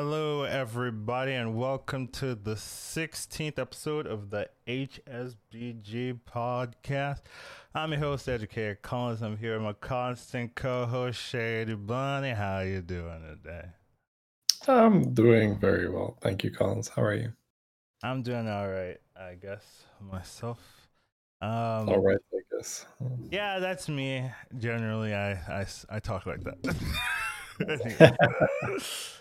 Hello, 0.00 0.44
everybody, 0.44 1.32
and 1.32 1.56
welcome 1.56 2.06
to 2.06 2.36
the 2.36 2.54
16th 2.54 3.58
episode 3.58 4.06
of 4.06 4.30
the 4.30 4.48
HSBG 4.68 6.20
podcast. 6.24 7.22
I'm 7.74 7.90
your 7.90 7.98
host, 7.98 8.28
Educator 8.28 8.76
Collins. 8.80 9.22
I'm 9.22 9.36
here 9.36 9.54
with 9.54 9.62
my 9.62 9.72
constant 9.72 10.54
co-host, 10.54 11.20
Shady 11.20 11.74
Bunny. 11.74 12.30
How 12.30 12.60
you 12.60 12.80
doing 12.80 13.22
today? 13.42 13.70
I'm 14.68 15.14
doing 15.14 15.58
very 15.58 15.90
well. 15.90 16.16
Thank 16.20 16.44
you, 16.44 16.52
Collins. 16.52 16.86
How 16.86 17.02
are 17.02 17.14
you? 17.14 17.32
I'm 18.04 18.22
doing 18.22 18.48
all 18.48 18.68
right, 18.68 18.98
I 19.20 19.34
guess, 19.34 19.82
myself. 20.00 20.60
Um, 21.42 21.88
all 21.88 21.98
right, 21.98 22.20
I 22.32 22.38
guess. 22.56 22.86
Yeah, 23.32 23.58
that's 23.58 23.88
me. 23.88 24.30
Generally, 24.58 25.14
I, 25.14 25.32
I, 25.32 25.66
I 25.90 25.98
talk 25.98 26.24
like 26.24 26.44
that. 26.44 26.76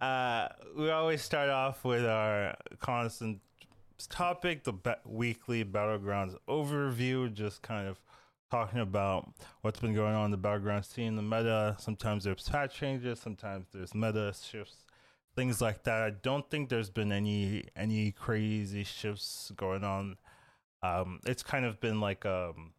uh, 0.00 0.48
we 0.76 0.90
always 0.90 1.22
start 1.22 1.50
off 1.50 1.84
with 1.84 2.04
our 2.04 2.56
constant 2.78 3.40
topic, 4.08 4.64
the 4.64 4.72
ba- 4.72 5.00
weekly 5.04 5.64
battlegrounds 5.64 6.36
overview, 6.48 7.32
just 7.32 7.62
kind 7.62 7.86
of 7.86 8.00
talking 8.50 8.80
about 8.80 9.32
what's 9.60 9.78
been 9.78 9.94
going 9.94 10.14
on 10.14 10.26
in 10.26 10.30
the 10.30 10.36
battleground 10.36 10.84
scene, 10.84 11.16
the 11.16 11.22
meta. 11.22 11.76
Sometimes 11.78 12.24
there's 12.24 12.48
patch 12.48 12.74
changes, 12.74 13.20
sometimes 13.20 13.66
there's 13.72 13.94
meta 13.94 14.32
shifts, 14.42 14.84
things 15.36 15.60
like 15.60 15.84
that. 15.84 16.02
I 16.02 16.10
don't 16.10 16.48
think 16.50 16.68
there's 16.68 16.90
been 16.90 17.12
any 17.12 17.64
any 17.76 18.12
crazy 18.12 18.84
shifts 18.84 19.52
going 19.56 19.84
on. 19.84 20.16
Um, 20.82 21.20
it's 21.26 21.42
kind 21.42 21.64
of 21.64 21.78
been 21.80 22.00
like 22.00 22.24
um, 22.24 22.72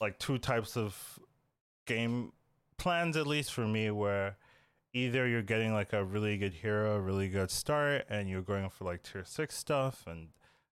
like 0.00 0.18
two 0.18 0.38
types 0.38 0.76
of 0.76 1.18
game 1.86 2.32
plans, 2.76 3.16
at 3.16 3.26
least 3.26 3.52
for 3.52 3.66
me, 3.66 3.90
where 3.90 4.36
either 4.92 5.26
you're 5.26 5.42
getting 5.42 5.72
like 5.72 5.92
a 5.92 6.04
really 6.04 6.36
good 6.36 6.54
hero, 6.54 6.98
really 6.98 7.28
good 7.28 7.50
start, 7.50 8.04
and 8.08 8.28
you're 8.28 8.42
going 8.42 8.68
for 8.70 8.84
like 8.84 9.02
tier 9.02 9.24
six 9.24 9.56
stuff 9.56 10.04
and 10.06 10.28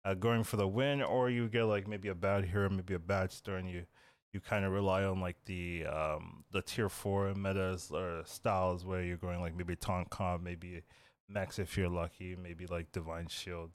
uh, 0.06 0.14
going 0.14 0.44
for 0.44 0.58
the 0.58 0.68
win, 0.68 1.02
or 1.02 1.30
you 1.30 1.48
get 1.48 1.64
like 1.64 1.88
maybe 1.88 2.10
a 2.10 2.16
bad 2.16 2.46
hero, 2.46 2.70
maybe 2.70 2.94
a 2.94 3.00
bad 3.00 3.32
start, 3.32 3.62
and 3.62 3.70
you 3.70 3.86
you 4.34 4.40
kind 4.40 4.66
of 4.66 4.72
rely 4.72 5.04
on 5.04 5.20
like 5.20 5.38
the 5.46 5.86
um 5.86 6.44
the 6.52 6.62
tier 6.62 6.90
four 6.90 7.34
metas 7.36 7.92
or 7.92 8.24
styles 8.26 8.84
where 8.84 9.04
you're 9.04 9.18
going 9.18 9.40
like 9.42 9.56
maybe 9.56 9.76
taunt 9.76 10.10
comp, 10.10 10.44
maybe 10.44 10.82
max 11.30 11.60
if 11.60 11.78
you're 11.78 11.90
lucky, 11.90 12.36
maybe 12.36 12.66
like 12.66 12.92
divine 12.92 13.28
shield 13.28 13.72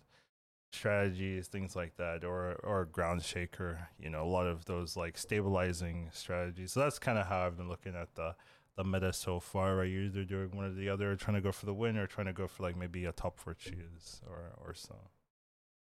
strategies, 0.72 1.48
things 1.48 1.74
like 1.74 1.96
that, 1.96 2.24
or 2.24 2.54
or 2.64 2.84
ground 2.84 3.22
shaker. 3.22 3.88
You 3.98 4.10
know, 4.10 4.22
a 4.24 4.28
lot 4.28 4.46
of 4.46 4.64
those 4.66 4.96
like 4.96 5.16
stabilizing 5.18 6.10
strategies. 6.12 6.72
So 6.72 6.80
that's 6.80 6.98
kind 6.98 7.18
of 7.18 7.26
how 7.26 7.46
I've 7.46 7.56
been 7.56 7.68
looking 7.68 7.94
at 7.94 8.14
the 8.14 8.34
the 8.78 8.84
meta 8.84 9.12
so 9.12 9.40
far. 9.40 9.76
Right, 9.76 9.90
you're 9.90 10.04
either 10.04 10.24
doing 10.24 10.56
one 10.56 10.64
or 10.66 10.72
the 10.72 10.88
other, 10.88 11.14
trying 11.16 11.34
to 11.34 11.42
go 11.42 11.52
for 11.52 11.66
the 11.66 11.74
win, 11.74 11.98
or 11.98 12.06
trying 12.06 12.28
to 12.28 12.32
go 12.32 12.46
for 12.46 12.62
like 12.62 12.76
maybe 12.76 13.04
a 13.04 13.12
top 13.12 13.38
four 13.38 13.52
choose 13.54 14.22
or 14.26 14.52
or 14.64 14.72
so. 14.72 14.94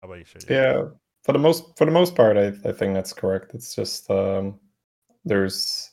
How 0.02 0.08
about 0.08 0.18
you, 0.18 0.24
Shady? 0.24 0.46
Yeah, 0.48 0.86
for 1.22 1.32
the 1.32 1.38
most 1.38 1.76
for 1.76 1.84
the 1.84 1.92
most 1.92 2.16
part, 2.16 2.36
I 2.36 2.48
I 2.68 2.72
think 2.72 2.94
that's 2.94 3.12
correct. 3.12 3.54
It's 3.54 3.74
just 3.74 4.10
um, 4.10 4.58
there's 5.24 5.90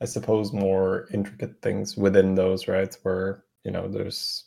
I 0.00 0.06
suppose 0.06 0.52
more 0.52 1.08
intricate 1.12 1.60
things 1.60 1.96
within 1.96 2.34
those, 2.34 2.68
right? 2.68 2.96
Where 3.02 3.44
you 3.64 3.72
know 3.72 3.88
there's 3.88 4.44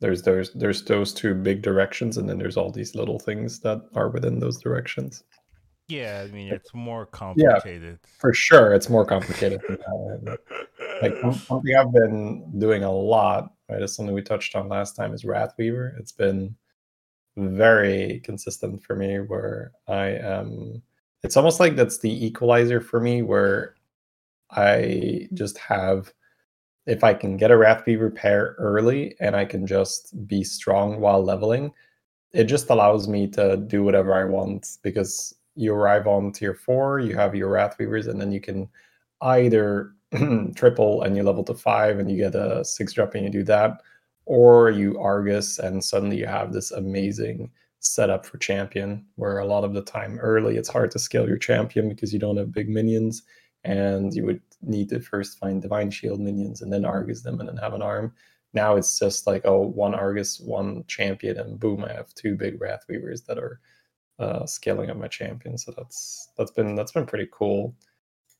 there's 0.00 0.22
there's 0.22 0.52
there's 0.52 0.84
those 0.84 1.12
two 1.12 1.34
big 1.34 1.60
directions, 1.60 2.18
and 2.18 2.28
then 2.28 2.38
there's 2.38 2.56
all 2.56 2.70
these 2.70 2.94
little 2.94 3.18
things 3.18 3.60
that 3.60 3.82
are 3.94 4.10
within 4.10 4.38
those 4.38 4.60
directions. 4.60 5.24
Yeah, 5.88 6.24
I 6.26 6.32
mean 6.32 6.52
it's 6.52 6.74
more 6.74 7.06
complicated. 7.06 7.98
Yeah, 8.02 8.10
for 8.18 8.32
sure, 8.34 8.74
it's 8.74 8.88
more 8.88 9.04
complicated. 9.04 9.60
like 11.00 11.16
something 11.20 11.76
I've 11.76 11.92
been 11.92 12.58
doing 12.58 12.84
a 12.84 12.92
lot, 12.92 13.52
right? 13.68 13.82
Is 13.82 13.94
something 13.94 14.14
we 14.14 14.22
touched 14.22 14.54
on 14.54 14.68
last 14.68 14.96
time 14.96 15.12
is 15.12 15.24
Wrathweaver. 15.24 15.98
It's 15.98 16.12
been 16.12 16.56
very 17.36 18.20
consistent 18.24 18.82
for 18.82 18.96
me 18.96 19.20
where 19.20 19.72
I 19.86 20.06
am 20.06 20.82
it's 21.22 21.36
almost 21.36 21.60
like 21.60 21.76
that's 21.76 21.98
the 21.98 22.24
equalizer 22.26 22.80
for 22.80 23.00
me 23.00 23.20
where 23.20 23.74
I 24.50 25.28
just 25.34 25.58
have 25.58 26.12
if 26.86 27.02
I 27.02 27.14
can 27.14 27.36
get 27.36 27.50
a 27.50 27.54
Wrathweaver 27.54 28.14
pair 28.14 28.54
early 28.58 29.16
and 29.18 29.34
I 29.34 29.44
can 29.44 29.66
just 29.66 30.26
be 30.28 30.44
strong 30.44 31.00
while 31.00 31.22
leveling, 31.22 31.72
it 32.32 32.44
just 32.44 32.70
allows 32.70 33.08
me 33.08 33.26
to 33.32 33.56
do 33.56 33.82
whatever 33.82 34.14
I 34.14 34.24
want 34.24 34.78
because 34.82 35.34
you 35.56 35.74
arrive 35.74 36.06
on 36.06 36.30
tier 36.30 36.54
four, 36.54 37.00
you 37.00 37.16
have 37.16 37.34
your 37.34 37.50
Wrathweavers, 37.50 38.06
and 38.06 38.20
then 38.20 38.30
you 38.30 38.40
can 38.40 38.68
either 39.22 39.95
triple 40.54 41.02
and 41.02 41.16
you 41.16 41.22
level 41.22 41.44
to 41.44 41.54
five 41.54 41.98
and 41.98 42.10
you 42.10 42.16
get 42.16 42.34
a 42.34 42.64
six 42.64 42.92
drop 42.92 43.14
and 43.14 43.24
you 43.24 43.30
do 43.30 43.44
that, 43.44 43.82
or 44.24 44.70
you 44.70 44.98
Argus 44.98 45.58
and 45.58 45.82
suddenly 45.84 46.18
you 46.18 46.26
have 46.26 46.52
this 46.52 46.70
amazing 46.72 47.50
setup 47.80 48.26
for 48.26 48.38
champion 48.38 49.04
where 49.16 49.38
a 49.38 49.46
lot 49.46 49.64
of 49.64 49.74
the 49.74 49.82
time 49.82 50.18
early 50.18 50.56
it's 50.56 50.68
hard 50.68 50.90
to 50.90 50.98
scale 50.98 51.28
your 51.28 51.38
champion 51.38 51.88
because 51.88 52.12
you 52.12 52.18
don't 52.18 52.36
have 52.36 52.50
big 52.52 52.68
minions 52.68 53.22
and 53.64 54.14
you 54.14 54.24
would 54.24 54.40
need 54.62 54.88
to 54.88 54.98
first 55.00 55.38
find 55.38 55.62
divine 55.62 55.90
shield 55.90 56.20
minions 56.20 56.62
and 56.62 56.72
then 56.72 56.84
argus 56.84 57.22
them 57.22 57.38
and 57.38 57.48
then 57.48 57.56
have 57.56 57.74
an 57.74 57.82
arm. 57.82 58.12
Now 58.54 58.76
it's 58.76 58.98
just 58.98 59.26
like 59.26 59.42
oh 59.44 59.60
one 59.60 59.94
argus 59.94 60.40
one 60.40 60.84
champion 60.88 61.38
and 61.38 61.60
boom 61.60 61.84
i 61.84 61.92
have 61.92 62.14
two 62.14 62.36
big 62.36 62.60
wrath 62.60 62.84
weavers 62.88 63.22
that 63.22 63.38
are 63.38 63.60
uh, 64.18 64.46
scaling 64.46 64.90
up 64.90 64.96
my 64.96 65.08
champion. 65.08 65.58
So 65.58 65.72
that's 65.76 66.30
that's 66.38 66.50
been 66.50 66.74
that's 66.74 66.92
been 66.92 67.06
pretty 67.06 67.28
cool 67.32 67.74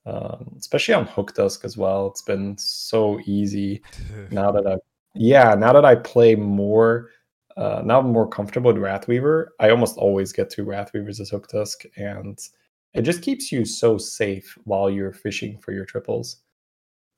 um, 0.07 0.55
especially 0.59 0.95
on 0.95 1.07
Hooktusk 1.07 1.65
as 1.65 1.77
well 1.77 2.07
it's 2.07 2.23
been 2.23 2.57
so 2.57 3.21
easy 3.27 3.83
now 4.31 4.51
that 4.51 4.67
i 4.67 4.77
yeah 5.15 5.55
now 5.55 5.73
that 5.73 5.85
i 5.85 5.95
play 5.95 6.35
more 6.35 7.11
uh, 7.57 7.81
now 7.85 8.01
I'm 8.01 8.13
more 8.13 8.29
comfortable 8.29 8.73
with 8.73 8.83
Wrathweaver. 8.83 9.47
I 9.61 9.71
almost 9.71 9.97
always 9.97 10.33
get 10.33 10.51
to 10.51 10.65
Wrathweavers 10.65 11.21
as 11.21 11.31
Hooktusk, 11.31 11.87
and 11.97 12.39
it 12.93 13.03
just 13.03 13.23
keeps 13.23 13.51
you 13.51 13.65
so 13.65 13.97
safe 13.97 14.59
while 14.65 14.91
you're 14.91 15.13
fishing 15.13 15.59
for 15.59 15.73
your 15.73 15.87
triples. 15.87 16.39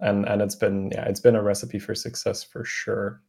And 0.00 0.26
and 0.26 0.40
it's 0.40 0.54
been 0.54 0.90
yeah, 0.92 1.06
it's 1.06 1.20
been 1.20 1.34
a 1.34 1.42
recipe 1.42 1.80
for 1.80 1.94
success 1.94 2.44
for 2.44 2.64
sure. 2.64 3.22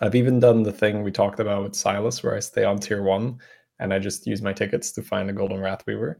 I've 0.00 0.14
even 0.14 0.38
done 0.38 0.62
the 0.62 0.72
thing 0.72 1.02
we 1.02 1.10
talked 1.10 1.40
about 1.40 1.64
with 1.64 1.74
Silas, 1.74 2.22
where 2.22 2.36
I 2.36 2.40
stay 2.40 2.64
on 2.64 2.78
tier 2.78 3.02
one 3.02 3.38
and 3.80 3.92
I 3.92 3.98
just 3.98 4.26
use 4.26 4.42
my 4.42 4.52
tickets 4.52 4.92
to 4.92 5.02
find 5.02 5.30
a 5.30 5.32
golden 5.32 5.58
Wrathweaver, 5.58 6.16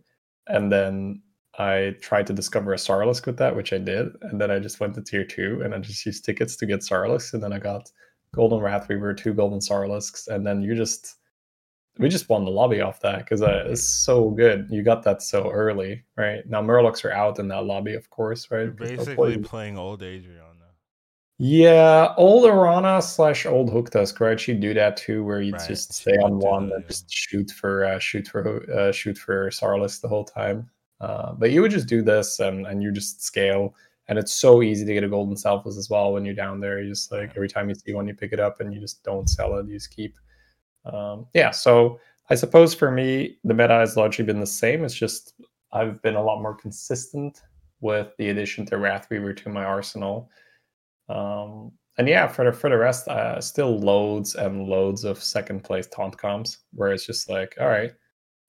and 0.48 0.70
then 0.72 1.22
I 1.58 1.96
tried 2.00 2.26
to 2.28 2.32
discover 2.32 2.72
a 2.72 2.76
Sarlisk 2.76 3.26
with 3.26 3.36
that, 3.38 3.56
which 3.56 3.72
I 3.72 3.78
did, 3.78 4.08
and 4.22 4.41
then 4.41 4.50
I 4.50 4.60
just 4.60 4.78
went 4.78 4.94
to 4.94 5.02
tier 5.02 5.24
two 5.24 5.60
and 5.64 5.74
I 5.74 5.78
just 5.78 6.06
used 6.06 6.24
tickets 6.24 6.56
to 6.56 6.66
get 6.66 6.80
Sarlisk, 6.80 7.34
and 7.34 7.42
then 7.42 7.52
I 7.52 7.58
got 7.58 7.91
Golden 8.32 8.60
Wrathweaver, 8.60 9.16
two 9.16 9.34
Golden 9.34 9.58
Sarlisks, 9.58 10.28
and 10.28 10.46
then 10.46 10.62
you 10.62 10.76
just 10.76 11.16
we 11.98 12.08
just 12.08 12.28
won 12.28 12.44
the 12.44 12.50
lobby 12.50 12.80
off 12.80 13.00
that 13.00 13.19
because 13.19 13.42
uh, 13.42 13.64
it's 13.66 13.82
so 13.82 14.30
good. 14.30 14.69
You 14.70 14.82
got 14.84 15.02
that 15.02 15.20
so 15.20 15.50
early, 15.50 16.04
right? 16.16 16.48
Now 16.48 16.62
Murlocs 16.62 17.04
are 17.04 17.10
out 17.10 17.41
in 17.41 17.48
that 17.48 17.64
lobby, 17.64 17.94
of 17.94 18.08
course, 18.08 18.50
right? 18.52 18.75
basically 18.75 19.38
playing 19.38 19.76
old 19.76 20.02
Adriana. 20.02 20.44
Yeah, 21.38 22.14
old 22.16 22.46
Arana 22.46 23.00
slash 23.00 23.46
old 23.46 23.70
Hook 23.70 23.90
Hooktusk, 23.90 24.19
right? 24.20 24.38
She'd 24.38 24.60
do 24.60 24.75
that 24.75 24.96
too, 24.96 25.25
where 25.25 25.40
you 25.40 25.52
right. 25.52 25.69
just 25.69 25.92
stay 25.92 26.16
on 26.16 26.38
one 26.38 26.72
and 26.72 26.86
just 26.86 27.10
shoot 27.12 27.50
for 27.50 27.84
uh, 27.84 27.98
shoot 27.98 28.26
for 28.26 28.69
uh, 28.72 28.92
shoot 28.92 29.16
for 29.16 29.48
Sarlis 29.50 30.00
the 30.00 30.08
whole 30.08 30.25
time. 30.25 30.69
Uh, 31.00 31.32
but 31.32 31.50
you 31.50 31.62
would 31.62 31.70
just 31.70 31.88
do 31.88 32.03
this 32.03 32.41
and 32.41 32.66
and 32.66 32.82
you 32.82 32.91
just 32.91 33.22
scale 33.22 33.75
and 34.09 34.19
it's 34.19 34.34
so 34.34 34.62
easy 34.62 34.86
to 34.86 34.94
get 34.94 35.04
a 35.04 35.09
golden 35.09 35.36
selfless 35.36 35.76
as 35.76 35.91
well 35.91 36.12
when 36.12 36.25
you're 36.25 36.34
down 36.34 36.60
there. 36.60 36.81
You 36.82 36.88
just 36.88 37.12
like 37.12 37.31
every 37.36 37.48
time 37.48 37.69
you 37.69 37.75
see 37.75 37.92
one, 37.92 38.09
you 38.09 38.14
pick 38.14 38.32
it 38.32 38.41
up 38.41 38.60
and 38.60 38.72
you 38.72 38.81
just 38.81 39.03
don't 39.04 39.28
sell 39.28 39.56
it. 39.58 39.66
You 39.66 39.75
just 39.75 39.94
keep. 39.94 40.16
Um, 40.87 41.26
yeah, 41.34 41.50
so 41.50 42.00
I 42.31 42.34
suppose 42.34 42.75
for 42.75 42.91
me, 42.91 43.38
the 43.44 43.54
meta 43.54 43.75
has 43.75 43.97
largely 43.97 44.25
been 44.25 44.41
the 44.41 44.47
same. 44.47 44.84
It's 44.84 44.94
just 44.94 45.34
I've 45.72 46.00
been 46.03 46.16
a 46.16 46.22
lot 46.22 46.41
more 46.41 46.54
consistent 46.54 47.42
with 47.81 48.16
the 48.16 48.31
addition 48.31 48.64
to 48.66 48.76
Wrathweaver 48.76 49.37
to 49.37 49.48
my 49.50 49.64
arsenal. 49.64 50.31
Um, 51.08 51.72
and 51.98 52.08
yeah, 52.08 52.28
for 52.28 52.47
the 52.47 52.53
for 52.53 52.70
the 52.70 52.78
rest, 52.78 53.08
uh, 53.08 53.40
still 53.40 53.78
loads 53.78 54.37
and 54.37 54.67
loads 54.67 55.05
of 55.05 55.22
second 55.22 55.64
place 55.64 55.87
taunt 55.88 56.17
comps 56.17 56.58
where 56.72 56.93
it's 56.93 57.05
just 57.05 57.28
like, 57.28 57.56
all 57.61 57.69
right, 57.69 57.93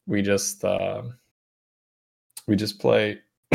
we 0.08 0.22
just 0.22 0.64
uh, 0.64 1.02
we 2.50 2.56
just 2.56 2.80
play 2.80 3.20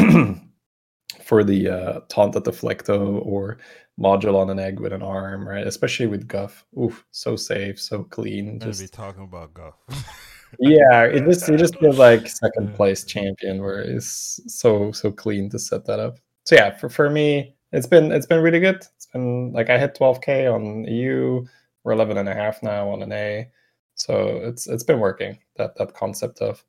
for 1.22 1.44
the 1.44 1.68
uh, 1.68 2.00
taunt 2.08 2.36
at 2.36 2.44
deflecto 2.44 3.20
or 3.26 3.58
module 4.00 4.36
on 4.36 4.50
an 4.50 4.58
egg 4.58 4.80
with 4.80 4.92
an 4.92 5.02
arm, 5.02 5.46
right? 5.46 5.66
Especially 5.66 6.06
with 6.06 6.28
Guff. 6.28 6.64
Oof, 6.80 7.04
so 7.10 7.36
safe, 7.36 7.80
so 7.80 8.04
clean. 8.04 8.60
Just 8.60 8.80
be 8.80 8.88
talking 8.88 9.24
about 9.24 9.52
Guff. 9.52 9.74
yeah, 10.60 11.02
it 11.02 11.24
just 11.24 11.48
it 11.48 11.58
just 11.58 11.78
feels 11.78 11.98
like 11.98 12.28
second 12.28 12.74
place 12.74 13.04
champion 13.04 13.60
where 13.60 13.80
it's 13.80 14.40
so 14.46 14.92
so 14.92 15.10
clean 15.10 15.50
to 15.50 15.58
set 15.58 15.84
that 15.86 15.98
up. 15.98 16.18
So 16.44 16.54
yeah, 16.54 16.76
for, 16.76 16.88
for 16.88 17.10
me, 17.10 17.54
it's 17.72 17.86
been 17.86 18.12
it's 18.12 18.26
been 18.26 18.42
really 18.42 18.60
good. 18.60 18.76
It's 18.96 19.06
been 19.06 19.52
like 19.52 19.70
I 19.70 19.78
hit 19.78 19.96
12k 19.98 20.52
on 20.52 20.84
EU. 20.84 21.44
We're 21.82 21.92
11 21.92 22.16
and 22.16 22.28
a 22.28 22.34
half 22.34 22.62
now 22.62 22.88
on 22.88 23.02
an 23.02 23.12
A. 23.12 23.48
So 23.96 24.40
it's 24.42 24.66
it's 24.66 24.84
been 24.84 25.00
working. 25.00 25.38
That 25.56 25.76
that 25.76 25.94
concept 25.94 26.40
of 26.40 26.64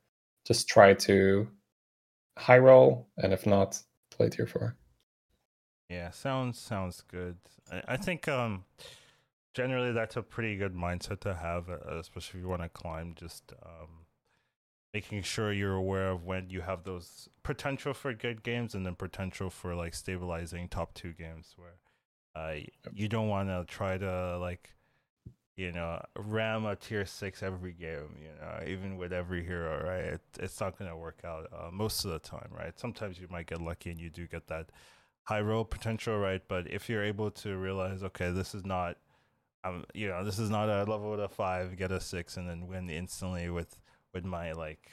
just 0.46 0.68
try 0.68 0.94
to 0.94 1.48
high 2.38 2.58
roll, 2.58 3.08
and 3.18 3.34
if 3.34 3.46
not, 3.46 3.82
play 4.10 4.30
tier 4.30 4.48
four. 4.48 4.76
Yeah, 5.90 6.12
sounds 6.12 6.60
sounds 6.60 7.04
good. 7.08 7.38
I, 7.72 7.82
I 7.90 7.98
think 7.98 8.28
um 8.28 8.66
generally 9.54 9.94
that's 9.94 10.18
a 10.18 10.22
pretty 10.22 10.58
good 10.58 10.76
mindset 10.76 11.22
to 11.22 11.34
have, 11.34 11.70
uh, 11.70 11.98
especially 11.98 12.40
if 12.40 12.44
you 12.44 12.50
want 12.50 12.62
to 12.62 12.70
climb. 12.70 13.16
Just 13.16 13.54
um, 13.66 14.06
making 14.94 15.22
sure 15.24 15.52
you're 15.52 15.76
aware 15.76 16.10
of 16.10 16.24
when 16.24 16.50
you 16.50 16.62
have 16.62 16.84
those 16.84 17.30
potential 17.44 17.94
for 17.94 18.14
good 18.14 18.44
games 18.44 18.76
and 18.76 18.86
then 18.86 18.96
potential 18.96 19.50
for 19.50 19.76
like 19.76 19.94
stabilizing 19.94 20.68
top 20.68 20.94
two 20.94 21.14
games 21.14 21.56
where 21.58 21.78
uh, 22.36 22.60
you 22.94 23.08
don't 23.08 23.30
want 23.30 23.50
to 23.50 23.66
try 23.68 23.98
to 23.98 24.38
like 24.38 24.70
you 25.56 25.72
know 25.72 26.02
ram 26.18 26.66
a 26.66 26.76
tier 26.76 27.06
six 27.06 27.42
every 27.42 27.72
game 27.72 28.16
you 28.20 28.30
know 28.42 28.68
even 28.68 28.98
with 28.98 29.14
every 29.14 29.44
hero 29.44 29.84
right 29.86 30.04
it, 30.04 30.22
it's 30.40 30.60
not 30.60 30.78
going 30.78 30.90
to 30.90 30.98
work 30.98 31.20
out 31.24 31.48
uh, 31.54 31.70
most 31.72 32.04
of 32.04 32.12
the 32.12 32.20
time 32.20 32.50
right 32.52 32.78
sometimes 32.80 33.20
you 33.20 33.28
might 33.30 33.48
get 33.48 33.62
lucky 33.62 33.90
and 33.90 34.00
you 34.00 34.10
do 34.10 34.28
get 34.28 34.48
that 34.48 34.68
high 35.24 35.42
roll 35.42 35.64
potential 35.64 36.18
right 36.20 36.42
but 36.48 36.70
if 36.70 36.90
you're 36.90 37.04
able 37.04 37.32
to 37.32 37.58
realize 37.58 38.04
okay 38.04 38.32
this 38.32 38.54
is 38.54 38.66
not 38.66 38.98
um 39.64 39.84
you 39.94 40.08
know 40.08 40.24
this 40.24 40.40
is 40.40 40.50
not 40.50 40.70
a 40.70 40.84
level 40.90 41.14
a 41.14 41.28
five 41.30 41.78
get 41.78 41.92
a 41.92 42.02
six 42.02 42.38
and 42.38 42.50
then 42.50 42.68
win 42.68 42.90
instantly 42.90 43.50
with 43.50 43.80
with 44.14 44.26
my 44.26 44.52
like 44.52 44.92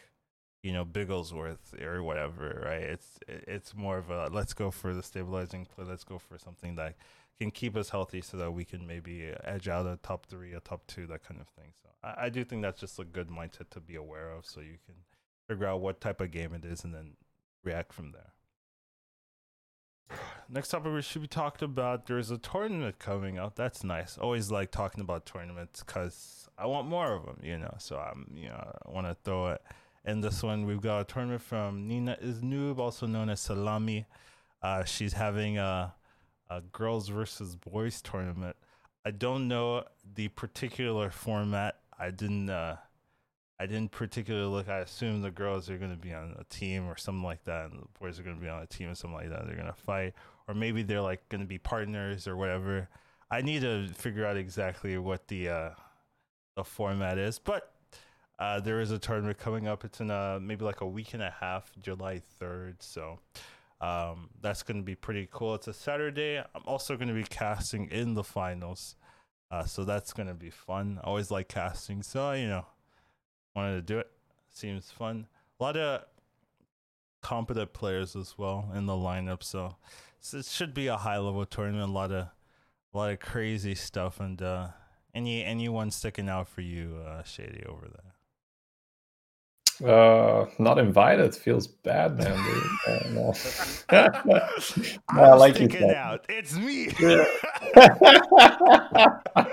you 0.63 0.73
know 0.73 0.85
Bigglesworth 0.85 1.81
or 1.83 2.03
whatever, 2.03 2.63
right? 2.65 2.83
It's 2.83 3.19
it's 3.27 3.75
more 3.75 3.99
of 3.99 4.11
a 4.11 4.29
let's 4.31 4.55
go 4.55 4.71
for 4.71 4.95
the 4.95 5.03
stabilizing 5.03 5.67
play. 5.67 5.85
Let's 5.85 6.05
go 6.05 6.19
for 6.19 6.39
something 6.39 6.77
that 6.77 6.95
can 7.41 7.51
keep 7.51 7.77
us 7.77 7.91
healthy, 7.91 8.21
so 8.21 8.37
that 8.37 8.53
we 8.53 8.65
can 8.65 8.87
maybe 8.87 9.33
edge 9.45 9.69
out 9.69 9.87
a 9.87 9.99
top 10.03 10.27
three, 10.27 10.53
a 10.53 10.61
top 10.61 10.87
two, 10.87 11.07
that 11.07 11.27
kind 11.27 11.41
of 11.41 11.49
thing. 11.49 11.73
So 11.83 11.89
I, 12.03 12.27
I 12.27 12.29
do 12.29 12.45
think 12.45 12.63
that's 12.63 12.81
just 12.81 12.99
a 12.99 13.05
good 13.05 13.29
mindset 13.29 13.71
to 13.71 13.81
be 13.81 13.97
aware 13.97 14.31
of, 14.31 14.47
so 14.47 14.61
you 14.61 14.79
can 14.87 14.97
figure 15.49 15.67
out 15.67 15.81
what 15.81 16.01
type 16.01 16.21
of 16.21 16.31
game 16.31 16.55
it 16.55 16.65
is 16.65 16.85
and 16.85 16.95
then 16.95 17.13
react 17.65 17.93
from 17.93 18.13
there. 18.13 18.33
Next 20.49 20.69
topic 20.69 20.93
we 20.93 21.03
should 21.03 21.23
be 21.23 21.29
talking 21.29 21.67
about. 21.67 22.07
There's 22.07 22.31
a 22.31 22.39
tournament 22.39 22.99
coming 22.99 23.39
out. 23.39 23.57
That's 23.57 23.83
nice. 23.83 24.19
Always 24.19 24.51
like 24.51 24.71
talking 24.71 25.01
about 25.01 25.27
tournaments 25.27 25.83
because 25.85 26.49
I 26.59 26.67
want 26.67 26.87
more 26.87 27.15
of 27.15 27.25
them, 27.25 27.39
you 27.43 27.59
know. 27.59 27.75
So 27.79 27.97
I'm, 27.99 28.27
you 28.35 28.49
know, 28.49 28.73
I 28.87 28.91
want 28.91 29.07
to 29.07 29.17
throw 29.25 29.49
it 29.49 29.63
in 30.05 30.21
this 30.21 30.43
one, 30.43 30.67
we've 30.67 30.81
got 30.81 31.01
a 31.01 31.05
tournament 31.05 31.43
from 31.43 31.87
Nina 31.87 32.17
Iznoob, 32.23 32.79
also 32.79 33.07
known 33.07 33.31
as 33.31 33.41
Salami. 33.41 34.07
Uh, 34.61 34.85
she's 34.85 35.13
having 35.13 35.59
a, 35.59 35.95
a 36.57 36.63
girls 36.73 37.09
versus 37.09 37.57
boys 37.57 38.01
tournament. 38.03 38.57
I 39.05 39.11
don't 39.11 39.49
know 39.49 39.85
the 40.15 40.29
particular 40.29 41.11
format. 41.11 41.79
I 41.99 42.11
didn't. 42.11 42.51
Uh, 42.51 42.77
I 43.61 43.67
didn't 43.67 43.93
particularly 43.93 44.49
look. 44.49 44.69
I 44.69 44.79
assume 44.79 45.23
the 45.23 45.31
girls 45.31 45.71
are 45.71 45.79
going 45.79 45.93
to 45.93 45.97
be 45.97 46.13
on 46.13 46.35
a 46.39 46.45
team 46.45 46.89
or 46.89 46.97
something 46.97 47.23
like 47.23 47.45
that, 47.45 47.71
and 47.71 47.83
the 47.83 47.87
boys 48.01 48.19
are 48.19 48.25
going 48.25 48.37
to 48.37 48.43
be 48.43 48.49
on 48.49 48.63
a 48.63 48.67
team 48.67 48.89
or 48.89 48.95
something 48.95 49.17
like 49.17 49.31
that. 49.31 49.47
They're 49.47 49.55
going 49.55 49.67
to 49.67 49.73
fight, 49.73 50.15
or 50.49 50.55
maybe 50.55 50.83
they're 50.83 51.01
like 51.01 51.29
going 51.29 51.43
to 51.43 51.47
be 51.47 51.59
partners 51.59 52.27
or 52.27 52.37
whatever. 52.37 52.89
I 53.31 53.41
need 53.41 53.63
to 53.63 53.89
figure 53.95 54.27
out 54.27 54.37
exactly 54.37 54.99
what 54.99 55.29
the 55.29 55.49
uh, 55.49 55.71
the 56.57 56.65
format 56.65 57.19
is, 57.19 57.39
but 57.39 57.73
uh, 58.39 58.59
there 58.59 58.81
is 58.81 58.91
a 58.91 58.99
tournament 58.99 59.39
coming 59.39 59.69
up. 59.69 59.85
It's 59.85 60.01
in 60.01 60.11
a, 60.11 60.41
maybe 60.41 60.65
like 60.65 60.81
a 60.81 60.87
week 60.87 61.15
and 61.15 61.23
a 61.23 61.31
half, 61.31 61.71
July 61.81 62.21
3rd. 62.41 62.75
So 62.81 63.21
um, 63.83 64.31
that's 64.41 64.63
going 64.63 64.77
to 64.77 64.85
be 64.85 64.95
pretty 64.95 65.29
cool. 65.31 65.57
It's 65.57 65.67
a 65.67 65.75
Saturday. 65.75 66.39
I'm 66.39 66.63
also 66.67 66.97
going 66.97 67.09
to 67.09 67.15
be 67.15 67.25
casting 67.25 67.89
in 67.91 68.15
the 68.15 68.23
finals. 68.23 68.95
Uh, 69.51 69.65
so 69.65 69.85
that's 69.85 70.13
going 70.13 70.29
to 70.29 70.35
be 70.35 70.51
fun. 70.51 71.01
I 71.03 71.09
always 71.09 71.33
like 71.33 71.49
casting. 71.49 72.03
So, 72.03 72.33
you 72.33 72.47
know, 72.47 72.65
wanted 73.57 73.75
to 73.75 73.83
do 73.83 73.99
it. 73.99 74.11
Seems 74.51 74.91
fun. 74.91 75.27
A 75.59 75.63
lot 75.63 75.77
of 75.77 76.05
competent 77.23 77.73
players 77.73 78.15
as 78.15 78.39
well 78.39 78.71
in 78.75 78.87
the 78.87 78.93
lineup. 78.93 79.43
So, 79.43 79.75
so 80.21 80.39
it 80.39 80.47
should 80.47 80.75
be 80.75 80.87
a 80.87 80.97
high 80.97 81.19
level 81.19 81.45
tournament. 81.45 81.91
A 81.91 81.93
lot 81.93 82.13
of, 82.13 82.29
a 82.95 82.97
lot 82.97 83.11
of 83.11 83.19
crazy 83.19 83.75
stuff. 83.75 84.21
And 84.21 84.41
uh, 84.41 84.69
any 85.13 85.45
anyone 85.45 85.91
sticking 85.91 86.29
out 86.29 86.49
for 86.49 86.61
you, 86.61 86.99
uh, 87.05 87.25
Shady, 87.25 87.65
over 87.67 87.89
there? 87.89 88.12
Uh, 89.85 90.47
not 90.59 90.79
invited 90.79 91.35
feels 91.35 91.67
bad, 91.67 92.19
man. 92.19 92.39
Uh, 92.85 92.99
no. 93.11 93.33
no, 93.93 95.23
I 95.23 95.35
like 95.35 95.61
you 95.61 95.71
said. 95.71 95.95
out. 95.95 96.27
It's 96.29 96.57
me. 96.57 96.89
Yeah. 96.99 97.25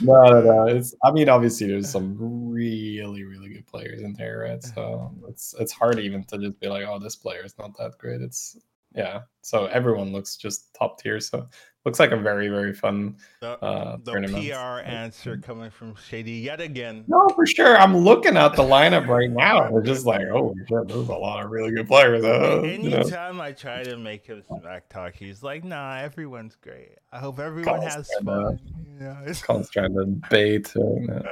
no, 0.00 0.24
no, 0.24 0.40
no. 0.40 0.66
It's. 0.66 0.94
I 1.04 1.10
mean, 1.12 1.28
obviously, 1.28 1.66
there's 1.66 1.90
some 1.90 2.16
really, 2.18 3.22
really 3.22 3.50
good 3.50 3.66
players 3.66 4.00
in 4.00 4.14
there, 4.14 4.38
right? 4.48 4.62
So 4.62 5.12
it's 5.28 5.54
it's 5.60 5.72
hard 5.72 5.98
even 5.98 6.24
to 6.24 6.38
just 6.38 6.58
be 6.58 6.68
like, 6.68 6.86
oh, 6.86 6.98
this 6.98 7.16
player 7.16 7.44
is 7.44 7.58
not 7.58 7.76
that 7.76 7.98
great. 7.98 8.22
It's 8.22 8.56
yeah. 8.94 9.20
So 9.42 9.66
everyone 9.66 10.10
looks 10.12 10.36
just 10.36 10.72
top 10.74 10.98
tier. 10.98 11.20
So 11.20 11.46
looks 11.86 11.98
like 11.98 12.10
a 12.10 12.16
very 12.16 12.48
very 12.48 12.74
fun 12.74 13.16
the, 13.40 13.50
uh, 13.64 13.96
the 14.02 14.12
PR 14.12 14.86
answer 14.86 15.38
coming 15.38 15.70
from 15.70 15.94
Shady 15.94 16.32
yet 16.32 16.60
again. 16.60 17.04
No, 17.06 17.28
for 17.34 17.46
sure. 17.46 17.76
I'm 17.78 17.96
looking 17.96 18.36
at 18.36 18.56
the 18.56 18.62
lineup 18.62 19.06
right 19.06 19.30
now. 19.30 19.70
We're 19.70 19.82
just 19.82 20.04
like, 20.04 20.26
oh 20.32 20.54
shit, 20.68 20.88
there's 20.88 21.08
a 21.08 21.14
lot 21.14 21.44
of 21.44 21.50
really 21.50 21.70
good 21.70 21.86
players. 21.86 22.24
Uh, 22.24 22.60
Anytime 22.62 22.82
you 22.82 23.38
know. 23.38 23.42
I 23.42 23.52
try 23.52 23.84
to 23.84 23.96
make 23.96 24.26
him 24.26 24.42
smack 24.60 24.88
talk, 24.88 25.14
he's 25.14 25.42
like, 25.42 25.64
nah, 25.64 25.96
everyone's 25.96 26.56
great. 26.56 26.96
I 27.12 27.18
hope 27.20 27.38
everyone 27.38 27.82
has 27.82 28.10
fun. 28.22 28.58
Yeah, 29.00 29.22
it's 29.24 29.40
trying 29.70 29.94
to 29.94 30.20
bait. 30.28 30.72
Uh, 30.76 31.22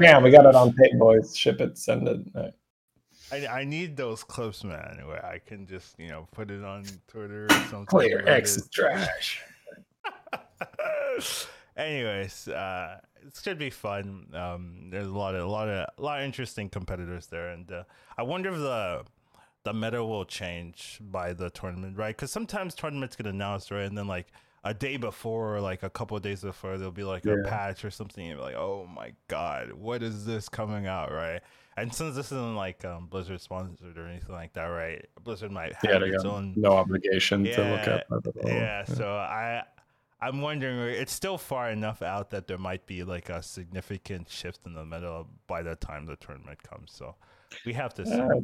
yeah, 0.00 0.18
we 0.18 0.30
got 0.30 0.46
it 0.46 0.54
on 0.54 0.74
tape, 0.74 0.98
boys. 0.98 1.36
Ship 1.36 1.60
it, 1.60 1.76
send 1.76 2.08
it. 2.08 2.54
I, 3.32 3.46
I 3.46 3.64
need 3.64 3.96
those 3.96 4.24
clips, 4.24 4.64
man, 4.64 5.02
where 5.06 5.24
I 5.24 5.38
can 5.38 5.66
just 5.66 5.98
you 5.98 6.08
know 6.08 6.28
put 6.32 6.50
it 6.50 6.64
on 6.64 6.84
Twitter 7.08 7.46
or 7.46 7.50
something. 7.70 7.86
Player 7.86 8.22
X 8.26 8.56
is 8.56 8.68
trash. 8.68 9.42
Anyways, 11.76 12.48
uh, 12.48 13.00
it 13.26 13.38
should 13.42 13.58
be 13.58 13.70
fun. 13.70 14.26
Um, 14.34 14.88
there's 14.90 15.06
a 15.06 15.10
lot 15.10 15.34
of 15.34 15.46
a 15.46 15.50
lot 15.50 15.68
of 15.68 15.88
a 15.96 16.02
lot 16.02 16.20
of 16.20 16.24
interesting 16.24 16.68
competitors 16.68 17.26
there, 17.26 17.50
and 17.50 17.70
uh, 17.70 17.84
I 18.18 18.22
wonder 18.22 18.50
if 18.50 18.56
the 18.56 19.04
the 19.62 19.74
meta 19.74 20.04
will 20.04 20.24
change 20.24 20.98
by 21.00 21.32
the 21.32 21.50
tournament, 21.50 21.96
right? 21.96 22.16
Because 22.16 22.32
sometimes 22.32 22.74
tournaments 22.74 23.16
get 23.16 23.26
announced, 23.26 23.70
right, 23.70 23.84
and 23.84 23.96
then 23.96 24.06
like 24.06 24.28
a 24.64 24.74
day 24.74 24.96
before 24.96 25.56
or 25.56 25.60
like 25.60 25.82
a 25.82 25.90
couple 25.90 26.16
of 26.16 26.22
days 26.22 26.42
before, 26.42 26.76
there'll 26.76 26.92
be 26.92 27.04
like 27.04 27.24
yeah. 27.24 27.34
a 27.44 27.48
patch 27.48 27.84
or 27.84 27.90
something, 27.90 28.30
and 28.30 28.40
like, 28.40 28.56
oh 28.56 28.88
my 28.94 29.12
god, 29.28 29.72
what 29.72 30.02
is 30.02 30.24
this 30.24 30.48
coming 30.48 30.86
out, 30.86 31.12
right? 31.12 31.40
And 31.80 31.94
since 31.94 32.14
this 32.14 32.26
isn't 32.26 32.56
like 32.56 32.84
um, 32.84 33.06
Blizzard 33.06 33.40
sponsored 33.40 33.96
or 33.96 34.06
anything 34.06 34.34
like 34.34 34.52
that, 34.54 34.64
right? 34.64 35.04
Blizzard 35.24 35.50
might 35.50 35.74
have 35.74 36.02
yeah, 36.02 36.14
its 36.14 36.24
own 36.24 36.54
no 36.56 36.72
obligation 36.72 37.44
yeah, 37.44 37.56
to 37.56 37.62
look 37.62 37.88
at 37.88 38.08
that 38.08 38.32
Yeah, 38.44 38.52
yeah, 38.52 38.84
so 38.84 39.06
I 39.08 39.62
I'm 40.20 40.42
wondering 40.42 40.78
it's 40.78 41.12
still 41.12 41.38
far 41.38 41.70
enough 41.70 42.02
out 42.02 42.30
that 42.30 42.46
there 42.46 42.58
might 42.58 42.86
be 42.86 43.02
like 43.02 43.30
a 43.30 43.42
significant 43.42 44.28
shift 44.28 44.60
in 44.66 44.74
the 44.74 44.84
middle 44.84 45.28
by 45.46 45.62
the 45.62 45.76
time 45.76 46.06
the 46.06 46.16
tournament 46.16 46.62
comes. 46.62 46.92
So 46.92 47.14
we 47.64 47.72
have 47.72 47.94
to 47.94 48.06
see. 48.06 48.12
Uh, 48.12 48.40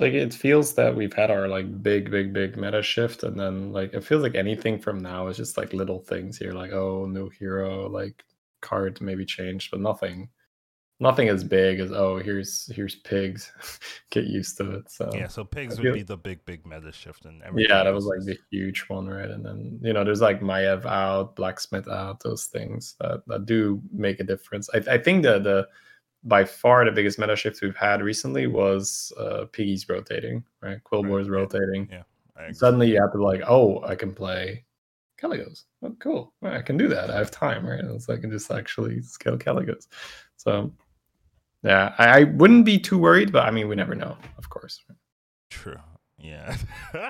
like 0.00 0.12
it 0.12 0.32
feels 0.32 0.74
that 0.74 0.94
we've 0.94 1.12
had 1.12 1.30
our 1.30 1.48
like 1.48 1.82
big, 1.82 2.10
big, 2.10 2.32
big 2.32 2.56
meta 2.56 2.82
shift, 2.82 3.22
and 3.22 3.38
then 3.38 3.72
like 3.72 3.94
it 3.94 4.04
feels 4.04 4.22
like 4.22 4.34
anything 4.34 4.78
from 4.78 5.00
now 5.00 5.26
is 5.26 5.36
just 5.36 5.56
like 5.56 5.72
little 5.72 6.00
things 6.00 6.36
here, 6.36 6.52
like 6.52 6.72
oh, 6.72 7.06
new 7.06 7.30
hero, 7.30 7.88
like 7.88 8.24
card 8.60 9.00
maybe 9.00 9.24
changed, 9.24 9.70
but 9.70 9.80
nothing 9.80 10.28
nothing 11.00 11.28
as 11.28 11.44
big 11.44 11.78
as 11.78 11.92
oh 11.92 12.16
here's 12.16 12.70
here's 12.74 12.96
pigs 12.96 13.52
get 14.10 14.24
used 14.24 14.56
to 14.56 14.70
it 14.72 14.90
so 14.90 15.10
yeah 15.14 15.28
so 15.28 15.44
pigs 15.44 15.80
would 15.80 15.94
be 15.94 16.02
the 16.02 16.16
big 16.16 16.44
big 16.44 16.66
meta 16.66 16.92
shift 16.92 17.24
and 17.24 17.42
yeah 17.56 17.84
that 17.84 17.94
was 17.94 18.04
like 18.04 18.20
the 18.24 18.36
huge 18.50 18.84
one 18.88 19.06
right 19.06 19.30
and 19.30 19.44
then 19.44 19.78
you 19.82 19.92
know 19.92 20.02
there's 20.04 20.20
like 20.20 20.40
maiev 20.40 20.84
out 20.86 21.36
blacksmith 21.36 21.88
out 21.88 22.20
those 22.20 22.46
things 22.46 22.96
that, 23.00 23.22
that 23.26 23.46
do 23.46 23.80
make 23.92 24.18
a 24.20 24.24
difference 24.24 24.68
I, 24.74 24.94
I 24.94 24.98
think 24.98 25.22
that 25.22 25.44
the 25.44 25.68
by 26.24 26.44
far 26.44 26.84
the 26.84 26.90
biggest 26.90 27.18
meta 27.18 27.36
shift 27.36 27.62
we've 27.62 27.76
had 27.76 28.02
recently 28.02 28.48
was 28.48 29.12
uh 29.18 29.44
piggies 29.52 29.88
rotating 29.88 30.42
right 30.60 30.82
quillboars 30.82 31.28
right. 31.28 31.38
rotating 31.38 31.88
yeah 31.90 32.02
suddenly 32.52 32.90
you 32.90 33.00
have 33.00 33.12
to 33.12 33.18
be 33.18 33.24
like 33.24 33.42
oh 33.46 33.82
i 33.84 33.94
can 33.94 34.14
play 34.14 34.64
Kalecgos. 35.20 35.64
Oh, 35.82 35.96
cool. 35.98 36.32
I 36.44 36.62
can 36.62 36.76
do 36.76 36.86
that. 36.86 37.10
I 37.10 37.18
have 37.18 37.32
time, 37.32 37.66
right? 37.66 37.82
So 38.00 38.14
I 38.14 38.18
can 38.18 38.30
just 38.30 38.52
actually 38.52 39.02
scale 39.02 39.36
Kalecgos. 39.36 39.88
So 40.36 40.72
yeah, 41.62 41.94
I, 41.98 42.20
I 42.20 42.24
wouldn't 42.24 42.64
be 42.64 42.78
too 42.78 42.98
worried, 42.98 43.32
but 43.32 43.44
I 43.44 43.50
mean, 43.50 43.68
we 43.68 43.76
never 43.76 43.94
know, 43.94 44.16
of 44.36 44.48
course. 44.48 44.82
True. 45.50 45.76
Yeah. 46.18 46.56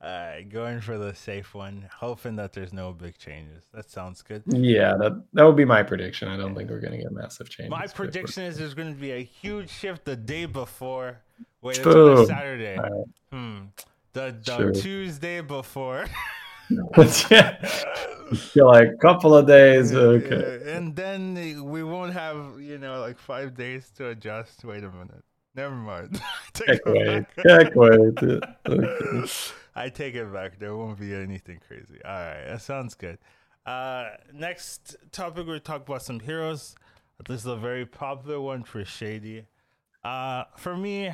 uh, 0.00 0.32
going 0.48 0.80
for 0.80 0.98
the 0.98 1.14
safe 1.14 1.54
one, 1.54 1.88
hoping 1.92 2.36
that 2.36 2.52
there's 2.52 2.72
no 2.72 2.92
big 2.92 3.18
changes. 3.18 3.64
That 3.72 3.90
sounds 3.90 4.22
good. 4.22 4.42
Yeah, 4.46 4.94
that 4.98 5.22
that 5.32 5.44
would 5.44 5.56
be 5.56 5.64
my 5.64 5.82
prediction. 5.82 6.28
I 6.28 6.36
don't 6.36 6.54
think 6.54 6.70
we're 6.70 6.80
gonna 6.80 6.98
get 6.98 7.12
massive 7.12 7.48
changes. 7.48 7.70
My 7.70 7.86
prediction 7.86 8.44
is 8.44 8.58
there's 8.58 8.74
gonna 8.74 8.92
be 8.92 9.12
a 9.12 9.22
huge 9.22 9.70
shift 9.70 10.04
the 10.04 10.16
day 10.16 10.46
before. 10.46 11.18
Wait 11.62 11.78
until 11.78 12.26
Saturday. 12.26 12.76
Right. 12.76 13.04
Hmm. 13.32 13.58
The, 14.12 14.36
the 14.44 14.56
sure. 14.56 14.72
Tuesday 14.72 15.40
before. 15.40 16.06
yeah. 17.30 18.62
Like 18.62 18.88
a 18.88 18.96
couple 19.00 19.34
of 19.34 19.46
days. 19.46 19.94
Okay. 19.94 20.60
And 20.74 20.94
then 20.94 21.64
we 21.64 21.82
won't 21.82 22.12
have, 22.12 22.60
you 22.60 22.78
know, 22.78 23.00
like 23.00 23.18
five 23.18 23.54
days 23.54 23.90
to 23.96 24.08
adjust. 24.08 24.64
Wait 24.64 24.84
a 24.84 24.90
minute. 24.90 25.24
Never 25.54 25.74
mind. 25.74 26.20
take 26.52 26.84
wait. 26.86 27.24
Check 27.46 27.74
wait. 27.74 28.18
Okay. 28.68 29.30
I 29.74 29.88
take 29.88 30.14
it 30.14 30.32
back. 30.32 30.58
There 30.58 30.76
won't 30.76 30.98
be 30.98 31.14
anything 31.14 31.60
crazy. 31.66 32.00
All 32.04 32.10
right. 32.10 32.44
That 32.48 32.62
sounds 32.62 32.94
good. 32.94 33.18
Uh, 33.64 34.10
next 34.32 34.96
topic, 35.12 35.46
we're 35.46 35.58
talk 35.58 35.86
about 35.88 36.02
some 36.02 36.20
heroes. 36.20 36.74
This 37.28 37.40
is 37.40 37.46
a 37.46 37.56
very 37.56 37.86
popular 37.86 38.40
one 38.40 38.64
for 38.64 38.84
Shady. 38.84 39.46
Uh, 40.04 40.44
for 40.56 40.76
me, 40.76 41.12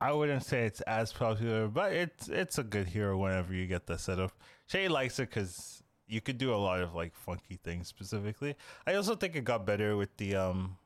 I 0.00 0.12
wouldn't 0.12 0.44
say 0.44 0.66
it's 0.66 0.80
as 0.82 1.12
popular, 1.12 1.68
but 1.68 1.92
it's 1.92 2.28
it's 2.28 2.58
a 2.58 2.62
good 2.62 2.88
hero 2.88 3.16
whenever 3.16 3.54
you 3.54 3.66
get 3.66 3.86
the 3.86 3.96
setup. 3.96 4.32
Shady 4.66 4.88
likes 4.88 5.18
it 5.18 5.30
because 5.30 5.82
you 6.06 6.20
could 6.20 6.38
do 6.38 6.54
a 6.54 6.56
lot 6.56 6.80
of 6.80 6.94
like 6.94 7.14
funky 7.14 7.58
things 7.62 7.88
specifically. 7.88 8.56
I 8.86 8.94
also 8.94 9.14
think 9.14 9.36
it 9.36 9.44
got 9.44 9.66
better 9.66 9.96
with 9.96 10.16
the 10.16 10.36
um 10.36 10.76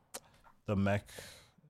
the 0.65 0.75
mech 0.75 1.09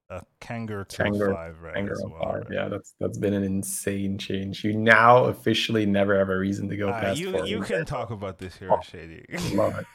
uh, 0.09 0.21
Kangor, 0.41 0.91
five, 1.31 1.61
right? 1.61 1.75
Kangor 1.75 1.91
as 1.91 2.03
well, 2.03 2.19
par. 2.19 2.39
right? 2.39 2.47
Yeah, 2.51 2.67
that's 2.67 2.95
that's 2.99 3.17
been 3.17 3.33
an 3.33 3.43
insane 3.43 4.17
change. 4.17 4.63
You 4.63 4.73
now 4.73 5.25
officially 5.25 5.85
never 5.85 6.17
have 6.17 6.29
a 6.29 6.37
reason 6.37 6.67
to 6.69 6.77
go 6.77 6.89
Uh, 6.89 6.99
past 6.99 7.19
you 7.19 7.45
you 7.45 7.61
can 7.61 7.85
talk 7.85 8.09
about 8.09 8.39
this 8.39 8.55
hero, 8.55 8.81
Shady. 8.81 9.25
Love 9.53 9.77
it. 9.77 9.85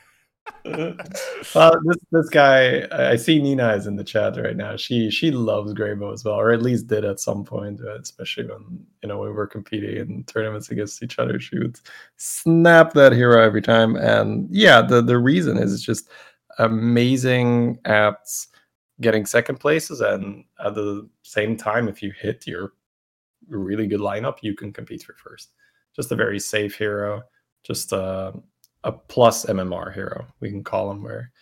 well, 0.65 1.79
this 1.85 1.97
this 2.11 2.29
guy, 2.31 2.87
I 2.91 3.17
see 3.17 3.41
Nina 3.41 3.75
is 3.75 3.87
in 3.87 3.97
the 3.97 4.05
chat 4.05 4.37
right 4.37 4.57
now. 4.57 4.77
She 4.77 5.11
she 5.11 5.31
loves 5.31 5.73
Greybough 5.73 6.13
as 6.13 6.25
well, 6.25 6.35
or 6.35 6.53
at 6.53 6.63
least 6.63 6.87
did 6.87 7.05
at 7.05 7.21
some 7.21 7.45
point, 7.45 7.81
uh, 7.81 7.99
especially 7.99 8.47
when 8.47 8.85
you 9.03 9.09
know 9.09 9.19
we 9.21 9.31
were 9.31 9.47
competing 9.47 9.97
in 9.97 10.25
tournaments 10.25 10.71
against 10.71 11.03
each 11.03 11.19
other. 11.19 11.41
She 11.41 11.59
would 11.59 11.79
snap 12.17 12.93
that 12.93 13.13
hero 13.13 13.43
every 13.43 13.63
time, 13.63 13.97
and 13.97 14.49
yeah, 14.51 14.83
the 14.83 15.01
the 15.01 15.19
reason 15.19 15.57
is 15.57 15.73
it's 15.73 15.83
just 15.83 16.09
amazing 16.59 17.79
at 17.87 18.19
getting 19.01 19.27
second 19.27 19.61
places, 19.61 20.01
and 20.01 20.45
at 20.65 20.75
the 20.75 21.09
same 21.23 21.57
time, 21.57 21.89
if 21.89 22.03
you 22.03 22.13
hit 22.19 22.47
your 22.47 22.73
really 23.49 23.87
good 23.87 24.01
lineup, 24.01 24.39
you 24.43 24.55
can 24.55 24.73
compete 24.73 25.03
for 25.03 25.15
first. 25.15 25.53
Just 25.95 26.13
a 26.13 26.17
very 26.17 26.39
safe 26.39 26.75
hero. 26.75 27.23
Just 27.63 27.93
uh, 27.93 28.33
a 28.85 28.93
plus 28.93 29.47
MMR 29.47 29.93
hero, 29.93 30.27
we 30.41 30.51
can 30.51 30.63
call 30.63 30.91
him, 30.91 31.03
where 31.03 31.33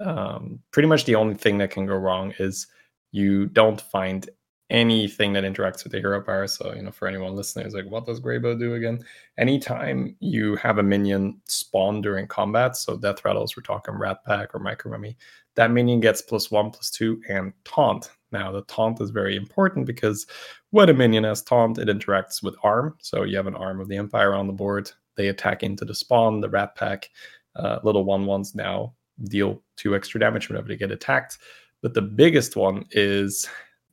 um, 0.00 0.60
pretty 0.72 0.88
much 0.88 1.04
the 1.04 1.14
only 1.14 1.34
thing 1.34 1.58
that 1.58 1.70
can 1.70 1.86
go 1.86 1.94
wrong 1.94 2.34
is 2.38 2.66
you 3.12 3.46
don't 3.46 3.80
find 3.80 4.28
anything 4.70 5.32
that 5.32 5.44
interacts 5.44 5.82
with 5.82 5.92
the 5.92 5.98
hero 5.98 6.20
power. 6.20 6.46
So, 6.46 6.72
you 6.74 6.82
know, 6.82 6.92
for 6.92 7.08
anyone 7.08 7.34
listening, 7.34 7.66
it's 7.66 7.74
like, 7.74 7.90
what 7.90 8.06
does 8.06 8.20
Greybough 8.20 8.58
do 8.58 8.74
again? 8.74 9.04
Anytime 9.36 10.16
you 10.20 10.56
have 10.56 10.78
a 10.78 10.82
minion 10.82 11.40
spawn 11.46 12.00
during 12.00 12.28
combat, 12.28 12.76
so 12.76 12.96
death 12.96 13.24
rattles, 13.24 13.56
we're 13.56 13.64
talking 13.64 13.94
Rat 13.94 14.24
Pack 14.24 14.54
or 14.54 14.60
Micro 14.60 14.92
Mummy, 14.92 15.16
that 15.56 15.72
minion 15.72 16.00
gets 16.00 16.22
plus 16.22 16.50
one, 16.50 16.70
plus 16.70 16.90
two, 16.90 17.20
and 17.28 17.52
taunt. 17.64 18.10
Now, 18.32 18.52
the 18.52 18.62
taunt 18.62 19.00
is 19.00 19.10
very 19.10 19.34
important 19.34 19.86
because 19.86 20.26
when 20.70 20.88
a 20.88 20.94
minion 20.94 21.24
has 21.24 21.42
taunt, 21.42 21.78
it 21.78 21.88
interacts 21.88 22.42
with 22.42 22.54
arm. 22.62 22.96
So 23.00 23.24
you 23.24 23.36
have 23.36 23.48
an 23.48 23.56
arm 23.56 23.80
of 23.80 23.88
the 23.88 23.96
Empire 23.96 24.34
on 24.34 24.46
the 24.46 24.52
board. 24.52 24.92
They 25.16 25.28
attack 25.28 25.62
into 25.62 25.84
the 25.84 25.94
spawn, 25.94 26.40
the 26.40 26.48
Rat 26.48 26.74
Pack, 26.74 27.10
uh, 27.56 27.78
little 27.82 28.04
one 28.04 28.26
ones 28.26 28.54
now 28.54 28.94
deal 29.24 29.62
two 29.76 29.94
extra 29.94 30.20
damage 30.20 30.48
whenever 30.48 30.68
they 30.68 30.76
get 30.76 30.90
attacked. 30.90 31.38
But 31.82 31.94
the 31.94 32.02
biggest 32.02 32.56
one 32.56 32.86
is 32.92 33.48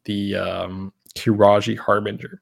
the 0.06 0.36
um, 0.36 0.94
Qiraji 1.16 1.78
Harbinger. 1.78 2.42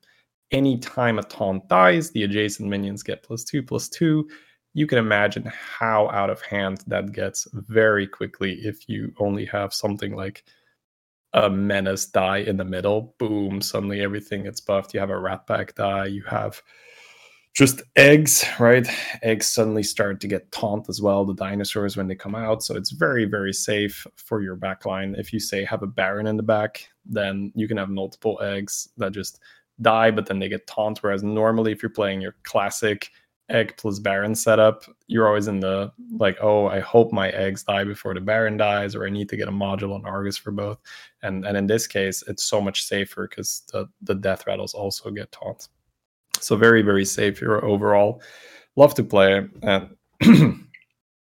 Anytime 0.52 1.20
a 1.20 1.24
taunt 1.24 1.68
dies, 1.68 2.12
the 2.12 2.24
adjacent 2.24 2.70
minions 2.70 3.04
get 3.04 3.24
plus 3.24 3.44
two, 3.44 3.64
plus 3.64 3.90
two. 3.90 4.28
You 4.74 4.88
can 4.88 4.98
imagine 4.98 5.46
how 5.46 6.10
out 6.10 6.30
of 6.30 6.42
hand 6.42 6.84
that 6.88 7.14
gets 7.14 7.48
very 7.54 8.08
quickly 8.08 8.54
if 8.56 8.90
you 8.90 9.14
only 9.20 9.46
have 9.46 9.74
something 9.74 10.16
like 10.16 10.44
a 11.34 11.50
menace 11.50 12.06
die 12.06 12.38
in 12.38 12.58
the 12.58 12.66
middle. 12.66 13.16
Boom, 13.18 13.62
suddenly 13.62 14.02
everything 14.02 14.44
gets 14.44 14.62
buffed. 14.62 14.94
You 14.94 15.00
have 15.00 15.10
a 15.10 15.20
rat 15.20 15.48
pack 15.48 15.76
die, 15.76 16.08
you 16.08 16.24
have 16.24 16.62
just 17.56 17.82
eggs, 17.96 18.44
right? 18.60 18.86
Eggs 19.24 19.48
suddenly 19.48 19.82
start 19.82 20.20
to 20.20 20.28
get 20.28 20.52
taunt 20.52 20.90
as 20.90 21.02
well, 21.02 21.24
the 21.24 21.34
dinosaurs 21.34 21.96
when 21.96 22.08
they 22.08 22.16
come 22.16 22.36
out. 22.36 22.62
So 22.62 22.76
it's 22.76 22.92
very, 22.92 23.24
very 23.24 23.54
safe 23.54 24.06
for 24.18 24.42
your 24.42 24.58
backline. 24.58 25.18
If 25.18 25.32
you 25.32 25.40
say 25.40 25.64
have 25.64 25.82
a 25.82 25.88
Baron 25.88 26.28
in 26.28 26.36
the 26.36 26.44
back, 26.44 26.90
then 27.06 27.54
you 27.56 27.68
can 27.70 27.78
have 27.78 27.90
multiple 27.90 28.38
eggs 28.42 28.90
that 28.98 29.14
just 29.14 29.40
die, 29.82 30.12
but 30.12 30.26
then 30.26 30.38
they 30.40 30.50
get 30.50 30.68
taunt. 30.68 31.02
Whereas 31.02 31.24
normally, 31.24 31.72
if 31.72 31.82
you're 31.82 31.90
playing 31.90 32.20
your 32.20 32.36
classic 32.44 33.10
egg 33.48 33.76
plus 33.78 34.00
Baron 34.00 34.36
setup, 34.36 34.84
you're 35.08 35.28
always 35.28 35.48
in 35.48 35.62
the 35.62 35.94
like, 36.18 36.38
oh, 36.42 36.68
I 36.68 36.82
hope 36.82 37.14
my 37.14 37.30
eggs 37.30 37.64
die 37.64 37.86
before 37.86 38.14
the 38.14 38.20
Baron 38.20 38.58
dies, 38.58 38.96
or 38.96 39.06
I 39.06 39.10
need 39.10 39.30
to 39.30 39.38
get 39.38 39.48
a 39.48 39.52
module 39.52 39.96
on 39.96 40.06
Argus 40.06 40.38
for 40.38 40.52
both. 40.52 40.80
And 41.24 41.46
and 41.46 41.56
in 41.56 41.68
this 41.68 41.88
case, 41.88 42.22
it's 42.28 42.44
so 42.44 42.60
much 42.60 42.84
safer 42.84 43.30
because 43.30 43.64
the, 43.72 43.88
the 44.02 44.16
death 44.16 44.46
rattles 44.46 44.74
also 44.74 45.10
get 45.10 45.32
taunt. 45.32 45.70
So 46.46 46.56
very, 46.56 46.84
very 46.84 47.06
safe 47.06 47.40
hero 47.40 47.60
overall. 47.62 48.22
Love 48.76 48.94
to 48.96 49.04
play. 49.04 49.48
And 49.64 49.96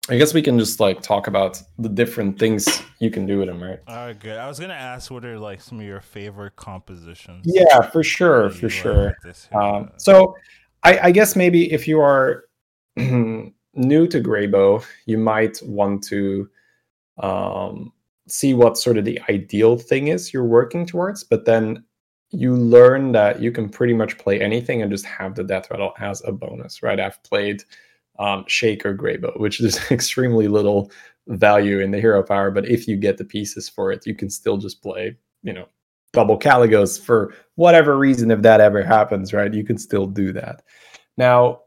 I 0.09 0.17
guess 0.17 0.33
we 0.33 0.41
can 0.41 0.59
just 0.59 0.81
like 0.81 1.03
talk 1.03 1.27
about 1.27 1.61
the 1.79 1.91
different 1.91 2.39
things 2.39 2.83
you 3.01 3.11
can 3.11 3.27
do 3.27 3.39
with 3.39 3.51
him, 3.51 3.63
right? 3.63 3.81
All 3.87 3.97
right, 3.97 4.19
good. 4.19 4.39
I 4.39 4.49
was 4.49 4.59
gonna 4.59 4.73
ask 4.73 5.11
what 5.11 5.27
are 5.27 5.39
like 5.39 5.61
some 5.61 5.79
of 5.79 5.85
your 5.85 6.01
favorite 6.01 6.57
compositions. 6.57 7.45
Yeah, 7.45 7.83
for 7.91 8.03
sure, 8.03 8.49
for 8.49 8.71
sure. 8.71 9.09
with 9.09 9.17
this 9.23 9.49
hero? 9.53 9.77
Um, 9.77 9.91
so 9.99 10.35
I, 10.85 10.99
I 10.99 11.11
guess 11.11 11.37
maybe 11.37 11.71
if 11.71 11.87
you 11.87 12.01
are 12.01 12.47
new 12.97 13.53
to 13.75 14.21
Greybough, 14.21 14.87
you 15.05 15.19
might 15.19 15.61
want 15.63 16.03
to 16.05 16.49
um, 17.19 17.93
see 18.27 18.55
what 18.55 18.79
sort 18.79 18.97
of 18.97 19.05
the 19.05 19.21
ideal 19.29 19.77
thing 19.77 20.09
is 20.09 20.33
you're 20.33 20.45
working 20.45 20.87
towards, 20.87 21.25
but 21.25 21.45
then 21.45 21.85
you 22.31 22.55
learn 22.55 23.13
that 23.13 23.41
you 23.41 23.51
can 23.51 23.69
pretty 23.69 23.93
much 23.93 24.19
play 24.19 24.41
anything 24.41 24.83
and 24.83 24.91
just 24.91 25.05
have 25.05 25.35
the 25.35 25.45
death 25.45 25.71
rattle 25.71 25.93
as 25.99 26.23
a 26.25 26.33
bonus, 26.33 26.83
right? 26.83 27.01
I've 27.01 27.23
played 27.25 27.65
um, 28.19 28.45
Shaker 28.47 28.95
Greybough, 28.95 29.39
which 29.41 29.61
is 29.61 29.81
extremely 29.91 30.49
little 30.49 30.91
value 31.27 31.81
in 31.81 31.91
the 31.91 32.01
hero 32.01 32.23
power, 32.23 32.51
but 32.51 32.69
if 32.69 32.87
you 32.87 32.97
get 32.97 33.19
the 33.19 33.25
pieces 33.25 33.69
for 33.69 33.93
it, 33.93 34.07
you 34.07 34.15
can 34.15 34.31
still 34.31 34.57
just 34.57 34.83
play, 34.83 35.17
you 35.43 35.53
know, 35.53 35.67
double 36.13 36.39
Kalecgos 36.39 37.01
for 37.01 37.35
whatever 37.55 37.97
reason, 37.97 38.31
if 38.31 38.43
that 38.43 38.61
ever 38.61 38.83
happens, 38.83 39.33
right? 39.33 39.53
You 39.53 39.65
can 39.65 39.79
still 39.79 40.07
do 40.07 40.33
that. 40.33 40.63
Now, 41.17 41.63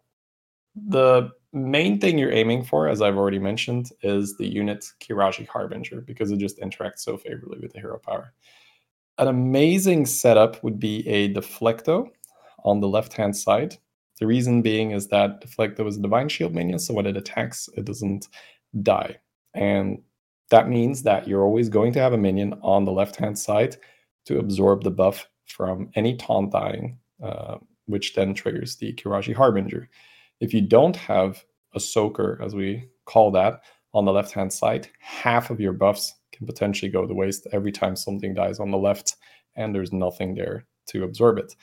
the 0.76 1.32
main 1.54 2.00
thing 2.00 2.18
you're 2.18 2.32
aiming 2.32 2.64
for, 2.64 2.88
as 2.88 3.02
I've 3.02 3.18
already 3.18 3.40
mentioned, 3.40 3.92
is 4.02 4.36
the 4.38 4.48
unit 4.48 4.86
Qiraji 5.00 5.48
Harbinger 5.48 6.02
because 6.02 6.32
it 6.32 6.38
just 6.38 6.60
interacts 6.60 7.00
so 7.00 7.18
favorably 7.18 7.60
with 7.60 7.74
the 7.74 7.80
hero 7.80 8.00
power. 8.00 8.34
An 9.18 9.28
amazing 9.28 10.06
setup 10.08 10.64
would 10.64 10.80
be 10.80 11.08
a 11.08 11.34
Deflecto 11.34 12.10
on 12.64 12.80
the 12.80 12.88
left 12.88 13.14
hand 13.14 13.36
side. 13.38 13.78
The 14.20 14.28
reason 14.28 14.62
being 14.62 14.92
is 14.92 15.08
that 15.10 15.44
Deflecto 15.44 15.88
is 15.88 15.98
a 15.98 16.02
Divine 16.02 16.30
Shield 16.30 16.54
minion, 16.54 16.80
so 16.80 16.94
when 16.94 17.06
it 17.06 17.18
attacks, 17.18 17.70
it 17.78 17.86
doesn't 17.86 18.28
die. 18.82 19.18
And 19.54 20.02
that 20.50 20.70
means 20.70 21.04
that 21.04 21.28
you're 21.28 21.44
always 21.44 21.70
going 21.70 21.94
to 21.94 22.00
have 22.00 22.14
a 22.14 22.18
minion 22.18 22.54
on 22.62 22.86
the 22.86 22.92
left 22.92 23.16
hand 23.16 23.38
side 23.38 23.78
to 24.26 24.40
absorb 24.40 24.84
the 24.84 24.92
buff 24.92 25.28
from 25.46 25.90
any 25.96 26.16
taunt 26.16 26.52
dying, 26.52 26.98
uh, 27.22 27.58
which 27.86 28.16
then 28.16 28.34
triggers 28.34 28.78
the 28.78 28.94
Qiraji 28.94 29.36
Harbinger. 29.36 29.90
If 30.40 30.54
you 30.54 30.62
don't 30.62 30.96
have 30.96 31.44
a 31.76 31.80
soaker, 31.80 32.40
as 32.42 32.56
we 32.56 32.88
call 33.06 33.32
that, 33.32 33.64
on 33.94 34.06
the 34.06 34.12
left 34.12 34.32
hand 34.32 34.52
side, 34.52 34.90
half 35.00 35.50
of 35.50 35.60
your 35.60 35.74
buffs 35.74 36.16
can 36.34 36.46
potentially 36.46 36.92
go 36.92 37.06
to 37.06 37.14
waste 37.14 37.48
every 37.52 37.72
time 37.72 37.96
something 37.96 38.34
dies 38.34 38.60
on 38.60 38.72
the 38.72 38.78
left, 38.78 39.16
and 39.56 39.74
there's 39.74 39.94
nothing 39.94 40.36
there 40.36 40.66
to 40.88 41.04
absorb 41.04 41.38
it. 41.38 41.56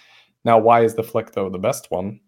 Now, 0.44 0.58
why 0.58 0.82
is 0.82 0.94
the 0.94 1.02
Flecto 1.02 1.50
the 1.50 1.58
best 1.58 1.90
one? 1.90 2.20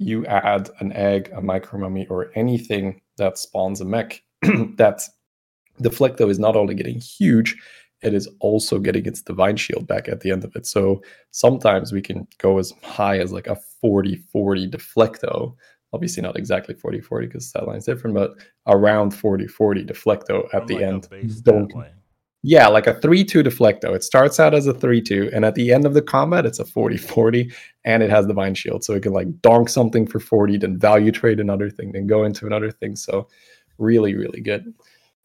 Hmm. 0.00 0.06
You 0.06 0.26
add 0.26 0.70
an 0.80 0.92
egg, 0.92 1.30
a 1.34 1.40
micro 1.40 1.78
mummy, 1.78 2.06
or 2.08 2.30
anything 2.34 3.00
that 3.16 3.38
spawns 3.38 3.80
a 3.80 3.84
mech 3.84 4.22
that 4.42 5.02
the 5.78 5.90
Flecto 5.90 6.30
is 6.30 6.38
not 6.38 6.56
only 6.56 6.74
getting 6.74 7.00
huge, 7.00 7.56
it 8.02 8.12
is 8.12 8.28
also 8.40 8.78
getting 8.78 9.06
its 9.06 9.22
divine 9.22 9.56
shield 9.56 9.86
back 9.86 10.08
at 10.08 10.20
the 10.20 10.30
end 10.30 10.44
of 10.44 10.54
it. 10.54 10.66
So 10.66 11.02
sometimes 11.30 11.92
we 11.92 12.02
can 12.02 12.26
go 12.38 12.58
as 12.58 12.72
high 12.82 13.18
as 13.18 13.32
like 13.32 13.46
a 13.46 13.56
40 13.80 14.16
40 14.30 14.68
deflecto. 14.68 15.54
Obviously, 15.94 16.22
not 16.22 16.36
exactly 16.36 16.74
40 16.74 17.00
40 17.00 17.26
because 17.26 17.52
that 17.52 17.66
line's 17.66 17.86
different, 17.86 18.14
but 18.14 18.32
around 18.66 19.10
40 19.12 19.46
40 19.46 19.84
deflecto 19.84 20.44
at 20.46 20.50
From, 20.50 20.66
the 20.66 20.74
like, 20.74 20.82
end. 20.82 21.08
Don't- 21.42 21.72
Yeah, 22.46 22.68
like 22.68 22.86
a 22.86 23.00
3 23.00 23.24
2 23.24 23.42
deflecto. 23.42 23.94
It 23.94 24.04
starts 24.04 24.38
out 24.38 24.52
as 24.52 24.66
a 24.66 24.74
3 24.74 25.00
2, 25.00 25.30
and 25.32 25.44
at 25.44 25.54
the 25.54 25.72
end 25.72 25.86
of 25.86 25.94
the 25.94 26.02
combat, 26.02 26.44
it's 26.44 26.58
a 26.58 26.64
40 26.64 26.98
40, 26.98 27.50
and 27.84 28.02
it 28.02 28.10
has 28.10 28.26
divine 28.26 28.54
shield. 28.54 28.84
So 28.84 28.92
it 28.92 29.02
can 29.02 29.12
like 29.12 29.40
donk 29.40 29.68
something 29.68 30.06
for 30.06 30.20
40, 30.20 30.58
then 30.58 30.78
value 30.78 31.12
trade 31.12 31.40
another 31.40 31.70
thing, 31.70 31.92
then 31.92 32.06
go 32.06 32.24
into 32.24 32.46
another 32.46 32.70
thing. 32.70 32.96
So 32.96 33.28
really, 33.78 34.14
really 34.14 34.40
good. 34.40 34.74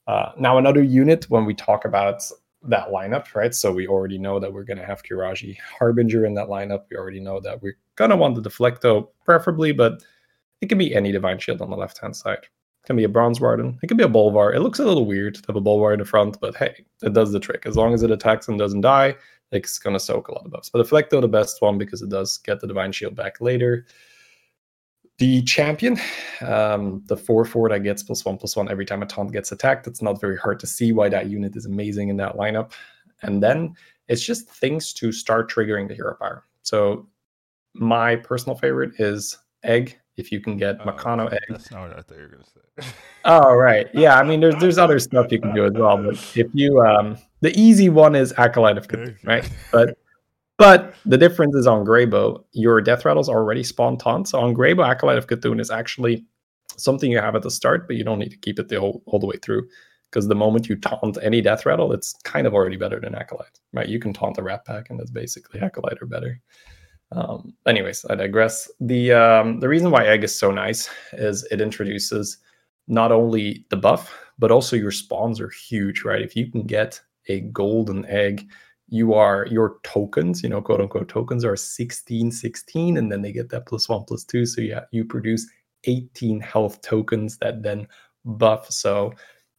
Uh, 0.07 0.31
now, 0.39 0.57
another 0.57 0.81
unit 0.81 1.29
when 1.29 1.45
we 1.45 1.53
talk 1.53 1.85
about 1.85 2.23
that 2.63 2.89
lineup, 2.89 3.35
right? 3.35 3.53
So 3.53 3.71
we 3.71 3.87
already 3.87 4.17
know 4.17 4.39
that 4.39 4.51
we're 4.51 4.63
going 4.63 4.79
to 4.79 4.85
have 4.85 5.03
Qiraji 5.03 5.57
Harbinger 5.59 6.25
in 6.25 6.33
that 6.35 6.47
lineup. 6.47 6.85
We 6.89 6.97
already 6.97 7.19
know 7.19 7.39
that 7.41 7.61
we're 7.61 7.77
going 7.95 8.09
to 8.09 8.17
want 8.17 8.35
the 8.35 8.49
Deflecto, 8.49 9.09
preferably, 9.23 9.71
but 9.71 10.03
it 10.61 10.69
can 10.69 10.77
be 10.77 10.93
any 10.93 11.11
Divine 11.11 11.39
Shield 11.39 11.61
on 11.61 11.69
the 11.69 11.77
left 11.77 11.99
hand 11.99 12.15
side. 12.15 12.43
It 12.43 12.85
can 12.85 12.95
be 12.95 13.03
a 13.03 13.09
Bronze 13.09 13.39
Warden. 13.39 13.77
It 13.81 13.87
can 13.87 13.97
be 13.97 14.03
a 14.03 14.09
Bolvar. 14.09 14.55
It 14.55 14.61
looks 14.61 14.79
a 14.79 14.85
little 14.85 15.05
weird 15.05 15.35
to 15.35 15.43
have 15.47 15.55
a 15.55 15.61
Bolvar 15.61 15.93
in 15.93 15.99
the 15.99 16.05
front, 16.05 16.39
but 16.39 16.55
hey, 16.55 16.85
it 17.01 17.13
does 17.13 17.31
the 17.31 17.39
trick. 17.39 17.65
As 17.65 17.75
long 17.75 17.93
as 17.93 18.03
it 18.03 18.11
attacks 18.11 18.47
and 18.47 18.57
doesn't 18.57 18.81
die, 18.81 19.15
it's 19.51 19.79
going 19.79 19.95
to 19.95 19.99
soak 19.99 20.27
a 20.27 20.33
lot 20.33 20.45
of 20.45 20.51
buffs. 20.51 20.69
But 20.69 20.85
Deflecto, 20.85 21.21
the 21.21 21.27
best 21.27 21.61
one 21.61 21.77
because 21.77 22.01
it 22.01 22.09
does 22.09 22.37
get 22.37 22.59
the 22.59 22.67
Divine 22.67 22.91
Shield 22.91 23.15
back 23.15 23.41
later. 23.41 23.85
The 25.17 25.41
champion, 25.41 25.99
um, 26.41 27.03
the 27.07 27.17
4 27.17 27.43
4 27.43 27.69
that 27.69 27.83
gets 27.83 28.03
plus 28.03 28.23
one 28.23 28.37
plus 28.37 28.55
one 28.55 28.71
every 28.71 28.85
time 28.85 29.01
a 29.01 29.05
taunt 29.05 29.33
gets 29.33 29.51
attacked. 29.51 29.85
It's 29.85 30.01
not 30.01 30.21
very 30.21 30.37
hard 30.37 30.61
to 30.61 30.67
see 30.67 30.93
why 30.93 31.09
that 31.09 31.27
unit 31.27 31.57
is 31.57 31.65
amazing 31.65 32.07
in 32.07 32.17
that 32.17 32.37
lineup. 32.37 32.71
And 33.21 33.43
then 33.43 33.75
it's 34.07 34.23
just 34.23 34.49
things 34.49 34.93
to 34.93 35.11
start 35.11 35.51
triggering 35.51 35.89
the 35.89 35.93
hero 35.93 36.15
power. 36.15 36.45
So 36.63 37.07
my 37.73 38.15
personal 38.15 38.57
favorite 38.57 38.93
is 38.97 39.37
egg. 39.63 39.99
If 40.19 40.31
you 40.31 40.41
can 40.41 40.57
get 40.57 40.77
oh, 40.81 40.85
Mechano 40.85 41.31
egg. 41.31 41.39
That's 41.49 41.71
not 41.71 41.89
what 41.89 41.97
I 41.97 42.01
thought 42.01 42.17
you 42.17 42.23
were 42.23 42.27
gonna 42.27 42.43
say. 42.45 42.93
oh 43.25 43.53
right. 43.53 43.87
Yeah, 43.93 44.19
I 44.19 44.23
mean 44.23 44.39
there's 44.39 44.55
there's 44.55 44.77
other 44.77 44.99
stuff 44.99 45.31
you 45.31 45.39
can 45.39 45.53
do 45.53 45.65
as 45.65 45.73
well. 45.73 45.97
But 45.97 46.15
if 46.35 46.47
you 46.53 46.81
um 46.81 47.17
the 47.41 47.57
easy 47.59 47.89
one 47.89 48.15
is 48.15 48.33
Acolyte 48.37 48.77
of 48.77 48.87
C'Thun, 48.87 49.15
right? 49.25 49.49
But 49.71 49.97
but 50.57 50.93
the 51.05 51.17
difference 51.17 51.55
is 51.55 51.65
on 51.67 51.85
Greybough, 51.85 52.43
your 52.51 52.81
death 52.81 53.05
rattles 53.05 53.29
already 53.29 53.63
spawn 53.63 53.97
taunt. 53.97 54.27
So 54.27 54.39
on 54.41 54.53
Greybough, 54.53 54.89
Acolyte 54.89 55.17
of 55.17 55.27
C'Thun 55.27 55.61
is 55.61 55.71
actually 55.71 56.25
something 56.75 57.09
you 57.09 57.19
have 57.19 57.35
at 57.35 57.43
the 57.43 57.51
start, 57.51 57.87
but 57.87 57.95
you 57.95 58.03
don't 58.03 58.19
need 58.19 58.31
to 58.31 58.37
keep 58.37 58.59
it 58.59 58.67
the 58.67 58.79
whole, 58.79 59.01
all 59.05 59.19
the 59.19 59.25
way 59.25 59.37
through. 59.41 59.67
Because 60.09 60.27
the 60.27 60.35
moment 60.35 60.67
you 60.67 60.75
taunt 60.75 61.17
any 61.21 61.39
death 61.39 61.65
rattle, 61.65 61.93
it's 61.93 62.13
kind 62.23 62.45
of 62.45 62.53
already 62.53 62.77
better 62.77 62.99
than 62.99 63.15
Acolyte, 63.15 63.59
right? 63.73 63.87
You 63.87 63.99
can 63.99 64.11
taunt 64.11 64.37
a 64.39 64.43
Rat 64.43 64.65
Pack, 64.65 64.89
and 64.89 64.99
that's 64.99 65.11
basically 65.11 65.61
Acolyte 65.61 66.01
or 66.01 66.07
better. 66.07 66.41
Um, 67.11 67.53
anyways, 67.67 68.05
I 68.09 68.15
digress. 68.15 68.69
The 68.79 69.13
um, 69.13 69.59
the 69.59 69.67
reason 69.67 69.91
why 69.91 70.05
Egg 70.05 70.23
is 70.23 70.37
so 70.37 70.51
nice 70.51 70.89
is 71.13 71.43
it 71.51 71.61
introduces 71.61 72.37
not 72.87 73.11
only 73.11 73.65
the 73.69 73.77
buff, 73.77 74.13
but 74.37 74.51
also 74.51 74.75
your 74.75 74.91
spawns 74.91 75.41
are 75.41 75.49
huge, 75.49 76.03
right? 76.03 76.21
If 76.21 76.35
you 76.35 76.51
can 76.51 76.63
get 76.63 77.01
a 77.27 77.41
golden 77.41 78.05
egg 78.05 78.49
you 78.89 79.13
are 79.13 79.45
your 79.49 79.77
tokens 79.83 80.43
you 80.43 80.49
know 80.49 80.61
quote 80.61 80.81
unquote 80.81 81.07
tokens 81.07 81.45
are 81.45 81.55
16 81.55 82.31
16 82.31 82.97
and 82.97 83.11
then 83.11 83.21
they 83.21 83.31
get 83.31 83.49
that 83.49 83.65
plus 83.65 83.87
one 83.87 84.03
plus 84.03 84.23
two 84.23 84.45
so 84.45 84.61
yeah 84.61 84.81
you 84.91 85.05
produce 85.05 85.47
18 85.85 86.39
health 86.39 86.81
tokens 86.81 87.37
that 87.37 87.63
then 87.63 87.87
buff 88.25 88.69
so 88.71 89.13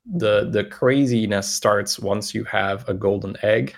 the 0.05 0.51
the 0.51 0.65
craziness 0.65 1.49
starts 1.49 1.99
once 1.99 2.35
you 2.35 2.45
have 2.45 2.87
a 2.89 2.95
golden 2.95 3.37
egg 3.43 3.75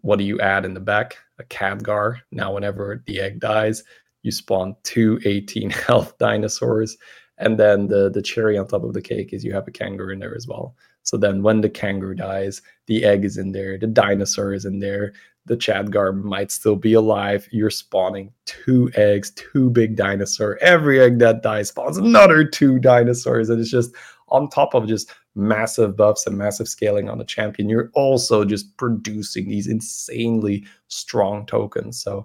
what 0.00 0.18
do 0.18 0.24
you 0.24 0.40
add 0.40 0.64
in 0.64 0.74
the 0.74 0.80
back 0.80 1.18
a 1.42 1.46
khadgar 1.46 2.18
now 2.30 2.52
whenever 2.52 3.02
the 3.06 3.20
egg 3.20 3.40
dies 3.40 3.82
you 4.22 4.30
spawn 4.30 4.74
two 4.82 5.20
18 5.24 5.70
health 5.88 6.16
dinosaurs 6.18 6.96
and 7.38 7.58
then 7.58 7.88
the 7.88 8.10
the 8.10 8.22
cherry 8.22 8.56
on 8.56 8.66
top 8.66 8.84
of 8.84 8.92
the 8.92 9.02
cake 9.02 9.32
is 9.32 9.44
you 9.44 9.52
have 9.52 9.68
a 9.68 9.72
kangaroo 9.72 10.12
in 10.12 10.18
there 10.18 10.36
as 10.36 10.46
well 10.46 10.74
so 11.04 11.16
then 11.16 11.42
when 11.42 11.60
the 11.60 11.68
kangaroo 11.68 12.14
dies, 12.14 12.62
the 12.86 13.04
egg 13.04 13.24
is 13.24 13.36
in 13.36 13.52
there, 13.52 13.76
the 13.76 13.86
dinosaur 13.86 14.54
is 14.54 14.64
in 14.64 14.78
there, 14.78 15.12
the 15.46 15.56
Khadgar 15.56 16.22
might 16.22 16.52
still 16.52 16.76
be 16.76 16.92
alive. 16.92 17.48
You're 17.50 17.70
spawning 17.70 18.32
two 18.44 18.90
eggs, 18.94 19.32
two 19.32 19.70
big 19.70 19.96
dinosaur. 19.96 20.56
Every 20.60 21.00
egg 21.00 21.18
that 21.18 21.42
dies 21.42 21.68
spawns 21.68 21.96
another 21.96 22.44
two 22.44 22.78
dinosaurs. 22.78 23.50
And 23.50 23.60
it's 23.60 23.70
just 23.70 23.92
on 24.28 24.48
top 24.48 24.74
of 24.74 24.86
just 24.86 25.12
massive 25.34 25.96
buffs 25.96 26.26
and 26.26 26.36
massive 26.36 26.68
scaling 26.68 27.08
on 27.08 27.18
the 27.18 27.24
champion, 27.24 27.68
you're 27.68 27.90
also 27.94 28.44
just 28.44 28.76
producing 28.76 29.48
these 29.48 29.66
insanely 29.66 30.64
strong 30.88 31.46
tokens. 31.46 32.02
So 32.02 32.24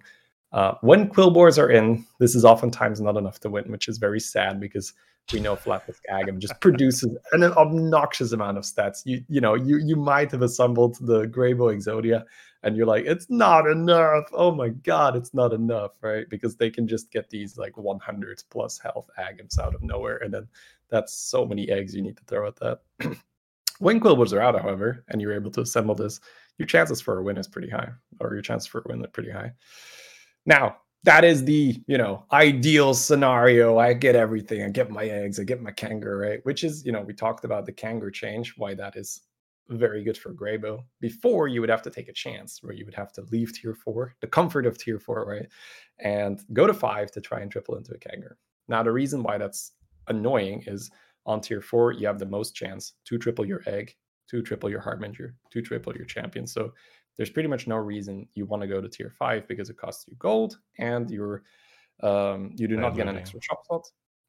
uh, 0.51 0.73
when 0.81 1.09
Quillboars 1.09 1.57
are 1.57 1.69
in, 1.69 2.05
this 2.19 2.35
is 2.35 2.45
oftentimes 2.45 3.01
not 3.01 3.17
enough 3.17 3.39
to 3.41 3.49
win, 3.49 3.71
which 3.71 3.87
is 3.87 3.97
very 3.97 4.19
sad 4.19 4.59
because 4.59 4.93
we 5.33 5.39
know 5.39 5.55
Flatness 5.55 5.99
Agam 6.09 6.39
just 6.39 6.59
produces 6.61 7.15
an 7.33 7.43
obnoxious 7.43 8.31
amount 8.31 8.57
of 8.57 8.63
stats. 8.63 9.01
You 9.05 9.23
you 9.27 9.41
know 9.41 9.55
you 9.55 9.77
you 9.77 9.95
might 9.95 10.31
have 10.31 10.41
assembled 10.41 10.97
the 11.01 11.25
Greybough 11.27 11.75
Exodia, 11.75 12.23
and 12.63 12.77
you're 12.77 12.85
like, 12.85 13.05
it's 13.05 13.29
not 13.29 13.67
enough. 13.67 14.25
Oh 14.31 14.53
my 14.53 14.69
god, 14.69 15.15
it's 15.15 15.33
not 15.33 15.53
enough, 15.53 15.91
right? 16.01 16.29
Because 16.29 16.55
they 16.55 16.69
can 16.69 16.87
just 16.87 17.11
get 17.11 17.29
these 17.29 17.57
like 17.57 17.77
100 17.77 18.43
plus 18.49 18.79
health 18.79 19.09
Agams 19.19 19.59
out 19.59 19.75
of 19.75 19.83
nowhere, 19.83 20.17
and 20.17 20.33
then 20.33 20.47
that's 20.89 21.13
so 21.13 21.45
many 21.45 21.69
eggs 21.69 21.95
you 21.95 22.01
need 22.01 22.17
to 22.17 22.23
throw 22.25 22.47
at 22.47 22.55
that. 22.57 22.81
when 23.79 23.99
Quillboars 23.99 24.33
are 24.33 24.41
out, 24.41 24.59
however, 24.59 25.03
and 25.09 25.21
you're 25.21 25.33
able 25.33 25.51
to 25.51 25.61
assemble 25.61 25.95
this, 25.95 26.19
your 26.57 26.67
chances 26.67 27.01
for 27.01 27.19
a 27.19 27.23
win 27.23 27.37
is 27.37 27.47
pretty 27.47 27.69
high, 27.69 27.89
or 28.19 28.33
your 28.33 28.41
chances 28.41 28.67
for 28.67 28.79
a 28.79 28.83
win 28.87 29.03
are 29.03 29.09
pretty 29.09 29.31
high. 29.31 29.51
Now, 30.45 30.77
that 31.03 31.23
is 31.23 31.45
the 31.45 31.81
you 31.87 31.97
know 31.97 32.25
ideal 32.31 32.93
scenario. 32.93 33.77
I 33.77 33.93
get 33.93 34.15
everything. 34.15 34.63
I 34.63 34.69
get 34.69 34.89
my 34.89 35.05
eggs. 35.05 35.39
I 35.39 35.43
get 35.43 35.61
my 35.61 35.71
kangaroo 35.71 36.17
right? 36.17 36.39
Which 36.45 36.63
is 36.63 36.85
you 36.85 36.91
know 36.91 37.01
we 37.01 37.13
talked 37.13 37.45
about 37.45 37.65
the 37.65 37.71
kangaroo 37.71 38.11
change 38.11 38.53
why 38.57 38.73
that 38.75 38.95
is 38.95 39.21
very 39.69 40.03
good 40.03 40.17
for 40.17 40.33
greybough 40.33 40.81
before 41.01 41.47
you 41.49 41.59
would 41.59 41.69
have 41.69 41.81
to 41.81 41.89
take 41.89 42.07
a 42.07 42.13
chance 42.13 42.63
where 42.63 42.73
you 42.73 42.85
would 42.85 42.95
have 42.95 43.11
to 43.11 43.21
leave 43.33 43.53
tier 43.53 43.73
four 43.73 44.15
the 44.21 44.27
comfort 44.27 44.65
of 44.65 44.77
tier 44.77 44.99
four 44.99 45.25
right? 45.25 45.47
And 45.99 46.41
go 46.53 46.67
to 46.67 46.73
five 46.73 47.11
to 47.11 47.21
try 47.21 47.41
and 47.41 47.51
triple 47.51 47.75
into 47.75 47.93
a 47.93 47.97
kangaroo. 47.97 48.35
Now 48.67 48.83
the 48.83 48.91
reason 48.91 49.23
why 49.23 49.37
that's 49.37 49.73
annoying 50.07 50.63
is 50.67 50.89
on 51.25 51.41
tier 51.41 51.61
four 51.61 51.91
you 51.91 52.07
have 52.07 52.19
the 52.19 52.25
most 52.25 52.55
chance 52.55 52.93
to 53.05 53.17
triple 53.17 53.45
your 53.45 53.61
egg 53.67 53.93
to 54.29 54.41
triple 54.41 54.69
your 54.69 54.81
harbinger 54.81 55.35
to 55.51 55.61
triple 55.61 55.95
your 55.95 56.05
champion. 56.05 56.45
So 56.45 56.73
there's 57.15 57.29
pretty 57.29 57.49
much 57.49 57.67
no 57.67 57.77
reason 57.77 58.27
you 58.35 58.45
want 58.45 58.61
to 58.61 58.67
go 58.67 58.79
to 58.79 58.87
tier 58.87 59.09
five 59.09 59.47
because 59.47 59.69
it 59.69 59.77
costs 59.77 60.05
you 60.07 60.15
gold 60.19 60.59
and 60.77 61.09
you're 61.09 61.43
um, 62.03 62.51
you 62.55 62.67
do 62.67 62.77
not 62.77 62.95
get 62.95 63.07
an 63.07 63.17
extra 63.17 63.41
shop 63.41 63.61
slot 63.65 63.85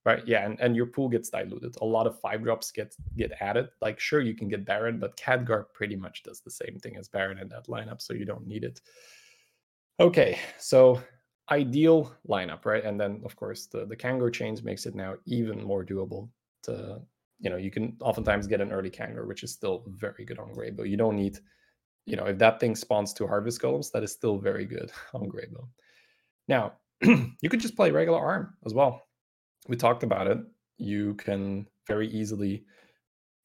right? 0.06 0.26
Yeah 0.26 0.46
and, 0.46 0.58
and 0.60 0.74
your 0.74 0.86
pool 0.86 1.08
gets 1.08 1.28
diluted. 1.28 1.76
A 1.82 1.84
lot 1.84 2.06
of 2.06 2.18
five 2.20 2.42
drops 2.42 2.70
get 2.70 2.94
get 3.16 3.32
added. 3.40 3.68
Like 3.82 4.00
sure 4.00 4.20
you 4.20 4.34
can 4.34 4.48
get 4.48 4.64
baron 4.64 4.98
but 4.98 5.16
khadgar 5.16 5.66
pretty 5.74 5.96
much 5.96 6.22
does 6.22 6.40
the 6.40 6.50
same 6.50 6.78
thing 6.80 6.96
as 6.96 7.08
baron 7.08 7.38
in 7.38 7.48
that 7.48 7.66
lineup 7.66 8.00
so 8.00 8.14
you 8.14 8.24
don't 8.24 8.46
need 8.46 8.64
it. 8.64 8.80
Okay 10.00 10.38
so 10.58 11.02
ideal 11.50 12.14
lineup 12.28 12.64
right 12.64 12.84
and 12.84 13.00
then 13.00 13.20
of 13.24 13.34
course 13.36 13.66
the 13.66 13.86
the 13.86 13.96
kangaroo 13.96 14.30
chains 14.30 14.62
makes 14.62 14.84
it 14.84 14.94
now 14.94 15.14
even 15.24 15.62
more 15.62 15.84
doable 15.84 16.28
to 16.62 17.00
you 17.38 17.48
know 17.48 17.56
you 17.56 17.70
can 17.70 17.96
oftentimes 18.00 18.46
get 18.46 18.60
an 18.60 18.72
early 18.72 18.90
kangaroo 18.90 19.26
which 19.26 19.42
is 19.42 19.52
still 19.52 19.82
very 19.86 20.24
good 20.24 20.38
on 20.38 20.52
gray 20.52 20.70
but 20.70 20.84
you 20.84 20.96
don't 20.96 21.16
need 21.16 21.38
you 22.08 22.16
know, 22.16 22.24
if 22.24 22.38
that 22.38 22.58
thing 22.58 22.74
spawns 22.74 23.12
two 23.12 23.26
harvest 23.26 23.60
golems, 23.60 23.92
that 23.92 24.02
is 24.02 24.10
still 24.10 24.38
very 24.38 24.64
good 24.64 24.90
on 25.12 25.28
Greybough. 25.28 25.68
Now, 26.48 26.72
you 27.02 27.50
could 27.50 27.60
just 27.60 27.76
play 27.76 27.90
regular 27.90 28.18
arm 28.18 28.54
as 28.64 28.72
well. 28.72 29.02
We 29.68 29.76
talked 29.76 30.02
about 30.02 30.26
it. 30.26 30.38
You 30.78 31.14
can 31.16 31.66
very 31.86 32.08
easily 32.08 32.64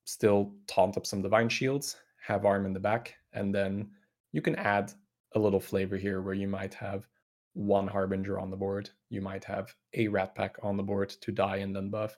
still 0.05 0.53
taunt 0.65 0.95
up 0.95 1.05
some 1.05 1.21
divine 1.21 1.49
shields, 1.49 1.97
have 2.25 2.45
arm 2.45 2.65
in 2.65 2.71
the 2.71 2.79
back, 2.79 3.15
and 3.33 3.53
then 3.53 3.89
you 4.31 4.41
can 4.41 4.55
add 4.55 4.93
a 5.35 5.39
little 5.39 5.59
flavor 5.59 5.97
here 5.97 6.21
where 6.21 6.33
you 6.33 6.47
might 6.47 6.73
have 6.73 7.05
one 7.53 7.87
harbinger 7.87 8.39
on 8.39 8.49
the 8.49 8.57
board. 8.57 8.89
You 9.09 9.21
might 9.21 9.43
have 9.45 9.73
a 9.93 10.07
rat 10.07 10.35
pack 10.35 10.57
on 10.63 10.77
the 10.77 10.83
board 10.83 11.09
to 11.09 11.31
die 11.31 11.57
and 11.57 11.75
then 11.75 11.89
buff. 11.89 12.17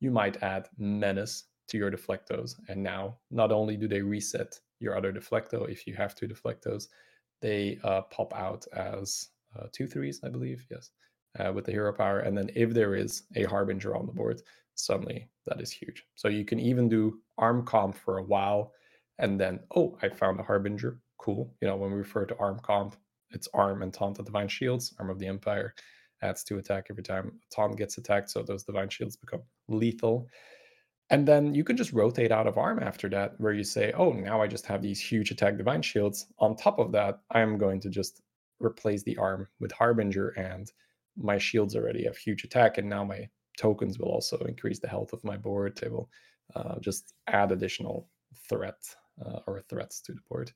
You 0.00 0.10
might 0.10 0.42
add 0.42 0.68
menace 0.78 1.44
to 1.68 1.78
your 1.78 1.90
deflectos. 1.90 2.54
And 2.68 2.82
now 2.82 3.18
not 3.30 3.52
only 3.52 3.76
do 3.76 3.88
they 3.88 4.02
reset 4.02 4.58
your 4.80 4.96
other 4.96 5.12
deflecto 5.12 5.68
if 5.68 5.86
you 5.86 5.94
have 5.94 6.14
two 6.14 6.28
deflectos. 6.28 6.88
They 7.40 7.78
uh, 7.82 8.02
pop 8.02 8.34
out 8.34 8.66
as 8.72 9.28
uh, 9.58 9.66
two 9.72 9.86
threes, 9.86 10.20
I 10.22 10.28
believe. 10.28 10.64
Yes, 10.70 10.90
uh, 11.38 11.52
with 11.52 11.64
the 11.64 11.72
hero 11.72 11.92
power. 11.92 12.20
And 12.20 12.36
then 12.36 12.50
if 12.54 12.72
there 12.72 12.94
is 12.94 13.24
a 13.34 13.44
harbinger 13.44 13.96
on 13.96 14.06
the 14.06 14.12
board, 14.12 14.40
suddenly 14.74 15.28
that 15.46 15.60
is 15.60 15.70
huge. 15.70 16.04
So 16.14 16.28
you 16.28 16.44
can 16.44 16.60
even 16.60 16.88
do 16.88 17.20
arm 17.38 17.64
comp 17.64 17.96
for 17.96 18.18
a 18.18 18.24
while, 18.24 18.72
and 19.18 19.40
then 19.40 19.60
oh, 19.74 19.98
I 20.02 20.08
found 20.08 20.38
a 20.40 20.44
harbinger. 20.44 21.00
Cool. 21.18 21.54
You 21.60 21.68
know 21.68 21.76
when 21.76 21.90
we 21.90 21.98
refer 21.98 22.26
to 22.26 22.36
arm 22.38 22.60
comp, 22.62 22.96
it's 23.34 23.48
arm 23.52 23.82
and 23.82 23.92
taunt 23.92 24.18
of 24.18 24.24
divine 24.24 24.48
shields. 24.48 24.94
Arm 24.98 25.10
of 25.10 25.18
the 25.18 25.26
empire 25.26 25.74
adds 26.22 26.44
two 26.44 26.58
attack 26.58 26.86
every 26.90 27.02
time 27.02 27.32
a 27.34 27.54
taunt 27.54 27.76
gets 27.76 27.98
attacked, 27.98 28.30
so 28.30 28.42
those 28.42 28.64
divine 28.64 28.88
shields 28.88 29.16
become 29.16 29.42
lethal. 29.68 30.28
And 31.10 31.28
then 31.28 31.54
you 31.54 31.64
can 31.64 31.76
just 31.76 31.92
rotate 31.92 32.32
out 32.32 32.46
of 32.46 32.56
arm 32.56 32.78
after 32.82 33.10
that, 33.10 33.32
where 33.38 33.52
you 33.52 33.64
say, 33.64 33.92
oh, 33.92 34.12
now 34.12 34.40
I 34.40 34.46
just 34.46 34.66
have 34.66 34.80
these 34.80 35.00
huge 35.00 35.30
attack 35.30 35.58
divine 35.58 35.82
shields. 35.82 36.26
On 36.38 36.56
top 36.56 36.78
of 36.78 36.92
that, 36.92 37.18
I'm 37.30 37.58
going 37.58 37.80
to 37.80 37.90
just 37.90 38.22
replace 38.58 39.02
the 39.02 39.16
arm 39.18 39.46
with 39.60 39.72
Harbinger, 39.72 40.28
and 40.30 40.72
my 41.16 41.36
shields 41.36 41.76
already 41.76 42.04
have 42.04 42.16
huge 42.16 42.44
attack. 42.44 42.78
And 42.78 42.88
now 42.88 43.04
my 43.04 43.28
tokens 43.58 43.98
will 43.98 44.08
also 44.08 44.38
increase 44.38 44.80
the 44.80 44.88
health 44.88 45.12
of 45.12 45.22
my 45.24 45.36
board. 45.36 45.78
They 45.80 45.88
will 45.88 46.08
uh, 46.56 46.78
just 46.80 47.12
add 47.26 47.52
additional 47.52 48.08
threat 48.48 48.78
uh, 49.24 49.40
or 49.46 49.60
threats 49.60 50.00
to 50.02 50.12
the 50.12 50.20
board. 50.28 50.52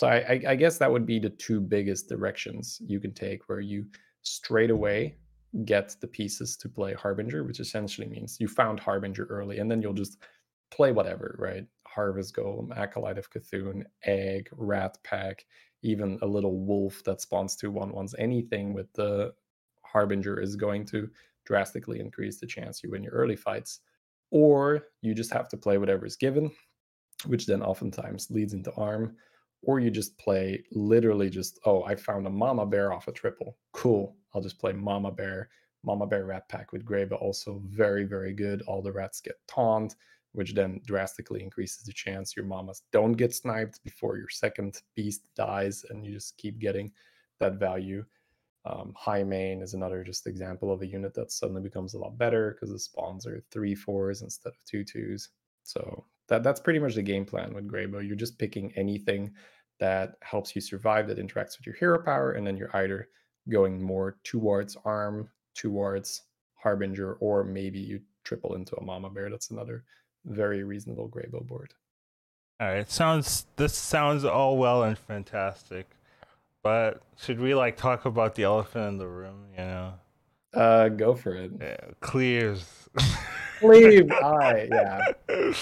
So 0.00 0.06
I, 0.06 0.40
I, 0.48 0.54
guess 0.54 0.78
that 0.78 0.90
would 0.90 1.04
be 1.04 1.18
the 1.18 1.28
two 1.28 1.60
biggest 1.60 2.08
directions 2.08 2.80
you 2.82 3.00
can 3.00 3.12
take, 3.12 3.46
where 3.50 3.60
you 3.60 3.84
straight 4.22 4.70
away 4.70 5.18
get 5.66 5.94
the 6.00 6.06
pieces 6.06 6.56
to 6.56 6.70
play 6.70 6.94
Harbinger, 6.94 7.44
which 7.44 7.60
essentially 7.60 8.06
means 8.06 8.38
you 8.40 8.48
found 8.48 8.80
Harbinger 8.80 9.26
early, 9.26 9.58
and 9.58 9.70
then 9.70 9.82
you'll 9.82 9.92
just 9.92 10.16
play 10.70 10.90
whatever, 10.90 11.36
right? 11.38 11.66
Harvest 11.86 12.34
Golem, 12.34 12.74
Acolyte 12.74 13.18
of 13.18 13.28
C'Thun, 13.28 13.82
Egg, 14.04 14.48
Rat 14.52 14.96
Pack, 15.04 15.44
even 15.82 16.18
a 16.22 16.26
little 16.26 16.58
wolf 16.58 17.04
that 17.04 17.20
spawns 17.20 17.54
two 17.54 17.70
one 17.70 17.92
ones. 17.92 18.14
Anything 18.18 18.72
with 18.72 18.90
the 18.94 19.34
Harbinger 19.82 20.40
is 20.40 20.56
going 20.56 20.86
to 20.86 21.10
drastically 21.44 22.00
increase 22.00 22.40
the 22.40 22.46
chance 22.46 22.82
you 22.82 22.90
win 22.90 23.02
your 23.02 23.12
early 23.12 23.36
fights. 23.36 23.80
Or 24.30 24.86
you 25.02 25.14
just 25.14 25.34
have 25.34 25.48
to 25.50 25.58
play 25.58 25.76
whatever 25.76 26.06
is 26.06 26.16
given, 26.16 26.50
which 27.26 27.44
then 27.44 27.62
oftentimes 27.62 28.30
leads 28.30 28.54
into 28.54 28.72
arm. 28.76 29.18
Or 29.62 29.78
you 29.80 29.90
just 29.90 30.16
play 30.18 30.64
literally 30.72 31.28
just, 31.28 31.58
oh, 31.66 31.82
I 31.84 31.94
found 31.94 32.26
a 32.26 32.30
mama 32.30 32.64
bear 32.64 32.92
off 32.92 33.08
a 33.08 33.12
triple. 33.12 33.56
Cool. 33.72 34.16
I'll 34.34 34.40
just 34.40 34.58
play 34.58 34.72
Mama 34.72 35.10
Bear 35.10 35.50
Mama 35.82 36.06
Bear 36.06 36.26
Rat 36.26 36.48
Pack 36.48 36.72
with 36.72 36.84
Grey, 36.84 37.04
but 37.04 37.20
also 37.20 37.62
very, 37.64 38.04
very 38.04 38.32
good. 38.32 38.62
All 38.62 38.82
the 38.82 38.92
rats 38.92 39.20
get 39.20 39.40
taunt, 39.46 39.96
which 40.32 40.54
then 40.54 40.80
drastically 40.86 41.42
increases 41.42 41.84
the 41.84 41.92
chance 41.92 42.36
your 42.36 42.44
mamas 42.44 42.82
don't 42.92 43.12
get 43.12 43.34
sniped 43.34 43.82
before 43.82 44.16
your 44.16 44.28
second 44.28 44.82
beast 44.94 45.22
dies, 45.34 45.84
and 45.88 46.04
you 46.04 46.12
just 46.12 46.36
keep 46.36 46.58
getting 46.58 46.92
that 47.38 47.54
value. 47.54 48.04
Um, 48.66 48.94
main 49.26 49.62
is 49.62 49.72
another 49.72 50.04
just 50.04 50.26
example 50.26 50.70
of 50.70 50.82
a 50.82 50.86
unit 50.86 51.14
that 51.14 51.32
suddenly 51.32 51.62
becomes 51.62 51.94
a 51.94 51.98
lot 51.98 52.18
better 52.18 52.52
because 52.52 52.70
the 52.70 52.78
spawns 52.78 53.26
are 53.26 53.42
three 53.50 53.74
fours 53.74 54.20
instead 54.20 54.50
of 54.50 54.64
two 54.66 54.84
twos. 54.84 55.30
So 55.62 56.04
that 56.28 56.42
that's 56.42 56.60
pretty 56.60 56.78
much 56.78 56.94
the 56.94 57.02
game 57.02 57.24
plan 57.24 57.52
with 57.52 57.68
Greybough. 57.68 58.06
You're 58.06 58.16
just 58.16 58.38
picking 58.38 58.72
anything 58.76 59.32
that 59.78 60.14
helps 60.22 60.54
you 60.54 60.60
survive 60.60 61.08
that 61.08 61.18
interacts 61.18 61.58
with 61.58 61.66
your 61.66 61.74
hero 61.74 62.02
power, 62.02 62.32
and 62.32 62.46
then 62.46 62.56
you're 62.56 62.74
either 62.76 63.08
going 63.48 63.82
more 63.82 64.18
towards 64.24 64.76
arm, 64.84 65.28
towards 65.54 66.22
harbinger, 66.54 67.14
or 67.14 67.44
maybe 67.44 67.80
you 67.80 68.00
triple 68.24 68.54
into 68.54 68.76
a 68.76 68.84
mama 68.84 69.10
bear. 69.10 69.30
That's 69.30 69.50
another 69.50 69.84
very 70.24 70.62
reasonable 70.62 71.08
Greybough 71.08 71.46
board. 71.46 71.74
All 72.60 72.68
right, 72.68 72.90
sounds 72.90 73.46
this 73.56 73.74
sounds 73.74 74.24
all 74.24 74.58
well 74.58 74.84
and 74.84 74.98
fantastic, 74.98 75.90
but 76.62 77.02
should 77.16 77.40
we 77.40 77.54
like 77.54 77.76
talk 77.76 78.04
about 78.04 78.34
the 78.34 78.42
elephant 78.44 78.86
in 78.88 78.98
the 78.98 79.08
room? 79.08 79.46
You 79.52 79.64
know, 79.64 79.94
uh, 80.52 80.88
go 80.88 81.14
for 81.14 81.34
it. 81.34 81.52
Yeah, 81.58 81.76
clears. 82.00 82.88
Cleave, 83.60 84.10
I 84.24 84.68
yeah. 84.70 85.52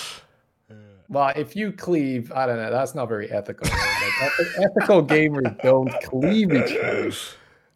Well, 1.09 1.33
if 1.37 1.57
you 1.57 1.73
cleave, 1.73 2.31
I 2.33 2.47
don't 2.47 2.57
know. 2.57 2.71
That's 2.71 2.95
not 2.95 3.09
very 3.09 3.31
ethical. 3.31 3.69
Like, 3.69 4.47
ethical 4.59 5.05
gamers 5.05 5.61
don't 5.63 5.91
cleave 6.03 6.53
each 6.53 6.77
other. 6.77 7.11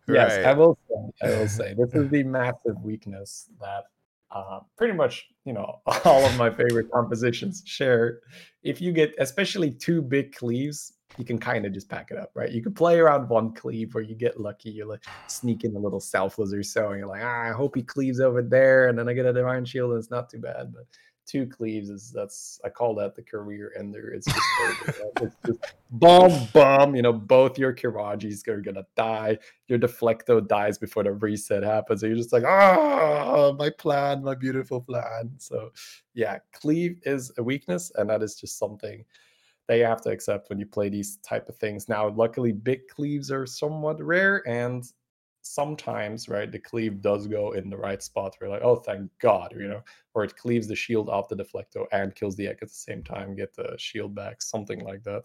Yes, 0.08 0.36
right. 0.36 0.46
I 0.46 0.52
will 0.52 0.78
say. 0.88 1.26
I 1.26 1.38
will 1.38 1.48
say 1.48 1.74
this 1.74 1.94
is 1.94 2.10
the 2.10 2.22
massive 2.24 2.80
weakness 2.82 3.48
that 3.60 3.84
uh, 4.30 4.60
pretty 4.76 4.94
much 4.94 5.28
you 5.44 5.52
know 5.52 5.80
all 6.04 6.24
of 6.24 6.36
my 6.36 6.50
favorite 6.50 6.90
compositions 6.90 7.62
share. 7.64 8.20
If 8.62 8.80
you 8.80 8.92
get 8.92 9.14
especially 9.18 9.70
two 9.70 10.02
big 10.02 10.34
cleaves, 10.34 10.94
you 11.18 11.24
can 11.24 11.38
kind 11.38 11.66
of 11.66 11.72
just 11.72 11.88
pack 11.88 12.10
it 12.10 12.18
up, 12.18 12.30
right? 12.34 12.50
You 12.50 12.62
can 12.62 12.74
play 12.74 12.98
around 12.98 13.28
one 13.28 13.52
cleave 13.52 13.94
where 13.94 14.02
you 14.02 14.14
get 14.14 14.40
lucky, 14.40 14.70
you're 14.70 14.86
like 14.86 15.04
sneak 15.26 15.64
in 15.64 15.76
a 15.76 15.78
little 15.78 16.00
selfless 16.00 16.52
or 16.52 16.62
so, 16.62 16.90
and 16.90 16.98
you're 16.98 17.08
like, 17.08 17.22
ah, 17.24 17.42
I 17.42 17.50
hope 17.50 17.76
he 17.76 17.82
cleaves 17.82 18.20
over 18.20 18.42
there, 18.42 18.88
and 18.88 18.98
then 18.98 19.08
I 19.08 19.12
get 19.12 19.26
a 19.26 19.32
divine 19.32 19.64
shield, 19.64 19.90
and 19.90 19.98
it's 19.98 20.10
not 20.10 20.30
too 20.30 20.38
bad. 20.38 20.72
But 20.72 20.84
two 21.24 21.46
cleaves 21.46 21.88
is 21.88 22.10
that's 22.10 22.60
I 22.64 22.68
call 22.68 22.94
that 22.96 23.14
the 23.14 23.22
career 23.22 23.72
ender. 23.78 24.12
It's 24.12 24.26
just, 24.26 24.46
it's 25.20 25.36
just 25.46 25.60
boom, 25.90 26.48
boom. 26.52 26.96
You 26.96 27.02
know, 27.02 27.12
both 27.12 27.58
your 27.58 27.74
Qirajis 27.74 28.48
are 28.48 28.60
gonna 28.60 28.86
die. 28.96 29.38
Your 29.68 29.78
deflecto 29.78 30.46
dies 30.46 30.78
before 30.78 31.04
the 31.04 31.12
reset 31.12 31.62
happens. 31.62 32.00
So 32.00 32.06
you're 32.06 32.16
just 32.16 32.32
like, 32.32 32.44
ah, 32.44 33.52
my 33.58 33.70
plan, 33.70 34.24
my 34.24 34.34
beautiful 34.34 34.80
plan. 34.80 35.30
So 35.38 35.70
yeah, 36.14 36.38
cleave 36.52 36.98
is 37.04 37.32
a 37.38 37.42
weakness, 37.42 37.92
and 37.96 38.08
that 38.10 38.22
is 38.22 38.34
just 38.34 38.58
something 38.58 39.04
that 39.72 39.78
you 39.78 39.84
have 39.86 40.02
to 40.02 40.10
accept 40.10 40.50
when 40.50 40.58
you 40.58 40.66
play 40.66 40.90
these 40.90 41.16
type 41.18 41.48
of 41.48 41.56
things. 41.56 41.88
Now, 41.88 42.10
luckily, 42.10 42.52
big 42.52 42.86
cleaves 42.88 43.30
are 43.30 43.46
somewhat 43.46 44.02
rare, 44.02 44.46
and 44.46 44.84
sometimes, 45.40 46.28
right, 46.28 46.52
the 46.52 46.58
cleave 46.58 47.00
does 47.00 47.26
go 47.26 47.52
in 47.52 47.70
the 47.70 47.76
right 47.76 48.02
spot. 48.02 48.36
We're 48.38 48.48
like, 48.48 48.62
oh, 48.62 48.76
thank 48.76 49.10
God, 49.18 49.54
you 49.56 49.68
know, 49.68 49.82
or 50.14 50.24
it 50.24 50.36
cleaves 50.36 50.68
the 50.68 50.76
shield 50.76 51.08
off 51.08 51.28
the 51.28 51.36
deflecto 51.36 51.86
and 51.90 52.14
kills 52.14 52.36
the 52.36 52.48
egg 52.48 52.58
at 52.60 52.68
the 52.68 52.74
same 52.74 53.02
time, 53.02 53.34
get 53.34 53.54
the 53.54 53.74
shield 53.78 54.14
back, 54.14 54.42
something 54.42 54.80
like 54.80 55.02
that. 55.04 55.22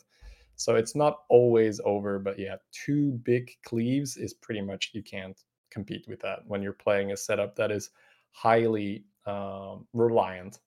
So 0.55 0.75
it's 0.75 0.95
not 0.95 1.19
always 1.29 1.81
over, 1.83 2.17
but 2.17 2.39
yeah, 2.39 2.55
two 2.71 3.11
big 3.23 3.51
cleaves 3.63 4.15
is 4.15 4.33
pretty 4.33 4.61
much 4.61 4.91
you 4.93 5.03
can't 5.03 5.39
compete 5.69 6.05
with 6.07 6.21
that 6.21 6.39
when 6.47 6.61
you're 6.61 6.73
playing 6.73 7.11
a 7.11 7.17
setup 7.17 7.55
that 7.57 7.69
is 7.69 7.91
highly 8.31 9.03
um, 9.25 9.85
reliant 9.93 10.59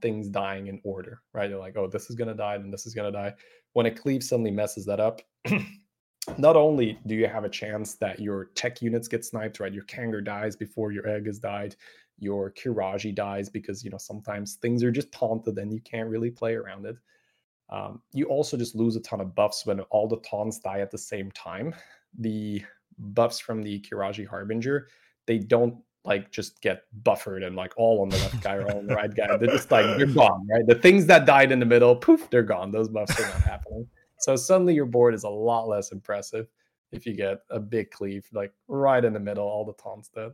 things 0.00 0.28
dying 0.28 0.66
in 0.66 0.80
order, 0.84 1.20
right? 1.32 1.50
You're 1.50 1.58
like, 1.58 1.76
oh, 1.76 1.88
this 1.88 2.10
is 2.10 2.16
gonna 2.16 2.34
die, 2.34 2.54
and 2.54 2.72
this 2.72 2.86
is 2.86 2.94
gonna 2.94 3.12
die. 3.12 3.34
When 3.72 3.86
a 3.86 3.90
cleave 3.90 4.22
suddenly 4.22 4.50
messes 4.50 4.84
that 4.86 5.00
up, 5.00 5.20
not 6.38 6.56
only 6.56 6.98
do 7.06 7.14
you 7.14 7.26
have 7.26 7.44
a 7.44 7.48
chance 7.48 7.94
that 7.94 8.20
your 8.20 8.46
tech 8.54 8.82
units 8.82 9.08
get 9.08 9.24
sniped, 9.24 9.60
right? 9.60 9.72
Your 9.72 9.84
Kangor 9.84 10.24
dies 10.24 10.56
before 10.56 10.92
your 10.92 11.08
egg 11.08 11.26
is 11.26 11.38
died, 11.38 11.76
your 12.18 12.52
Qiraji 12.52 13.14
dies 13.14 13.48
because 13.48 13.84
you 13.84 13.90
know 13.90 13.98
sometimes 13.98 14.54
things 14.56 14.82
are 14.82 14.90
just 14.90 15.12
taunted 15.12 15.58
and 15.58 15.72
you 15.72 15.80
can't 15.80 16.10
really 16.10 16.30
play 16.30 16.54
around 16.54 16.86
it. 16.86 16.96
Um, 17.70 18.00
you 18.12 18.26
also 18.26 18.56
just 18.56 18.74
lose 18.74 18.96
a 18.96 19.00
ton 19.00 19.20
of 19.20 19.34
buffs 19.34 19.66
when 19.66 19.80
all 19.80 20.08
the 20.08 20.20
taunts 20.20 20.58
die 20.58 20.80
at 20.80 20.90
the 20.90 20.98
same 20.98 21.30
time. 21.32 21.74
The 22.18 22.62
buffs 22.98 23.38
from 23.38 23.62
the 23.62 23.80
Qiraji 23.80 24.26
Harbinger, 24.26 24.88
they 25.26 25.38
don't 25.38 25.76
like 26.08 26.32
just 26.32 26.62
get 26.62 26.84
buffered 27.04 27.42
and 27.42 27.54
like 27.54 27.74
all 27.76 28.00
on 28.00 28.08
the 28.08 28.16
left 28.16 28.42
guy 28.42 28.54
or 28.54 28.68
all 28.70 28.78
on 28.78 28.86
the 28.86 28.94
right 28.94 29.14
guy. 29.14 29.36
They're 29.36 29.50
just 29.50 29.70
like 29.70 29.84
they're 29.98 30.06
gone, 30.22 30.46
right? 30.50 30.66
The 30.66 30.74
things 30.74 31.04
that 31.06 31.26
died 31.26 31.52
in 31.52 31.60
the 31.60 31.66
middle, 31.66 31.94
poof, 31.94 32.28
they're 32.30 32.42
gone. 32.42 32.70
Those 32.70 32.88
buffs 32.88 33.20
are 33.20 33.26
not 33.26 33.42
happening. 33.42 33.86
So 34.18 34.34
suddenly 34.34 34.74
your 34.74 34.86
board 34.86 35.14
is 35.14 35.24
a 35.24 35.28
lot 35.28 35.68
less 35.68 35.92
impressive 35.92 36.48
if 36.92 37.04
you 37.04 37.14
get 37.14 37.40
a 37.50 37.60
big 37.60 37.90
cleave 37.90 38.26
like 38.32 38.52
right 38.68 39.04
in 39.04 39.12
the 39.12 39.20
middle, 39.20 39.46
all 39.46 39.66
the 39.66 39.74
taunts 39.74 40.08
dead. 40.08 40.32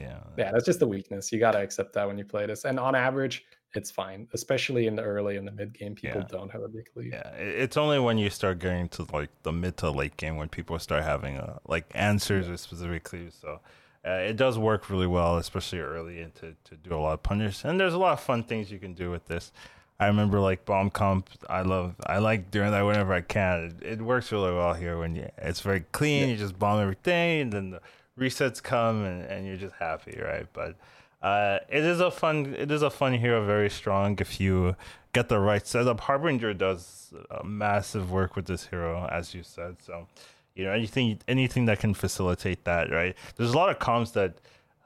Yeah. 0.00 0.18
Yeah, 0.36 0.50
that's 0.52 0.64
just 0.64 0.80
the 0.80 0.88
weakness. 0.88 1.30
You 1.30 1.38
gotta 1.38 1.60
accept 1.60 1.92
that 1.92 2.06
when 2.08 2.18
you 2.18 2.24
play 2.24 2.46
this. 2.46 2.64
And 2.64 2.80
on 2.80 2.96
average, 2.96 3.44
it's 3.76 3.92
fine. 3.92 4.26
Especially 4.34 4.88
in 4.88 4.96
the 4.96 5.02
early 5.02 5.36
and 5.36 5.46
the 5.46 5.52
mid 5.52 5.72
game, 5.72 5.94
people 5.94 6.22
yeah. 6.22 6.26
don't 6.28 6.50
have 6.50 6.62
a 6.62 6.68
big 6.68 6.86
cleave. 6.92 7.12
Yeah, 7.12 7.28
it's 7.36 7.76
only 7.76 8.00
when 8.00 8.18
you 8.18 8.28
start 8.28 8.58
getting 8.58 8.88
to 8.90 9.06
like 9.12 9.30
the 9.44 9.52
mid 9.52 9.76
to 9.78 9.90
late 9.90 10.16
game 10.16 10.36
when 10.36 10.48
people 10.48 10.80
start 10.80 11.04
having 11.04 11.38
uh, 11.38 11.58
like 11.68 11.86
answers 11.94 12.48
yeah. 12.48 12.54
or 12.54 12.56
specific 12.56 13.04
cleaves. 13.04 13.36
So 13.36 13.60
uh, 14.06 14.10
it 14.10 14.36
does 14.36 14.58
work 14.58 14.90
really 14.90 15.06
well, 15.06 15.38
especially 15.38 15.80
early 15.80 16.20
and 16.20 16.34
to, 16.34 16.54
to 16.64 16.76
do 16.76 16.94
a 16.94 16.98
lot 16.98 17.14
of 17.14 17.22
punish. 17.22 17.64
And 17.64 17.80
there's 17.80 17.94
a 17.94 17.98
lot 17.98 18.12
of 18.12 18.20
fun 18.20 18.42
things 18.42 18.70
you 18.70 18.78
can 18.78 18.94
do 18.94 19.10
with 19.10 19.26
this. 19.26 19.52
I 19.98 20.06
remember 20.08 20.40
like 20.40 20.64
bomb 20.64 20.90
comp. 20.90 21.30
I 21.48 21.62
love. 21.62 21.94
I 22.04 22.18
like 22.18 22.50
doing 22.50 22.72
that 22.72 22.82
whenever 22.82 23.12
I 23.12 23.20
can. 23.20 23.76
It, 23.80 23.86
it 23.86 24.02
works 24.02 24.32
really 24.32 24.52
well 24.52 24.74
here 24.74 24.98
when 24.98 25.14
you. 25.14 25.30
It's 25.38 25.60
very 25.60 25.80
clean. 25.92 26.22
Yeah. 26.22 26.26
You 26.32 26.36
just 26.36 26.58
bomb 26.58 26.80
everything, 26.80 27.42
and 27.42 27.52
then 27.52 27.70
the 27.70 27.80
resets 28.18 28.62
come, 28.62 29.04
and, 29.04 29.24
and 29.24 29.46
you're 29.46 29.56
just 29.56 29.76
happy, 29.76 30.20
right? 30.20 30.46
But 30.52 30.76
uh, 31.22 31.60
it 31.68 31.84
is 31.84 32.00
a 32.00 32.10
fun. 32.10 32.54
It 32.58 32.70
is 32.72 32.82
a 32.82 32.90
fun 32.90 33.14
hero. 33.14 33.46
Very 33.46 33.70
strong 33.70 34.18
if 34.20 34.40
you 34.40 34.74
get 35.12 35.28
the 35.28 35.38
right 35.38 35.66
setup. 35.66 36.00
Harbinger 36.00 36.54
does 36.54 37.14
massive 37.44 38.10
work 38.10 38.34
with 38.34 38.46
this 38.46 38.66
hero, 38.66 39.08
as 39.10 39.32
you 39.32 39.44
said. 39.44 39.76
So, 39.80 40.08
you 40.54 40.64
know, 40.64 40.72
anything 40.72 41.20
anything 41.28 41.64
that 41.66 41.80
can 41.80 41.94
facilitate 41.94 42.64
that, 42.64 42.90
right? 42.90 43.16
There's 43.36 43.52
a 43.52 43.56
lot 43.56 43.70
of 43.70 43.78
comps 43.78 44.12
that 44.12 44.34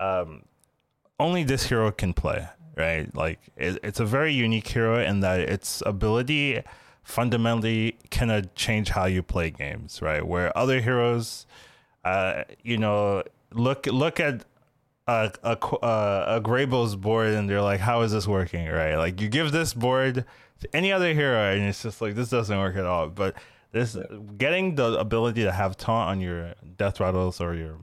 um, 0.00 0.42
only 1.18 1.44
this 1.44 1.64
hero 1.64 1.90
can 1.90 2.12
play 2.12 2.48
right? 2.78 3.14
Like 3.14 3.40
it, 3.56 3.78
it's 3.82 4.00
a 4.00 4.06
very 4.06 4.32
unique 4.32 4.68
hero 4.68 5.02
in 5.02 5.20
that 5.20 5.40
its 5.40 5.82
ability 5.84 6.62
fundamentally 7.02 7.98
can 8.10 8.48
change 8.54 8.90
how 8.90 9.06
you 9.06 9.22
play 9.22 9.50
games, 9.50 10.00
right? 10.00 10.24
Where 10.24 10.56
other 10.56 10.80
heroes, 10.80 11.46
uh, 12.04 12.44
you 12.62 12.78
know, 12.78 13.24
look 13.52 13.86
look 13.86 14.20
at 14.20 14.44
a 15.06 15.32
a, 15.42 15.52
a 15.52 16.40
Greybough's 16.40 16.96
board 16.96 17.34
and 17.34 17.50
they're 17.50 17.62
like, 17.62 17.80
how 17.80 18.02
is 18.02 18.12
this 18.12 18.26
working, 18.28 18.68
right? 18.68 18.94
Like 18.94 19.20
you 19.20 19.28
give 19.28 19.52
this 19.52 19.74
board 19.74 20.24
to 20.60 20.76
any 20.76 20.92
other 20.92 21.12
hero 21.12 21.52
and 21.52 21.62
it's 21.62 21.82
just 21.82 22.00
like 22.00 22.14
this 22.14 22.30
doesn't 22.30 22.56
work 22.56 22.76
at 22.76 22.86
all, 22.86 23.08
but 23.08 23.34
this 23.72 23.96
getting 24.36 24.74
the 24.76 24.98
ability 24.98 25.42
to 25.42 25.52
have 25.52 25.76
taunt 25.76 26.10
on 26.10 26.20
your 26.20 26.54
death 26.76 27.00
rattles 27.00 27.40
or 27.40 27.54
your 27.54 27.78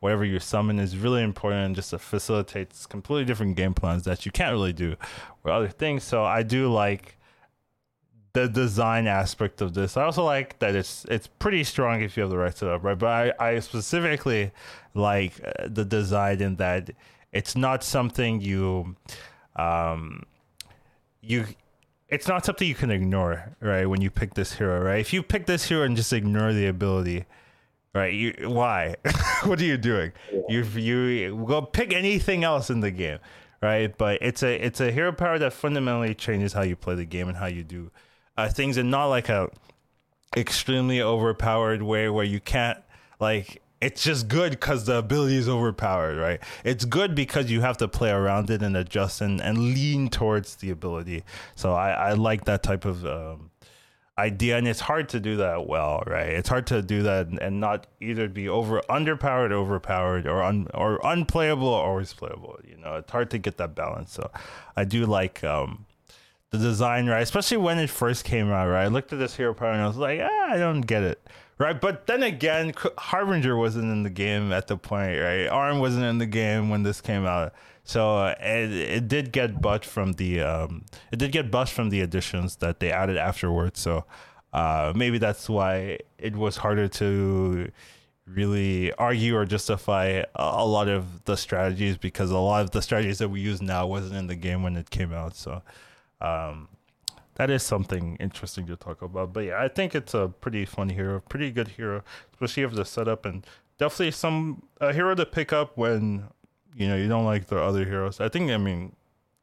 whatever 0.00 0.24
you 0.24 0.38
summon 0.38 0.78
is 0.78 0.96
really 0.96 1.22
important 1.22 1.76
just 1.76 1.90
to 1.90 1.98
facilitate 1.98 2.72
completely 2.88 3.24
different 3.24 3.56
game 3.56 3.74
plans 3.74 4.04
that 4.04 4.24
you 4.24 4.32
can't 4.32 4.52
really 4.52 4.72
do 4.72 4.90
with 5.42 5.52
other 5.52 5.68
things. 5.68 6.04
So 6.04 6.24
I 6.24 6.42
do 6.42 6.72
like 6.72 7.16
the 8.32 8.48
design 8.48 9.06
aspect 9.06 9.62
of 9.62 9.72
this. 9.74 9.96
I 9.96 10.04
also 10.04 10.22
like 10.22 10.58
that 10.58 10.74
it's 10.74 11.06
it's 11.08 11.26
pretty 11.26 11.64
strong 11.64 12.02
if 12.02 12.16
you 12.16 12.22
have 12.22 12.30
the 12.30 12.36
right 12.36 12.56
setup, 12.56 12.84
right? 12.84 12.98
But 12.98 13.34
I, 13.40 13.48
I 13.48 13.58
specifically 13.60 14.52
like 14.94 15.40
uh, 15.42 15.68
the 15.68 15.84
design 15.84 16.40
in 16.40 16.56
that 16.56 16.90
it's 17.32 17.56
not 17.56 17.82
something 17.82 18.40
you 18.40 18.96
um 19.56 20.22
you 21.22 21.46
it's 22.08 22.28
not 22.28 22.44
something 22.44 22.66
you 22.66 22.74
can 22.74 22.90
ignore, 22.90 23.56
right? 23.60 23.86
When 23.86 24.00
you 24.00 24.10
pick 24.10 24.34
this 24.34 24.52
hero, 24.52 24.80
right? 24.80 25.00
If 25.00 25.12
you 25.12 25.22
pick 25.22 25.46
this 25.46 25.64
hero 25.64 25.82
and 25.82 25.96
just 25.96 26.12
ignore 26.12 26.52
the 26.52 26.66
ability, 26.66 27.24
right? 27.94 28.12
You, 28.12 28.34
why? 28.48 28.96
what 29.44 29.60
are 29.60 29.64
you 29.64 29.76
doing? 29.76 30.12
Yeah. 30.32 30.40
You 30.48 30.62
you 30.62 31.44
go 31.46 31.62
pick 31.62 31.92
anything 31.92 32.44
else 32.44 32.70
in 32.70 32.80
the 32.80 32.90
game, 32.90 33.18
right? 33.60 33.96
But 33.96 34.22
it's 34.22 34.42
a 34.42 34.54
it's 34.54 34.80
a 34.80 34.92
hero 34.92 35.12
power 35.12 35.38
that 35.38 35.52
fundamentally 35.52 36.14
changes 36.14 36.52
how 36.52 36.62
you 36.62 36.76
play 36.76 36.94
the 36.94 37.04
game 37.04 37.28
and 37.28 37.36
how 37.36 37.46
you 37.46 37.64
do 37.64 37.90
uh, 38.36 38.48
things, 38.48 38.76
and 38.76 38.90
not 38.90 39.06
like 39.06 39.28
a 39.28 39.48
extremely 40.36 41.00
overpowered 41.00 41.82
way 41.82 42.08
where 42.08 42.24
you 42.24 42.38
can't 42.40 42.78
like 43.18 43.62
it's 43.80 44.02
just 44.02 44.28
good 44.28 44.52
because 44.52 44.86
the 44.86 44.96
ability 44.96 45.36
is 45.36 45.48
overpowered, 45.48 46.16
right? 46.16 46.40
It's 46.64 46.84
good 46.84 47.14
because 47.14 47.50
you 47.50 47.60
have 47.60 47.76
to 47.78 47.88
play 47.88 48.10
around 48.10 48.50
it 48.50 48.62
and 48.62 48.76
adjust 48.76 49.20
and, 49.20 49.40
and 49.40 49.58
lean 49.58 50.08
towards 50.08 50.56
the 50.56 50.70
ability. 50.70 51.24
So 51.56 51.74
I, 51.74 51.90
I 51.90 52.12
like 52.14 52.44
that 52.46 52.62
type 52.62 52.86
of 52.86 53.04
um, 53.04 53.50
idea 54.18 54.56
and 54.56 54.66
it's 54.66 54.80
hard 54.80 55.10
to 55.10 55.20
do 55.20 55.36
that 55.36 55.66
well 55.66 56.02
right? 56.06 56.28
It's 56.28 56.48
hard 56.48 56.66
to 56.68 56.80
do 56.80 57.02
that 57.02 57.26
and 57.26 57.60
not 57.60 57.86
either 58.00 58.28
be 58.28 58.48
over 58.48 58.80
underpowered 58.88 59.52
overpowered 59.52 60.26
or 60.26 60.42
un, 60.42 60.68
or 60.72 60.98
unplayable 61.04 61.68
or 61.68 61.84
always 61.84 62.14
playable 62.14 62.58
you 62.66 62.78
know? 62.78 62.96
It's 62.96 63.10
hard 63.12 63.30
to 63.30 63.38
get 63.38 63.58
that 63.58 63.74
balance. 63.74 64.12
So 64.12 64.30
i 64.74 64.84
do 64.84 65.04
like 65.04 65.44
um 65.44 65.84
the 66.50 66.58
design 66.58 67.08
right? 67.08 67.22
Especially 67.22 67.58
when 67.58 67.78
it 67.78 67.90
first 67.90 68.24
came 68.24 68.50
out 68.50 68.68
right? 68.68 68.84
I 68.84 68.88
looked 68.88 69.12
at 69.12 69.18
this 69.18 69.36
hero 69.36 69.52
power 69.52 69.72
and 69.72 69.82
i 69.82 69.86
was 69.86 69.98
like 69.98 70.20
ah, 70.22 70.50
i 70.50 70.56
don't 70.56 70.80
get 70.80 71.02
it 71.02 71.20
right 71.58 71.80
but 71.80 72.06
then 72.06 72.22
again 72.22 72.72
harbinger 72.98 73.56
wasn't 73.56 73.84
in 73.84 74.02
the 74.02 74.10
game 74.10 74.52
at 74.52 74.66
the 74.66 74.76
point 74.76 75.18
right 75.20 75.46
arm 75.46 75.78
wasn't 75.78 76.04
in 76.04 76.18
the 76.18 76.26
game 76.26 76.68
when 76.68 76.82
this 76.82 77.00
came 77.00 77.24
out 77.26 77.52
so 77.86 78.16
uh, 78.16 78.34
it, 78.40 78.72
it 78.72 79.08
did 79.08 79.30
get 79.30 79.62
butt 79.62 79.84
from 79.84 80.14
the 80.14 80.40
um, 80.40 80.84
it 81.12 81.20
did 81.20 81.30
get 81.30 81.52
bust 81.52 81.72
from 81.72 81.90
the 81.90 82.00
additions 82.00 82.56
that 82.56 82.80
they 82.80 82.90
added 82.90 83.16
afterwards. 83.16 83.78
So 83.78 84.04
uh, 84.52 84.92
maybe 84.96 85.18
that's 85.18 85.48
why 85.48 86.00
it 86.18 86.34
was 86.34 86.56
harder 86.56 86.88
to 86.88 87.70
really 88.26 88.92
argue 88.94 89.36
or 89.36 89.44
justify 89.44 90.24
a, 90.34 90.66
lot 90.66 90.88
of 90.88 91.24
the 91.26 91.36
strategies 91.36 91.96
because 91.96 92.32
a 92.32 92.38
lot 92.38 92.62
of 92.62 92.72
the 92.72 92.82
strategies 92.82 93.18
that 93.18 93.28
we 93.28 93.40
use 93.40 93.62
now 93.62 93.86
wasn't 93.86 94.16
in 94.16 94.26
the 94.26 94.34
game 94.34 94.64
when 94.64 94.76
it 94.76 94.90
came 94.90 95.12
out. 95.12 95.36
So 95.36 95.62
um, 96.20 96.68
that 97.36 97.50
is 97.50 97.62
something 97.62 98.16
interesting 98.20 98.66
to 98.66 98.76
talk 98.76 99.00
about. 99.00 99.32
But 99.32 99.44
yeah, 99.46 99.62
I 99.62 99.68
think 99.68 99.94
it's 99.94 100.12
a 100.14 100.28
pretty 100.40 100.64
fun 100.64 100.90
hero, 100.90 101.20
pretty 101.20 101.50
good 101.50 101.68
hero, 101.68 102.02
especially 102.32 102.64
of 102.64 102.74
the 102.74 102.84
setup 102.84 103.24
and 103.24 103.46
definitely 103.78 104.10
some 104.10 104.62
a 104.80 104.92
hero 104.92 105.14
to 105.14 105.24
pick 105.24 105.52
up 105.52 105.76
when 105.76 106.28
you 106.76 106.86
know, 106.86 106.96
you 106.96 107.08
don't 107.08 107.24
like 107.24 107.46
the 107.46 107.58
other 107.58 107.84
heroes. 107.84 108.20
I 108.20 108.28
think, 108.28 108.50
I 108.50 108.58
mean, 108.58 108.94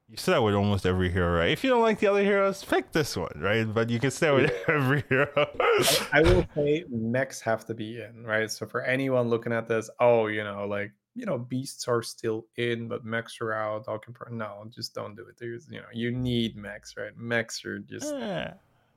you 0.07 0.17
say 0.17 0.33
that 0.33 0.43
with 0.43 0.53
almost 0.53 0.85
every 0.85 1.11
hero, 1.11 1.35
right? 1.35 1.49
If 1.49 1.63
you 1.63 1.71
don't 1.71 1.81
like 1.81 1.99
the 1.99 2.07
other 2.07 2.23
heroes, 2.23 2.63
pick 2.63 2.91
this 2.91 3.17
one, 3.17 3.31
right? 3.37 3.63
But 3.63 3.89
you 3.89 3.99
can 3.99 4.11
say 4.11 4.31
with 4.31 4.53
every 4.67 5.03
hero. 5.09 5.27
I, 5.35 5.97
I, 6.13 6.21
will 6.21 6.45
say 6.53 6.85
mechs 6.89 7.41
have 7.41 7.65
to 7.65 7.73
be 7.73 8.01
in, 8.01 8.23
right? 8.23 8.51
So 8.51 8.67
for 8.67 8.83
anyone 8.83 9.29
looking 9.29 9.51
at 9.51 9.67
this, 9.67 9.89
oh, 9.99 10.27
you 10.27 10.43
know, 10.43 10.67
like 10.67 10.91
you 11.15 11.25
know, 11.25 11.37
beasts 11.37 11.87
are 11.87 12.01
still 12.01 12.45
in, 12.57 12.87
but 12.87 13.05
mechs 13.05 13.39
are 13.41 13.53
out. 13.53 13.87
All 13.87 13.99
compar- 13.99 14.31
no, 14.31 14.65
just 14.69 14.93
don't 14.93 15.15
do 15.15 15.23
it. 15.27 15.35
There's, 15.37 15.67
you 15.69 15.77
know, 15.77 15.85
you 15.93 16.11
need 16.11 16.55
mechs, 16.55 16.95
right? 16.97 17.15
Mechs 17.17 17.63
are 17.65 17.79
just 17.79 18.13
yeah. 18.13 18.53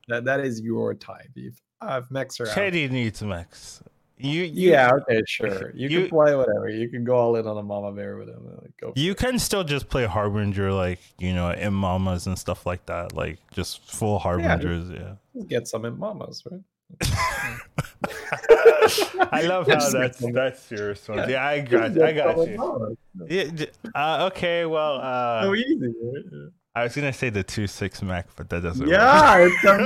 that. 0.08 0.24
That 0.24 0.40
is 0.40 0.60
your 0.60 0.94
type. 0.94 1.30
If 1.36 1.60
uh, 1.80 2.00
if 2.02 2.10
mechs 2.10 2.40
are 2.40 2.46
Shady 2.46 2.86
out, 2.86 2.90
needs 2.90 3.22
mechs. 3.22 3.82
You, 4.18 4.44
you, 4.44 4.70
yeah 4.70 4.92
okay 4.94 5.20
sure 5.26 5.72
you, 5.74 5.90
you, 5.90 6.00
can 6.00 6.08
play 6.08 6.34
whatever 6.34 6.70
you 6.70 6.88
can 6.88 7.04
go 7.04 7.16
all 7.16 7.36
in 7.36 7.46
on 7.46 7.58
a 7.58 7.62
mama 7.62 7.92
bear 7.92 8.16
with 8.16 8.30
him 8.30 8.48
like, 8.62 8.74
go 8.80 8.94
you 8.96 9.10
it. 9.10 9.18
can 9.18 9.38
still 9.38 9.62
just 9.62 9.90
play 9.90 10.06
harbinger 10.06 10.72
like 10.72 11.00
you 11.18 11.34
know 11.34 11.50
in 11.50 11.74
mamas 11.74 12.26
and 12.26 12.38
stuff 12.38 12.64
like 12.64 12.86
that 12.86 13.14
like 13.14 13.36
just 13.50 13.86
full 13.90 14.18
harbingers 14.18 14.88
yeah, 14.88 14.96
just, 14.96 15.18
yeah. 15.34 15.42
get 15.48 15.68
some 15.68 15.84
in 15.84 15.98
mamas 15.98 16.42
right 16.50 16.62
I 19.32 19.42
love 19.42 19.66
how 19.66 19.90
that's 19.90 20.18
that's 20.32 20.62
serious 20.62 21.08
one. 21.08 21.28
Yeah. 21.28 21.46
I 21.46 21.60
got 21.60 22.00
I 22.00 22.12
got 22.12 22.48
you. 22.48 22.96
Yeah, 23.28 23.66
uh, 23.94 24.30
okay, 24.32 24.66
well, 24.66 25.00
uh, 25.00 25.42
so 25.42 25.54
easy. 25.54 25.94
Right? 26.02 26.50
I 26.74 26.82
was 26.84 26.94
gonna 26.94 27.12
say 27.12 27.30
the 27.30 27.42
two 27.42 27.66
six 27.66 28.02
Mac, 28.02 28.28
but 28.36 28.48
that 28.50 28.62
doesn't. 28.62 28.86
Yeah, 28.86 29.38
work. 29.40 29.52
it's 29.54 29.64
a 29.64 29.78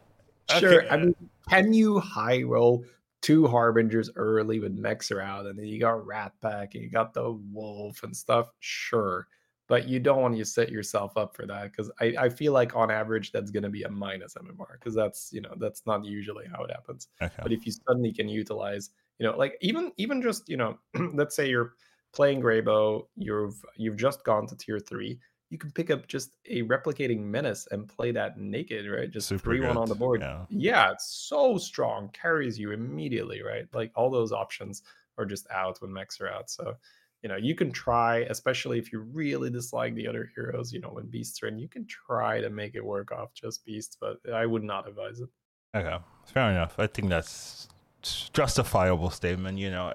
Sure. 0.59 0.83
Okay. 0.83 0.89
I 0.89 0.97
mean, 0.97 1.15
can 1.51 1.73
you 1.75 2.01
high 2.01 2.43
roll 2.43 2.85
two 3.21 3.47
harbingers 3.47 4.11
early 4.17 4.61
with 4.61 4.81
Mexer 4.81 5.17
around, 5.17 5.47
and 5.47 5.59
then 5.59 5.67
you 5.67 5.79
got 5.79 6.07
Rat 6.07 6.33
Pack 6.41 6.75
and 6.75 6.83
you 6.83 6.91
got 6.91 7.13
the 7.13 7.33
Wolf 7.53 8.03
and 8.03 8.17
stuff? 8.17 8.51
Sure. 8.61 9.27
But 9.69 9.87
you 9.87 10.01
don't 10.01 10.23
want 10.23 10.37
to 10.37 10.45
set 10.45 10.71
yourself 10.71 11.17
up 11.17 11.37
for 11.37 11.47
that 11.47 11.65
because 11.65 11.91
I, 12.01 12.15
I 12.19 12.29
feel 12.31 12.53
like 12.53 12.75
on 12.75 12.91
average 12.91 13.33
that's 13.33 13.51
going 13.51 13.65
to 13.65 13.69
be 13.69 13.83
a 13.83 13.91
minus 13.91 14.35
MMR 14.35 14.73
because 14.73 14.95
that's 14.95 15.31
you 15.33 15.43
know 15.43 15.55
that's 15.59 15.83
not 15.87 16.05
usually 16.05 16.47
how 16.51 16.65
it 16.65 16.71
happens. 16.71 17.09
Okay. 17.21 17.35
But 17.43 17.53
if 17.53 17.67
you 17.67 17.73
suddenly 17.73 18.13
can 18.13 18.29
utilize 18.29 18.91
you 19.19 19.27
know 19.27 19.37
like 19.37 19.59
even 19.61 19.93
even 19.99 20.23
just 20.23 20.49
you 20.49 20.57
know 20.57 20.79
let's 21.15 21.37
say 21.37 21.49
you're 21.49 21.75
playing 22.13 22.41
Greybough, 22.41 23.07
you've 23.17 23.63
you've 23.77 23.97
just 23.97 24.25
gone 24.25 24.47
to 24.47 24.57
tier 24.57 24.79
three, 24.79 25.19
you 25.51 25.59
can 25.59 25.71
pick 25.71 25.91
up 25.91 26.07
just 26.07 26.37
a 26.47 26.63
replicating 26.65 27.21
menace 27.21 27.67
and 27.71 27.89
play 27.89 28.13
that 28.13 28.39
naked, 28.39 28.87
right? 28.87 29.11
Just 29.11 29.29
Super 29.29 29.43
three 29.43 29.59
good. 29.59 29.69
one 29.69 29.77
on 29.77 29.89
the 29.89 29.95
board. 29.95 30.21
Yeah. 30.21 30.45
yeah, 30.51 30.93
it's 30.93 31.27
so 31.29 31.57
strong, 31.59 32.11
carries 32.13 32.59
you 32.59 32.73
immediately, 32.73 33.43
right? 33.43 33.67
Like 33.73 33.93
all 33.95 34.11
those 34.11 34.33
options 34.33 34.83
are 35.17 35.25
just 35.25 35.47
out 35.51 35.81
when 35.81 35.93
mechs 35.93 36.21
are 36.21 36.29
out. 36.29 36.51
So, 36.51 36.77
you 37.23 37.29
know, 37.29 37.37
you 37.37 37.55
can 37.55 37.73
try, 37.73 38.19
especially 38.31 38.79
if 38.79 38.93
you 38.93 39.01
really 39.01 39.51
dislike 39.51 39.95
the 39.95 40.07
other 40.07 40.31
heroes, 40.35 40.73
you 40.73 40.81
know, 40.81 40.91
when 40.91 41.07
beasts 41.07 41.43
are 41.43 41.49
in, 41.49 41.59
you 41.59 41.69
can 41.69 41.87
try 41.87 42.41
to 42.41 42.49
make 42.49 42.75
it 42.75 42.85
work 42.85 43.11
off 43.11 43.35
just 43.35 43.65
beasts, 43.65 43.97
but 44.01 44.19
I 44.33 44.47
would 44.47 44.63
not 44.63 44.89
advise 44.89 45.21
it. 45.21 45.29
Okay, 45.75 45.99
fair 46.27 46.51
enough. 46.51 46.77
I 46.79 46.87
think 46.87 47.09
that's 47.09 47.69
justifiable 48.03 49.11
statement. 49.11 49.59
You 49.59 49.71
know, 49.71 49.93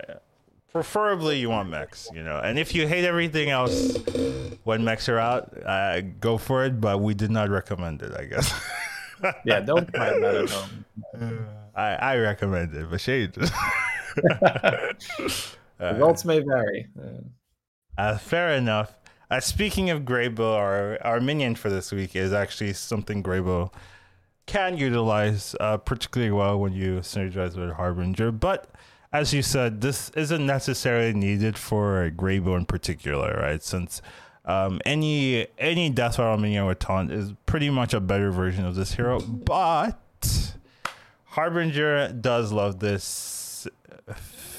preferably 0.72 1.40
you 1.40 1.50
want 1.50 1.70
mechs, 1.70 2.10
you 2.14 2.24
know. 2.24 2.40
And 2.44 2.60
if 2.60 2.76
you 2.76 2.88
hate 2.88 3.06
everything 3.06 3.50
else 3.50 3.98
when 4.64 4.84
mechs 4.84 5.08
are 5.08 5.20
out, 5.20 5.56
uh, 5.66 6.02
go 6.02 6.38
for 6.38 6.66
it. 6.66 6.82
But 6.82 7.00
we 7.00 7.14
did 7.14 7.32
not 7.32 7.50
recommend 7.50 8.02
it, 8.02 8.14
I 8.16 8.26
guess. 8.26 8.54
yeah, 9.46 9.62
don't 9.62 9.92
try 9.94 10.10
that 10.20 10.36
at 10.36 10.50
home. 10.50 11.48
I 11.76 11.96
I 11.96 12.18
recommend 12.18 12.76
it, 12.76 12.90
but 12.90 13.00
shade. 13.00 13.34
Results 15.92 16.26
may 16.26 16.40
vary. 16.40 16.88
Uh, 17.98 18.18
fair 18.18 18.56
enough. 18.56 18.96
Uh, 19.30 19.40
speaking 19.40 19.90
of 19.90 20.02
Greybough, 20.02 20.56
our 20.56 20.98
our 21.04 21.20
minion 21.20 21.56
for 21.56 21.70
this 21.70 21.92
week 21.92 22.16
is 22.16 22.34
actually 22.34 22.74
something 22.74 23.22
Greybough 23.22 23.72
can 24.46 24.78
utilize 24.78 25.56
uh, 25.60 25.78
particularly 25.78 26.32
well 26.32 26.60
when 26.60 26.74
you 26.74 27.00
synergize 27.00 27.56
with 27.56 27.72
Harbinger, 27.72 28.32
but 28.32 28.70
as 29.12 29.34
you 29.34 29.42
said, 29.44 29.82
this 29.82 30.10
isn't 30.16 30.46
necessarily 30.46 31.14
needed 31.14 31.58
for 31.58 32.12
Greybough 32.16 32.58
in 32.58 32.66
particular, 32.66 33.40
right? 33.40 33.62
Since 33.62 34.02
um, 34.46 34.82
any 34.86 35.48
any 35.58 35.90
Death 35.90 36.20
Rattle 36.20 36.38
minion 36.38 36.66
with 36.66 36.80
taunt 36.80 37.12
is 37.12 37.34
pretty 37.46 37.70
much 37.70 37.94
a 37.94 38.00
better 38.00 38.32
version 38.32 38.66
of 38.66 38.76
this 38.76 38.94
hero, 38.94 39.20
but 39.20 40.56
Harbinger 41.26 42.12
does 42.14 42.52
love 42.52 42.80
this 42.80 43.43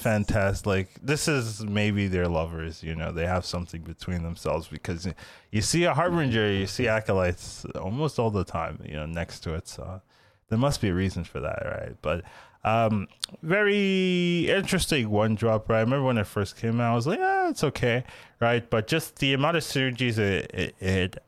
fantastic. 0.05 0.67
Like 0.67 0.89
this 1.03 1.29
is 1.29 1.65
maybe 1.65 2.09
their 2.09 2.29
lovers. 2.29 2.83
You 2.83 2.95
know, 2.95 3.11
they 3.11 3.27
have 3.27 3.47
something 3.47 3.81
between 3.83 4.23
themselves 4.23 4.69
because 4.69 5.09
you 5.51 5.63
see 5.63 5.85
a 5.85 5.95
Harbinger, 5.95 6.53
you 6.53 6.67
see 6.67 6.87
acolytes 6.87 7.65
almost 7.75 8.19
all 8.19 8.31
the 8.31 8.45
time. 8.45 8.79
You 8.85 8.97
know, 8.97 9.07
next 9.07 9.41
to 9.41 9.55
it, 9.55 9.67
so 9.67 10.03
there 10.49 10.59
must 10.59 10.83
be 10.83 10.91
a 10.91 10.95
reason 10.95 11.25
for 11.25 11.41
that, 11.41 11.63
right? 11.65 11.97
But 12.03 12.25
um, 12.65 13.09
very 13.43 14.47
interesting 14.51 15.09
one 15.09 15.35
drop. 15.37 15.71
Right, 15.71 15.79
I 15.79 15.81
remember 15.81 16.05
when 16.05 16.19
it 16.19 16.27
first 16.27 16.57
came 16.57 16.81
out, 16.81 16.93
I 16.93 16.95
was 16.95 17.07
like, 17.07 17.19
"Yeah, 17.19 17.49
it's 17.49 17.65
okay," 17.65 18.05
right? 18.41 18.69
But 18.69 18.87
just 18.87 19.17
the 19.17 19.33
amount 19.33 19.57
of 19.57 19.63
synergies 19.63 20.19
it, 20.19 20.51
it, 20.53 20.75
it 20.81 21.19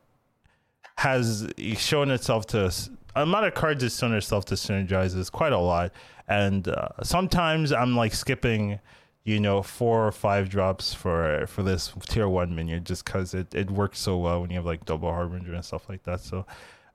has 0.97 1.51
shown 1.77 2.11
itself 2.11 2.45
to 2.47 2.71
amount 3.15 3.45
of 3.45 3.53
cards 3.53 3.83
it's 3.83 3.97
shown 3.97 4.13
itself 4.13 4.45
to 4.45 4.55
synergize 4.55 5.17
is 5.17 5.29
quite 5.29 5.53
a 5.53 5.57
lot. 5.57 5.91
And 6.27 6.67
uh, 6.67 6.89
sometimes 7.03 7.71
I'm 7.71 7.95
like 7.95 8.13
skipping, 8.13 8.79
you 9.23 9.39
know, 9.39 9.61
four 9.61 10.07
or 10.07 10.11
five 10.11 10.49
drops 10.49 10.93
for 10.93 11.45
for 11.47 11.63
this 11.63 11.93
tier 12.09 12.27
one 12.27 12.55
minion 12.55 12.83
just 12.83 13.05
because 13.05 13.33
it, 13.33 13.53
it 13.55 13.71
works 13.71 13.99
so 13.99 14.17
well 14.17 14.41
when 14.41 14.49
you 14.49 14.57
have 14.57 14.65
like 14.65 14.85
double 14.85 15.11
harbinger 15.11 15.53
and 15.53 15.63
stuff 15.63 15.87
like 15.89 16.03
that. 16.03 16.19
So 16.19 16.45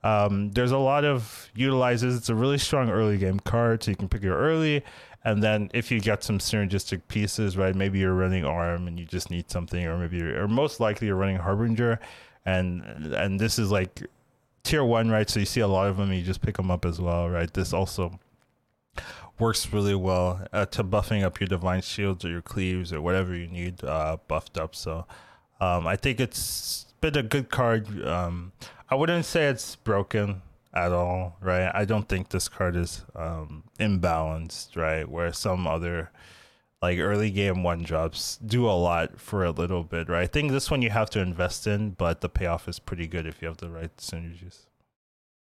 um, 0.03 0.51
there's 0.51 0.71
a 0.71 0.77
lot 0.77 1.05
of 1.05 1.49
utilizes. 1.55 2.15
It's 2.15 2.29
a 2.29 2.35
really 2.35 2.57
strong 2.57 2.89
early 2.89 3.17
game 3.17 3.39
card, 3.39 3.83
so 3.83 3.91
you 3.91 3.97
can 3.97 4.09
pick 4.09 4.23
it 4.23 4.29
early. 4.31 4.83
And 5.25 5.41
then 5.41 5.71
if 5.73 5.89
you 5.89 6.01
get 6.01 6.23
some 6.23 6.39
synergistic 6.39 7.01
pieces, 7.07 7.55
right? 7.55 7.73
Maybe 7.73 7.99
you're 7.99 8.13
running 8.13 8.43
arm 8.43 8.87
and 8.87 8.99
you 8.99 9.05
just 9.05 9.31
need 9.31 9.49
something, 9.49 9.85
or 9.85 9.97
maybe 9.97 10.21
or 10.21 10.47
most 10.47 10.79
likely 10.81 11.07
you're 11.07 11.15
running 11.15 11.37
harbinger, 11.37 11.99
and 12.45 12.83
and 13.15 13.39
this 13.39 13.57
is 13.57 13.71
like 13.71 14.03
tier 14.63 14.83
one, 14.83 15.09
right? 15.09 15.29
So 15.29 15.39
you 15.39 15.45
see 15.45 15.61
a 15.61 15.67
lot 15.67 15.87
of 15.87 15.97
them, 15.97 16.11
you 16.11 16.23
just 16.23 16.41
pick 16.41 16.57
them 16.57 16.69
up 16.69 16.85
as 16.85 16.99
well, 16.99 17.29
right? 17.29 17.51
This 17.53 17.73
also 17.73 18.19
works 19.43 19.73
really 19.73 19.93
well 19.93 20.47
uh, 20.53 20.65
to 20.67 20.85
buffing 20.85 21.21
up 21.21 21.37
your 21.39 21.47
divine 21.47 21.81
shields 21.81 22.23
or 22.23 22.29
your 22.29 22.41
cleaves 22.41 22.93
or 22.93 23.01
whatever 23.01 23.35
you 23.35 23.45
need 23.45 23.83
uh, 23.83 24.15
buffed 24.29 24.57
up. 24.57 24.73
So 24.73 25.05
um, 25.59 25.85
I 25.85 25.97
think 25.97 26.21
it's 26.21 26.85
been 27.01 27.17
a 27.17 27.23
good 27.23 27.49
card. 27.49 28.05
Um, 28.07 28.53
I 28.89 28.95
wouldn't 28.95 29.25
say 29.25 29.47
it's 29.47 29.75
broken 29.75 30.41
at 30.73 30.93
all, 30.93 31.35
right? 31.41 31.69
I 31.73 31.83
don't 31.83 32.07
think 32.07 32.29
this 32.29 32.47
card 32.47 32.77
is 32.77 33.03
um, 33.17 33.65
imbalanced, 33.81 34.77
right? 34.77 35.07
Where 35.07 35.33
some 35.33 35.67
other 35.67 36.09
like 36.81 36.99
early 36.99 37.29
game 37.29 37.63
one 37.63 37.83
drops 37.83 38.37
do 38.37 38.65
a 38.65 38.71
lot 38.71 39.19
for 39.19 39.43
a 39.43 39.51
little 39.51 39.83
bit, 39.83 40.07
right? 40.07 40.23
I 40.23 40.27
think 40.27 40.51
this 40.51 40.71
one 40.71 40.81
you 40.81 40.89
have 40.89 41.09
to 41.11 41.19
invest 41.19 41.67
in, 41.67 41.91
but 41.91 42.21
the 42.21 42.29
payoff 42.29 42.69
is 42.69 42.79
pretty 42.79 43.07
good 43.07 43.27
if 43.27 43.41
you 43.41 43.49
have 43.49 43.57
the 43.57 43.69
right 43.69 43.95
synergies. 43.97 44.67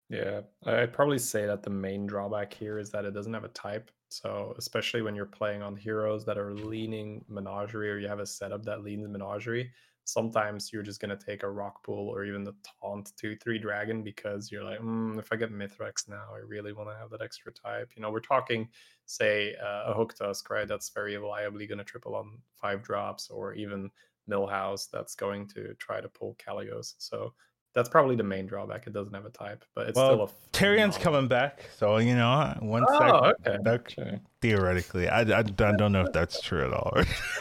Yeah, 0.09 0.41
I'd 0.65 0.93
probably 0.93 1.19
say 1.19 1.45
that 1.47 1.63
the 1.63 1.71
main 1.71 2.07
drawback 2.07 2.53
here 2.55 2.79
is 2.79 2.91
that 2.91 3.05
it 3.05 3.13
doesn't 3.13 3.35
have 3.35 3.45
a 3.45 3.49
type. 3.49 3.91
So 4.09 4.55
especially 4.57 5.03
when 5.03 5.15
you're 5.15 5.27
playing 5.27 5.61
on 5.63 5.77
heroes 5.77 6.25
that 6.25 6.39
are 6.39 6.55
leaning 6.55 7.25
menagerie 7.29 7.91
or 7.91 7.99
you 7.99 8.09
have 8.09 8.21
a 8.21 8.27
setup 8.27 8.65
that 8.65 8.83
leans 8.83 9.07
menagerie, 9.07 9.71
sometimes 10.05 10.73
you're 10.73 10.83
just 10.83 11.01
going 11.01 11.15
to 11.17 11.27
take 11.27 11.43
a 11.43 11.51
rock 11.51 11.85
pool 11.85 12.09
or 12.09 12.25
even 12.25 12.43
the 12.43 12.55
taunt 12.81 13.13
2-3 13.19 13.59
dragon 13.59 14.03
because 14.03 14.51
you're 14.51 14.65
like 14.65 14.81
mm, 14.81 15.19
if 15.19 15.31
i 15.31 15.37
get 15.37 15.53
Mythrax 15.53 16.09
now 16.09 16.25
i 16.35 16.39
really 16.39 16.73
want 16.73 16.89
to 16.89 16.97
have 16.97 17.11
that 17.11 17.21
extra 17.21 17.53
type 17.53 17.91
you 17.95 18.01
know 18.01 18.11
we're 18.11 18.19
talking 18.21 18.71
say 19.05 19.55
uh, 19.63 19.93
a 19.93 19.95
Hooktusk 19.95 20.49
right 20.49 20.67
that's 20.67 20.89
very 20.89 21.15
reliably 21.19 21.67
going 21.67 21.77
to 21.77 21.85
triple 21.85 22.17
on 22.17 22.39
five 22.55 22.83
drops 22.83 23.29
or 23.29 23.53
even 23.53 23.91
millhouse 24.31 24.89
that's 24.91 25.15
going 25.15 25.47
to 25.49 25.75
try 25.75 26.01
to 26.01 26.09
pull 26.09 26.35
kalecgos 26.37 26.95
so 26.97 27.35
that's 27.75 27.89
probably 27.89 28.17
the 28.17 28.25
main 28.25 28.47
drawback. 28.47 28.87
It 28.87 28.93
doesn't 28.93 29.15
have 29.15 29.25
a 29.25 29.31
type, 29.31 29.65
but 29.75 29.89
it's 29.89 29.97
well, 29.97 30.13
still 30.13 30.25
a 30.25 30.51
Tyrion's 30.53 30.97
coming 30.99 31.29
back, 31.29 31.69
so 31.77 31.99
you 31.99 32.15
know, 32.15 32.57
one 32.61 32.85
oh, 32.89 33.33
second. 33.45 33.69
Okay. 33.69 34.03
okay. 34.03 34.21
Theoretically, 34.41 35.09
I, 35.09 35.21
I, 35.21 35.39
I, 35.39 35.43
don't 35.43 35.93
know 35.93 36.03
if 36.03 36.13
that's 36.13 36.41
true 36.41 36.65
at 36.65 36.73
all. 36.73 36.93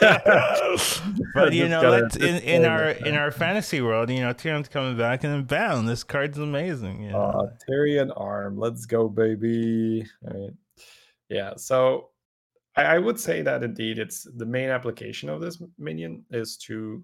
but 1.34 1.52
you 1.52 1.68
know, 1.68 1.90
let's, 1.90 2.16
in, 2.16 2.36
in 2.42 2.64
our 2.64 2.90
in 2.90 3.14
our 3.14 3.30
fantasy 3.30 3.80
world, 3.80 4.10
you 4.10 4.20
know, 4.20 4.32
Tyrion's 4.32 4.68
coming 4.68 4.96
back, 4.96 5.24
and 5.24 5.32
then 5.32 5.44
bam, 5.44 5.86
this 5.86 6.04
card's 6.04 6.38
amazing. 6.38 7.04
Yeah, 7.04 7.16
uh, 7.16 7.50
Tyrion 7.68 8.12
arm, 8.16 8.58
let's 8.58 8.86
go, 8.86 9.08
baby. 9.08 10.06
Yeah, 11.28 11.54
so 11.56 12.10
I, 12.76 12.82
I 12.82 12.98
would 12.98 13.18
say 13.18 13.42
that 13.42 13.62
indeed, 13.62 13.98
it's 13.98 14.26
the 14.36 14.46
main 14.46 14.68
application 14.68 15.28
of 15.28 15.40
this 15.40 15.60
minion 15.78 16.24
is 16.30 16.56
to 16.58 17.02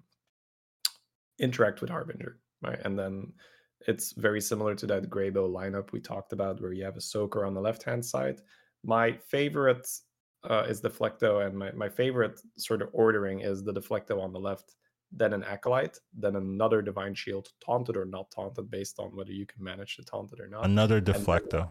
interact 1.39 1.81
with 1.81 1.91
Harbinger 1.91 2.39
right? 2.65 2.81
And 2.85 2.99
then 2.99 3.33
it's 3.87 4.13
very 4.13 4.41
similar 4.41 4.75
to 4.75 4.87
that 4.87 5.11
Greybough 5.11 5.53
lineup 5.53 5.93
we 5.93 6.01
talked 6.01 6.33
about, 6.33 6.61
where 6.61 6.73
you 6.73 6.85
have 6.85 6.97
a 6.97 7.01
soaker 7.01 7.45
on 7.45 7.55
the 7.55 7.61
left 7.61 7.83
hand 7.83 8.05
side. 8.05 8.41
My 8.83 9.13
favorite 9.13 9.87
uh, 10.49 10.65
is 10.69 10.81
Deflecto, 10.81 11.47
and 11.47 11.57
my, 11.57 11.73
my 11.73 11.89
favorite 11.89 12.41
sort 12.57 12.83
of 12.83 12.89
ordering 12.93 13.41
is 13.41 13.63
the 13.63 13.73
Deflecto 13.73 14.23
on 14.23 14.33
the 14.33 14.41
left, 14.41 14.75
then 15.13 15.33
an 15.33 15.45
Acolyte, 15.45 15.99
then 16.15 16.37
another 16.37 16.83
Divine 16.83 17.15
Shield, 17.15 17.49
taunted 17.65 17.97
or 17.97 18.05
not 18.05 18.31
taunted, 18.31 18.71
based 18.71 18.99
on 18.99 19.15
whether 19.15 19.33
you 19.33 19.47
can 19.47 19.63
manage 19.63 19.97
to 19.97 20.05
taunt 20.05 20.33
it 20.33 20.41
or 20.41 20.49
not. 20.49 20.65
Another 20.65 21.01
Deflecto. 21.01 21.69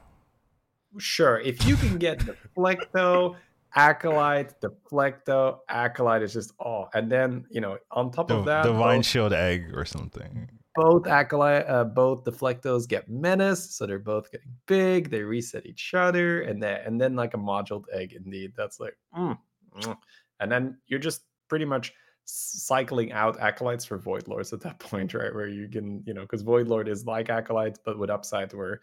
Sure, 0.97 1.39
if 1.39 1.65
you 1.67 1.75
can 1.75 1.97
get 1.97 2.19
Deflecto, 2.19 3.35
Acolyte, 3.75 4.53
Deflecto, 4.61 5.57
Acolyte 5.67 6.21
is 6.21 6.33
just 6.33 6.53
oh, 6.63 6.87
and 6.93 7.11
then 7.11 7.45
you 7.49 7.61
know 7.61 7.79
on 7.89 8.11
top 8.11 8.29
of 8.29 8.45
that, 8.45 8.63
Divine 8.63 9.01
Shield 9.01 9.33
Egg 9.33 9.71
or 9.73 9.85
something 9.85 10.47
both 10.75 11.07
acolyte, 11.07 11.67
uh, 11.67 11.83
both 11.83 12.23
deflectos 12.23 12.87
get 12.87 13.09
menace, 13.09 13.75
so 13.75 13.85
they're 13.85 13.99
both 13.99 14.31
getting 14.31 14.53
big. 14.67 15.09
They 15.09 15.21
reset 15.21 15.65
each 15.65 15.93
other, 15.93 16.41
and 16.41 16.61
then 16.61 16.81
and 16.85 16.99
then 16.99 17.15
like 17.15 17.33
a 17.33 17.37
moduled 17.37 17.87
egg. 17.93 18.13
Indeed, 18.13 18.53
that's 18.55 18.79
like, 18.79 18.97
mm, 19.15 19.37
mm. 19.77 19.97
and 20.39 20.51
then 20.51 20.77
you're 20.87 20.99
just 20.99 21.21
pretty 21.47 21.65
much 21.65 21.93
cycling 22.25 23.11
out 23.11 23.39
acolytes 23.39 23.85
for 23.85 23.97
void 23.97 24.27
lords 24.27 24.53
at 24.53 24.61
that 24.61 24.79
point, 24.91 25.13
right? 25.13 25.33
Where 25.33 25.47
you 25.47 25.67
can, 25.67 26.03
you 26.05 26.13
know, 26.13 26.21
because 26.21 26.41
void 26.41 26.67
lord 26.67 26.87
is 26.87 27.05
like 27.05 27.29
acolytes, 27.29 27.79
but 27.83 27.99
with 27.99 28.09
upside 28.09 28.53
where 28.53 28.79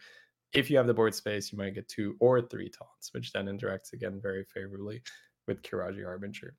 if 0.53 0.69
you 0.69 0.77
have 0.77 0.87
the 0.87 0.93
board 0.93 1.15
space, 1.15 1.51
you 1.51 1.57
might 1.57 1.75
get 1.75 1.87
two 1.87 2.15
or 2.19 2.41
three 2.41 2.69
taunts, 2.69 3.13
which 3.13 3.31
then 3.31 3.45
interacts 3.45 3.93
again 3.93 4.19
very 4.21 4.43
favorably 4.43 5.01
with 5.47 5.61
Qiraji 5.63 6.03
Harbinger 6.03 6.55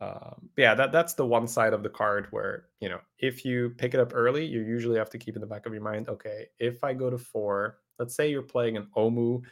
um, 0.00 0.48
yeah, 0.56 0.74
that 0.74 0.92
that's 0.92 1.14
the 1.14 1.26
one 1.26 1.48
side 1.48 1.72
of 1.72 1.82
the 1.82 1.88
card 1.88 2.28
where 2.30 2.66
you 2.80 2.88
know 2.88 3.00
if 3.18 3.44
you 3.44 3.70
pick 3.78 3.94
it 3.94 4.00
up 4.00 4.12
early, 4.14 4.44
you 4.44 4.60
usually 4.60 4.98
have 4.98 5.10
to 5.10 5.18
keep 5.18 5.34
in 5.34 5.40
the 5.40 5.46
back 5.46 5.66
of 5.66 5.72
your 5.72 5.82
mind, 5.82 6.08
okay, 6.08 6.46
if 6.58 6.84
I 6.84 6.94
go 6.94 7.10
to 7.10 7.18
four, 7.18 7.78
let's 7.98 8.14
say 8.14 8.30
you're 8.30 8.42
playing 8.42 8.76
an 8.76 8.88
Omu, 8.96 9.42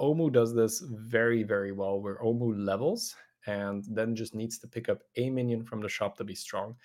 Omu 0.00 0.32
does 0.32 0.54
this 0.54 0.82
very 0.86 1.42
very 1.44 1.72
well, 1.72 2.00
where 2.00 2.18
Omu 2.18 2.52
levels 2.56 3.14
and 3.46 3.84
then 3.90 4.14
just 4.14 4.34
needs 4.34 4.58
to 4.58 4.68
pick 4.68 4.88
up 4.88 5.02
a 5.16 5.28
minion 5.30 5.64
from 5.64 5.80
the 5.80 5.88
shop 5.88 6.16
to 6.16 6.24
be 6.24 6.34
strong 6.34 6.76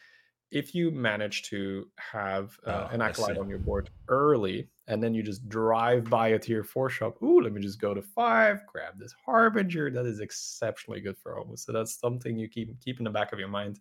if 0.51 0.73
you 0.73 0.91
manage 0.91 1.43
to 1.43 1.87
have 1.97 2.57
uh, 2.65 2.87
oh, 2.89 2.93
an 2.93 3.01
acolyte 3.01 3.37
on 3.37 3.49
your 3.49 3.59
board 3.59 3.89
early 4.07 4.69
and 4.87 5.03
then 5.03 5.13
you 5.13 5.21
just 5.21 5.47
drive 5.49 6.09
by 6.09 6.29
a 6.29 6.39
tier 6.39 6.63
four 6.63 6.89
shop 6.89 7.21
ooh 7.21 7.41
let 7.41 7.51
me 7.51 7.61
just 7.61 7.81
go 7.81 7.93
to 7.93 8.01
five 8.01 8.65
grab 8.65 8.93
this 8.97 9.13
harbinger 9.25 9.91
that 9.91 10.05
is 10.05 10.21
exceptionally 10.21 11.01
good 11.01 11.17
for 11.17 11.37
almost 11.37 11.65
so 11.65 11.73
that's 11.73 11.99
something 11.99 12.37
you 12.37 12.47
keep 12.47 12.69
keep 12.83 12.99
in 12.99 13.03
the 13.03 13.09
back 13.09 13.33
of 13.33 13.39
your 13.39 13.49
mind. 13.49 13.79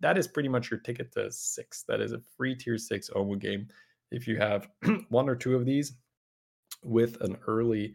That 0.00 0.16
is 0.16 0.28
pretty 0.28 0.48
much 0.48 0.70
your 0.70 0.80
ticket 0.80 1.12
to 1.12 1.30
six. 1.30 1.84
That 1.88 2.00
is 2.00 2.12
a 2.12 2.20
free 2.36 2.54
tier 2.54 2.78
six 2.78 3.10
omu 3.10 3.38
game. 3.38 3.68
If 4.10 4.28
you 4.28 4.36
have 4.36 4.68
one 5.08 5.28
or 5.28 5.34
two 5.34 5.56
of 5.56 5.64
these 5.64 5.94
with 6.82 7.20
an 7.22 7.36
early 7.46 7.94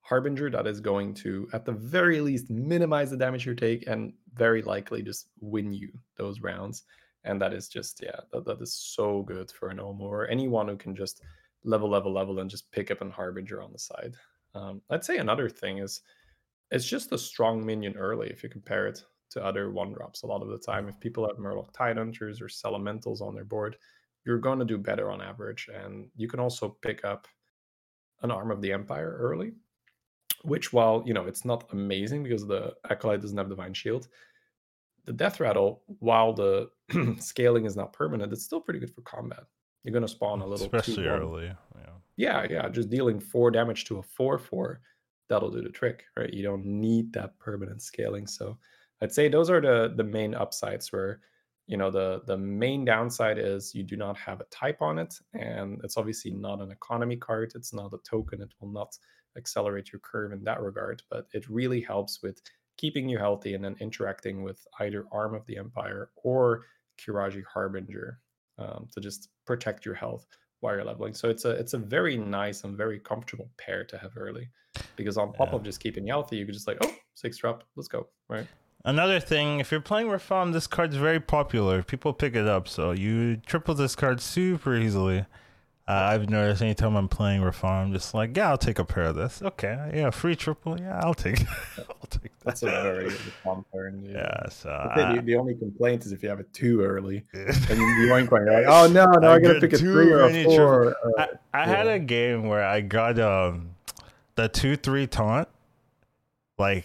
harbinger 0.00 0.50
that 0.50 0.66
is 0.66 0.80
going 0.80 1.14
to 1.14 1.48
at 1.52 1.64
the 1.64 1.72
very 1.72 2.20
least 2.20 2.50
minimize 2.50 3.10
the 3.10 3.16
damage 3.16 3.46
you 3.46 3.54
take 3.54 3.86
and 3.86 4.12
very 4.34 4.62
likely 4.62 5.02
just 5.02 5.28
win 5.40 5.72
you 5.72 5.90
those 6.16 6.40
rounds 6.40 6.84
and 7.24 7.40
that 7.40 7.52
is 7.52 7.68
just 7.68 8.00
yeah 8.02 8.20
that, 8.32 8.44
that 8.44 8.60
is 8.60 8.72
so 8.74 9.22
good 9.22 9.50
for 9.50 9.68
an 9.68 9.78
Omu 9.78 10.02
or 10.02 10.28
anyone 10.28 10.68
who 10.68 10.76
can 10.76 10.94
just 10.94 11.22
level 11.64 11.88
level 11.88 12.12
level 12.12 12.38
and 12.38 12.50
just 12.50 12.70
pick 12.72 12.90
up 12.90 13.00
an 13.00 13.10
harbinger 13.10 13.62
on 13.62 13.72
the 13.72 13.78
side. 13.78 14.14
Um, 14.54 14.82
i'd 14.90 15.04
say 15.04 15.18
another 15.18 15.48
thing 15.48 15.78
is 15.78 16.02
it's 16.70 16.86
just 16.86 17.12
a 17.12 17.18
strong 17.18 17.64
minion 17.64 17.96
early 17.96 18.28
if 18.28 18.42
you 18.42 18.48
compare 18.48 18.86
it 18.86 19.02
to 19.30 19.44
other 19.44 19.70
one 19.70 19.92
drops 19.92 20.22
a 20.22 20.26
lot 20.26 20.42
of 20.42 20.48
the 20.48 20.58
time. 20.58 20.88
If 20.88 20.98
people 20.98 21.24
have 21.26 21.36
murloc 21.36 21.72
tidehunters 21.72 22.42
or 22.42 22.48
elementals 22.66 23.20
on 23.20 23.34
their 23.34 23.44
board 23.44 23.76
you're 24.24 24.38
going 24.38 24.58
to 24.58 24.64
do 24.64 24.78
better 24.78 25.10
on 25.10 25.22
average 25.22 25.68
and 25.74 26.08
you 26.16 26.28
can 26.28 26.40
also 26.40 26.76
pick 26.82 27.04
up 27.04 27.28
an 28.22 28.30
arm 28.30 28.50
of 28.50 28.60
the 28.60 28.72
empire 28.72 29.16
early 29.18 29.52
which 30.42 30.72
while 30.72 31.02
you 31.06 31.14
know 31.14 31.26
it's 31.26 31.44
not 31.44 31.68
amazing 31.72 32.22
because 32.22 32.46
the 32.46 32.74
acolyte 32.90 33.20
doesn't 33.20 33.36
have 33.36 33.48
divine 33.48 33.74
shield 33.74 34.08
the 35.04 35.12
death 35.12 35.40
rattle, 35.40 35.82
while 35.98 36.32
the 36.32 36.70
scaling 37.18 37.64
is 37.64 37.76
not 37.76 37.92
permanent, 37.92 38.32
it's 38.32 38.44
still 38.44 38.60
pretty 38.60 38.80
good 38.80 38.94
for 38.94 39.02
combat. 39.02 39.44
You're 39.84 39.92
going 39.92 40.02
to 40.02 40.08
spawn 40.08 40.40
a 40.40 40.46
little, 40.46 40.66
especially 40.66 41.06
early. 41.06 41.46
Yeah. 41.46 41.90
yeah, 42.16 42.46
yeah. 42.50 42.68
Just 42.68 42.90
dealing 42.90 43.18
four 43.18 43.50
damage 43.50 43.86
to 43.86 43.98
a 43.98 44.02
four-four, 44.02 44.80
that'll 45.28 45.50
do 45.50 45.62
the 45.62 45.70
trick, 45.70 46.04
right? 46.16 46.32
You 46.32 46.42
don't 46.42 46.66
need 46.66 47.12
that 47.14 47.38
permanent 47.38 47.82
scaling. 47.82 48.26
So, 48.26 48.58
I'd 49.00 49.12
say 49.12 49.28
those 49.28 49.48
are 49.48 49.60
the 49.60 49.94
the 49.96 50.04
main 50.04 50.34
upsides. 50.34 50.92
Where 50.92 51.20
you 51.66 51.78
know 51.78 51.90
the 51.90 52.20
the 52.26 52.36
main 52.36 52.84
downside 52.84 53.38
is 53.38 53.74
you 53.74 53.82
do 53.82 53.96
not 53.96 54.18
have 54.18 54.40
a 54.40 54.44
type 54.50 54.82
on 54.82 54.98
it, 54.98 55.14
and 55.32 55.80
it's 55.82 55.96
obviously 55.96 56.30
not 56.32 56.60
an 56.60 56.70
economy 56.70 57.16
card. 57.16 57.52
It's 57.54 57.72
not 57.72 57.94
a 57.94 57.98
token. 57.98 58.42
It 58.42 58.52
will 58.60 58.70
not 58.70 58.94
accelerate 59.38 59.92
your 59.92 60.00
curve 60.00 60.32
in 60.32 60.44
that 60.44 60.60
regard, 60.60 61.02
but 61.10 61.26
it 61.32 61.48
really 61.48 61.80
helps 61.80 62.22
with 62.22 62.42
keeping 62.80 63.08
you 63.08 63.18
healthy 63.18 63.54
and 63.54 63.62
then 63.64 63.76
interacting 63.80 64.42
with 64.42 64.58
either 64.80 65.04
arm 65.12 65.34
of 65.34 65.44
the 65.46 65.56
empire 65.64 66.10
or 66.24 66.42
Qiraji 67.00 67.42
Harbinger 67.52 68.18
um, 68.58 68.88
to 68.92 69.00
just 69.00 69.28
protect 69.46 69.84
your 69.84 69.94
health 69.94 70.26
while 70.60 70.74
you're 70.74 70.84
leveling. 70.84 71.14
So 71.14 71.28
it's 71.28 71.44
a 71.44 71.50
it's 71.50 71.74
a 71.74 71.78
very 71.78 72.16
nice 72.16 72.64
and 72.64 72.76
very 72.76 72.98
comfortable 73.00 73.48
pair 73.58 73.84
to 73.84 73.98
have 73.98 74.12
early, 74.16 74.48
because 74.96 75.16
on 75.16 75.32
top 75.32 75.50
yeah. 75.50 75.56
of 75.56 75.62
just 75.62 75.80
keeping 75.80 76.06
you 76.06 76.12
healthy, 76.12 76.36
you 76.36 76.44
can 76.44 76.54
just 76.54 76.68
like 76.68 76.78
oh 76.82 76.94
six 77.14 77.38
drop, 77.38 77.64
let's 77.76 77.88
go 77.88 78.08
right. 78.28 78.46
Another 78.84 79.20
thing, 79.20 79.60
if 79.60 79.70
you're 79.70 79.82
playing 79.82 80.08
Rafaam, 80.08 80.54
this 80.54 80.66
card's 80.66 80.96
very 80.96 81.20
popular. 81.20 81.82
People 81.82 82.14
pick 82.14 82.34
it 82.34 82.48
up, 82.48 82.66
so 82.66 82.92
you 82.92 83.36
triple 83.36 83.74
this 83.74 83.94
card 83.94 84.22
super 84.22 84.74
easily. 84.74 85.26
Uh, 85.90 86.10
I've 86.12 86.30
noticed 86.30 86.62
anytime 86.62 86.94
I'm 86.94 87.08
playing 87.08 87.40
Rafaam, 87.40 87.86
I'm 87.86 87.92
just 87.92 88.14
like, 88.14 88.36
yeah, 88.36 88.50
I'll 88.50 88.56
take 88.56 88.78
a 88.78 88.84
pair 88.84 89.06
of 89.06 89.16
this. 89.16 89.42
Okay, 89.42 89.90
yeah, 89.92 90.10
free 90.10 90.36
triple, 90.36 90.78
yeah, 90.78 91.00
I'll 91.02 91.14
take. 91.14 91.40
I'll 91.78 92.08
take 92.08 92.22
that. 92.22 92.44
That's 92.44 92.62
a 92.62 92.66
very 92.66 93.08
good 93.08 93.18
Rafaam 93.44 93.64
turn. 93.72 94.04
Yeah, 94.04 94.12
yeah 94.12 94.48
so 94.50 94.70
uh, 94.70 95.14
the, 95.16 95.22
the, 95.22 95.34
only 95.34 95.56
complaint 95.56 96.06
is 96.06 96.12
if 96.12 96.22
you 96.22 96.28
have 96.28 96.38
it 96.38 96.52
too 96.52 96.80
early, 96.80 97.24
and 97.32 97.48
you 97.48 97.86
yoink 98.06 98.30
one, 98.30 98.44
you're 98.44 98.62
like, 98.62 98.66
oh 98.68 98.86
no, 98.86 99.04
no, 99.06 99.30
I, 99.30 99.34
I 99.34 99.38
gotta 99.40 99.58
pick 99.58 99.72
a 99.72 99.78
three 99.78 100.12
or 100.12 100.26
a 100.26 100.44
four. 100.44 100.94
Uh, 100.94 100.94
I, 101.18 101.28
I 101.54 101.66
yeah. 101.66 101.76
had 101.76 101.86
a 101.88 101.98
game 101.98 102.46
where 102.46 102.64
I 102.64 102.82
got 102.82 103.18
um 103.18 103.74
the 104.36 104.48
two 104.48 104.76
three 104.76 105.08
taunt, 105.08 105.48
like 106.56 106.84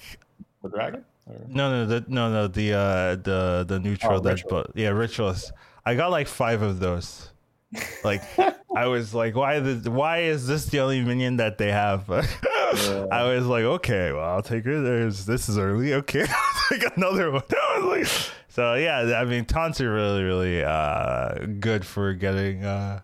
the 0.63 0.69
dragon. 0.69 1.05
Or? 1.27 1.35
No, 1.47 1.69
no, 1.69 1.85
the, 1.85 2.05
no, 2.07 2.31
no, 2.31 2.47
the 2.47 2.73
uh, 2.73 3.15
the 3.17 3.65
the 3.67 3.79
neutral 3.79 4.15
oh, 4.15 4.19
that, 4.21 4.41
but 4.49 4.71
yeah, 4.73 4.89
rituals. 4.89 5.51
I 5.85 5.93
got 5.93 6.09
like 6.09 6.27
five 6.27 6.63
of 6.63 6.79
those 6.79 7.29
like 8.03 8.21
I 8.75 8.87
was 8.87 9.13
like, 9.13 9.35
why 9.35 9.59
the 9.59 9.91
why 9.91 10.19
is 10.19 10.47
this 10.47 10.65
the 10.65 10.79
only 10.79 11.01
minion 11.01 11.37
that 11.37 11.57
they 11.57 11.71
have? 11.71 12.05
yeah. 12.09 13.05
I 13.11 13.23
was 13.33 13.45
like, 13.45 13.63
okay, 13.63 14.11
well 14.11 14.23
I'll 14.23 14.41
take 14.41 14.65
her. 14.65 14.81
There's 14.81 15.25
this 15.25 15.49
is 15.49 15.57
early. 15.57 15.93
Okay, 15.93 16.25
take 16.69 16.95
another 16.97 17.31
one. 17.31 17.43
like, 17.83 18.07
so 18.49 18.75
yeah, 18.75 19.19
I 19.19 19.25
mean 19.25 19.45
taunts 19.45 19.81
are 19.81 19.91
really 19.91 20.23
really 20.23 20.63
uh, 20.63 21.45
good 21.59 21.85
for 21.85 22.13
getting 22.13 22.63
uh, 22.63 23.01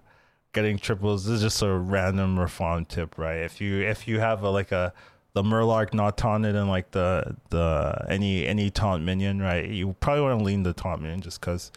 getting 0.54 0.78
triples. 0.78 1.26
This 1.26 1.36
is 1.36 1.42
just 1.42 1.62
a 1.62 1.74
random 1.74 2.40
reform 2.40 2.86
tip, 2.86 3.18
right? 3.18 3.40
If 3.40 3.62
you 3.62 3.82
if 3.82 4.08
you 4.08 4.20
have 4.20 4.44
a 4.44 4.50
like 4.50 4.72
a 4.72 4.94
the 5.34 5.44
Murloc 5.44 5.94
not 5.94 6.18
taunted 6.18 6.56
and 6.56 6.68
like 6.70 6.92
the 6.92 7.38
the 7.50 8.06
any 8.10 8.46
any 8.46 8.70
taunt 8.70 9.04
minion, 9.04 9.42
right? 9.42 9.70
You 9.70 9.96
probably 10.00 10.24
want 10.24 10.40
to 10.40 10.46
lean 10.46 10.64
the 10.64 10.74
taunt 10.74 11.02
minion 11.02 11.22
just 11.22 11.40
because 11.40 11.72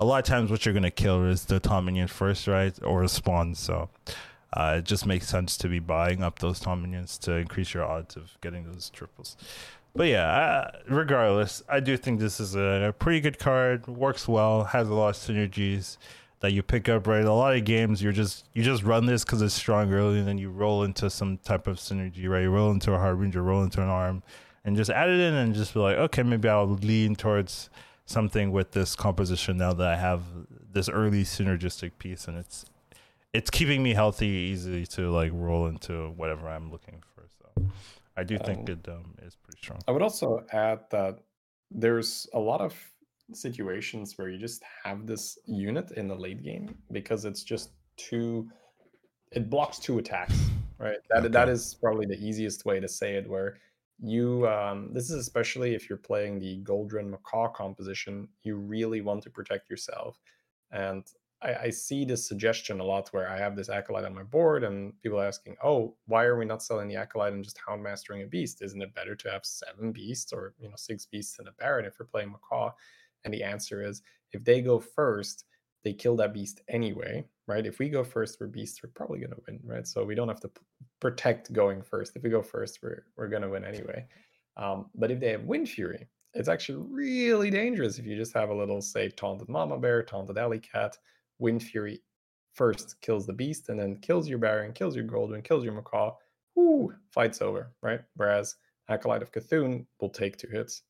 a 0.00 0.04
lot 0.04 0.18
of 0.18 0.24
times 0.24 0.50
what 0.50 0.64
you're 0.64 0.74
gonna 0.74 0.90
kill 0.90 1.24
is 1.24 1.44
the 1.44 1.60
taunt 1.60 1.86
minion 1.86 2.08
first, 2.08 2.46
right, 2.46 2.76
or 2.82 3.02
a 3.02 3.08
spawn. 3.08 3.54
So 3.54 3.88
uh, 4.54 4.76
it 4.78 4.84
just 4.84 5.04
makes 5.04 5.26
sense 5.26 5.56
to 5.58 5.68
be 5.68 5.80
buying 5.80 6.22
up 6.22 6.38
those 6.38 6.60
Tom 6.60 6.82
minions 6.82 7.18
to 7.18 7.32
increase 7.32 7.74
your 7.74 7.84
odds 7.84 8.16
of 8.16 8.36
getting 8.40 8.64
those 8.64 8.88
triples. 8.90 9.36
but 9.94 10.06
yeah, 10.06 10.26
uh, 10.26 10.70
regardless, 10.88 11.62
I 11.68 11.80
do 11.80 11.96
think 11.96 12.20
this 12.20 12.38
is 12.38 12.54
a, 12.54 12.88
a, 12.88 12.92
pretty 12.92 13.20
good 13.20 13.38
card. 13.38 13.86
Works 13.88 14.28
well, 14.28 14.64
has 14.64 14.88
a 14.88 14.94
lot 14.94 15.08
of 15.08 15.16
synergies 15.16 15.96
that 16.38 16.52
you 16.52 16.62
pick 16.62 16.88
up. 16.88 17.06
Right, 17.08 17.24
a 17.24 17.32
lot 17.32 17.56
of 17.56 17.64
games 17.64 18.00
you're 18.00 18.12
just 18.12 18.46
you 18.54 18.62
just 18.62 18.84
run 18.84 19.06
this 19.06 19.24
because 19.24 19.42
it's 19.42 19.54
strong 19.54 19.92
early, 19.92 20.20
and 20.20 20.28
then 20.28 20.38
you 20.38 20.50
roll 20.50 20.84
into 20.84 21.10
some 21.10 21.38
type 21.38 21.66
of 21.66 21.78
synergy. 21.78 22.28
Right, 22.28 22.42
you 22.42 22.50
roll 22.50 22.70
into 22.70 22.92
a 22.92 22.98
harbinger, 22.98 23.42
roll 23.42 23.64
into 23.64 23.82
an 23.82 23.88
arm, 23.88 24.22
and 24.64 24.76
just 24.76 24.90
add 24.90 25.08
it 25.08 25.18
in, 25.18 25.34
and 25.34 25.52
just 25.52 25.74
be 25.74 25.80
like, 25.80 25.96
okay, 25.96 26.22
maybe 26.22 26.48
I'll 26.48 26.66
lean 26.66 27.16
towards 27.16 27.70
something 28.06 28.52
with 28.52 28.72
this 28.72 28.94
composition 28.94 29.56
now 29.56 29.72
that 29.72 29.86
I 29.86 29.96
have 29.96 30.22
this 30.72 30.88
early 30.88 31.24
synergistic 31.24 31.92
piece, 31.98 32.28
and 32.28 32.36
it's 32.36 32.64
it's 33.32 33.50
keeping 33.50 33.82
me 33.82 33.94
healthy, 33.94 34.26
easy 34.26 34.86
to 34.86 35.10
like 35.10 35.30
roll 35.34 35.66
into 35.66 36.10
whatever 36.10 36.48
I'm 36.48 36.70
looking 36.70 37.02
for. 37.14 37.24
So 37.38 37.68
I 38.16 38.22
do 38.22 38.38
think 38.38 38.70
um, 38.70 38.78
it 38.78 38.88
um, 38.88 39.14
is 39.22 39.36
pretty 39.36 39.58
strong. 39.58 39.80
I 39.88 39.92
would 39.92 40.02
also 40.02 40.44
add 40.52 40.80
that 40.90 41.18
there's 41.70 42.28
a 42.34 42.38
lot 42.38 42.60
of 42.60 42.74
situations 43.32 44.16
where 44.16 44.28
you 44.28 44.38
just 44.38 44.62
have 44.84 45.06
this 45.06 45.38
unit 45.46 45.90
in 45.92 46.06
the 46.06 46.14
late 46.14 46.42
game 46.42 46.76
because 46.92 47.24
it's 47.24 47.42
just 47.42 47.70
too 47.96 48.48
it 49.32 49.48
blocks 49.48 49.78
two 49.78 49.98
attacks 49.98 50.38
right 50.78 50.98
that 51.08 51.20
okay. 51.20 51.28
that 51.28 51.48
is 51.48 51.74
probably 51.74 52.04
the 52.04 52.18
easiest 52.22 52.66
way 52.66 52.78
to 52.78 52.86
say 52.86 53.14
it 53.14 53.28
where 53.28 53.56
you 54.00 54.46
um, 54.48 54.92
this 54.92 55.10
is 55.10 55.16
especially 55.16 55.74
if 55.74 55.88
you're 55.88 55.98
playing 55.98 56.38
the 56.38 56.60
Goldrinn 56.62 57.10
Macaw 57.10 57.48
composition 57.48 58.28
you 58.42 58.56
really 58.56 59.00
want 59.00 59.22
to 59.22 59.30
protect 59.30 59.70
yourself 59.70 60.18
and 60.70 61.04
I, 61.44 61.54
I, 61.64 61.70
see 61.70 62.04
this 62.04 62.26
suggestion 62.26 62.80
a 62.80 62.84
lot 62.84 63.08
where 63.10 63.28
I 63.28 63.36
have 63.36 63.54
this 63.54 63.68
acolyte 63.68 64.04
on 64.04 64.14
my 64.14 64.22
board 64.22 64.64
and 64.64 64.98
people 65.02 65.20
asking, 65.20 65.56
oh, 65.62 65.94
why 66.06 66.24
are 66.24 66.38
we 66.38 66.46
not 66.46 66.62
selling 66.62 66.88
the 66.88 66.96
acolyte 66.96 67.34
and 67.34 67.44
just 67.44 67.58
hound 67.64 67.82
mastering 67.82 68.22
a 68.22 68.26
beast? 68.26 68.62
Isn't 68.62 68.82
it 68.82 68.94
better 68.94 69.14
to 69.14 69.30
have 69.30 69.44
seven 69.44 69.92
beasts 69.92 70.32
or 70.32 70.54
you 70.58 70.68
know 70.68 70.74
six 70.76 71.04
beasts 71.04 71.38
and 71.38 71.46
a 71.46 71.52
baron 71.52 71.84
if 71.84 71.98
we're 72.00 72.06
playing 72.06 72.32
macaw? 72.32 72.72
And 73.24 73.32
the 73.32 73.42
answer 73.42 73.86
is 73.86 74.02
if 74.32 74.42
they 74.44 74.62
go 74.62 74.78
first, 74.78 75.44
they 75.84 75.92
kill 75.92 76.16
that 76.16 76.32
beast 76.32 76.62
anyway, 76.68 77.26
right? 77.46 77.66
If 77.66 77.78
we 77.78 77.88
go 77.88 78.04
first, 78.04 78.38
we're 78.40 78.46
beasts, 78.46 78.82
we're 78.82 78.90
probably 78.94 79.20
gonna 79.20 79.36
win, 79.46 79.60
right? 79.64 79.86
So 79.86 80.04
we 80.04 80.14
don't 80.14 80.28
have 80.28 80.40
to 80.40 80.48
p- 80.48 80.60
protect 81.00 81.52
going 81.52 81.82
first. 81.82 82.16
If 82.16 82.22
we 82.22 82.30
go 82.30 82.42
first, 82.42 82.80
we're 82.82 83.04
we're 83.16 83.28
gonna 83.28 83.50
win 83.50 83.64
anyway. 83.64 84.06
Um, 84.56 84.86
but 84.94 85.10
if 85.10 85.20
they 85.20 85.30
have 85.30 85.44
wind 85.44 85.68
fury, 85.68 86.08
it's 86.34 86.48
actually 86.48 86.84
really 86.90 87.50
dangerous 87.50 87.98
if 87.98 88.06
you 88.06 88.16
just 88.16 88.34
have 88.34 88.50
a 88.50 88.54
little, 88.54 88.80
say, 88.80 89.08
taunted 89.08 89.48
mama 89.48 89.78
bear, 89.78 90.02
taunted 90.02 90.36
alley 90.36 90.58
cat, 90.58 90.96
Wind 91.38 91.62
Fury 91.62 92.00
first 92.54 93.00
kills 93.00 93.26
the 93.26 93.32
beast 93.32 93.68
and 93.68 93.78
then 93.78 93.96
kills 93.96 94.28
your 94.28 94.38
Baron, 94.38 94.72
kills 94.72 94.96
your 94.96 95.04
Goldrinn, 95.04 95.44
kills 95.44 95.64
your 95.64 95.74
Macaw. 95.74 96.14
Whoo, 96.54 96.94
fight's 97.10 97.42
over, 97.42 97.72
right? 97.82 98.00
Whereas 98.14 98.56
Acolyte 98.88 99.22
of 99.22 99.32
C'Thun 99.32 99.86
will 100.00 100.10
take 100.10 100.36
two 100.36 100.48
hits. 100.48 100.82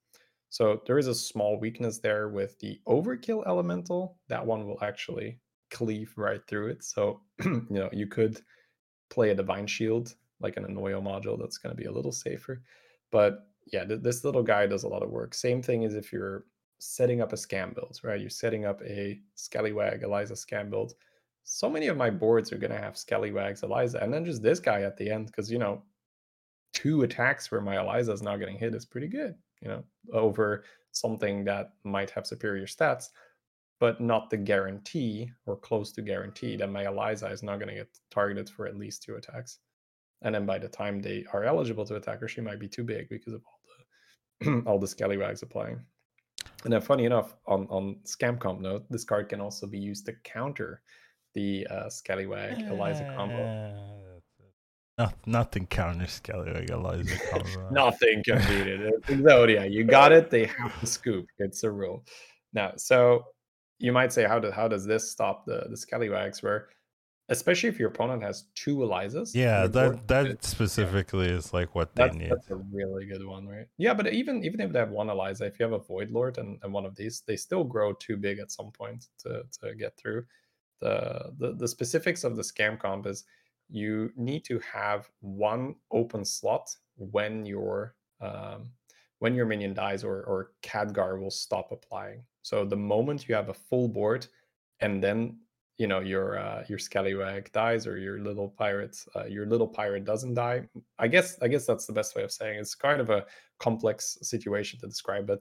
So 0.51 0.83
there 0.87 0.99
is 0.99 1.09
a 1.09 1.15
small 1.15 1.59
weakness 1.59 1.99
there 1.99 2.29
with 2.29 2.59
the 2.61 2.79
overkill 2.87 3.47
elemental. 3.47 4.19
That 4.29 4.45
one 4.45 4.67
will 4.67 4.79
actually 4.83 5.41
cleave 5.75 6.13
right 6.17 6.41
through 6.47 6.69
it. 6.69 6.83
So, 6.83 7.21
you 7.45 7.67
know, 7.69 7.91
you 7.93 8.07
could 8.07 8.41
play 9.11 9.31
a 9.31 9.35
Divine 9.35 9.67
Shield 9.67 10.15
like 10.41 10.57
an 10.57 10.65
Annoyo 10.65 11.03
module 11.03 11.39
that's 11.39 11.59
going 11.59 11.75
to 11.75 11.81
be 11.81 11.89
a 11.89 11.93
little 11.93 12.13
safer. 12.13 12.63
But 13.11 13.47
yeah, 13.73 13.85
th- 13.85 14.03
this 14.03 14.25
little 14.25 14.43
guy 14.43 14.67
does 14.67 14.85
a 14.85 14.89
lot 14.89 15.03
of 15.03 15.11
work. 15.11 15.35
Same 15.35 15.63
thing 15.63 15.85
as 15.85 15.95
if 15.95 16.13
you're 16.13 16.45
setting 16.79 17.21
up 17.21 17.33
a 17.33 17.37
scam 17.37 17.75
build, 17.75 17.99
right? 18.03 18.21
You're 18.21 18.31
setting 18.31 18.65
up 18.65 18.81
a 18.83 19.21
Scallywag 19.35 20.03
Eliza 20.03 20.35
scam 20.35 20.71
build. 20.71 20.95
So 21.45 21.69
many 21.69 21.89
of 21.89 21.97
my 21.97 22.11
boards 22.11 22.53
are 22.53 22.59
going 22.59 22.73
to 22.73 22.79
have 22.79 22.97
Scallywags 22.97 23.63
Eliza, 23.63 23.99
and 24.01 24.13
then 24.13 24.25
just 24.25 24.43
this 24.43 24.61
guy 24.61 24.83
at 24.83 24.97
the 24.97 25.11
end, 25.11 25.27
because, 25.27 25.51
you 25.51 25.59
know, 25.59 25.83
two 26.73 27.03
attacks 27.03 27.51
where 27.51 27.61
my 27.61 27.79
Eliza 27.79 28.13
is 28.13 28.23
not 28.23 28.39
getting 28.39 28.59
hit 28.59 28.75
is 28.75 28.87
pretty 28.87 29.09
good, 29.09 29.35
you 29.61 29.69
know, 29.69 29.85
over 30.13 30.65
something 30.93 31.45
that 31.45 31.73
might 31.85 32.11
have 32.11 32.27
superior 32.27 32.67
stats, 32.67 33.11
but 33.81 34.01
not 34.01 34.31
the 34.31 34.37
guarantee 34.37 35.31
or 35.47 35.57
close 35.57 35.93
to 35.93 36.03
guarantee 36.03 36.57
that 36.57 36.71
my 36.71 36.87
Eliza 36.87 37.29
is 37.29 37.43
not 37.43 37.59
going 37.59 37.69
to 37.69 37.75
get 37.75 37.89
targeted 38.11 38.49
for 38.49 38.67
at 38.67 38.77
least 38.77 39.03
two 39.03 39.17
attacks. 39.17 39.59
And 40.23 40.35
then 40.35 40.47
by 40.47 40.59
the 40.59 40.69
time 40.69 41.01
they 41.01 41.25
are 41.33 41.45
eligible 41.45 41.85
to 41.87 41.97
attack 41.97 42.21
her, 42.21 42.29
she 42.29 42.41
might 42.41 42.61
be 42.61 42.69
too 42.69 42.85
big 42.85 43.09
because 43.09 43.35
of 43.35 43.43
all 43.45 43.61
the 44.41 44.63
all 44.67 44.79
the 44.79 44.87
Scallywags 44.87 45.43
applying. 45.43 45.81
And 46.65 46.73
then, 46.73 46.81
funny 46.81 47.05
enough, 47.05 47.37
on 47.47 47.67
on 47.69 47.97
scam 48.05 48.39
comp 48.39 48.61
note, 48.61 48.85
this 48.91 49.05
card 49.05 49.29
can 49.29 49.41
also 49.41 49.67
be 49.67 49.79
used 49.79 50.07
to 50.07 50.15
counter 50.25 50.83
the 51.35 51.67
uh, 51.71 51.89
Scallywag 51.89 52.61
Eliza 52.61 53.13
combo. 53.17 54.01
No, 54.97 55.11
nothing 55.27 55.67
counters 55.67 56.13
Scallywag 56.23 56.71
Eliza 56.71 57.19
combo. 57.29 57.69
nothing 57.73 58.23
can 58.25 58.39
beat 58.39 58.69
it. 58.69 59.03
Exodia, 59.07 59.69
you 59.69 59.83
got 59.83 60.13
it. 60.13 60.31
They 60.31 60.47
have 60.47 60.79
to 60.79 60.87
scoop. 60.87 61.27
It's 61.39 61.65
a 61.65 61.71
rule. 61.73 62.05
Now, 62.53 62.75
so 62.77 63.25
you 63.85 63.93
might 63.93 64.13
say, 64.13 64.25
how 64.25 64.39
does 64.39 64.55
how 64.55 64.69
does 64.69 64.85
this 64.87 65.11
stop 65.11 65.45
the 65.45 65.67
the 65.71 65.77
Scallywags? 65.77 66.43
Where 66.43 66.69
especially 67.29 67.69
if 67.69 67.79
your 67.79 67.89
opponent 67.89 68.23
has 68.23 68.45
two 68.55 68.77
Elizas. 68.77 69.35
Yeah, 69.35 69.67
that 69.67 70.09
that 70.09 70.45
specifically 70.45 71.29
yeah. 71.29 71.37
is 71.37 71.53
like 71.53 71.75
what 71.75 71.95
they 71.95 72.05
that's, 72.05 72.17
need. 72.17 72.31
That's 72.31 72.51
a 72.51 72.57
really 72.57 73.07
good 73.07 73.25
one, 73.27 73.47
right? 73.47 73.67
Yeah, 73.79 73.95
but 73.95 74.13
even 74.13 74.45
even 74.45 74.61
if 74.61 74.73
they 74.73 74.79
have 74.79 74.91
one 74.91 75.11
Eliza, 75.11 75.47
if 75.47 75.59
you 75.59 75.65
have 75.65 75.73
a 75.73 75.79
Void 75.79 76.11
Lord 76.11 76.39
and, 76.39 76.59
and 76.63 76.73
one 76.73 76.87
of 76.87 76.97
these, 76.97 77.23
they 77.27 77.37
still 77.37 77.65
grow 77.65 77.93
too 77.93 78.17
big 78.17 78.39
at 78.39 78.51
some 78.51 78.71
point 78.71 79.07
to 79.21 79.43
to 79.61 79.75
get 79.75 79.97
through. 79.97 80.25
The 80.81 81.33
the 81.39 81.53
the 81.55 81.69
specifics 81.69 82.25
of 82.25 82.37
the 82.37 82.43
scam 82.43 82.79
comp 82.79 83.07
is 83.07 83.25
you 83.69 84.13
need 84.17 84.45
to 84.45 84.61
have 84.61 85.09
one 85.21 85.77
open 85.91 86.25
slot 86.25 86.75
when 86.97 87.47
your 87.47 87.95
um, 88.21 88.71
when 89.19 89.35
your 89.35 89.47
minion 89.47 89.75
dies 89.75 90.05
or 90.05 90.23
or 90.25 90.53
Khadgar 90.63 91.21
will 91.21 91.31
stop 91.31 91.73
applying. 91.73 92.23
So 92.45 92.65
the 92.65 92.77
moment 92.77 93.29
you 93.29 93.35
have 93.35 93.49
a 93.49 93.55
full 93.55 93.89
board 93.89 94.27
and 94.81 95.03
then 95.03 95.39
you 95.77 95.89
know 95.89 96.01
your 96.01 96.39
uh, 96.39 96.65
your 96.69 96.79
scallywag 96.79 97.51
dies 97.53 97.87
or 97.87 97.99
your 97.99 98.21
little 98.21 98.49
pirate 98.49 98.97
uh, 99.17 99.25
your 99.25 99.47
little 99.47 99.67
pirate 99.67 100.05
doesn't 100.05 100.35
die 100.35 100.63
i 101.01 101.09
guess 101.09 101.37
i 101.43 101.49
guess 101.49 101.67
that's 101.67 101.85
the 101.85 101.93
best 101.93 102.15
way 102.15 102.23
of 102.23 102.31
saying 102.31 102.59
it. 102.59 102.61
it's 102.61 102.77
kind 102.77 103.01
of 103.01 103.11
a 103.11 103.25
complex 103.59 104.17
situation 104.23 104.79
to 104.79 104.87
describe 104.87 105.27
but 105.27 105.41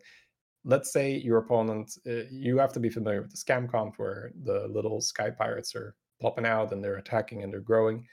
let's 0.65 0.91
say 0.91 1.17
your 1.17 1.37
opponent 1.37 1.97
uh, 2.07 2.23
you 2.31 2.57
have 2.57 2.73
to 2.73 2.79
be 2.79 2.89
familiar 2.89 3.21
with 3.21 3.31
the 3.31 3.37
scam 3.37 3.69
comp 3.69 3.95
where 3.97 4.31
the 4.43 4.67
little 4.69 5.01
sky 5.01 5.29
pirates 5.29 5.75
are 5.75 5.95
popping 6.21 6.45
out 6.45 6.71
and 6.71 6.83
they're 6.83 6.97
attacking 6.97 7.43
and 7.43 7.51
they're 7.51 7.59
growing. 7.59 8.05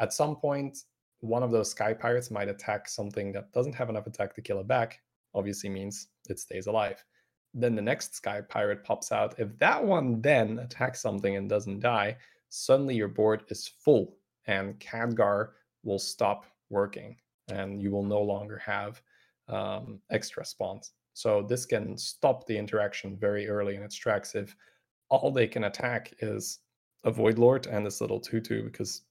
At 0.00 0.12
some 0.12 0.36
point 0.36 0.78
one 1.20 1.44
of 1.44 1.52
those 1.52 1.70
sky 1.70 1.94
pirates 1.94 2.32
might 2.32 2.48
attack 2.48 2.88
something 2.88 3.30
that 3.32 3.52
doesn't 3.52 3.74
have 3.76 3.88
enough 3.88 4.08
attack 4.08 4.34
to 4.34 4.42
kill 4.42 4.58
it 4.58 4.66
back. 4.66 5.00
Obviously 5.34 5.70
means 5.70 6.08
it 6.28 6.40
stays 6.40 6.66
alive 6.66 7.02
then 7.54 7.74
the 7.74 7.82
next 7.82 8.14
sky 8.14 8.40
pirate 8.40 8.84
pops 8.84 9.12
out. 9.12 9.38
If 9.38 9.58
that 9.58 9.82
one 9.82 10.20
then 10.20 10.58
attacks 10.58 11.00
something 11.00 11.36
and 11.36 11.48
doesn't 11.48 11.80
die, 11.80 12.16
suddenly 12.48 12.94
your 12.94 13.08
board 13.08 13.44
is 13.48 13.68
full 13.68 14.16
and 14.46 14.78
Khadgar 14.80 15.50
will 15.84 15.98
stop 15.98 16.46
working 16.70 17.16
and 17.48 17.82
you 17.82 17.90
will 17.90 18.04
no 18.04 18.20
longer 18.20 18.58
have 18.58 19.02
um, 19.48 20.00
extra 20.10 20.44
spawns. 20.44 20.92
So 21.14 21.42
this 21.42 21.66
can 21.66 21.96
stop 21.98 22.46
the 22.46 22.56
interaction 22.56 23.16
very 23.16 23.48
early 23.48 23.76
in 23.76 23.82
its 23.82 23.96
tracks 23.96 24.34
if 24.34 24.56
all 25.10 25.30
they 25.30 25.46
can 25.46 25.64
attack 25.64 26.14
is 26.20 26.60
a 27.04 27.10
Void 27.10 27.38
Lord 27.38 27.66
and 27.66 27.84
this 27.84 28.00
little 28.00 28.20
2 28.20 28.40
2 28.40 28.62
because 28.64 29.02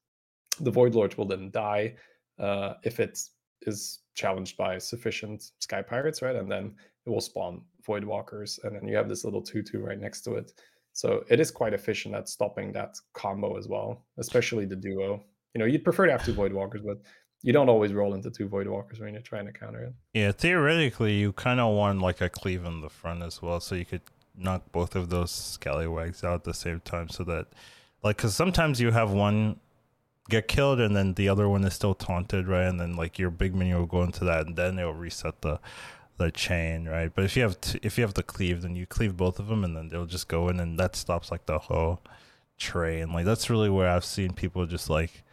the 0.59 0.71
Void 0.71 0.95
Lord 0.95 1.15
will 1.15 1.25
then 1.25 1.51
die 1.51 1.95
uh, 2.39 2.73
if 2.83 2.99
it 2.99 3.19
is 3.63 3.99
challenged 4.15 4.57
by 4.57 4.77
sufficient 4.77 5.51
Sky 5.59 5.81
Pirates, 5.81 6.21
right? 6.21 6.35
And 6.35 6.51
then 6.51 6.73
it 7.05 7.09
will 7.09 7.21
spawn 7.21 7.61
void 7.85 8.03
walkers, 8.03 8.59
and 8.63 8.75
then 8.75 8.87
you 8.87 8.95
have 8.95 9.09
this 9.09 9.23
little 9.23 9.41
tutu 9.41 9.79
right 9.79 9.99
next 9.99 10.21
to 10.21 10.35
it. 10.35 10.53
So 10.93 11.23
it 11.29 11.39
is 11.39 11.51
quite 11.51 11.73
efficient 11.73 12.15
at 12.15 12.27
stopping 12.27 12.71
that 12.73 12.97
combo 13.13 13.57
as 13.57 13.67
well, 13.67 14.05
especially 14.17 14.65
the 14.65 14.75
duo. 14.75 15.23
You 15.53 15.59
know, 15.59 15.65
you'd 15.65 15.83
prefer 15.83 16.05
to 16.05 16.11
have 16.11 16.25
two 16.25 16.33
void 16.33 16.53
walkers, 16.53 16.81
but 16.81 16.97
you 17.43 17.53
don't 17.53 17.69
always 17.69 17.93
roll 17.93 18.13
into 18.13 18.29
two 18.29 18.47
void 18.47 18.67
walkers 18.67 18.99
when 18.99 19.13
you're 19.13 19.21
trying 19.21 19.45
to 19.45 19.51
counter 19.51 19.83
it. 19.83 19.93
Yeah, 20.13 20.31
theoretically, 20.31 21.15
you 21.15 21.33
kind 21.33 21.59
of 21.59 21.73
want 21.73 22.01
like 22.01 22.21
a 22.21 22.29
cleave 22.29 22.65
in 22.65 22.81
the 22.81 22.89
front 22.89 23.23
as 23.23 23.41
well, 23.41 23.59
so 23.59 23.75
you 23.75 23.85
could 23.85 24.01
knock 24.35 24.71
both 24.71 24.95
of 24.95 25.09
those 25.09 25.31
scallywags 25.31 26.23
out 26.23 26.35
at 26.35 26.43
the 26.43 26.53
same 26.53 26.79
time, 26.81 27.09
so 27.09 27.23
that 27.23 27.47
like 28.03 28.17
because 28.17 28.35
sometimes 28.35 28.79
you 28.79 28.91
have 28.91 29.11
one 29.11 29.59
get 30.29 30.47
killed 30.47 30.79
and 30.79 30.95
then 30.95 31.13
the 31.15 31.27
other 31.27 31.49
one 31.49 31.63
is 31.63 31.73
still 31.73 31.93
taunted, 31.93 32.47
right? 32.47 32.67
And 32.67 32.79
then 32.79 32.95
like 32.95 33.19
your 33.19 33.29
big 33.29 33.53
minion 33.55 33.79
will 33.79 33.85
go 33.85 34.03
into 34.03 34.23
that, 34.25 34.45
and 34.45 34.55
then 34.55 34.77
it'll 34.77 34.93
reset 34.93 35.41
the 35.41 35.59
the 36.21 36.31
chain, 36.31 36.87
right? 36.87 37.11
But 37.13 37.25
if 37.25 37.35
you 37.35 37.43
have 37.43 37.59
t- 37.59 37.79
if 37.81 37.97
you 37.97 38.03
have 38.03 38.13
the 38.13 38.23
cleave, 38.23 38.61
then 38.61 38.75
you 38.75 38.85
cleave 38.85 39.17
both 39.17 39.39
of 39.39 39.47
them, 39.47 39.63
and 39.63 39.75
then 39.75 39.89
they'll 39.89 40.05
just 40.05 40.27
go 40.27 40.47
in, 40.49 40.59
and 40.59 40.79
that 40.79 40.95
stops 40.95 41.31
like 41.31 41.45
the 41.45 41.59
whole 41.59 42.01
train. 42.57 43.11
Like 43.11 43.25
that's 43.25 43.49
really 43.49 43.69
where 43.69 43.89
I've 43.89 44.05
seen 44.05 44.33
people 44.33 44.65
just 44.65 44.89
like 44.89 45.23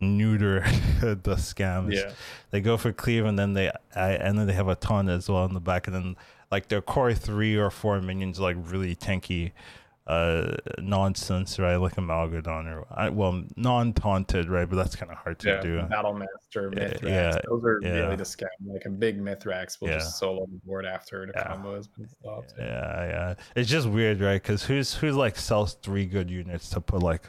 neuter 0.00 0.60
the 1.00 1.36
scams. 1.36 1.94
Yeah, 1.94 2.12
they 2.50 2.60
go 2.60 2.76
for 2.76 2.92
cleave, 2.92 3.24
and 3.24 3.38
then 3.38 3.54
they 3.54 3.70
I, 3.96 4.10
and 4.12 4.38
then 4.38 4.46
they 4.46 4.52
have 4.52 4.68
a 4.68 4.76
ton 4.76 5.08
as 5.08 5.28
well 5.28 5.44
in 5.46 5.54
the 5.54 5.60
back, 5.60 5.86
and 5.86 5.96
then 5.96 6.16
like 6.50 6.68
their 6.68 6.82
core 6.82 7.14
three 7.14 7.56
or 7.56 7.70
four 7.70 8.00
minions 8.00 8.38
like 8.38 8.56
really 8.58 8.94
tanky. 8.94 9.52
Uh 10.08 10.56
nonsense, 10.78 11.58
right? 11.58 11.76
Like 11.76 11.98
a 11.98 12.00
Malgadon 12.00 12.64
or 12.66 12.86
I, 12.90 13.10
well, 13.10 13.44
non-taunted, 13.56 14.48
right? 14.48 14.66
But 14.68 14.76
that's 14.76 14.96
kind 14.96 15.12
of 15.12 15.18
hard 15.18 15.38
to 15.40 15.48
yeah, 15.48 15.60
do. 15.60 15.82
Battle 15.82 16.14
Master, 16.14 16.72
Yeah, 17.02 17.38
Those 17.46 17.62
are 17.64 17.78
yeah. 17.82 17.90
really 17.90 18.16
the 18.16 18.24
scam. 18.24 18.46
Like 18.66 18.86
a 18.86 18.90
big 18.90 19.20
Mythrax 19.20 19.80
will 19.82 19.88
Yeah. 19.88 19.98
just 19.98 20.18
solo 20.18 20.46
the 20.46 20.58
board 20.64 20.86
after 20.86 21.26
the 21.26 21.34
combo 21.34 21.74
has 21.74 21.88
been 21.88 22.08
stopped. 22.08 22.54
Yeah, 22.58 22.64
yeah. 23.06 23.34
It's 23.54 23.68
just 23.68 23.86
weird, 23.86 24.20
right? 24.20 24.40
Because 24.42 24.64
who's 24.64 24.94
who's 24.94 25.14
like 25.14 25.36
sells 25.36 25.74
three 25.82 26.06
good 26.06 26.30
units 26.30 26.70
to 26.70 26.80
put 26.80 27.02
like, 27.02 27.24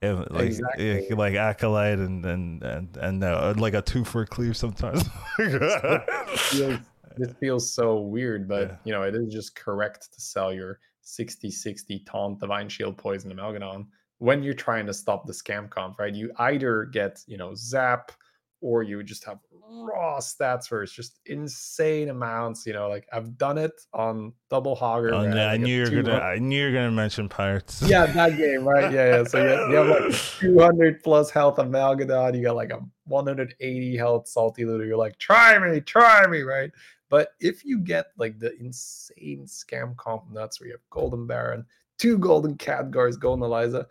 like 0.00 0.42
Exactly. 0.42 1.08
eh, 1.10 1.14
like 1.16 1.34
acolyte 1.34 1.98
and 1.98 2.24
and 2.24 2.62
and 2.62 2.96
and 2.96 3.24
uh, 3.24 3.54
like 3.56 3.74
a 3.74 3.82
two 3.82 4.04
for 4.04 4.24
cleave 4.24 4.56
sometimes. 4.56 5.02
feels, 5.36 6.78
this 7.16 7.32
feels 7.40 7.72
so 7.74 7.98
weird, 8.00 8.48
but 8.48 8.78
you 8.84 8.92
know, 8.92 9.02
it 9.02 9.14
is 9.16 9.32
just 9.32 9.56
correct 9.56 10.12
to 10.12 10.20
sell 10.20 10.52
your 10.52 10.78
60 11.02 11.50
60 11.50 12.04
taunt, 12.06 12.40
divine 12.40 12.68
shield, 12.68 12.96
poison, 12.96 13.32
amalgadon 13.32 13.86
when 14.20 14.42
you're 14.42 14.54
trying 14.54 14.86
to 14.86 14.92
stop 14.92 15.26
the 15.26 15.32
scam 15.32 15.68
comp, 15.68 15.98
right? 15.98 16.14
You 16.14 16.30
either 16.38 16.84
get, 16.84 17.22
you 17.26 17.38
know, 17.38 17.54
zap 17.54 18.12
or 18.60 18.82
you 18.82 19.02
just 19.02 19.24
have 19.24 19.38
mm. 19.54 19.88
raw 19.88 20.18
stats 20.18 20.70
where 20.70 20.82
it's 20.82 20.92
just 20.92 21.20
insane 21.24 22.10
amounts. 22.10 22.66
You 22.66 22.74
know, 22.74 22.88
like 22.88 23.06
I've 23.14 23.38
done 23.38 23.56
it 23.56 23.72
on 23.94 24.34
double 24.50 24.76
hogger. 24.76 25.12
Oh, 25.12 25.22
yeah, 25.22 25.46
I 25.46 25.52
like 25.52 25.60
a 25.60 25.62
knew 25.62 25.86
you're 25.86 26.02
gonna. 26.02 26.18
I 26.18 26.38
knew 26.38 26.60
you 26.60 26.66
were 26.66 26.72
gonna 26.72 26.90
mention 26.90 27.30
pirates. 27.30 27.82
yeah, 27.82 28.04
that 28.04 28.36
game, 28.36 28.68
right? 28.68 28.92
Yeah, 28.92 29.16
yeah. 29.16 29.24
So 29.24 29.42
you 29.42 29.48
have, 29.48 29.70
you 29.70 29.76
have 29.76 29.88
like 29.88 30.14
200 30.38 31.02
plus 31.02 31.30
health 31.30 31.58
of 31.58 31.68
Malgadon. 31.68 32.36
You 32.36 32.42
got 32.42 32.56
like 32.56 32.72
a 32.72 32.80
180 33.06 33.96
health 33.96 34.28
Salty 34.28 34.66
Looter. 34.66 34.84
You're 34.84 34.98
like, 34.98 35.18
try 35.18 35.58
me, 35.58 35.80
try 35.80 36.26
me, 36.26 36.42
right? 36.42 36.70
But 37.10 37.34
if 37.40 37.64
you 37.64 37.78
get 37.78 38.06
like 38.16 38.38
the 38.38 38.56
insane 38.58 39.44
scam 39.46 39.96
comp 39.96 40.30
nuts 40.30 40.60
where 40.60 40.68
you 40.68 40.74
have 40.74 40.90
Golden 40.90 41.26
Baron, 41.26 41.66
two 41.98 42.16
Golden 42.16 42.56
Khadgars, 42.56 43.18
Golden 43.18 43.44
Eliza, 43.44 43.86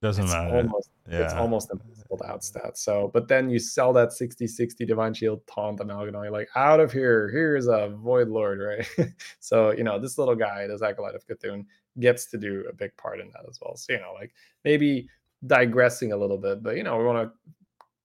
doesn't 0.00 0.24
it's 0.24 0.32
matter. 0.32 0.56
almost 0.56 0.90
it's 1.06 1.34
almost 1.34 1.70
impossible 1.70 2.16
to 2.18 2.24
outstat. 2.24 2.78
So, 2.78 3.10
but 3.12 3.28
then 3.28 3.50
you 3.50 3.58
sell 3.58 3.92
that 3.94 4.12
60 4.12 4.46
60 4.46 4.86
Divine 4.86 5.12
Shield 5.12 5.42
taunt 5.46 5.80
Amalgadon. 5.80 6.22
You're 6.22 6.30
like, 6.30 6.48
out 6.56 6.80
of 6.80 6.92
here. 6.92 7.28
Here's 7.30 7.66
a 7.66 7.88
Void 7.88 8.28
Lord, 8.28 8.60
right? 8.60 9.12
so, 9.40 9.72
you 9.72 9.84
know, 9.84 9.98
this 9.98 10.16
little 10.16 10.36
guy, 10.36 10.66
this 10.66 10.82
Acolyte 10.82 11.16
of 11.16 11.26
C'Thun, 11.26 11.66
gets 11.98 12.26
to 12.26 12.38
do 12.38 12.64
a 12.70 12.72
big 12.72 12.96
part 12.96 13.20
in 13.20 13.30
that 13.32 13.44
as 13.48 13.58
well. 13.60 13.76
So, 13.76 13.92
you 13.92 13.98
know, 13.98 14.14
like 14.14 14.32
maybe 14.64 15.08
digressing 15.46 16.12
a 16.12 16.16
little 16.16 16.38
bit, 16.38 16.62
but, 16.62 16.76
you 16.76 16.82
know, 16.82 16.96
we 16.96 17.04
want 17.04 17.28
to, 17.28 17.52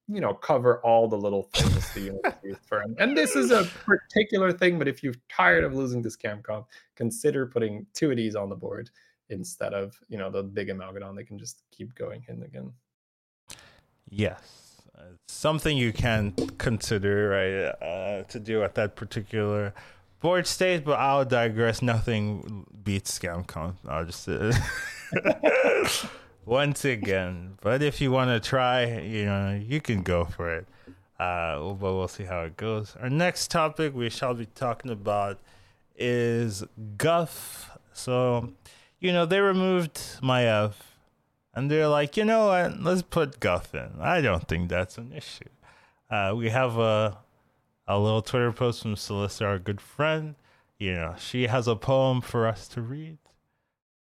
you 0.08 0.22
know, 0.22 0.34
cover 0.34 0.80
all 0.82 1.08
the 1.08 1.18
little 1.18 1.43
things 1.53 1.93
the 1.93 2.20
is 2.43 2.58
for. 2.68 2.82
And, 2.82 2.95
and 2.99 3.18
this 3.18 3.36
is 3.36 3.51
a 3.51 3.64
particular 3.86 4.51
thing, 4.51 4.78
but 4.78 4.88
if 4.88 5.03
you're 5.03 5.16
tired 5.30 5.64
of 5.64 5.74
losing 5.74 6.01
this 6.01 6.16
Scam 6.16 6.43
Comp, 6.43 6.68
consider 6.95 7.47
putting 7.47 7.86
two 7.93 8.12
of 8.12 8.18
these 8.18 8.36
on 8.36 8.49
the 8.49 8.56
board 8.56 8.89
instead 9.30 9.74
of 9.74 9.99
you 10.08 10.20
know 10.20 10.30
the 10.30 10.43
big 10.43 10.68
amalgadon 10.68 11.16
they 11.16 11.24
can 11.24 11.39
just 11.39 11.64
keep 11.72 11.95
going 11.95 12.24
in 12.30 12.43
again 12.43 12.72
Yes, 14.10 14.82
it's 14.93 15.34
something 15.34 15.78
you 15.78 15.91
can 15.91 16.32
consider, 16.58 17.30
right, 17.30 17.88
uh, 17.88 18.24
to 18.24 18.39
do 18.39 18.64
at 18.64 18.76
that 18.76 18.95
particular 18.95 19.74
board 20.20 20.47
state. 20.47 20.86
But 20.86 20.99
I'll 20.99 21.26
digress. 21.26 21.82
Nothing 21.82 22.66
beats 22.84 23.18
scam 23.18 23.45
comp. 23.47 23.78
I'll 23.88 24.06
just 24.06 24.28
uh, 24.30 24.53
once 26.46 26.86
again. 26.86 27.58
But 27.62 27.82
if 27.82 28.00
you 28.00 28.12
want 28.12 28.30
to 28.30 28.48
try, 28.48 28.86
you 28.86 29.26
know, 29.26 29.62
you 29.62 29.82
can 29.82 30.02
go 30.02 30.26
for 30.26 30.54
it. 30.54 30.68
Uh, 31.20 31.60
but 31.60 31.93
we'll 31.93 32.08
see 32.08 32.26
how 32.26 32.41
it 32.41 32.58
goes. 32.58 32.96
Our 33.00 33.10
next 33.10 33.50
topic 33.50 33.96
we 33.96 34.10
shall 34.10 34.34
be 34.34 34.48
talking 34.48 34.91
about 34.91 35.39
is 35.98 36.64
Guff. 36.98 37.78
So, 37.93 38.54
you 39.00 39.14
know, 39.14 39.26
they 39.26 39.39
removed 39.39 39.96
Maiev 40.22 40.74
and 41.54 41.72
they're 41.72 41.88
like, 41.88 42.18
you 42.18 42.26
know 42.26 42.48
what? 42.48 42.82
Let's 42.82 43.02
put 43.02 43.39
Guff 43.39 43.74
in. 43.74 43.91
I 44.00 44.20
don't 44.20 44.48
think 44.48 44.70
that's 44.70 44.98
an 44.98 45.14
issue. 45.14 45.46
Uh, 46.10 46.34
we 46.36 46.50
have 46.50 46.78
a 46.78 47.18
a 47.88 48.00
little 48.00 48.22
Twitter 48.22 48.52
post 48.52 48.82
from 48.82 48.96
Celissa, 48.96 49.46
our 49.46 49.60
good 49.60 49.80
friend. 49.80 50.36
You 50.78 50.93
know, 50.93 51.16
she 51.18 51.48
has 51.48 51.68
a 51.68 51.76
poem 51.76 52.22
for 52.22 52.48
us 52.48 52.68
to 52.70 52.82
read. 52.82 53.18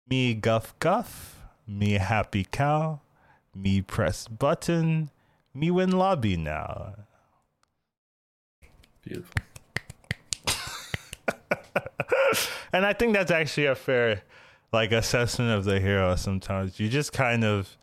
Me 0.07 0.33
guff 0.33 0.77
guff, 0.79 1.40
me 1.67 1.93
happy 1.93 2.45
cow, 2.49 3.01
me 3.55 3.81
press 3.81 4.27
button, 4.27 5.09
me 5.53 5.71
win 5.71 5.91
lobby 5.91 6.37
now. 6.37 6.95
beautiful 9.01 9.33
and 12.73 12.85
I 12.85 12.93
think 12.93 13.13
that's 13.13 13.31
actually 13.31 13.65
a 13.67 13.75
fair 13.75 14.23
like 14.71 14.91
assessment 14.91 15.51
of 15.51 15.65
the 15.65 15.79
hero 15.79 16.15
sometimes. 16.15 16.79
You 16.79 16.87
just 16.89 17.11
kind 17.13 17.43
of 17.43 17.77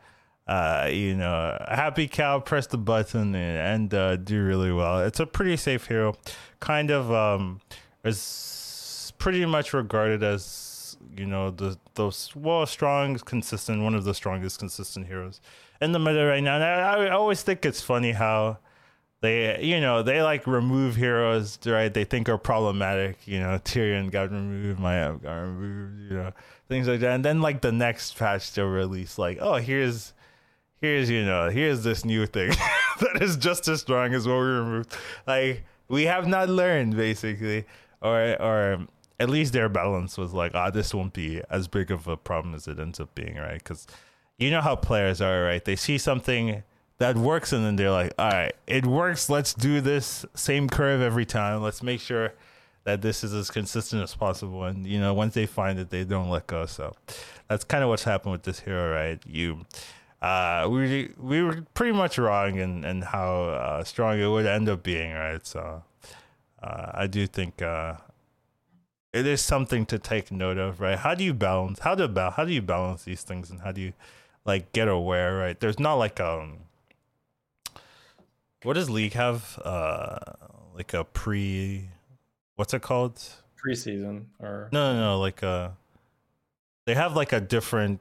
uh, 0.47 0.89
you 0.91 1.15
know, 1.15 1.63
happy 1.69 2.09
cow, 2.09 2.41
press 2.41 2.67
the 2.67 2.79
button 2.79 3.35
and, 3.35 3.93
and 3.93 3.95
uh, 3.95 4.17
do 4.17 4.43
really 4.43 4.73
well. 4.73 5.01
It's 5.01 5.21
a 5.21 5.27
pretty 5.27 5.59
safe 5.59 5.87
hero. 5.87 6.17
Kind 6.61 6.91
of 6.91 7.13
um 7.13 7.61
is 8.05 9.13
pretty 9.19 9.45
much 9.45 9.75
regarded 9.75 10.23
as 10.23 10.43
you 11.17 11.27
know 11.27 11.51
the 11.51 11.79
those 11.95 12.33
well 12.35 12.67
strong, 12.67 13.19
consistent, 13.19 13.83
one 13.83 13.95
of 13.95 14.05
the 14.05 14.15
strongest 14.15 14.59
consistent 14.59 15.07
heroes 15.07 15.41
in 15.81 15.93
the 15.93 15.99
meta 15.99 16.25
right 16.25 16.43
now. 16.43 16.57
And 16.57 16.65
I, 16.65 17.07
I 17.07 17.11
always 17.11 17.43
think 17.43 17.65
it's 17.65 17.81
funny 17.81 18.13
how 18.13 18.59
they 19.21 19.63
you 19.63 19.81
know 19.81 20.03
they 20.03 20.23
like 20.23 20.47
remove 20.47 20.97
heroes 20.97 21.59
right? 21.67 21.93
They 21.93 22.05
think 22.05 22.29
are 22.29 22.39
problematic 22.39 23.19
you 23.27 23.41
know 23.41 23.59
tyrion 23.65 24.11
got 24.11 24.31
removed 24.31 24.81
Maiev 24.81 25.23
got 25.23 25.35
removed 25.35 26.11
you 26.11 26.17
know 26.17 26.33
things 26.69 26.87
like 26.87 27.01
that. 27.01 27.15
And 27.15 27.25
then 27.25 27.41
like 27.41 27.61
the 27.61 27.73
next 27.73 28.17
patch 28.17 28.53
they'll 28.53 28.67
release 28.67 29.19
like 29.19 29.39
oh 29.41 29.57
here's 29.57 30.13
here's 30.81 31.11
you 31.11 31.25
know 31.25 31.51
here's 31.51 31.83
this 31.83 32.05
new 32.05 32.27
thing 32.27 32.51
that 33.01 33.23
is 33.23 33.37
just 33.37 33.67
as 33.69 33.81
strong 33.81 34.15
as 34.15 34.27
what 34.27 34.39
we 34.39 34.47
removed. 34.47 34.97
Like 35.27 35.65
we 35.89 36.05
have 36.05 36.27
not 36.27 36.49
learned 36.49 36.97
basically. 36.97 37.65
Or 38.01 38.41
or 38.41 38.87
at 39.21 39.29
least 39.29 39.53
their 39.53 39.69
balance 39.69 40.17
was 40.17 40.33
like 40.33 40.55
ah 40.55 40.71
this 40.71 40.95
won't 40.95 41.13
be 41.13 41.43
as 41.51 41.69
big 41.69 41.91
of 41.91 42.07
a 42.07 42.17
problem 42.17 42.55
as 42.55 42.69
it 42.69 42.79
ends 42.79 43.01
up 43.01 43.15
being 43.15 43.37
right? 43.37 43.59
Because 43.63 43.87
you 44.39 44.51
know 44.51 44.61
how 44.61 44.77
players 44.77 45.21
are 45.21 45.45
right? 45.45 45.65
They 45.65 45.77
see 45.77 45.99
something 45.99 46.63
that 46.99 47.17
works 47.17 47.53
and 47.53 47.65
then 47.65 47.77
they're 47.77 47.91
like 47.91 48.13
all 48.19 48.31
right 48.31 48.55
it 48.67 48.87
works. 48.87 49.29
Let's 49.29 49.55
do 49.55 49.81
this 49.81 50.25
same 50.35 50.69
curve 50.69 51.01
every 51.01 51.27
time. 51.27 51.63
Let's 51.63 51.83
make 51.83 52.01
sure 52.01 52.33
that 52.85 53.03
this 53.03 53.23
is 53.23 53.35
as 53.35 53.51
consistent 53.51 54.03
as 54.03 54.15
possible. 54.15 54.65
And 54.65 54.87
you 54.87 55.01
know 55.01 55.15
once 55.15 55.35
they 55.35 55.47
find 55.47 55.79
it 55.79 55.91
they 55.91 56.05
don't 56.05 56.31
let 56.31 56.47
go. 56.47 56.67
So 56.67 56.95
that's 57.49 57.65
kind 57.65 57.83
of 57.83 57.91
what's 57.91 58.05
happened 58.05 58.33
with 58.33 58.43
this 58.45 58.61
hero 58.61 58.93
right? 58.93 59.21
You 59.27 59.67
uh 60.23 60.69
we 60.71 61.13
we 61.19 61.43
were 61.43 61.65
pretty 61.75 61.93
much 61.93 62.19
wrong 62.19 62.57
in 62.59 62.85
in 62.85 63.03
how 63.03 63.43
uh, 63.45 63.85
strong 63.85 64.19
it 64.19 64.27
would 64.27 64.47
end 64.47 64.69
up 64.69 64.83
being 64.83 65.13
right? 65.13 65.47
So 65.47 65.83
uh, 66.63 66.91
i 66.95 67.07
do 67.07 67.27
think 67.27 67.63
uh 67.63 67.95
it 69.13 69.27
is 69.27 69.41
something 69.41 69.87
to 69.87 69.99
take 69.99 70.31
note 70.31 70.59
of 70.59 70.81
right? 70.81 70.99
How 70.99 71.15
do 71.15 71.25
you 71.25 71.35
balance 71.35 71.81
how 71.81 71.95
do 71.95 72.09
how 72.31 72.45
do 72.45 72.53
you 72.53 72.63
balance 72.63 73.05
these 73.05 73.23
things 73.23 73.51
and 73.51 73.61
how 73.61 73.73
do 73.73 73.81
you 73.81 73.93
like 74.45 74.73
get 74.73 74.89
aware 74.89 75.37
right? 75.37 75.59
There's 75.59 75.79
not 75.79 75.95
like 75.95 76.21
um 76.21 76.59
what 78.63 78.75
does 78.75 78.91
league 78.91 79.15
have? 79.15 79.59
Uh 79.65 80.19
like 80.75 80.95
a 80.95 81.05
pre 81.05 81.89
what's 82.57 82.75
it 82.75 82.83
called? 82.83 83.21
Preseason 83.65 84.27
or 84.39 84.69
no 84.73 84.93
no 84.93 85.01
no 85.01 85.19
like 85.21 85.43
uh 85.43 85.71
they 86.87 86.95
have 86.95 87.17
like 87.17 87.33
a 87.33 87.41
different 87.41 88.01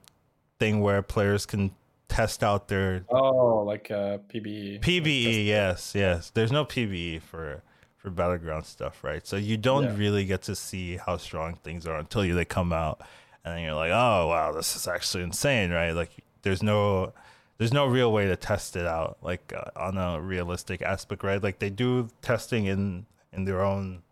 thing 0.60 0.82
where 0.82 1.01
players 1.01 1.45
can 1.45 1.72
test 2.08 2.43
out 2.43 2.68
their 2.68 3.03
oh 3.10 3.64
like 3.64 3.91
uh 3.91 4.18
pbe 4.30 4.80
PBE, 4.82 5.45
yes, 5.45 5.93
yes. 5.93 6.30
There's 6.30 6.51
no 6.51 6.66
PBE 6.66 7.22
for 7.22 7.62
for 7.98 8.10
battleground 8.10 8.66
stuff, 8.66 9.04
right? 9.04 9.26
So 9.28 9.36
you 9.36 9.58
don't 9.58 9.84
Yeah. 9.84 9.95
really 9.98 10.26
get 10.26 10.43
to 10.43 10.56
see 10.56 10.98
how 10.98 11.18
strong 11.18 11.56
things 11.56 11.86
are 11.88 11.98
until 11.98 12.24
you 12.24 12.34
they 12.36 12.45
come 12.45 12.72
out, 12.72 13.02
and 13.43 13.56
then 13.56 13.64
you're 13.64 13.74
like, 13.74 13.91
oh 13.91 14.28
wow, 14.28 14.52
this 14.52 14.76
is 14.76 14.88
actually 14.88 15.24
insane, 15.24 15.72
right? 15.72 15.91
Like 15.91 16.12
there's 16.43 16.64
no 16.64 17.14
there's 17.58 17.74
no 17.74 17.88
real 17.88 18.14
way 18.14 18.28
to 18.28 18.36
test 18.36 18.76
it 18.76 18.86
out, 18.86 19.18
like 19.24 19.52
uh, 19.56 19.72
on 19.76 19.98
a 19.98 20.22
realistic 20.22 20.82
aspect, 20.84 21.24
right? 21.24 21.41
Like 21.41 21.58
they 21.60 21.72
do 21.72 22.10
testing 22.22 22.66
in 22.66 23.06
in 23.34 23.45
their 23.45 23.62
own, 23.64 24.04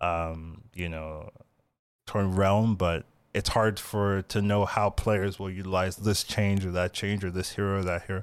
um, 0.00 0.62
you 0.74 0.88
know, 0.88 1.30
torn 2.06 2.34
realm, 2.34 2.74
but 2.74 3.04
it's 3.34 3.50
hard 3.50 3.78
for 3.78 4.22
to 4.22 4.42
know 4.42 4.64
how 4.64 4.90
players 4.90 5.38
will 5.38 5.50
utilize 5.50 5.96
this 5.96 6.22
change 6.24 6.64
or 6.66 6.70
that 6.72 6.92
change 6.92 7.24
or 7.24 7.30
this 7.30 7.52
hero 7.52 7.78
or 7.80 7.82
that 7.82 8.02
hero. 8.06 8.22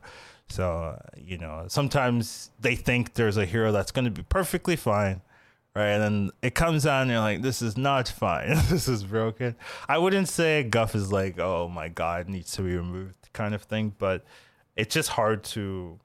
So, 0.49 0.99
you 1.15 1.37
know, 1.37 1.65
sometimes 1.67 2.49
they 2.59 2.75
think 2.75 3.13
there's 3.13 3.37
a 3.37 3.45
hero 3.45 3.71
that's 3.71 3.91
going 3.91 4.05
to 4.05 4.11
be 4.11 4.23
perfectly 4.23 4.75
fine, 4.75 5.21
right? 5.75 5.89
And 5.89 6.03
then 6.03 6.31
it 6.41 6.55
comes 6.55 6.85
out 6.87 7.03
and 7.03 7.11
you're 7.11 7.19
like, 7.19 7.41
this 7.41 7.61
is 7.61 7.77
not 7.77 8.07
fine. 8.07 8.49
this 8.69 8.87
is 8.87 9.03
broken. 9.03 9.55
I 9.87 9.99
wouldn't 9.99 10.27
say 10.27 10.63
Guff 10.63 10.95
is 10.95 11.11
like, 11.11 11.39
oh 11.39 11.69
my 11.69 11.87
God, 11.87 12.27
needs 12.27 12.51
to 12.53 12.63
be 12.63 12.75
removed 12.75 13.15
kind 13.31 13.53
of 13.53 13.61
thing, 13.63 13.93
but 13.99 14.25
it's 14.75 14.93
just 14.93 15.09
hard 15.09 15.43
to 15.43 15.99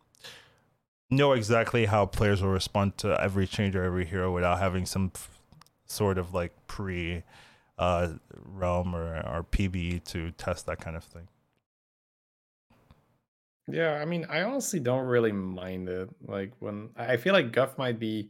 know 1.11 1.33
exactly 1.33 1.87
how 1.87 2.07
players 2.07 2.43
will 2.43 2.51
respond 2.51 2.99
to 2.99 3.21
every 3.21 3.47
change 3.47 3.75
or 3.75 3.85
every 3.85 4.05
hero 4.05 4.33
without 4.33 4.59
having 4.59 4.85
some 4.85 5.13
f- 5.15 5.31
sort 5.87 6.19
of 6.19 6.35
like 6.35 6.53
pre 6.67 7.23
uh, 7.79 8.09
realm 8.45 8.95
or, 8.95 9.17
or 9.27 9.45
PBE 9.45 10.05
to 10.05 10.31
test 10.33 10.67
that 10.67 10.81
kind 10.81 10.97
of 10.97 11.05
thing. 11.05 11.29
Yeah, 13.67 13.95
I 13.95 14.05
mean, 14.05 14.27
I 14.29 14.43
honestly 14.43 14.81
don't 14.81 15.07
really 15.07 15.33
mind 15.33 15.89
it. 15.89 16.09
Like 16.27 16.53
when 16.59 16.91
I 16.97 17.17
feel 17.17 17.33
like 17.33 17.53
Guff 17.53 17.79
might 17.79 17.99
be 17.99 18.29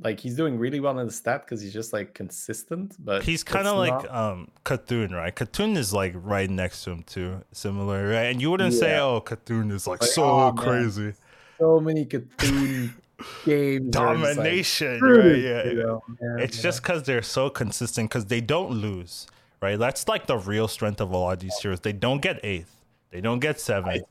like 0.00 0.20
he's 0.20 0.36
doing 0.36 0.58
really 0.58 0.80
well 0.80 0.98
in 0.98 1.06
the 1.06 1.12
stat 1.12 1.42
because 1.44 1.60
he's 1.60 1.72
just 1.72 1.92
like 1.92 2.14
consistent, 2.14 2.96
but 2.98 3.22
he's 3.22 3.42
kind 3.42 3.66
of 3.66 3.78
like 3.78 4.10
um 4.12 4.48
Cthulhu, 4.64 5.12
right? 5.12 5.34
Cthulhu 5.34 5.76
is 5.76 5.92
like 5.94 6.12
right 6.16 6.50
next 6.50 6.84
to 6.84 6.90
him 6.90 7.02
too, 7.04 7.42
similar, 7.52 8.08
right? 8.08 8.24
And 8.24 8.42
you 8.42 8.50
wouldn't 8.50 8.74
yeah. 8.74 8.80
say, 8.80 8.98
"Oh, 8.98 9.20
Cthulhu 9.20 9.72
is 9.72 9.86
like, 9.86 10.02
like 10.02 10.10
so 10.10 10.24
oh, 10.24 10.52
crazy." 10.52 11.14
So 11.58 11.80
many 11.80 12.04
Cthulhu 12.04 12.92
games, 13.44 13.90
domination, 13.90 15.00
like, 15.00 15.24
right? 15.24 15.38
Yeah, 15.38 15.64
you 15.64 15.74
know, 15.74 16.02
man, 16.20 16.40
it's 16.40 16.58
yeah. 16.58 16.62
just 16.62 16.82
because 16.82 17.04
they're 17.04 17.22
so 17.22 17.48
consistent 17.48 18.10
because 18.10 18.26
they 18.26 18.42
don't 18.42 18.72
lose, 18.72 19.26
right? 19.62 19.78
That's 19.78 20.06
like 20.08 20.26
the 20.26 20.36
real 20.36 20.68
strength 20.68 21.00
of 21.00 21.10
a 21.10 21.16
lot 21.16 21.32
of 21.34 21.38
these 21.38 21.56
heroes. 21.58 21.80
They 21.80 21.94
don't 21.94 22.20
get 22.20 22.40
eighth, 22.44 22.76
they 23.10 23.22
don't 23.22 23.40
get 23.40 23.60
seventh. 23.60 24.02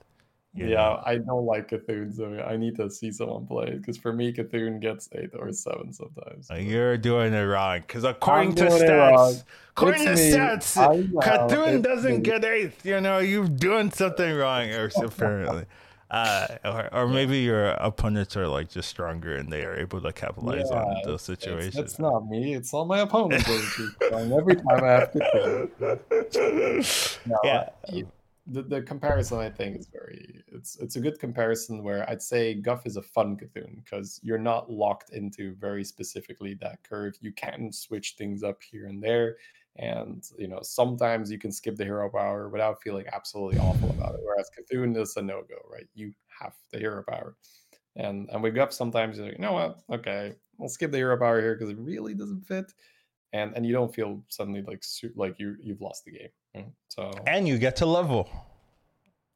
You 0.55 0.67
yeah, 0.67 0.75
know? 0.75 1.03
I 1.05 1.17
don't 1.17 1.45
like 1.45 1.69
Cthulhu, 1.69 2.15
so 2.15 2.41
I 2.47 2.55
need 2.55 2.77
to 2.77 2.89
see 2.89 3.11
someone 3.11 3.45
play 3.45 3.67
it 3.67 3.81
because 3.81 3.97
for 3.97 4.13
me, 4.13 4.31
Cthulhu 4.31 4.79
gets 4.79 5.09
eight 5.11 5.31
or 5.37 5.51
seven 5.51 5.91
sometimes. 5.91 6.49
You're 6.49 6.97
doing 6.97 7.33
it 7.33 7.41
wrong 7.41 7.81
because 7.81 8.05
according 8.05 8.55
to 8.55 8.65
stats, 8.65 9.43
according 9.71 10.07
it's 10.07 10.21
to 10.21 10.27
me. 10.27 10.33
stats, 10.33 11.11
Cthulhu 11.21 11.83
doesn't 11.83 12.15
me. 12.15 12.19
get 12.19 12.45
eighth. 12.45 12.85
You 12.85 13.01
know, 13.01 13.19
you're 13.19 13.49
doing 13.49 13.91
something 13.91 14.33
wrong, 14.33 14.69
apparently. 14.95 15.65
Uh, 16.09 16.47
or, 16.63 16.93
or 16.93 17.07
maybe 17.09 17.39
your 17.39 17.69
opponents 17.71 18.37
are 18.37 18.47
like 18.47 18.69
just 18.69 18.87
stronger 18.87 19.35
and 19.35 19.51
they 19.51 19.65
are 19.65 19.75
able 19.75 19.99
to 19.99 20.13
capitalize 20.13 20.67
yeah, 20.69 20.83
on 20.83 21.01
those 21.03 21.21
situations. 21.21 21.75
It's, 21.75 21.93
it's, 21.93 21.99
not 21.99 22.29
me; 22.29 22.53
it's 22.53 22.73
all 22.73 22.85
my 22.85 22.99
opponents. 22.99 23.49
every 24.01 24.55
time 24.55 24.83
I 24.83 24.87
have 24.87 25.11
to. 25.11 25.69
No, 27.25 27.39
yeah. 27.43 27.69
I, 27.91 28.05
the, 28.47 28.61
the 28.61 28.81
comparison 28.81 29.39
I 29.39 29.49
think 29.49 29.77
is 29.77 29.87
very 29.87 30.43
it's 30.47 30.77
it's 30.77 30.95
a 30.95 30.99
good 30.99 31.19
comparison 31.19 31.83
where 31.83 32.07
I'd 32.09 32.21
say 32.21 32.53
Guff 32.53 32.85
is 32.85 32.97
a 32.97 33.01
fun 33.01 33.37
Cthulhu 33.37 33.83
because 33.83 34.19
you're 34.23 34.37
not 34.37 34.69
locked 34.69 35.11
into 35.11 35.55
very 35.55 35.83
specifically 35.83 36.55
that 36.61 36.83
curve. 36.83 37.15
You 37.21 37.31
can 37.31 37.71
switch 37.71 38.15
things 38.17 38.43
up 38.43 38.61
here 38.61 38.87
and 38.87 39.01
there. 39.01 39.37
And 39.77 40.23
you 40.37 40.47
know, 40.47 40.59
sometimes 40.61 41.31
you 41.31 41.37
can 41.37 41.51
skip 41.51 41.75
the 41.75 41.83
hero 41.83 42.09
power 42.09 42.49
without 42.49 42.81
feeling 42.81 43.05
absolutely 43.11 43.59
awful 43.59 43.89
about 43.89 44.15
it. 44.15 44.21
Whereas 44.23 44.49
Cthulhu 44.57 45.01
is 45.01 45.17
a 45.17 45.21
no-go, 45.21 45.57
right? 45.69 45.87
You 45.95 46.13
have 46.39 46.53
the 46.71 46.79
hero 46.79 47.03
power. 47.07 47.35
And 47.95 48.29
and 48.31 48.43
with 48.43 48.55
Guff, 48.55 48.73
sometimes 48.73 49.17
you're 49.17 49.27
like, 49.27 49.35
you 49.35 49.41
know 49.41 49.53
what? 49.53 49.79
Okay, 49.91 50.35
I'll 50.61 50.69
skip 50.69 50.91
the 50.91 50.97
hero 50.97 51.17
power 51.17 51.41
here 51.41 51.55
because 51.55 51.71
it 51.71 51.79
really 51.79 52.13
doesn't 52.13 52.45
fit. 52.47 52.71
And 53.33 53.53
and 53.55 53.65
you 53.65 53.73
don't 53.73 53.93
feel 53.93 54.23
suddenly 54.29 54.61
like 54.61 54.83
like 55.15 55.35
you 55.39 55.55
you've 55.61 55.81
lost 55.81 56.05
the 56.05 56.11
game. 56.11 56.29
Mm, 56.55 56.71
so 56.87 57.11
and 57.27 57.47
you 57.47 57.57
get 57.57 57.75
to 57.77 57.85
level. 57.85 58.29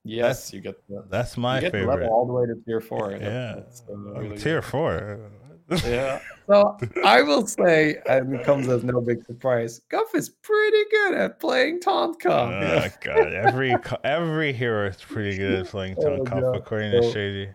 Yes, 0.03 0.25
that's, 0.39 0.53
you 0.53 0.61
get 0.61 0.87
the, 0.87 1.05
that's 1.09 1.37
my 1.37 1.59
favorite. 1.59 1.85
level 1.85 2.07
all 2.07 2.25
the 2.25 2.33
way 2.33 2.45
to 2.45 2.55
tier 2.65 2.79
four. 2.79 3.11
Yeah, 3.11 3.55
that's, 3.57 3.83
uh, 3.89 3.95
really 3.95 4.37
tier 4.37 4.61
good. 4.61 4.69
four. 4.69 5.31
yeah. 5.85 6.19
So 6.49 6.75
I 7.05 7.21
will 7.21 7.45
say, 7.45 7.97
and 8.09 8.33
it 8.33 8.43
comes 8.43 8.67
as 8.69 8.83
no 8.83 9.01
big 9.01 9.23
surprise, 9.23 9.81
Guff 9.87 10.15
is 10.15 10.29
pretty 10.29 10.83
good 10.89 11.13
at 11.13 11.39
playing 11.39 11.79
taunt 11.79 12.19
comp. 12.19 12.51
Oh 12.51 12.87
god, 13.01 13.33
every 13.35 13.75
every 14.03 14.51
hero 14.51 14.87
is 14.87 14.95
pretty 14.95 15.37
good 15.37 15.59
at 15.59 15.67
playing 15.67 15.97
taunt 15.97 16.21
oh, 16.21 16.23
comp 16.23 16.55
according 16.55 16.91
so, 16.93 17.01
to 17.01 17.13
Shady. 17.13 17.51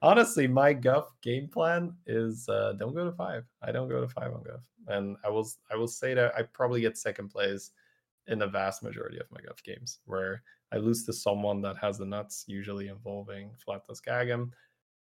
Honestly, 0.00 0.46
my 0.46 0.72
Guff 0.72 1.10
game 1.20 1.48
plan 1.48 1.92
is 2.06 2.48
uh, 2.48 2.72
don't 2.78 2.94
go 2.94 3.04
to 3.04 3.12
five. 3.12 3.44
I 3.60 3.72
don't 3.72 3.90
go 3.90 4.00
to 4.00 4.08
five 4.08 4.32
on 4.32 4.42
Guff, 4.42 4.62
and 4.88 5.16
I 5.24 5.28
will 5.28 5.48
I 5.70 5.76
will 5.76 5.88
say 5.88 6.14
that 6.14 6.34
I 6.36 6.42
probably 6.42 6.80
get 6.80 6.98
second 6.98 7.28
place 7.28 7.70
in 8.26 8.38
the 8.38 8.46
vast 8.46 8.82
majority 8.82 9.18
of 9.18 9.30
my 9.30 9.40
Guff 9.46 9.62
games, 9.62 10.00
where 10.06 10.42
I 10.72 10.76
lose 10.76 11.04
to 11.04 11.12
someone 11.12 11.60
that 11.62 11.76
has 11.78 11.98
the 11.98 12.06
nuts, 12.06 12.44
usually 12.46 12.88
involving 12.88 13.50
Flatus 13.64 14.00
Gagam. 14.00 14.50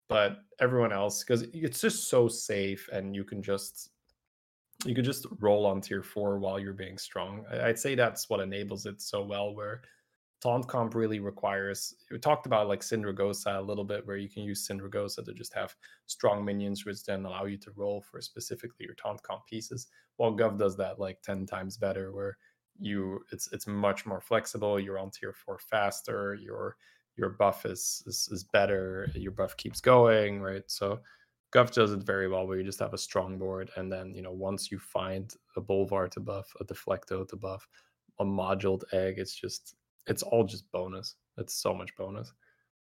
But 0.08 0.38
everyone 0.60 0.92
else, 0.92 1.22
because 1.22 1.42
it's 1.52 1.80
just 1.80 2.08
so 2.08 2.28
safe 2.28 2.88
and 2.92 3.14
you 3.14 3.24
can 3.24 3.42
just 3.42 3.90
you 4.84 4.94
can 4.94 5.04
just 5.04 5.26
roll 5.40 5.66
on 5.66 5.80
tier 5.80 6.02
four 6.02 6.38
while 6.38 6.58
you're 6.58 6.72
being 6.72 6.98
strong. 6.98 7.44
I'd 7.50 7.78
say 7.78 7.94
that's 7.94 8.30
what 8.30 8.40
enables 8.40 8.86
it 8.86 9.02
so 9.02 9.24
well, 9.24 9.54
where 9.54 9.82
taunt 10.40 10.68
comp 10.68 10.94
really 10.94 11.18
requires 11.18 11.94
we 12.10 12.18
talked 12.18 12.46
about 12.46 12.68
like 12.68 12.80
Sindragosa 12.80 13.58
a 13.58 13.62
little 13.62 13.84
bit 13.84 14.06
where 14.06 14.16
you 14.16 14.28
can 14.28 14.44
use 14.44 14.66
Sindragosa 14.66 15.24
to 15.24 15.32
just 15.32 15.52
have 15.54 15.74
strong 16.06 16.44
minions 16.44 16.84
which 16.84 17.04
then 17.04 17.24
allow 17.24 17.44
you 17.44 17.56
to 17.58 17.72
roll 17.74 18.00
for 18.00 18.20
specifically 18.20 18.86
your 18.86 18.94
taunt 18.94 19.22
comp 19.22 19.46
pieces. 19.46 19.88
While 20.16 20.32
Guff 20.32 20.56
does 20.56 20.76
that 20.76 20.98
like 20.98 21.22
10 21.22 21.46
times 21.46 21.76
better 21.76 22.12
where 22.12 22.36
you 22.78 23.24
it's 23.32 23.52
it's 23.52 23.66
much 23.66 24.06
more 24.06 24.20
flexible 24.20 24.78
you're 24.78 24.98
on 24.98 25.10
tier 25.10 25.32
four 25.32 25.58
faster 25.58 26.34
your 26.34 26.76
your 27.16 27.30
buff 27.30 27.66
is, 27.66 28.04
is 28.06 28.28
is 28.30 28.44
better 28.44 29.10
your 29.14 29.32
buff 29.32 29.56
keeps 29.56 29.80
going 29.80 30.40
right 30.40 30.62
so 30.68 31.00
Guff 31.50 31.72
does 31.72 31.92
it 31.92 32.02
very 32.04 32.28
well 32.28 32.46
where 32.46 32.58
you 32.58 32.64
just 32.64 32.78
have 32.78 32.94
a 32.94 32.98
strong 32.98 33.38
board 33.38 33.70
and 33.76 33.90
then 33.90 34.14
you 34.14 34.22
know 34.22 34.30
once 34.30 34.70
you 34.70 34.78
find 34.78 35.34
a 35.56 35.60
Bolvar 35.60 36.08
to 36.10 36.20
buff 36.20 36.52
a 36.60 36.64
deflecto 36.64 37.26
to 37.26 37.36
buff 37.36 37.66
a 38.20 38.24
moduled 38.24 38.84
egg 38.92 39.18
it's 39.18 39.34
just 39.34 39.74
it's 40.08 40.22
all 40.22 40.44
just 40.44 40.70
bonus 40.72 41.14
it's 41.36 41.54
so 41.54 41.72
much 41.72 41.94
bonus 41.96 42.32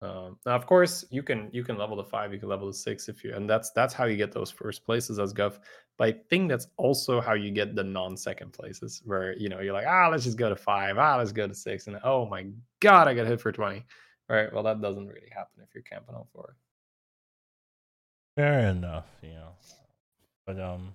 um, 0.04 0.38
now, 0.44 0.54
of 0.54 0.66
course, 0.66 1.04
you 1.10 1.22
can 1.22 1.48
you 1.52 1.64
can 1.64 1.78
level 1.78 1.96
the 1.96 2.04
five, 2.04 2.32
you 2.32 2.38
can 2.38 2.48
level 2.48 2.66
the 2.66 2.74
six 2.74 3.08
if 3.08 3.24
you, 3.24 3.34
and 3.34 3.48
that's 3.48 3.70
that's 3.70 3.94
how 3.94 4.04
you 4.04 4.16
get 4.16 4.32
those 4.32 4.50
first 4.50 4.84
places 4.84 5.18
as 5.18 5.32
Guff. 5.32 5.58
But 5.96 6.08
I 6.08 6.12
think 6.28 6.50
that's 6.50 6.66
also 6.76 7.20
how 7.20 7.32
you 7.32 7.50
get 7.50 7.74
the 7.74 7.84
non-second 7.84 8.52
places, 8.52 9.00
where 9.06 9.34
you 9.38 9.48
know 9.48 9.60
you're 9.60 9.72
like, 9.72 9.86
ah, 9.88 10.08
let's 10.10 10.24
just 10.24 10.36
go 10.36 10.50
to 10.50 10.56
five, 10.56 10.98
ah, 10.98 11.16
let's 11.16 11.32
go 11.32 11.48
to 11.48 11.54
six, 11.54 11.86
and 11.86 11.98
oh 12.04 12.26
my 12.26 12.46
god, 12.80 13.08
I 13.08 13.14
got 13.14 13.26
hit 13.26 13.40
for 13.40 13.52
twenty. 13.52 13.84
Right? 14.28 14.52
Well, 14.52 14.62
that 14.64 14.82
doesn't 14.82 15.06
really 15.06 15.30
happen 15.30 15.62
if 15.62 15.74
you're 15.74 15.82
camping 15.82 16.14
on 16.14 16.24
four. 16.32 16.56
Fair 18.36 18.70
enough, 18.70 19.06
you 19.22 19.30
know. 19.30 19.50
But 20.46 20.60
um, 20.60 20.94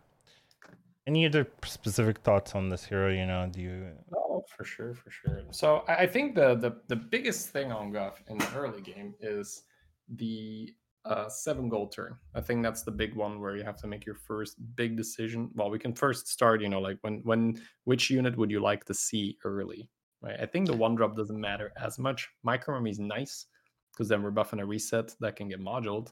any 1.10 1.26
other 1.26 1.48
specific 1.64 2.20
thoughts 2.20 2.54
on 2.54 2.70
this 2.70 2.86
hero? 2.86 3.12
You 3.12 3.26
know, 3.26 3.50
do 3.52 3.60
you? 3.62 3.88
Oh, 4.16 4.44
for 4.56 4.64
sure, 4.64 4.94
for 4.94 5.10
sure. 5.10 5.42
So 5.50 5.84
I 5.88 6.06
think 6.06 6.36
the 6.36 6.56
the 6.56 6.72
the 6.88 6.96
biggest 6.96 7.50
thing 7.50 7.72
on 7.72 7.92
Guff 7.92 8.22
in 8.30 8.38
the 8.38 8.50
early 8.56 8.82
game 8.82 9.16
is 9.20 9.64
the 10.16 10.72
uh, 11.06 11.28
seven 11.28 11.68
gold 11.68 11.92
turn. 11.92 12.16
I 12.36 12.42
think 12.42 12.62
that's 12.62 12.84
the 12.84 12.92
big 12.92 13.16
one 13.16 13.42
where 13.42 13.56
you 13.58 13.64
have 13.64 13.78
to 13.78 13.88
make 13.88 14.06
your 14.06 14.20
first 14.30 14.58
big 14.76 14.96
decision. 14.96 15.50
Well, 15.56 15.72
we 15.72 15.80
can 15.80 15.94
first 15.96 16.28
start. 16.28 16.62
You 16.62 16.70
know, 16.70 16.80
like 16.80 17.00
when 17.02 17.22
when 17.24 17.60
which 17.86 18.12
unit 18.12 18.38
would 18.38 18.52
you 18.52 18.62
like 18.62 18.86
to 18.86 18.94
see 18.94 19.38
early? 19.44 19.90
Right. 20.22 20.40
I 20.40 20.46
think 20.46 20.68
the 20.68 20.76
one 20.86 20.96
drop 20.96 21.16
doesn't 21.16 21.40
matter 21.50 21.72
as 21.82 21.98
much. 21.98 22.30
Micro 22.44 22.86
is 22.86 23.00
nice 23.00 23.48
because 23.92 24.10
then 24.10 24.22
we're 24.22 24.40
buffing 24.40 24.62
a 24.62 24.66
reset 24.66 25.16
that 25.22 25.38
can 25.38 25.48
get 25.48 25.62
moduled. 25.62 26.12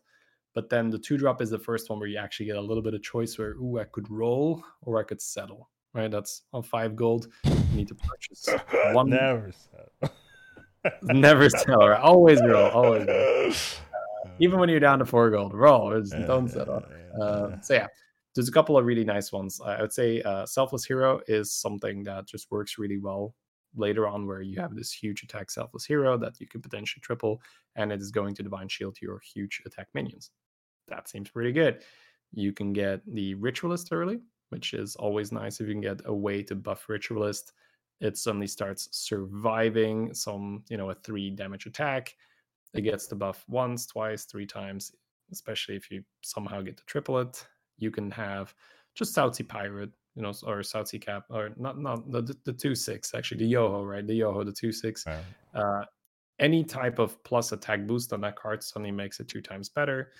But 0.57 0.69
then 0.69 0.89
the 0.89 0.97
two 0.97 1.19
drop 1.19 1.39
is 1.39 1.51
the 1.51 1.59
first 1.59 1.87
one 1.87 1.99
where 1.99 2.07
you 2.07 2.17
actually 2.17 2.47
get 2.47 2.55
a 2.55 2.61
little 2.61 2.81
bit 2.81 2.95
of 2.95 3.03
choice 3.03 3.37
where, 3.37 3.51
ooh, 3.61 3.77
I 3.77 3.83
could 3.83 4.09
roll 4.09 4.63
or 4.81 4.99
I 4.99 5.03
could 5.03 5.21
settle. 5.21 5.69
Right? 5.93 6.09
That's 6.09 6.41
on 6.51 6.63
five 6.63 6.95
gold. 6.95 7.27
You 7.43 7.53
need 7.75 7.87
to 7.89 7.93
purchase 7.93 8.49
one. 8.91 9.11
Never 9.11 9.51
settle. 9.51 10.17
Never 11.03 11.47
settle. 11.51 11.89
Right? 11.89 12.01
Always 12.01 12.41
roll. 12.41 12.71
Always 12.71 13.05
roll. 13.05 13.47
Uh, 13.47 14.29
even 14.39 14.59
when 14.59 14.67
you're 14.67 14.79
down 14.79 14.97
to 14.97 15.05
four 15.05 15.29
gold, 15.29 15.53
roll. 15.53 15.95
Just 16.01 16.13
don't 16.25 16.47
settle. 16.47 16.83
Uh, 17.21 17.61
so 17.61 17.75
yeah, 17.75 17.85
there's 18.33 18.49
a 18.49 18.51
couple 18.51 18.79
of 18.79 18.85
really 18.87 19.05
nice 19.05 19.31
ones. 19.31 19.61
I 19.63 19.79
would 19.79 19.93
say 19.93 20.23
uh, 20.23 20.47
Selfless 20.47 20.85
Hero 20.85 21.21
is 21.27 21.53
something 21.53 22.01
that 22.05 22.25
just 22.25 22.49
works 22.49 22.79
really 22.79 22.97
well 22.97 23.35
later 23.75 24.07
on 24.07 24.25
where 24.25 24.41
you 24.41 24.59
have 24.59 24.73
this 24.73 24.91
huge 24.91 25.21
attack 25.21 25.51
selfless 25.51 25.85
hero 25.85 26.17
that 26.17 26.39
you 26.39 26.47
can 26.47 26.61
potentially 26.61 27.01
triple 27.01 27.39
and 27.75 27.91
it 27.91 28.01
is 28.01 28.09
going 28.09 28.33
to 28.33 28.41
divine 28.41 28.67
shield 28.67 28.97
your 29.01 29.19
huge 29.19 29.61
attack 29.67 29.87
minions 29.93 30.31
that 30.87 31.09
seems 31.09 31.29
pretty 31.29 31.51
good 31.51 31.81
you 32.33 32.51
can 32.51 32.73
get 32.73 33.01
the 33.13 33.33
ritualist 33.35 33.89
early 33.91 34.19
which 34.49 34.73
is 34.73 34.95
always 34.95 35.31
nice 35.31 35.59
if 35.59 35.67
you 35.67 35.73
can 35.73 35.81
get 35.81 36.01
a 36.05 36.13
way 36.13 36.41
to 36.41 36.55
buff 36.55 36.87
ritualist 36.89 37.53
it 37.99 38.17
suddenly 38.17 38.47
starts 38.47 38.89
surviving 38.91 40.13
some 40.13 40.63
you 40.69 40.77
know 40.77 40.89
a 40.89 40.95
three 40.95 41.29
damage 41.29 41.65
attack 41.65 42.15
it 42.73 42.81
gets 42.81 43.07
the 43.07 43.15
buff 43.15 43.43
once 43.47 43.85
twice 43.85 44.25
three 44.25 44.45
times 44.45 44.91
especially 45.31 45.75
if 45.75 45.89
you 45.91 46.03
somehow 46.21 46.61
get 46.61 46.77
to 46.77 46.83
triple 46.85 47.19
it 47.19 47.45
you 47.77 47.91
can 47.91 48.09
have 48.11 48.53
just 48.95 49.13
Southsea 49.13 49.45
Pirate 49.45 49.91
you 50.17 50.23
know, 50.23 50.33
or 50.47 50.63
Southsea 50.63 50.99
Cap, 50.99 51.25
or 51.29 51.51
not, 51.57 51.79
not 51.79 52.11
the 52.11 52.35
the 52.43 52.51
two 52.51 52.73
six 52.73 53.13
actually, 53.13 53.37
the 53.37 53.45
Yoho, 53.45 53.83
right? 53.83 54.05
The 54.05 54.15
Yoho, 54.15 54.43
the 54.43 54.51
two 54.51 54.71
six. 54.71 55.05
Uh, 55.53 55.83
any 56.39 56.63
type 56.63 56.97
of 56.97 57.23
plus 57.23 57.51
attack 57.51 57.85
boost 57.85 58.11
on 58.13 58.21
that 58.21 58.35
card 58.35 58.63
suddenly 58.63 58.91
makes 58.91 59.19
it 59.19 59.27
two 59.27 59.41
times 59.41 59.69
better. 59.69 60.11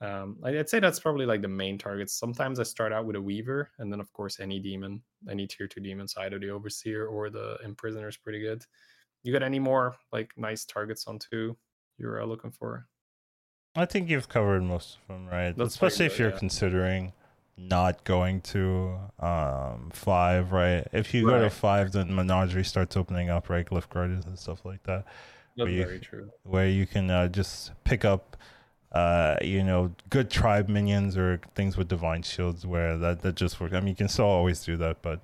Um, 0.00 0.36
I'd 0.44 0.68
say 0.68 0.78
that's 0.78 1.00
probably 1.00 1.24
like 1.24 1.40
the 1.42 1.48
main 1.48 1.78
targets. 1.78 2.12
Sometimes 2.12 2.60
I 2.60 2.64
start 2.64 2.92
out 2.92 3.06
with 3.06 3.16
a 3.16 3.20
Weaver, 3.22 3.70
and 3.78 3.90
then 3.90 3.98
of 4.00 4.12
course 4.12 4.40
any 4.40 4.60
demon, 4.60 5.00
any 5.30 5.46
tier 5.46 5.66
two 5.66 5.80
demon 5.80 6.06
either 6.18 6.38
the 6.38 6.50
Overseer 6.50 7.06
or 7.06 7.30
the 7.30 7.56
Imprisoner 7.64 8.08
is 8.08 8.16
pretty 8.18 8.40
good. 8.40 8.62
You 9.22 9.32
got 9.32 9.42
any 9.42 9.58
more 9.58 9.96
like 10.12 10.32
nice 10.36 10.64
targets 10.64 11.06
on 11.06 11.18
two 11.18 11.56
you're 11.98 12.24
looking 12.26 12.50
for? 12.50 12.86
I 13.74 13.86
think 13.86 14.08
you've 14.10 14.28
covered 14.28 14.62
most 14.62 14.98
of 15.08 15.14
them, 15.14 15.26
right? 15.28 15.56
That's 15.56 15.70
Especially 15.74 16.06
good, 16.08 16.12
if 16.12 16.18
you're 16.18 16.30
yeah. 16.30 16.38
considering 16.38 17.12
not 17.58 18.04
going 18.04 18.42
to 18.42 18.98
um 19.18 19.90
five, 19.94 20.52
right? 20.52 20.86
If 20.92 21.14
you 21.14 21.24
go 21.26 21.40
to 21.40 21.48
five, 21.48 21.92
then 21.92 22.14
Menagerie 22.14 22.64
starts 22.64 22.98
opening 22.98 23.30
up, 23.30 23.48
right? 23.48 23.64
Glyph 23.66 23.88
Gardens 23.88 24.26
and 24.26 24.38
stuff 24.38 24.64
like 24.66 24.82
that, 24.82 25.06
That's 25.56 25.70
you- 25.70 25.84
very 25.84 26.00
true. 26.00 26.30
where 26.42 26.68
you 26.68 26.86
can 26.86 27.10
uh, 27.10 27.28
just 27.28 27.72
pick 27.84 28.04
up, 28.04 28.36
uh, 28.96 29.36
you 29.54 29.62
know, 29.68 29.82
good 30.16 30.28
tribe 30.30 30.68
minions 30.76 31.12
or 31.22 31.40
things 31.54 31.76
with 31.78 31.88
divine 31.96 32.22
shields, 32.22 32.60
where 32.72 32.92
that 33.04 33.16
that 33.22 33.34
just 33.42 33.54
works. 33.60 33.74
I 33.74 33.80
mean, 33.80 33.88
you 33.94 34.00
can 34.02 34.08
still 34.08 34.32
always 34.38 34.58
do 34.64 34.74
that, 34.84 34.96
but 35.02 35.18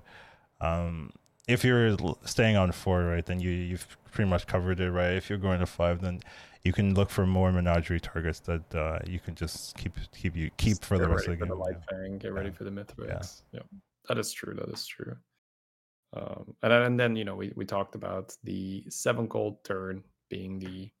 um, 0.69 1.09
if 1.47 1.59
you're 1.65 1.95
staying 2.25 2.55
on 2.63 2.71
four, 2.71 2.99
right, 3.13 3.25
then 3.25 3.39
you 3.45 3.51
you've 3.69 3.87
pretty 4.13 4.29
much 4.29 4.45
covered 4.53 4.79
it, 4.79 4.91
right? 4.91 5.13
If 5.21 5.29
you're 5.29 5.43
going 5.49 5.59
to 5.59 5.65
five, 5.65 6.01
then 6.01 6.19
you 6.63 6.71
can 6.71 6.93
look 6.93 7.09
for 7.09 7.25
more 7.25 7.51
menagerie 7.51 7.99
targets 7.99 8.39
that 8.49 8.65
uh, 8.75 8.99
you 9.13 9.19
can 9.25 9.33
just 9.35 9.75
keep 9.75 9.93
keep 10.21 10.33
you 10.35 10.49
keep 10.57 10.77
Just 10.77 10.85
for 10.85 10.97
the 10.97 11.07
rest 11.09 11.27
of 11.27 11.31
the 11.33 11.37
for 11.39 11.45
game. 11.45 11.49
the 11.57 11.63
light 11.65 11.79
fang, 11.89 12.17
get 12.19 12.31
ready 12.33 12.49
Yeah. 12.49 12.55
for 12.57 12.63
the 12.63 12.71
Mythrax. 12.71 13.41
Yeah. 13.51 13.65
that 14.07 14.17
is 14.17 14.31
true. 14.31 14.53
That 14.59 14.69
is 14.69 14.85
true. 14.85 15.15
Um, 16.15 16.55
and 16.61 16.71
then, 16.71 16.81
and 16.83 16.99
then 16.99 17.15
you 17.15 17.25
know 17.25 17.35
we 17.41 17.51
we 17.55 17.65
talked 17.65 17.95
about 17.95 18.35
the 18.43 18.83
seven 18.89 19.25
gold 19.27 19.63
turn 19.63 20.03
being 20.29 20.59
the 20.59 20.91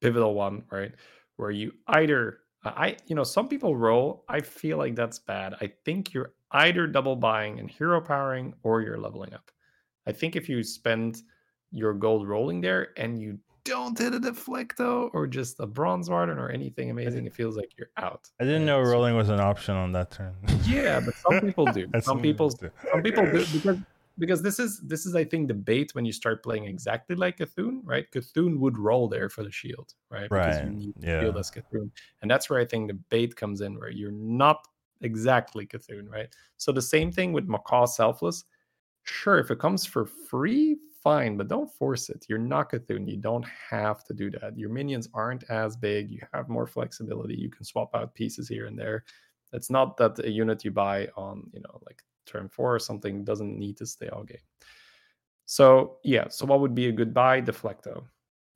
pivotal 0.00 0.34
one, 0.34 0.62
right? 0.70 0.92
Where 1.36 1.50
you 1.50 1.72
either 1.88 2.40
uh, 2.64 2.72
I 2.76 2.96
you 3.06 3.14
know 3.14 3.24
some 3.24 3.48
people 3.48 3.76
roll. 3.76 4.24
I 4.28 4.40
feel 4.40 4.78
like 4.78 4.94
that's 4.94 5.18
bad. 5.18 5.54
I 5.60 5.72
think 5.84 6.12
you're 6.12 6.32
either 6.52 6.86
double 6.86 7.16
buying 7.16 7.58
and 7.58 7.70
hero 7.70 8.00
powering 8.00 8.54
or 8.62 8.82
you're 8.82 8.98
leveling 8.98 9.34
up. 9.34 9.50
I 10.06 10.12
think 10.12 10.36
if 10.36 10.48
you 10.48 10.62
spend 10.62 11.22
your 11.70 11.92
gold 11.94 12.28
rolling 12.28 12.60
there 12.60 12.88
and 12.96 13.20
you 13.20 13.38
don't 13.64 13.98
hit 13.98 14.14
a 14.14 14.20
deflecto 14.20 15.10
or 15.14 15.26
just 15.26 15.58
a 15.58 15.66
bronze 15.66 16.10
warden 16.10 16.38
or 16.38 16.50
anything 16.50 16.90
amazing, 16.90 17.26
it 17.26 17.34
feels 17.34 17.56
like 17.56 17.70
you're 17.78 17.90
out. 17.96 18.28
I 18.38 18.44
didn't 18.44 18.66
know 18.66 18.80
rolling 18.80 19.16
was 19.16 19.30
an 19.30 19.40
option 19.40 19.74
on 19.74 19.90
that 19.92 20.10
turn. 20.10 20.34
yeah, 20.64 21.00
but 21.00 21.14
some 21.14 21.40
people 21.40 21.64
do. 21.66 21.88
Some 22.02 22.20
people 22.20 22.50
do. 22.50 22.70
some 22.92 23.02
people 23.02 23.24
do 23.24 23.46
because 23.52 23.78
because 24.18 24.42
this 24.42 24.58
is 24.58 24.80
this 24.80 25.06
is 25.06 25.14
I 25.14 25.24
think 25.24 25.48
the 25.48 25.54
bait 25.54 25.94
when 25.94 26.04
you 26.04 26.12
start 26.12 26.42
playing 26.42 26.64
exactly 26.64 27.16
like 27.16 27.38
Cthulhu, 27.38 27.80
right? 27.84 28.06
Cthulhu 28.12 28.58
would 28.58 28.78
roll 28.78 29.08
there 29.08 29.28
for 29.28 29.42
the 29.42 29.50
shield, 29.50 29.94
right? 30.10 30.28
Because 30.28 30.62
you 30.64 30.70
need 30.70 30.94
yeah. 31.00 31.20
shield 31.20 31.36
as 31.36 31.50
Cthulhu. 31.50 31.90
And 32.22 32.30
that's 32.30 32.48
where 32.48 32.60
I 32.60 32.64
think 32.64 32.88
the 32.88 32.94
bait 32.94 33.34
comes 33.34 33.60
in, 33.60 33.78
where 33.78 33.90
you're 33.90 34.12
not 34.12 34.66
exactly 35.00 35.66
Cthulhu, 35.66 36.08
right? 36.08 36.28
So 36.56 36.72
the 36.72 36.82
same 36.82 37.10
thing 37.10 37.32
with 37.32 37.48
Macaw 37.48 37.86
Selfless. 37.86 38.44
Sure, 39.02 39.38
if 39.38 39.50
it 39.50 39.58
comes 39.58 39.84
for 39.84 40.06
free, 40.06 40.78
fine, 41.02 41.36
but 41.36 41.48
don't 41.48 41.70
force 41.70 42.08
it. 42.08 42.24
You're 42.28 42.38
not 42.38 42.70
Cthulhu. 42.70 43.10
You 43.10 43.18
don't 43.18 43.46
have 43.70 44.04
to 44.04 44.14
do 44.14 44.30
that. 44.30 44.56
Your 44.56 44.70
minions 44.70 45.08
aren't 45.12 45.44
as 45.50 45.76
big. 45.76 46.10
You 46.10 46.20
have 46.32 46.48
more 46.48 46.66
flexibility. 46.66 47.34
You 47.34 47.50
can 47.50 47.64
swap 47.64 47.94
out 47.94 48.14
pieces 48.14 48.48
here 48.48 48.66
and 48.66 48.78
there. 48.78 49.04
It's 49.52 49.70
not 49.70 49.96
that 49.98 50.18
a 50.20 50.30
unit 50.30 50.64
you 50.64 50.70
buy 50.70 51.08
on, 51.16 51.50
you 51.52 51.60
know, 51.60 51.80
like 51.84 52.02
turn 52.24 52.48
four 52.48 52.74
or 52.74 52.78
something 52.78 53.24
doesn't 53.24 53.58
need 53.58 53.76
to 53.78 53.86
stay 53.86 54.08
all 54.08 54.24
game. 54.24 54.38
So 55.46 55.98
yeah, 56.04 56.28
so 56.28 56.46
what 56.46 56.60
would 56.60 56.74
be 56.74 56.88
a 56.88 56.92
good 56.92 57.12
buy? 57.12 57.40
Deflecto, 57.40 58.04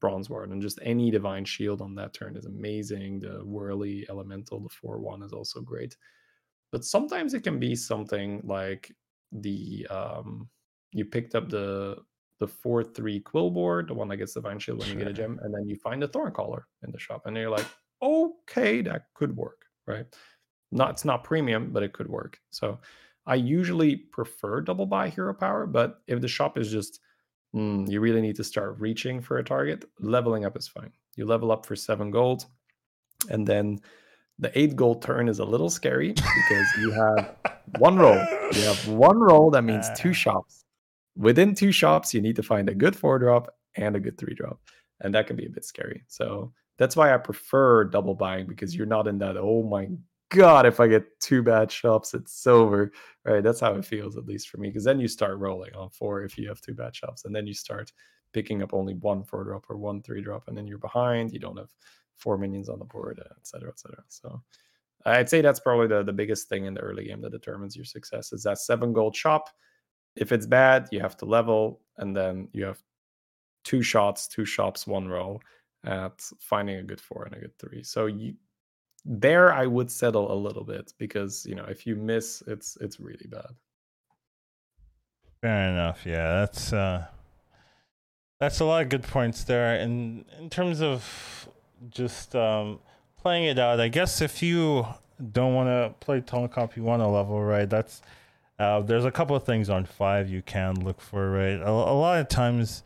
Bronze 0.00 0.30
Ward, 0.30 0.50
and 0.50 0.62
just 0.62 0.78
any 0.82 1.10
divine 1.10 1.44
shield 1.44 1.82
on 1.82 1.94
that 1.96 2.14
turn 2.14 2.36
is 2.36 2.46
amazing. 2.46 3.20
The 3.20 3.40
whirly 3.44 4.06
elemental, 4.08 4.60
the 4.60 4.68
four 4.68 4.98
one 4.98 5.22
is 5.22 5.32
also 5.32 5.60
great. 5.60 5.96
But 6.72 6.84
sometimes 6.84 7.34
it 7.34 7.42
can 7.42 7.58
be 7.58 7.74
something 7.74 8.40
like 8.44 8.94
the 9.32 9.86
um 9.90 10.48
you 10.92 11.04
picked 11.04 11.34
up 11.34 11.50
the 11.50 11.96
the 12.38 12.48
four 12.48 12.84
three 12.84 13.20
quill 13.20 13.50
board, 13.50 13.88
the 13.88 13.94
one 13.94 14.08
that 14.08 14.16
gets 14.16 14.34
divine 14.34 14.58
shield 14.58 14.78
when 14.78 14.88
you 14.88 14.94
get 14.94 15.08
a 15.08 15.12
gem, 15.12 15.38
and 15.42 15.52
then 15.52 15.66
you 15.66 15.76
find 15.76 16.02
a 16.04 16.08
Thorncaller 16.08 16.62
in 16.84 16.92
the 16.92 16.98
shop, 16.98 17.22
and 17.26 17.36
you're 17.36 17.50
like, 17.50 17.66
okay, 18.00 18.80
that 18.82 19.06
could 19.14 19.36
work, 19.36 19.64
right? 19.86 20.06
Not 20.70 20.90
it's 20.90 21.04
not 21.04 21.24
premium, 21.24 21.70
but 21.72 21.82
it 21.82 21.92
could 21.92 22.08
work. 22.08 22.38
So 22.50 22.78
I 23.28 23.34
usually 23.34 23.94
prefer 23.94 24.62
double 24.62 24.86
buy 24.86 25.10
hero 25.10 25.34
power, 25.34 25.66
but 25.66 26.00
if 26.06 26.22
the 26.22 26.28
shop 26.28 26.56
is 26.56 26.72
just 26.72 27.00
mm, 27.54 27.88
you 27.88 28.00
really 28.00 28.22
need 28.22 28.36
to 28.36 28.44
start 28.44 28.80
reaching 28.80 29.20
for 29.20 29.36
a 29.36 29.44
target, 29.44 29.84
leveling 30.00 30.46
up 30.46 30.56
is 30.56 30.66
fine. 30.66 30.90
You 31.14 31.26
level 31.26 31.52
up 31.52 31.66
for 31.66 31.76
seven 31.76 32.10
gold, 32.10 32.46
and 33.28 33.46
then 33.46 33.80
the 34.38 34.56
eight 34.58 34.76
gold 34.76 35.02
turn 35.02 35.28
is 35.28 35.40
a 35.40 35.44
little 35.44 35.68
scary 35.68 36.12
because 36.12 36.66
you 36.80 36.90
have 36.90 37.36
one 37.78 37.98
roll. 37.98 38.18
You 38.52 38.62
have 38.62 38.88
one 38.88 39.18
roll 39.18 39.50
that 39.50 39.62
means 39.62 39.88
two 39.94 40.12
shops. 40.24 40.64
Within 41.14 41.54
two 41.54 41.70
shops, 41.70 42.14
you 42.14 42.22
need 42.22 42.36
to 42.36 42.42
find 42.42 42.70
a 42.70 42.74
good 42.74 42.96
four 42.96 43.18
drop 43.18 43.54
and 43.76 43.94
a 43.94 44.00
good 44.00 44.16
three 44.16 44.34
drop, 44.34 44.58
and 45.00 45.14
that 45.14 45.26
can 45.26 45.36
be 45.36 45.44
a 45.44 45.50
bit 45.50 45.66
scary. 45.66 46.02
So 46.06 46.54
that's 46.78 46.96
why 46.96 47.12
I 47.12 47.18
prefer 47.18 47.84
double 47.84 48.14
buying 48.14 48.46
because 48.46 48.74
you're 48.74 48.86
not 48.86 49.06
in 49.06 49.18
that. 49.18 49.36
Oh 49.36 49.64
my 49.64 49.88
god! 50.30 50.66
If 50.66 50.80
I 50.80 50.88
get 50.88 51.20
two 51.20 51.42
bad 51.42 51.70
shops, 51.70 52.14
it's 52.14 52.46
over. 52.46 52.92
Right? 53.24 53.42
That's 53.42 53.60
how 53.60 53.74
it 53.74 53.84
feels, 53.84 54.16
at 54.16 54.26
least 54.26 54.48
for 54.48 54.58
me. 54.58 54.68
Because 54.68 54.84
then 54.84 55.00
you 55.00 55.08
start 55.08 55.38
rolling 55.38 55.74
on 55.74 55.90
four 55.90 56.22
if 56.22 56.38
you 56.38 56.48
have 56.48 56.60
two 56.60 56.74
bad 56.74 56.94
shops, 56.94 57.24
and 57.24 57.34
then 57.34 57.46
you 57.46 57.54
start 57.54 57.92
picking 58.32 58.62
up 58.62 58.74
only 58.74 58.94
one 58.94 59.24
four 59.24 59.44
drop 59.44 59.64
or 59.68 59.76
one 59.76 60.02
three 60.02 60.22
drop, 60.22 60.48
and 60.48 60.56
then 60.56 60.66
you're 60.66 60.78
behind. 60.78 61.32
You 61.32 61.38
don't 61.38 61.56
have 61.56 61.74
four 62.16 62.36
minions 62.36 62.68
on 62.68 62.78
the 62.78 62.84
board, 62.84 63.20
uh, 63.20 63.34
et 63.36 63.46
cetera, 63.46 63.68
et 63.68 63.78
cetera. 63.78 64.02
So 64.08 64.42
I'd 65.06 65.30
say 65.30 65.40
that's 65.40 65.60
probably 65.60 65.86
the, 65.86 66.02
the 66.02 66.12
biggest 66.12 66.48
thing 66.48 66.64
in 66.64 66.74
the 66.74 66.80
early 66.80 67.04
game 67.04 67.20
that 67.22 67.30
determines 67.30 67.76
your 67.76 67.84
success 67.84 68.32
is 68.32 68.42
that 68.42 68.58
seven 68.58 68.92
gold 68.92 69.14
shop. 69.14 69.48
If 70.16 70.32
it's 70.32 70.46
bad, 70.46 70.88
you 70.90 71.00
have 71.00 71.16
to 71.18 71.24
level, 71.24 71.80
and 71.96 72.14
then 72.16 72.48
you 72.52 72.64
have 72.64 72.82
two 73.64 73.82
shots, 73.82 74.26
two 74.26 74.44
shops, 74.44 74.86
one 74.86 75.06
roll 75.08 75.40
at 75.84 76.20
finding 76.40 76.76
a 76.76 76.82
good 76.82 77.00
four 77.00 77.24
and 77.24 77.36
a 77.36 77.38
good 77.38 77.56
three. 77.58 77.84
So 77.84 78.06
you 78.06 78.34
there 79.08 79.52
I 79.52 79.66
would 79.66 79.90
settle 79.90 80.30
a 80.30 80.36
little 80.36 80.64
bit 80.64 80.92
because 80.98 81.46
you 81.46 81.54
know 81.54 81.64
if 81.64 81.86
you 81.86 81.96
miss, 81.96 82.42
it's 82.46 82.76
it's 82.80 83.00
really 83.00 83.26
bad. 83.26 83.50
Fair 85.40 85.70
enough. 85.70 86.04
Yeah, 86.04 86.40
that's 86.40 86.72
uh, 86.72 87.06
that's 88.38 88.60
a 88.60 88.64
lot 88.64 88.82
of 88.82 88.90
good 88.90 89.02
points 89.02 89.44
there. 89.44 89.74
And 89.76 90.26
in 90.38 90.50
terms 90.50 90.82
of 90.82 91.48
just 91.88 92.36
um, 92.36 92.80
playing 93.16 93.44
it 93.44 93.58
out, 93.58 93.80
I 93.80 93.88
guess 93.88 94.20
if 94.20 94.42
you 94.42 94.86
don't 95.32 95.54
want 95.54 95.68
to 95.68 95.94
play 96.04 96.20
taunt 96.20 96.52
comp, 96.52 96.76
you 96.76 96.82
want 96.82 97.00
to 97.00 97.06
level, 97.06 97.42
right? 97.42 97.68
That's 97.68 98.02
uh, 98.58 98.80
there's 98.80 99.04
a 99.04 99.10
couple 99.10 99.34
of 99.34 99.44
things 99.44 99.70
on 99.70 99.86
five 99.86 100.28
you 100.28 100.42
can 100.42 100.84
look 100.84 101.00
for, 101.00 101.30
right? 101.30 101.60
A, 101.60 101.68
a 101.68 101.96
lot 101.96 102.20
of 102.20 102.28
times, 102.28 102.82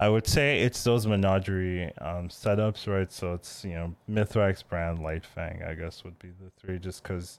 I 0.00 0.08
would 0.08 0.26
say 0.26 0.60
it's 0.60 0.82
those 0.82 1.06
menagerie 1.06 1.92
um, 1.98 2.28
setups, 2.28 2.86
right? 2.92 3.10
So 3.12 3.34
it's 3.34 3.64
you 3.64 3.74
know 3.74 3.94
Mythrax, 4.10 4.66
Brann, 4.66 5.02
Light 5.02 5.24
Fang, 5.24 5.62
I 5.62 5.74
guess 5.74 6.02
would 6.04 6.18
be 6.18 6.28
the 6.30 6.50
three, 6.58 6.78
just 6.78 7.02
because 7.02 7.38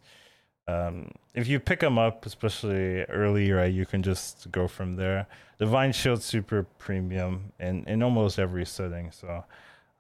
um, 0.67 1.11
if 1.33 1.47
you 1.47 1.59
pick 1.59 1.81
them 1.81 1.97
up, 1.97 2.25
especially 2.25 3.03
early, 3.03 3.51
right, 3.51 3.73
you 3.73 3.85
can 3.85 4.01
just 4.01 4.49
go 4.51 4.67
from 4.67 4.95
there. 4.95 5.27
Divine 5.59 5.91
Shield 5.91 6.23
super 6.23 6.63
premium 6.77 7.51
in 7.59 7.83
in 7.87 8.01
almost 8.01 8.39
every 8.39 8.65
setting. 8.65 9.11
So 9.11 9.43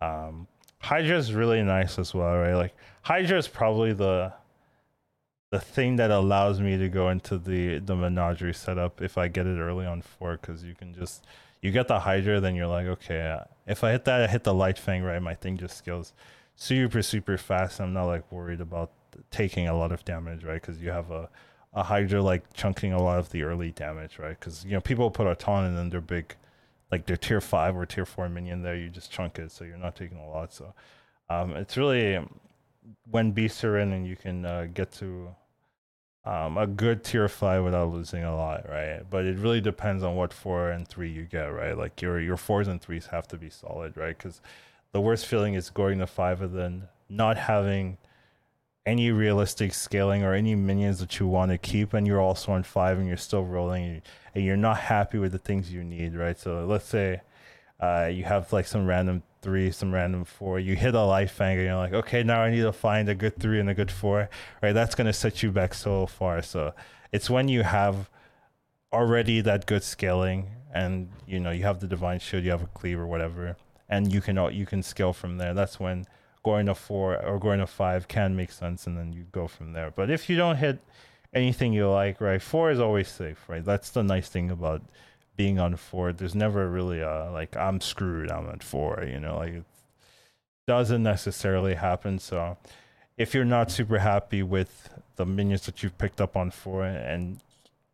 um, 0.01 0.47
Hydra 0.79 1.17
is 1.17 1.33
really 1.33 1.61
nice 1.61 1.99
as 1.99 2.13
well, 2.13 2.37
right? 2.37 2.53
Like 2.53 2.75
Hydra 3.01 3.37
is 3.37 3.47
probably 3.47 3.91
the 3.93 4.33
the 5.51 5.59
thing 5.59 5.97
that 5.97 6.09
allows 6.11 6.59
me 6.59 6.77
to 6.77 6.89
go 6.89 7.09
into 7.09 7.37
the 7.37 7.79
the 7.79 7.95
menagerie 7.95 8.53
setup 8.53 9.01
if 9.01 9.17
I 9.17 9.27
get 9.27 9.45
it 9.45 9.59
early 9.59 9.85
on 9.85 10.01
four, 10.01 10.37
because 10.37 10.63
you 10.63 10.73
can 10.73 10.93
just 10.93 11.25
you 11.65 11.71
get 11.71 11.87
the 11.87 11.99
Hydra, 11.99 12.39
then 12.39 12.55
you're 12.55 12.67
like, 12.67 12.85
okay, 12.85 13.21
uh, 13.21 13.43
if 13.65 13.83
I 13.83 13.91
hit 13.91 14.05
that, 14.05 14.21
I 14.21 14.27
hit 14.27 14.43
the 14.43 14.53
Light 14.53 14.77
Fang, 14.77 15.01
right? 15.01 15.21
My 15.21 15.33
thing 15.33 15.57
just 15.57 15.77
scales 15.77 16.13
super 16.55 17.01
super 17.01 17.37
fast. 17.37 17.81
I'm 17.81 17.93
not 17.93 18.05
like 18.05 18.31
worried 18.31 18.61
about 18.61 18.91
taking 19.31 19.67
a 19.67 19.75
lot 19.75 19.91
of 19.91 20.05
damage, 20.05 20.43
right? 20.43 20.61
Because 20.61 20.81
you 20.81 20.91
have 20.91 21.11
a 21.11 21.29
a 21.73 21.83
Hydra 21.83 22.21
like 22.21 22.53
chunking 22.53 22.93
a 22.93 23.01
lot 23.01 23.19
of 23.19 23.29
the 23.31 23.43
early 23.43 23.71
damage, 23.71 24.17
right? 24.19 24.39
Because 24.39 24.63
you 24.63 24.71
know 24.71 24.81
people 24.81 25.09
put 25.11 25.27
a 25.27 25.35
ton 25.35 25.65
and 25.65 25.77
then 25.77 25.89
they're 25.89 26.01
big, 26.01 26.35
like 26.91 27.05
they're 27.05 27.17
tier 27.17 27.41
five 27.41 27.75
or 27.75 27.85
tier 27.85 28.05
four 28.05 28.29
minion 28.29 28.61
there. 28.61 28.75
You 28.75 28.89
just 28.89 29.11
chunk 29.11 29.39
it, 29.39 29.51
so 29.51 29.65
you're 29.65 29.77
not 29.77 29.95
taking 29.95 30.17
a 30.17 30.29
lot. 30.29 30.53
So 30.53 30.73
um, 31.29 31.55
it's 31.55 31.75
really 31.77 32.19
when 33.09 33.31
beasts 33.31 33.63
are 33.63 33.79
in 33.79 33.91
and 33.91 34.07
you 34.07 34.15
can 34.15 34.45
uh, 34.45 34.67
get 34.73 34.91
to 34.93 35.35
um, 36.25 36.57
a 36.57 36.65
good 36.65 37.03
tier 37.03 37.27
five 37.27 37.63
without 37.63 37.91
losing 37.91 38.23
a 38.23 38.35
lot, 38.35 38.67
right? 38.67 39.01
But 39.07 39.25
it 39.25 39.37
really 39.37 39.61
depends 39.61 40.03
on 40.03 40.15
what 40.15 40.33
four 40.33 40.71
and 40.71 40.87
three 40.87 41.09
you 41.09 41.23
get, 41.23 41.45
right? 41.45 41.77
Like 41.77 42.01
your 42.01 42.19
your 42.19 42.37
fours 42.37 42.67
and 42.67 42.81
threes 42.81 43.07
have 43.07 43.27
to 43.29 43.37
be 43.37 43.49
solid, 43.49 43.95
right? 43.95 44.17
Because 44.17 44.41
the 44.91 45.01
worst 45.01 45.27
feeling 45.27 45.53
is 45.53 45.69
going 45.69 45.99
to 45.99 46.07
five 46.07 46.41
and 46.41 46.57
then 46.57 46.87
not 47.09 47.37
having 47.37 47.97
any 48.87 49.11
realistic 49.11 49.73
scaling 49.73 50.23
or 50.23 50.33
any 50.33 50.55
minions 50.55 50.99
that 50.99 51.19
you 51.19 51.27
want 51.27 51.51
to 51.51 51.57
keep, 51.57 51.93
and 51.93 52.07
you're 52.07 52.21
also 52.21 52.51
on 52.51 52.63
five 52.63 52.97
and 52.97 53.07
you're 53.07 53.17
still 53.17 53.43
rolling, 53.43 54.01
and 54.33 54.43
you're 54.43 54.57
not 54.57 54.77
happy 54.77 55.19
with 55.19 55.31
the 55.31 55.39
things 55.39 55.71
you 55.71 55.83
need, 55.83 56.15
right? 56.15 56.39
So 56.39 56.65
let's 56.65 56.85
say 56.85 57.21
uh, 57.79 58.09
you 58.11 58.23
have 58.23 58.51
like 58.51 58.65
some 58.65 58.87
random 58.87 59.21
three, 59.45 59.69
some 59.71 59.93
random 59.93 60.25
four. 60.25 60.59
You 60.59 60.75
hit 60.75 60.95
a 60.95 61.03
Light 61.03 61.29
Fang, 61.29 61.57
and 61.57 61.67
you're 61.67 61.75
like, 61.75 61.93
okay, 61.93 62.23
now 62.23 62.41
I 62.41 62.49
need 62.49 62.63
to 62.63 62.73
find 62.73 63.07
a 63.07 63.15
good 63.15 63.39
three 63.39 63.59
and 63.59 63.69
a 63.69 63.75
good 63.75 63.91
four, 63.91 64.27
right? 64.61 64.73
That's 64.73 64.95
gonna 64.95 65.13
set 65.13 65.43
you 65.43 65.51
back 65.51 65.75
so 65.75 66.07
far. 66.07 66.41
So 66.41 66.73
it's 67.11 67.29
when 67.29 67.47
you 67.47 67.61
have 67.61 68.09
already 68.91 69.41
that 69.41 69.67
good 69.67 69.83
scaling, 69.83 70.49
and 70.73 71.09
you 71.27 71.39
know 71.39 71.51
you 71.51 71.63
have 71.63 71.79
the 71.79 71.87
divine 71.87 72.19
shield, 72.19 72.43
you 72.43 72.51
have 72.51 72.63
a 72.63 72.71
cleave 72.79 72.99
or 72.99 73.05
whatever, 73.05 73.55
and 73.87 74.11
you 74.11 74.19
can 74.19 74.35
you 74.51 74.65
can 74.65 74.81
scale 74.81 75.13
from 75.13 75.37
there. 75.37 75.53
That's 75.53 75.79
when 75.79 76.05
going 76.43 76.65
to 76.65 76.75
four 76.75 77.23
or 77.23 77.39
going 77.39 77.59
to 77.59 77.67
five 77.67 78.07
can 78.07 78.35
make 78.35 78.51
sense, 78.51 78.87
and 78.87 78.97
then 78.97 79.13
you 79.13 79.25
go 79.31 79.47
from 79.47 79.73
there. 79.73 79.91
But 79.91 80.09
if 80.09 80.27
you 80.27 80.35
don't 80.37 80.57
hit 80.57 80.79
anything 81.33 81.71
you 81.71 81.87
like, 81.89 82.19
right? 82.19 82.41
Four 82.41 82.71
is 82.71 82.79
always 82.79 83.09
safe, 83.09 83.39
right? 83.47 83.63
That's 83.63 83.91
the 83.91 84.03
nice 84.03 84.27
thing 84.29 84.49
about 84.49 84.81
being 85.35 85.59
on 85.59 85.75
four. 85.75 86.13
There's 86.13 86.35
never 86.35 86.69
really 86.69 87.01
a 87.01 87.29
like 87.31 87.55
I'm 87.55 87.81
screwed. 87.81 88.31
I'm 88.31 88.49
at 88.49 88.63
four. 88.63 89.03
You 89.07 89.19
know, 89.19 89.37
like 89.37 89.53
it 89.53 89.63
doesn't 90.67 91.03
necessarily 91.03 91.75
happen. 91.75 92.19
So 92.19 92.57
if 93.17 93.33
you're 93.33 93.45
not 93.45 93.71
super 93.71 93.99
happy 93.99 94.43
with 94.43 94.89
the 95.15 95.25
minions 95.25 95.65
that 95.65 95.83
you've 95.83 95.97
picked 95.97 96.19
up 96.19 96.35
on 96.35 96.51
four, 96.51 96.85
and 96.85 97.39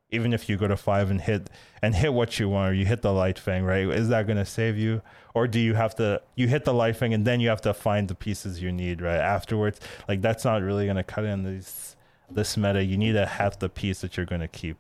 even 0.10 0.34
if 0.34 0.50
you 0.50 0.58
go 0.58 0.68
to 0.68 0.78
five 0.78 1.10
and 1.10 1.22
hit 1.22 1.50
and 1.82 1.96
hit 1.96 2.14
what 2.14 2.40
you 2.40 2.50
want, 2.50 2.72
or 2.72 2.74
you 2.74 2.86
hit 2.86 3.02
the 3.02 3.14
light 3.14 3.40
fang, 3.40 3.64
right? 3.64 3.88
Is 3.88 4.10
that 4.10 4.28
going 4.28 4.38
to 4.38 4.46
save 4.46 4.78
you, 4.78 5.02
or 5.34 5.48
do 5.48 5.60
you 5.60 5.74
have 5.74 5.96
to 5.96 6.22
you 6.36 6.48
hit 6.48 6.66
the 6.66 6.74
light 6.74 6.96
fang 6.96 7.14
and 7.14 7.26
then 7.26 7.40
you 7.40 7.50
have 7.50 7.62
to 7.62 7.74
find 7.74 8.08
the 8.08 8.16
pieces 8.16 8.62
you 8.62 8.72
need 8.72 9.02
right 9.02 9.20
afterwards? 9.20 9.80
Like 10.08 10.22
that's 10.22 10.44
not 10.44 10.62
really 10.62 10.86
going 10.86 10.98
to 10.98 11.04
cut 11.04 11.26
in 11.26 11.44
this 11.44 11.96
this 12.30 12.58
meta. 12.58 12.84
You 12.84 12.98
need 12.98 13.14
to 13.14 13.26
have 13.26 13.60
the 13.60 13.70
piece 13.70 14.02
that 14.02 14.18
you're 14.18 14.26
going 14.26 14.42
to 14.42 14.48
keep 14.48 14.78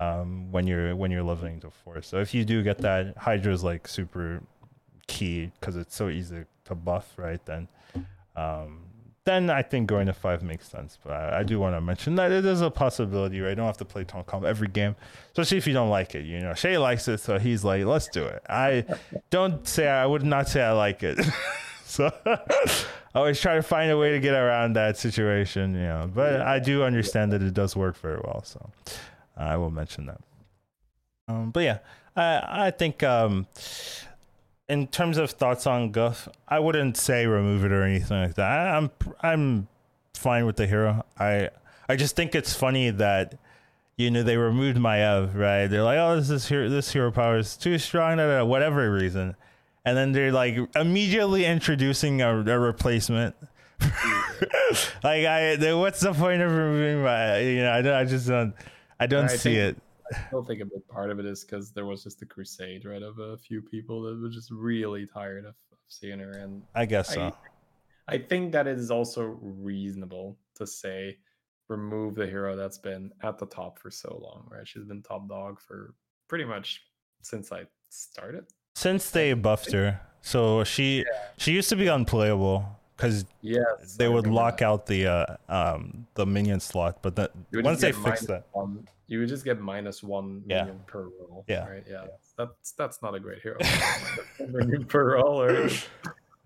um, 0.00 0.50
when 0.52 0.66
you're 0.66 0.94
when 0.94 1.10
you're 1.10 1.22
leveling 1.22 1.60
to 1.60 1.70
four. 1.70 2.02
So 2.02 2.18
if 2.18 2.34
you 2.34 2.44
do 2.44 2.62
get 2.62 2.78
that, 2.78 3.16
Hydra 3.16 3.52
is 3.52 3.64
like 3.64 3.88
super 3.88 4.42
key 5.06 5.50
because 5.58 5.76
it's 5.76 5.94
so 5.94 6.08
easy 6.08 6.44
to 6.66 6.74
buff, 6.74 7.12
right? 7.16 7.44
Then 7.44 7.68
um, 8.36 8.80
then 9.28 9.50
I 9.50 9.60
think 9.60 9.88
going 9.88 10.06
to 10.06 10.14
five 10.14 10.42
makes 10.42 10.66
sense. 10.68 10.98
But 11.02 11.12
I, 11.12 11.40
I 11.40 11.42
do 11.42 11.58
want 11.60 11.76
to 11.76 11.80
mention 11.80 12.14
that 12.14 12.32
it 12.32 12.46
is 12.46 12.62
a 12.62 12.70
possibility, 12.70 13.40
right? 13.40 13.50
You 13.50 13.56
don't 13.56 13.66
have 13.66 13.76
to 13.78 13.84
play 13.84 14.04
Toncom 14.04 14.44
every 14.44 14.68
game, 14.68 14.96
especially 15.32 15.58
if 15.58 15.66
you 15.66 15.74
don't 15.74 15.90
like 15.90 16.14
it. 16.14 16.24
You 16.24 16.40
know, 16.40 16.54
Shay 16.54 16.78
likes 16.78 17.08
it, 17.08 17.18
so 17.18 17.38
he's 17.38 17.62
like, 17.62 17.84
let's 17.84 18.08
do 18.08 18.24
it. 18.24 18.42
I 18.48 18.84
don't 19.30 19.66
say 19.68 19.86
I 19.86 20.06
would 20.06 20.22
not 20.22 20.48
say 20.48 20.62
I 20.62 20.72
like 20.72 21.02
it. 21.02 21.18
so 21.84 22.10
I 22.26 22.38
always 23.14 23.38
try 23.40 23.56
to 23.56 23.62
find 23.62 23.90
a 23.90 23.98
way 23.98 24.12
to 24.12 24.20
get 24.20 24.34
around 24.34 24.74
that 24.74 24.96
situation, 24.96 25.74
you 25.74 25.80
know. 25.80 26.10
But 26.12 26.40
I 26.40 26.58
do 26.58 26.84
understand 26.84 27.32
that 27.32 27.42
it 27.42 27.52
does 27.52 27.76
work 27.76 27.98
very 27.98 28.20
well, 28.24 28.42
so 28.44 28.70
I 29.38 29.56
will 29.56 29.70
mention 29.70 30.06
that. 30.06 30.20
Um, 31.28 31.50
but 31.50 31.60
yeah, 31.60 31.78
I 32.16 32.66
I 32.66 32.70
think 32.70 33.02
um, 33.02 33.46
in 34.68 34.86
terms 34.88 35.16
of 35.18 35.30
thoughts 35.30 35.66
on 35.66 35.92
Guff, 35.92 36.28
I 36.46 36.58
wouldn't 36.58 36.96
say 36.96 37.26
remove 37.26 37.64
it 37.64 37.72
or 37.72 37.82
anything 37.82 38.20
like 38.20 38.34
that. 38.34 38.50
I, 38.50 38.76
I'm 38.76 38.90
I'm 39.22 39.68
fine 40.14 40.46
with 40.46 40.56
the 40.56 40.66
hero. 40.66 41.04
I 41.18 41.50
I 41.88 41.96
just 41.96 42.16
think 42.16 42.34
it's 42.34 42.54
funny 42.54 42.90
that 42.90 43.38
you 43.96 44.10
know 44.10 44.22
they 44.22 44.36
removed 44.36 44.76
Maiev, 44.78 45.34
right? 45.34 45.66
They're 45.66 45.82
like, 45.82 45.98
oh, 45.98 46.16
this 46.16 46.30
is 46.30 46.48
hero, 46.48 46.68
this 46.68 46.92
hero 46.92 47.10
power 47.10 47.38
is 47.38 47.56
too 47.56 47.78
strong, 47.78 48.18
for 48.18 48.44
whatever 48.44 48.90
reason, 48.90 49.36
and 49.84 49.96
then 49.96 50.12
they're 50.12 50.32
like 50.32 50.56
immediately 50.76 51.44
introducing 51.44 52.20
a, 52.22 52.40
a 52.40 52.58
replacement. 52.58 53.34
like 55.02 55.24
I, 55.24 55.56
what's 55.74 56.00
the 56.00 56.12
point 56.12 56.42
of 56.42 56.50
removing 56.52 57.02
my? 57.02 57.38
You 57.38 57.62
know, 57.62 57.70
I, 57.70 58.00
I 58.00 58.04
just 58.04 58.28
don't, 58.28 58.54
I 59.00 59.06
don't 59.06 59.24
I 59.24 59.36
see 59.36 59.56
it. 59.56 59.76
I 60.12 60.26
still 60.26 60.44
think 60.44 60.60
a 60.62 60.64
big 60.64 60.86
part 60.88 61.10
of 61.10 61.18
it 61.18 61.26
is 61.26 61.44
because 61.44 61.70
there 61.72 61.84
was 61.84 62.02
just 62.02 62.18
the 62.18 62.26
crusade, 62.26 62.84
right, 62.84 63.02
of 63.02 63.18
a 63.18 63.36
few 63.36 63.60
people 63.60 64.02
that 64.02 64.20
were 64.20 64.30
just 64.30 64.50
really 64.50 65.06
tired 65.06 65.44
of, 65.44 65.54
of 65.70 65.78
seeing 65.88 66.18
her. 66.18 66.32
And 66.32 66.62
I 66.74 66.86
guess 66.86 67.12
so. 67.14 67.34
I, 68.08 68.14
I 68.14 68.18
think 68.18 68.52
that 68.52 68.66
it 68.66 68.78
is 68.78 68.90
also 68.90 69.38
reasonable 69.40 70.38
to 70.56 70.66
say 70.66 71.18
remove 71.68 72.14
the 72.14 72.26
hero 72.26 72.56
that's 72.56 72.78
been 72.78 73.10
at 73.22 73.38
the 73.38 73.46
top 73.46 73.78
for 73.78 73.90
so 73.90 74.18
long, 74.22 74.46
right? 74.50 74.66
She's 74.66 74.84
been 74.84 75.02
top 75.02 75.28
dog 75.28 75.60
for 75.60 75.94
pretty 76.28 76.44
much 76.44 76.82
since 77.22 77.52
I 77.52 77.64
started. 77.90 78.46
Since 78.74 79.10
they 79.10 79.34
buffed 79.34 79.72
her, 79.72 80.00
so 80.22 80.64
she 80.64 80.98
yeah. 80.98 81.04
she 81.36 81.52
used 81.52 81.68
to 81.68 81.76
be 81.76 81.88
unplayable 81.88 82.77
because 82.98 83.24
yes, 83.42 83.96
they 83.96 84.08
would 84.08 84.26
lock 84.26 84.60
out 84.60 84.84
the 84.86 85.06
uh, 85.06 85.36
um 85.48 86.06
the 86.14 86.26
minion 86.26 86.58
slot, 86.58 86.98
but 87.00 87.14
that 87.16 87.30
once 87.54 87.80
they 87.80 87.92
fix 87.92 88.26
that, 88.26 88.46
one, 88.52 88.86
you 89.06 89.20
would 89.20 89.28
just 89.28 89.44
get 89.44 89.60
minus 89.60 90.02
one 90.02 90.42
yeah. 90.46 90.64
minion 90.64 90.80
per 90.86 91.04
roll. 91.04 91.44
Yeah, 91.46 91.68
right? 91.68 91.84
yeah, 91.88 92.06
that's 92.36 92.72
that's 92.72 93.00
not 93.00 93.14
a 93.14 93.20
great 93.20 93.40
hero. 93.40 93.56
minion 94.48 94.84
per 94.84 95.14
roll, 95.14 95.40
or 95.40 95.68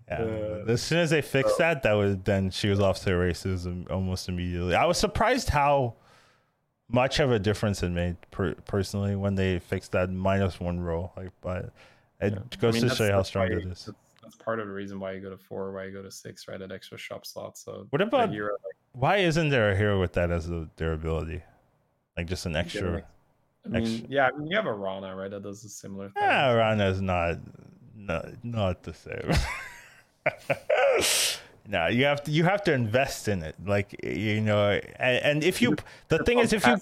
yeah. 0.07 0.21
Uh, 0.21 0.65
as 0.67 0.81
soon 0.83 0.99
as 0.99 1.09
they 1.09 1.21
fixed 1.21 1.57
so, 1.57 1.63
that, 1.63 1.81
that 1.83 1.93
was 1.93 2.17
then 2.23 2.51
she 2.51 2.69
was 2.69 2.79
off 2.79 2.99
to 2.99 3.05
the 3.05 3.17
races 3.17 3.67
almost 3.89 4.29
immediately. 4.29 4.75
I 4.75 4.85
was 4.85 4.99
surprised 4.99 5.49
how 5.49 5.95
much 6.87 7.19
of 7.19 7.31
a 7.31 7.39
difference 7.39 7.81
it 7.81 7.89
made 7.89 8.17
per- 8.29 8.53
personally 8.65 9.15
when 9.15 9.33
they 9.33 9.57
fixed 9.57 9.93
that 9.93 10.11
minus 10.11 10.59
one 10.59 10.79
roll. 10.79 11.13
Like, 11.17 11.31
but 11.41 11.73
it 12.21 12.33
yeah. 12.33 12.39
goes 12.59 12.75
I 12.75 12.79
mean, 12.79 12.89
to 12.89 12.95
show 12.95 13.05
you 13.05 13.11
how 13.11 13.23
strong 13.23 13.51
it 13.51 13.65
is 13.65 13.65
that's 13.65 13.89
part 14.43 14.59
of 14.59 14.67
the 14.67 14.73
reason 14.73 14.99
why 14.99 15.13
you 15.13 15.21
go 15.21 15.29
to 15.29 15.37
four, 15.37 15.71
why 15.71 15.85
you 15.85 15.91
go 15.91 16.01
to 16.01 16.11
six, 16.11 16.47
right? 16.47 16.61
At 16.61 16.71
extra 16.71 16.97
shop 16.97 17.25
slot. 17.25 17.57
So 17.57 17.87
what 17.89 18.01
about 18.01 18.29
hero, 18.31 18.51
like, 18.51 18.75
why 18.93 19.17
isn't 19.17 19.49
there 19.49 19.71
a 19.71 19.75
hero 19.75 19.99
with 19.99 20.13
that 20.13 20.31
as 20.31 20.49
a 20.49 20.69
durability? 20.75 21.41
Like 22.17 22.27
just 22.27 22.45
an 22.45 22.55
extra. 22.55 23.03
I 23.65 23.69
mean, 23.69 23.81
extra... 23.81 24.07
yeah, 24.09 24.29
I 24.33 24.37
mean, 24.37 24.47
you 24.47 24.55
have 24.55 24.65
a 24.65 24.73
Rana, 24.73 25.15
right? 25.15 25.31
That 25.31 25.43
does 25.43 25.63
a 25.63 25.69
similar 25.69 26.09
thing. 26.09 26.23
Yeah, 26.23 26.53
Rana 26.53 26.89
is 26.89 27.01
not, 27.01 27.39
not, 27.95 28.25
not 28.43 28.83
the 28.83 28.93
same. 28.93 29.31
no, 31.67 31.87
you 31.87 32.05
have 32.05 32.23
to 32.23 32.31
you 32.31 32.43
have 32.43 32.63
to 32.63 32.73
invest 32.73 33.27
in 33.27 33.43
it, 33.43 33.55
like 33.65 33.95
you 34.03 34.41
know, 34.41 34.79
and, 34.97 35.17
and 35.23 35.43
if 35.43 35.61
you 35.61 35.75
the 36.09 36.19
thing 36.23 36.39
is 36.39 36.53
if 36.53 36.65
you 36.65 36.77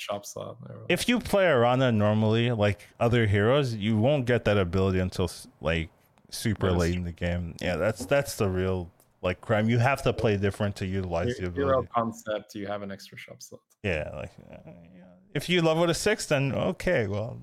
shop 0.00 0.24
slot. 0.24 0.56
If 0.88 1.08
you 1.08 1.20
play 1.20 1.44
Aranna 1.44 1.94
normally, 1.94 2.50
like 2.52 2.88
other 2.98 3.26
heroes, 3.26 3.74
you 3.74 3.96
won't 3.96 4.24
get 4.24 4.44
that 4.46 4.56
ability 4.56 4.98
until 4.98 5.30
like 5.60 5.90
super 6.30 6.70
late 6.70 6.94
in 6.94 7.04
the 7.04 7.12
game. 7.12 7.54
Yeah, 7.60 7.76
that's 7.76 8.06
that's 8.06 8.36
the 8.36 8.48
real 8.48 8.90
like 9.22 9.40
crime. 9.40 9.68
You 9.68 9.78
have 9.78 10.02
to 10.02 10.12
play 10.12 10.36
different 10.36 10.76
to 10.76 10.86
utilize 10.86 11.36
the 11.36 11.46
ability. 11.46 11.60
Hero 11.60 11.86
concept, 11.94 12.54
you 12.54 12.66
have 12.66 12.82
an 12.82 12.90
extra 12.90 13.18
shop 13.18 13.42
slot. 13.42 13.60
Yeah, 13.82 14.10
like 14.14 14.32
uh, 14.50 14.56
yeah. 14.94 15.02
if 15.34 15.48
you 15.48 15.62
level 15.62 15.86
to 15.86 15.94
six, 15.94 16.26
then 16.26 16.54
okay. 16.54 17.06
Well, 17.06 17.38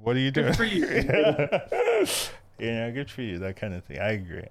what 0.00 0.16
are 0.16 0.20
you 0.20 0.30
doing? 0.30 0.48
Good 0.48 0.56
for 0.56 0.64
you. 0.64 0.86
yeah, 2.58 2.90
good 2.90 3.10
for 3.10 3.22
you. 3.22 3.38
That 3.38 3.56
kind 3.56 3.74
of 3.74 3.84
thing. 3.84 3.98
I 3.98 4.12
agree. 4.12 4.46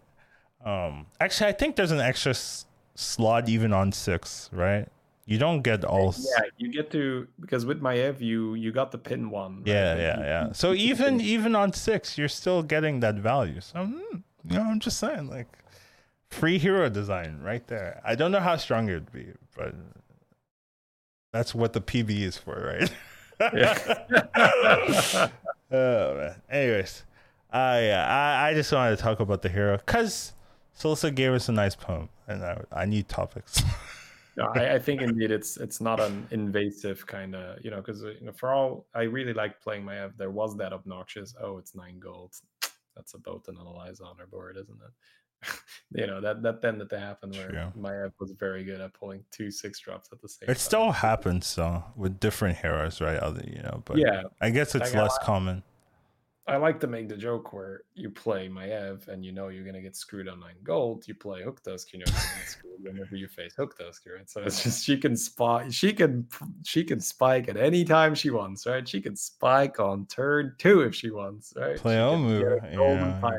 Um, 0.65 1.07
actually, 1.19 1.49
I 1.49 1.53
think 1.53 1.75
there's 1.75 1.91
an 1.91 1.99
extra 1.99 2.31
s- 2.31 2.65
slot 2.95 3.49
even 3.49 3.73
on 3.73 3.91
six, 3.91 4.49
right? 4.53 4.87
You 5.25 5.37
don't 5.37 5.61
get 5.61 5.85
all. 5.85 6.13
Yeah, 6.17 6.43
you 6.57 6.71
get 6.71 6.91
to 6.91 7.27
because 7.39 7.65
with 7.65 7.81
Maiev, 7.81 8.19
you 8.19 8.55
you 8.55 8.73
got 8.73 8.91
the 8.91 8.97
pin 8.97 9.29
one. 9.29 9.57
Right? 9.59 9.67
Yeah, 9.67 9.95
yeah, 9.95 10.19
yeah. 10.19 10.51
So 10.51 10.73
even 10.73 11.21
even 11.21 11.55
on 11.55 11.71
six, 11.71 12.17
you're 12.17 12.27
still 12.27 12.61
getting 12.61 12.99
that 12.99 13.15
value. 13.15 13.61
So 13.61 13.85
hmm, 13.85 14.17
you 14.43 14.57
know, 14.57 14.63
I'm 14.63 14.81
just 14.81 14.99
saying, 14.99 15.29
like, 15.29 15.47
free 16.29 16.57
hero 16.57 16.89
design 16.89 17.39
right 17.41 17.65
there. 17.67 18.01
I 18.03 18.15
don't 18.15 18.31
know 18.31 18.41
how 18.41 18.57
strong 18.57 18.89
it 18.89 18.95
would 18.95 19.11
be, 19.13 19.27
but 19.55 19.73
that's 21.31 21.55
what 21.55 21.71
the 21.71 21.79
PB 21.79 22.09
is 22.19 22.37
for, 22.37 22.77
right? 22.79 22.91
oh 25.71 26.17
man. 26.17 26.35
Anyways, 26.49 27.03
I, 27.49 27.91
I 27.91 28.49
I 28.49 28.53
just 28.53 28.73
wanted 28.73 28.97
to 28.97 29.01
talk 29.01 29.21
about 29.21 29.41
the 29.41 29.49
hero 29.49 29.77
because 29.77 30.33
Solsa 30.77 31.15
gave 31.15 31.31
us 31.31 31.47
a 31.47 31.53
nice 31.53 31.75
poem, 31.77 32.09
and 32.27 32.43
I 32.43 32.61
I 32.73 32.85
need 32.85 33.07
topics. 33.07 33.63
no, 34.37 34.51
I, 34.55 34.75
I, 34.75 34.79
think 34.79 35.01
indeed 35.01 35.31
it's 35.31 35.57
it's 35.57 35.79
not 35.79 35.99
an 35.99 36.27
invasive 36.31 37.05
kind 37.05 37.35
of 37.35 37.63
you 37.63 37.71
know 37.71 37.77
because 37.77 38.03
uh, 38.03 38.13
you 38.19 38.25
know 38.25 38.31
for 38.31 38.51
all 38.51 38.87
I 38.93 39.03
really 39.03 39.33
like 39.33 39.61
playing 39.61 39.85
my. 39.85 40.09
There 40.17 40.31
was 40.31 40.57
that 40.57 40.73
obnoxious 40.73 41.35
oh 41.41 41.57
it's 41.57 41.75
nine 41.75 41.99
gold. 41.99 42.35
That's 42.95 43.15
about 43.15 43.45
an 43.47 43.57
analyze 43.59 44.01
honor 44.01 44.27
board, 44.27 44.57
isn't 44.57 44.79
it? 44.81 45.49
you 45.99 46.07
know 46.07 46.21
that 46.21 46.41
that 46.41 46.61
tended 46.61 46.89
to 46.89 46.99
happen 46.99 47.31
where 47.31 47.49
True. 47.49 47.71
Maiev 47.77 48.13
was 48.19 48.31
very 48.31 48.63
good 48.63 48.81
at 48.81 48.93
pulling 48.93 49.23
two 49.31 49.51
six 49.51 49.79
drops 49.79 50.09
at 50.11 50.21
the 50.21 50.29
same. 50.29 50.43
It 50.43 50.53
time. 50.53 50.55
still 50.55 50.91
happens 50.91 51.47
so 51.47 51.83
with 51.95 52.19
different 52.19 52.57
heroes, 52.57 53.01
right? 53.01 53.17
Other 53.17 53.43
you 53.45 53.61
know, 53.61 53.81
but 53.85 53.97
yeah, 53.97 54.23
I 54.41 54.49
guess 54.49 54.75
it's 54.75 54.93
less 54.93 55.17
common. 55.21 55.63
I 56.45 56.57
like 56.57 56.81
to 56.81 56.87
make 56.87 57.07
the 57.07 57.15
joke 57.15 57.53
where 57.53 57.83
you 57.95 58.09
play 58.09 58.49
Maiev 58.49 59.07
and 59.07 59.23
you 59.23 59.31
know 59.31 59.47
you're 59.47 59.63
gonna 59.63 59.81
get 59.81 59.95
screwed 59.95 60.27
on 60.27 60.41
nine 60.41 60.55
gold. 60.61 61.07
You 61.07 61.15
play 61.15 61.41
Hooktusk, 61.41 61.93
you 61.93 61.99
know 61.99 62.05
you're 62.07 62.15
gonna 62.15 62.39
get 62.39 62.49
screwed 62.49 62.83
whenever 62.83 63.15
you 63.15 63.29
face 63.29 63.53
Hooktusk, 63.57 64.01
right? 64.13 64.29
So 64.29 64.41
it's 64.41 64.61
just 64.61 64.83
she 64.83 64.97
can 64.97 65.15
spot, 65.15 65.71
she 65.71 65.93
can 65.93 66.27
she 66.65 66.83
can 66.83 66.99
spike 66.99 67.47
at 67.47 67.55
any 67.55 67.85
time 67.85 68.13
she 68.13 68.29
wants, 68.29 68.65
right? 68.65 68.87
She 68.87 68.99
can 68.99 69.15
spike 69.15 69.79
on 69.79 70.05
turn 70.07 70.53
two 70.57 70.81
if 70.81 70.93
she 70.93 71.11
wants, 71.11 71.53
right? 71.55 71.77
Play 71.77 71.95
Omu, 71.95 72.61
yeah. 72.61 73.31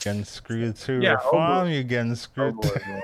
Getting 0.00 0.24
screwed 0.24 0.76
too. 0.76 1.00
Yeah, 1.00 1.16
Farm, 1.30 1.68
you 1.70 1.82
getting 1.82 2.12
oh, 2.12 2.14
screwed. 2.14 2.56
well, 2.62 3.02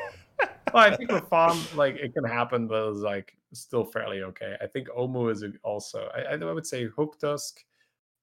I 0.74 0.95
think 0.95 1.11
with 1.11 1.26
Farm, 1.28 1.59
like 1.74 1.97
it 1.97 2.12
can 2.12 2.24
happen, 2.24 2.66
but 2.66 2.91
it's 2.91 2.99
like 2.99 3.38
still 3.55 3.84
fairly 3.84 4.22
okay. 4.22 4.57
I 4.61 4.66
think 4.66 4.88
Omu 4.88 5.32
is 5.32 5.43
also. 5.62 6.11
I, 6.14 6.34
I 6.34 6.53
would 6.53 6.66
say 6.66 6.88
Hooktusk 6.88 7.55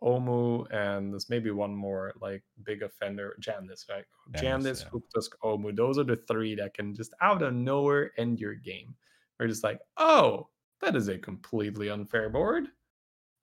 Omu, 0.03 0.71
and 0.71 1.11
there's 1.11 1.29
maybe 1.29 1.51
one 1.51 1.75
more 1.75 2.13
like 2.21 2.43
big 2.63 2.83
offender, 2.83 3.35
Jandice, 3.41 3.89
right? 3.89 4.05
Jandice, 4.33 4.83
yeah. 4.83 4.99
Omu. 5.43 5.75
Those 5.75 5.97
are 5.97 6.03
the 6.03 6.19
three 6.27 6.55
that 6.55 6.73
can 6.73 6.93
just 6.93 7.13
out 7.21 7.41
of 7.41 7.53
nowhere 7.53 8.11
end 8.17 8.39
your 8.39 8.55
game. 8.55 8.95
We're 9.39 9.47
just 9.47 9.63
like, 9.63 9.79
oh, 9.97 10.49
that 10.81 10.95
is 10.95 11.07
a 11.07 11.17
completely 11.17 11.89
unfair 11.89 12.29
board. 12.29 12.65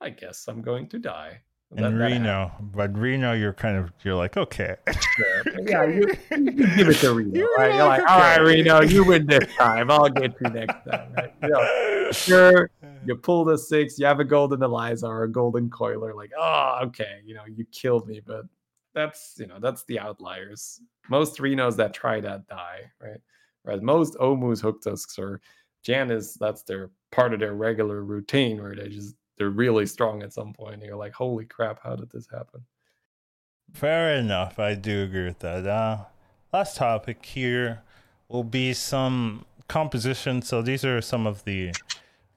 I 0.00 0.10
guess 0.10 0.46
I'm 0.48 0.62
going 0.62 0.88
to 0.88 0.98
die. 0.98 1.40
And 1.76 1.84
that, 1.84 2.04
Reno, 2.04 2.52
that 2.58 2.72
but 2.72 2.98
Reno, 2.98 3.32
you're 3.32 3.52
kind 3.52 3.76
of 3.76 3.92
you're 4.02 4.14
like 4.14 4.36
okay, 4.36 4.76
sure. 5.16 5.42
yeah, 5.66 5.84
you, 5.84 6.14
you, 6.30 6.76
give 6.76 6.88
it 6.88 6.96
to 6.98 7.14
Reno, 7.14 7.30
you're 7.34 7.48
right? 7.58 7.68
Like, 7.70 7.74
you're 7.76 7.86
like, 7.86 8.02
okay. 8.02 8.12
all 8.12 8.18
right, 8.20 8.40
Reno, 8.40 8.82
you 8.82 9.04
win 9.04 9.26
this 9.26 9.52
time. 9.56 9.90
I'll 9.90 10.08
get 10.08 10.34
you 10.40 10.50
next 10.50 10.84
time, 10.88 11.12
right? 11.14 11.34
You 11.42 11.48
know, 11.48 12.12
sure, 12.12 12.70
you 13.04 13.16
pull 13.16 13.44
the 13.44 13.58
six, 13.58 13.98
you 13.98 14.06
have 14.06 14.20
a 14.20 14.24
golden 14.24 14.62
Eliza 14.62 15.06
or 15.06 15.24
a 15.24 15.28
golden 15.30 15.68
coiler, 15.68 16.14
like, 16.14 16.30
oh, 16.38 16.78
okay, 16.84 17.20
you 17.24 17.34
know, 17.34 17.44
you 17.46 17.64
killed 17.72 18.06
me, 18.06 18.20
but 18.24 18.44
that's 18.94 19.34
you 19.38 19.46
know, 19.46 19.58
that's 19.58 19.84
the 19.84 19.98
outliers. 19.98 20.80
Most 21.08 21.38
Renos 21.38 21.76
that 21.76 21.92
try 21.92 22.20
that 22.20 22.46
die, 22.46 22.90
right? 23.00 23.20
Whereas 23.64 23.82
most 23.82 24.16
Omus 24.20 24.62
Hooktusks 24.62 25.18
or 25.18 25.40
Jandice, 25.84 26.38
that's 26.38 26.62
their 26.62 26.90
part 27.10 27.34
of 27.34 27.40
their 27.40 27.54
regular 27.54 28.04
routine 28.04 28.62
where 28.62 28.74
they 28.74 28.88
just 28.88 29.16
they're 29.36 29.50
really 29.50 29.86
strong 29.86 30.22
at 30.22 30.32
some 30.32 30.52
point. 30.52 30.74
And 30.74 30.82
you're 30.82 30.96
like, 30.96 31.12
holy 31.12 31.44
crap, 31.44 31.80
how 31.82 31.96
did 31.96 32.10
this 32.10 32.28
happen? 32.30 32.62
Fair 33.72 34.14
enough. 34.14 34.58
I 34.58 34.74
do 34.74 35.02
agree 35.02 35.24
with 35.24 35.40
that. 35.40 35.66
Uh, 35.66 36.04
last 36.52 36.76
topic 36.76 37.24
here 37.24 37.82
will 38.28 38.44
be 38.44 38.72
some 38.72 39.44
composition. 39.68 40.42
So 40.42 40.62
these 40.62 40.84
are 40.84 41.00
some 41.00 41.26
of 41.26 41.44
the 41.44 41.72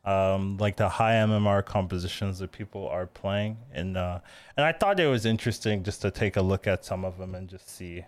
um, 0.07 0.55
like 0.57 0.77
the 0.77 0.87
high 0.87 1.15
MMR 1.15 1.65
compositions 1.65 2.39
that 2.39 2.53
people 2.53 2.87
are 2.87 3.05
playing, 3.05 3.57
and 3.73 3.97
uh, 3.97 4.19
and 4.55 4.65
I 4.65 4.71
thought 4.71 5.01
it 5.01 5.07
was 5.07 5.25
interesting 5.25 5.83
just 5.83 6.01
to 6.01 6.11
take 6.11 6.37
a 6.37 6.41
look 6.41 6.65
at 6.65 6.85
some 6.85 7.03
of 7.03 7.17
them 7.17 7.35
and 7.35 7.49
just 7.49 7.69
see, 7.69 8.05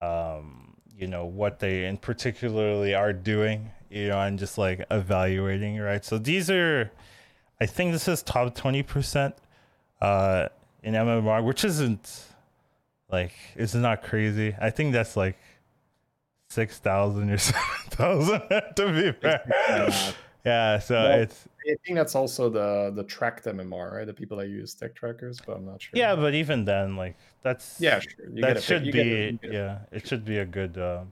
um, 0.00 0.78
you 0.96 1.06
know, 1.06 1.26
what 1.26 1.58
they 1.58 1.84
in 1.84 1.98
particularly 1.98 2.94
are 2.94 3.12
doing, 3.12 3.70
you 3.90 4.08
know, 4.08 4.18
and 4.18 4.38
just 4.38 4.56
like 4.56 4.82
evaluating, 4.90 5.76
right? 5.78 6.02
So 6.02 6.16
these 6.16 6.48
are, 6.50 6.90
I 7.60 7.66
think 7.66 7.92
this 7.92 8.08
is 8.08 8.22
top 8.22 8.54
twenty 8.54 8.82
percent, 8.82 9.34
uh, 10.00 10.48
in 10.82 10.94
MMR, 10.94 11.44
which 11.44 11.64
isn't 11.64 12.24
like 13.10 13.32
it's 13.54 13.74
not 13.74 14.02
crazy. 14.02 14.54
I 14.60 14.70
think 14.70 14.92
that's 14.92 15.16
like 15.16 15.36
six 16.48 16.78
thousand 16.78 17.30
or 17.30 17.38
seven 17.38 17.60
thousand 17.90 18.42
to 18.76 18.92
be 18.92 19.12
fair. 19.12 20.14
Yeah, 20.44 20.78
so 20.78 20.94
well, 20.94 21.20
it's. 21.20 21.48
I 21.68 21.74
think 21.84 21.96
that's 21.96 22.14
also 22.14 22.48
the 22.48 22.92
the 22.94 23.02
tracked 23.02 23.46
MMR, 23.46 23.92
right? 23.92 24.06
The 24.06 24.14
people 24.14 24.36
that 24.36 24.48
use 24.48 24.74
tech 24.74 24.94
trackers, 24.94 25.40
but 25.44 25.56
I'm 25.56 25.66
not 25.66 25.82
sure. 25.82 25.90
Yeah, 25.94 26.14
but 26.14 26.34
even 26.34 26.64
then, 26.64 26.94
like 26.94 27.16
that's 27.42 27.80
yeah, 27.80 27.98
sure. 27.98 28.30
You 28.32 28.42
that 28.42 28.62
should 28.62 28.84
be 28.92 29.40
yeah, 29.42 29.78
it 29.90 30.06
should 30.06 30.24
be 30.24 30.38
a 30.38 30.44
good 30.44 30.78
uh, 30.78 31.02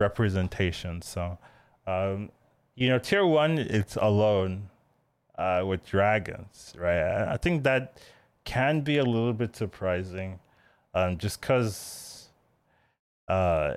representation. 0.00 1.00
So, 1.00 1.38
um, 1.86 2.30
you 2.74 2.88
know, 2.88 2.98
tier 2.98 3.24
one, 3.24 3.56
it's 3.58 3.94
alone 3.94 4.69
uh, 5.40 5.64
with 5.64 5.84
dragons, 5.86 6.74
right? 6.76 7.24
I 7.24 7.36
think 7.38 7.62
that 7.64 7.98
can 8.44 8.82
be 8.82 8.98
a 8.98 9.04
little 9.04 9.32
bit 9.32 9.56
surprising, 9.56 10.38
um, 10.94 11.18
just 11.18 11.40
because. 11.40 12.28
Uh, 13.28 13.74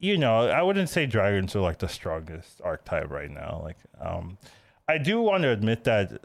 you 0.00 0.16
know, 0.16 0.46
I 0.46 0.62
wouldn't 0.62 0.88
say 0.88 1.06
dragons 1.06 1.56
are 1.56 1.60
like 1.60 1.78
the 1.78 1.88
strongest 1.88 2.60
archetype 2.62 3.10
right 3.10 3.28
now. 3.28 3.60
Like, 3.64 3.78
um, 4.00 4.38
I 4.86 4.96
do 4.98 5.20
want 5.20 5.42
to 5.42 5.50
admit 5.50 5.82
that 5.84 6.20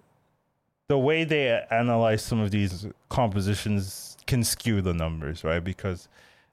the 0.87 0.97
way 0.99 1.23
they 1.23 1.59
analyze 1.71 2.21
some 2.21 2.39
of 2.39 2.51
these 2.51 2.85
compositions 3.09 4.15
can 4.27 4.43
skew 4.43 4.81
the 4.81 4.93
numbers, 4.93 5.43
right? 5.43 5.63
Because, 5.63 6.07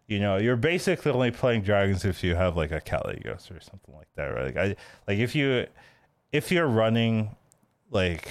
you 0.07 0.19
know, 0.19 0.39
you're 0.39 0.57
basically 0.57 1.13
only 1.13 1.31
playing 1.31 1.61
dragons 1.61 2.07
if 2.07 2.25
you 2.25 2.35
have 2.35 2.57
like 2.57 2.73
a 2.73 2.81
Kalecgos 2.81 3.51
or 3.55 3.61
something 3.61 3.95
like 3.95 4.09
that, 4.17 4.29
right? 4.29 4.47
Like, 4.47 4.57
I 4.57 4.77
like 5.07 5.19
if 5.19 5.35
you 5.35 5.67
if 6.33 6.51
you're 6.51 6.69
running 6.69 7.37
like 7.91 8.29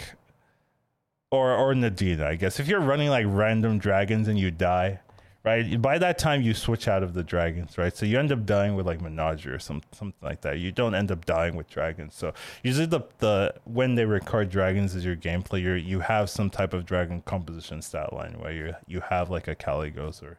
or 1.32 1.53
or 1.53 1.74
Nadina, 1.74 2.24
I 2.24 2.36
guess 2.36 2.60
if 2.60 2.68
you're 2.68 2.80
running 2.80 3.10
like 3.10 3.26
random 3.28 3.80
dragons 3.80 4.28
and 4.28 4.39
you 4.39 4.51
die 4.51 4.99
right? 5.43 5.82
By 5.82 5.97
that 5.97 6.18
time, 6.18 6.41
you 6.41 6.53
switch 6.53 6.88
out 6.88 7.03
of 7.03 7.14
the 7.14 7.24
dragons, 7.24 7.78
right? 7.78 7.95
So 7.95 8.05
you 8.05 8.20
end 8.20 8.32
up 8.32 8.45
dying 8.45 8.76
with 8.76 8.86
like 8.86 9.01
Menagerie 9.01 9.53
or 9.53 9.60
some 9.60 9.82
something 9.91 10.28
like 10.28 10.41
that. 10.41 10.60
You 10.60 10.72
don't 10.72 10.95
end 10.95 11.12
up 11.12 11.26
dying 11.26 11.55
with 11.55 11.70
dragons. 11.70 12.16
So 12.16 12.34
usually 12.64 12.86
the 12.86 13.01
the 13.20 13.53
when 13.66 13.95
they 13.95 14.05
record 14.05 14.49
dragons 14.49 14.95
as 14.95 15.05
your 15.05 15.16
gameplay, 15.16 15.62
you 15.62 15.74
you 15.74 15.99
have 16.01 16.30
some 16.30 16.49
type 16.49 16.74
of 16.74 16.86
dragon 16.86 17.22
composition 17.22 17.82
stat 17.82 18.14
line 18.14 18.36
where 18.39 18.51
you 18.51 18.74
you 18.88 19.01
have 19.01 19.30
like 19.30 19.47
a 19.47 19.55
Kalecgos 19.55 20.22
or 20.22 20.38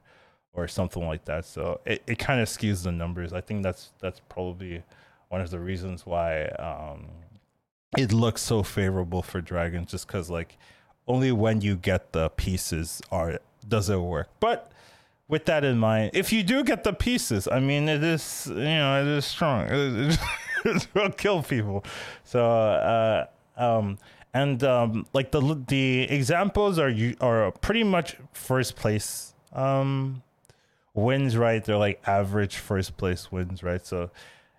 or 0.52 0.68
something 0.68 1.06
like 1.06 1.24
that. 1.26 1.44
So 1.44 1.80
it, 1.86 2.02
it 2.06 2.18
kind 2.18 2.40
of 2.40 2.48
skews 2.48 2.82
the 2.84 2.92
numbers. 2.92 3.32
I 3.32 3.40
think 3.40 3.62
that's 3.62 3.92
that's 4.00 4.20
probably 4.28 4.82
one 5.28 5.40
of 5.40 5.50
the 5.50 5.60
reasons 5.60 6.04
why 6.04 6.46
um, 6.58 7.06
it 7.96 8.12
looks 8.12 8.42
so 8.42 8.62
favorable 8.62 9.22
for 9.22 9.40
dragons, 9.40 9.90
just 9.90 10.06
because 10.06 10.30
like 10.30 10.56
only 11.06 11.32
when 11.32 11.60
you 11.60 11.76
get 11.76 12.12
the 12.12 12.28
pieces 12.30 13.00
are 13.10 13.40
does 13.66 13.90
it 13.90 13.98
work. 13.98 14.28
But 14.38 14.70
with 15.28 15.44
that 15.46 15.64
in 15.64 15.78
mind, 15.78 16.12
if 16.14 16.32
you 16.32 16.42
do 16.42 16.62
get 16.64 16.84
the 16.84 16.92
pieces, 16.92 17.48
I 17.50 17.60
mean, 17.60 17.88
it 17.88 18.02
is 18.02 18.46
you 18.48 18.54
know 18.54 19.00
it 19.00 19.08
is 19.08 19.24
strong. 19.24 19.66
It, 19.68 20.18
it 20.64 20.86
will 20.94 21.10
kill 21.10 21.42
people. 21.42 21.84
So 22.24 22.44
uh, 22.44 23.26
um, 23.56 23.98
and 24.32 24.62
um, 24.62 25.06
like 25.12 25.32
the 25.32 25.62
the 25.66 26.02
examples 26.02 26.78
are 26.78 26.88
you 26.88 27.16
are 27.20 27.50
pretty 27.50 27.84
much 27.84 28.16
first 28.32 28.76
place 28.76 29.34
um, 29.52 30.22
wins, 30.94 31.36
right? 31.36 31.64
They're 31.64 31.76
like 31.76 32.00
average 32.06 32.56
first 32.56 32.96
place 32.96 33.32
wins, 33.32 33.62
right? 33.62 33.84
So 33.84 34.10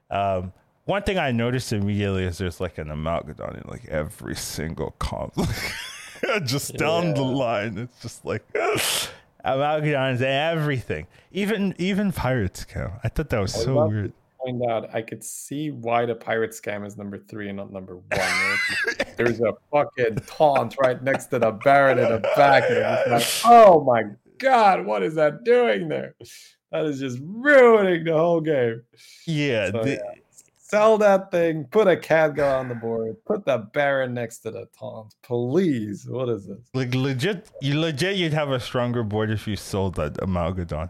um, 0.10 0.54
one 0.86 1.04
thing 1.04 1.18
I 1.18 1.32
noticed 1.32 1.74
immediately 1.74 2.24
is 2.24 2.38
there's 2.38 2.60
like 2.60 2.78
an 2.78 2.88
amalgadon 2.88 3.64
in 3.64 3.70
like 3.70 3.86
every 3.86 4.36
single 4.36 4.92
comp. 5.00 5.34
just 6.46 6.76
down 6.76 7.08
yeah. 7.08 7.14
the 7.14 7.24
line. 7.24 7.78
It's 7.78 8.02
just 8.02 8.26
like 8.26 8.44
Amalgadons 9.46 10.16
and 10.16 10.24
everything. 10.24 11.08
Even 11.32 11.76
even 11.78 12.12
pirate 12.12 12.54
scam. 12.54 13.00
I 13.04 13.10
thought 13.10 13.30
that 13.30 13.40
was 13.40 13.56
I 13.56 13.64
so 13.64 13.88
weird. 13.88 14.14
Find 14.44 14.64
out. 14.64 14.94
I 14.94 15.04
could 15.04 15.24
see 15.24 15.70
why 15.70 16.06
the 16.06 16.16
pirate 16.16 16.52
scam 16.52 16.86
is 16.86 16.98
number 16.98 17.20
three 17.20 17.50
and 17.50 17.58
not 17.58 17.72
number 17.72 17.98
one. 17.98 19.06
There's 19.18 19.40
a 19.40 19.54
fucking 19.72 20.16
taunt 20.26 20.76
right 20.82 21.02
next 21.04 21.28
to 21.28 21.40
the 21.40 21.52
Baron 21.52 22.00
in 22.00 22.10
the 22.10 22.20
back, 22.36 22.64
and 22.70 23.12
like, 23.12 23.28
oh 23.46 23.84
my 23.84 24.04
god, 24.40 24.86
what 24.86 25.04
is 25.04 25.14
that 25.16 25.44
doing 25.44 25.88
there? 25.88 26.16
That 26.72 26.86
is 26.86 27.00
just 27.00 27.20
ruining 27.22 28.04
the 28.06 28.14
whole 28.14 28.42
game. 28.42 28.82
Yeah, 29.28 29.72
so, 29.72 29.84
the, 29.84 29.92
yeah 29.92 30.21
sell 30.72 30.98
that 30.98 31.32
thing, 31.32 31.66
put 31.66 31.88
a 31.88 31.98
Khadgar 31.98 32.60
on 32.60 32.70
the 32.70 32.76
board, 32.76 33.18
put 33.26 33.46
the 33.46 33.58
Baron 33.74 34.14
next 34.14 34.40
to 34.40 34.52
the 34.52 34.68
taunt. 34.78 35.14
Please. 35.22 36.08
What 36.08 36.30
is 36.30 36.48
this? 36.48 36.60
Like 36.74 36.96
legit 36.96 37.52
you 37.62 37.80
legit 37.80 38.16
you'd 38.16 38.34
have 38.34 38.50
a 38.50 38.60
stronger 38.60 39.04
board 39.04 39.30
if 39.30 39.48
you 39.48 39.58
sold 39.58 39.96
that 39.96 40.14
Amalgadon. 40.16 40.90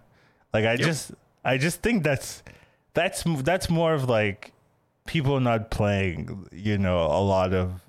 Like 0.54 0.66
I 0.66 0.74
yep. 0.74 0.82
just 0.82 1.12
I 1.44 1.58
just 1.58 1.82
think 1.82 2.04
that's 2.04 2.44
that's 2.94 3.24
that's 3.44 3.70
more 3.70 3.94
of 3.94 4.08
like 4.08 4.54
people 5.08 5.40
not 5.40 5.72
playing, 5.72 6.48
you 6.52 6.78
know, 6.78 7.00
a 7.00 7.24
lot 7.36 7.54
of 7.54 7.82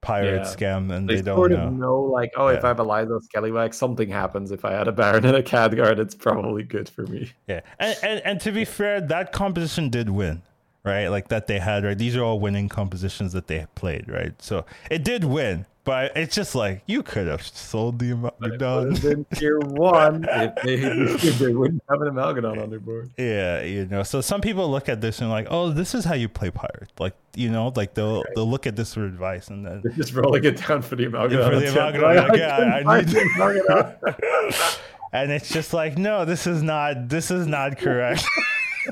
pirate 0.00 0.44
yeah. 0.44 0.54
scam 0.54 0.92
and 0.92 1.08
they, 1.08 1.16
they 1.16 1.22
don't 1.22 1.36
sort 1.36 1.50
know. 1.50 1.66
Of 1.66 1.72
know 1.72 2.00
like, 2.02 2.30
oh, 2.36 2.48
yeah. 2.48 2.58
if 2.58 2.64
I 2.64 2.68
have 2.68 2.78
a 2.78 2.84
Eliza 2.84 3.20
Scallywag, 3.22 3.74
something 3.74 4.08
happens. 4.08 4.52
If 4.52 4.64
I 4.64 4.72
had 4.72 4.86
a 4.86 4.92
Baron 4.92 5.26
and 5.26 5.36
a 5.36 5.42
Khadgar, 5.42 5.98
it's 5.98 6.14
probably 6.14 6.62
good 6.62 6.88
for 6.88 7.04
me. 7.08 7.32
Yeah. 7.48 7.62
And, 7.80 7.98
and 8.04 8.20
and 8.24 8.40
to 8.42 8.52
be 8.52 8.64
fair, 8.64 9.00
that 9.00 9.32
composition 9.32 9.90
did 9.90 10.10
win 10.10 10.42
right? 10.88 11.08
Like 11.08 11.28
that 11.28 11.46
they 11.46 11.58
had, 11.58 11.84
right? 11.84 11.96
These 11.96 12.16
are 12.16 12.24
all 12.24 12.40
winning 12.40 12.68
compositions 12.68 13.32
that 13.32 13.46
they 13.46 13.66
played, 13.74 14.08
right? 14.08 14.32
So 14.40 14.64
it 14.90 15.04
did 15.04 15.24
win, 15.24 15.66
but 15.84 16.16
it's 16.16 16.34
just 16.34 16.54
like 16.54 16.82
you 16.86 17.02
could 17.02 17.26
have 17.26 17.42
sold 17.42 17.98
the 17.98 18.12
Amalgadon. 18.12 19.04
in 19.04 19.24
tier 19.34 19.58
one 19.60 20.24
if 20.28 20.54
they, 20.62 20.74
if 21.28 21.38
they 21.38 21.54
wouldn't 21.54 21.82
have 21.88 22.02
an 22.02 22.08
Amalgadon 22.08 22.62
on 22.62 22.70
their 22.70 22.80
board. 22.80 23.10
Yeah, 23.16 23.62
you 23.62 23.86
know. 23.86 24.02
So 24.02 24.20
some 24.20 24.40
people 24.40 24.70
look 24.70 24.88
at 24.88 25.00
this 25.00 25.20
and 25.20 25.30
like, 25.30 25.46
oh, 25.50 25.70
this 25.70 25.94
is 25.94 26.04
how 26.04 26.14
you 26.14 26.28
play 26.28 26.50
pirate. 26.50 26.90
Like, 26.98 27.14
you 27.34 27.50
know, 27.50 27.72
like 27.76 27.94
they'll 27.94 28.22
right. 28.22 28.34
they'll 28.34 28.50
look 28.50 28.66
at 28.66 28.76
this 28.76 28.94
for 28.94 29.04
advice 29.04 29.48
and 29.48 29.64
then 29.64 29.80
They're 29.82 29.92
just 29.92 30.14
rolling 30.14 30.44
it 30.44 30.56
down 30.66 30.82
for 30.82 30.96
the 30.96 31.06
Amalgadon. 31.06 31.48
For 31.48 31.60
the 31.60 31.66
Amalgadon, 31.66 32.28
like, 32.28 32.38
yeah, 32.38 32.82
I, 32.86 32.96
I 32.96 33.00
need 33.00 33.08
the 33.08 34.78
and 35.12 35.32
it's 35.32 35.48
just 35.48 35.72
like, 35.72 35.96
no, 35.96 36.24
this 36.24 36.46
is 36.46 36.62
not 36.62 37.08
this 37.08 37.30
is 37.30 37.46
not 37.46 37.78
correct. 37.78 38.24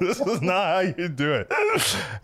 This 0.00 0.20
is 0.20 0.42
not 0.42 0.64
how 0.66 0.80
you 0.80 1.08
do 1.08 1.32
it. 1.32 1.50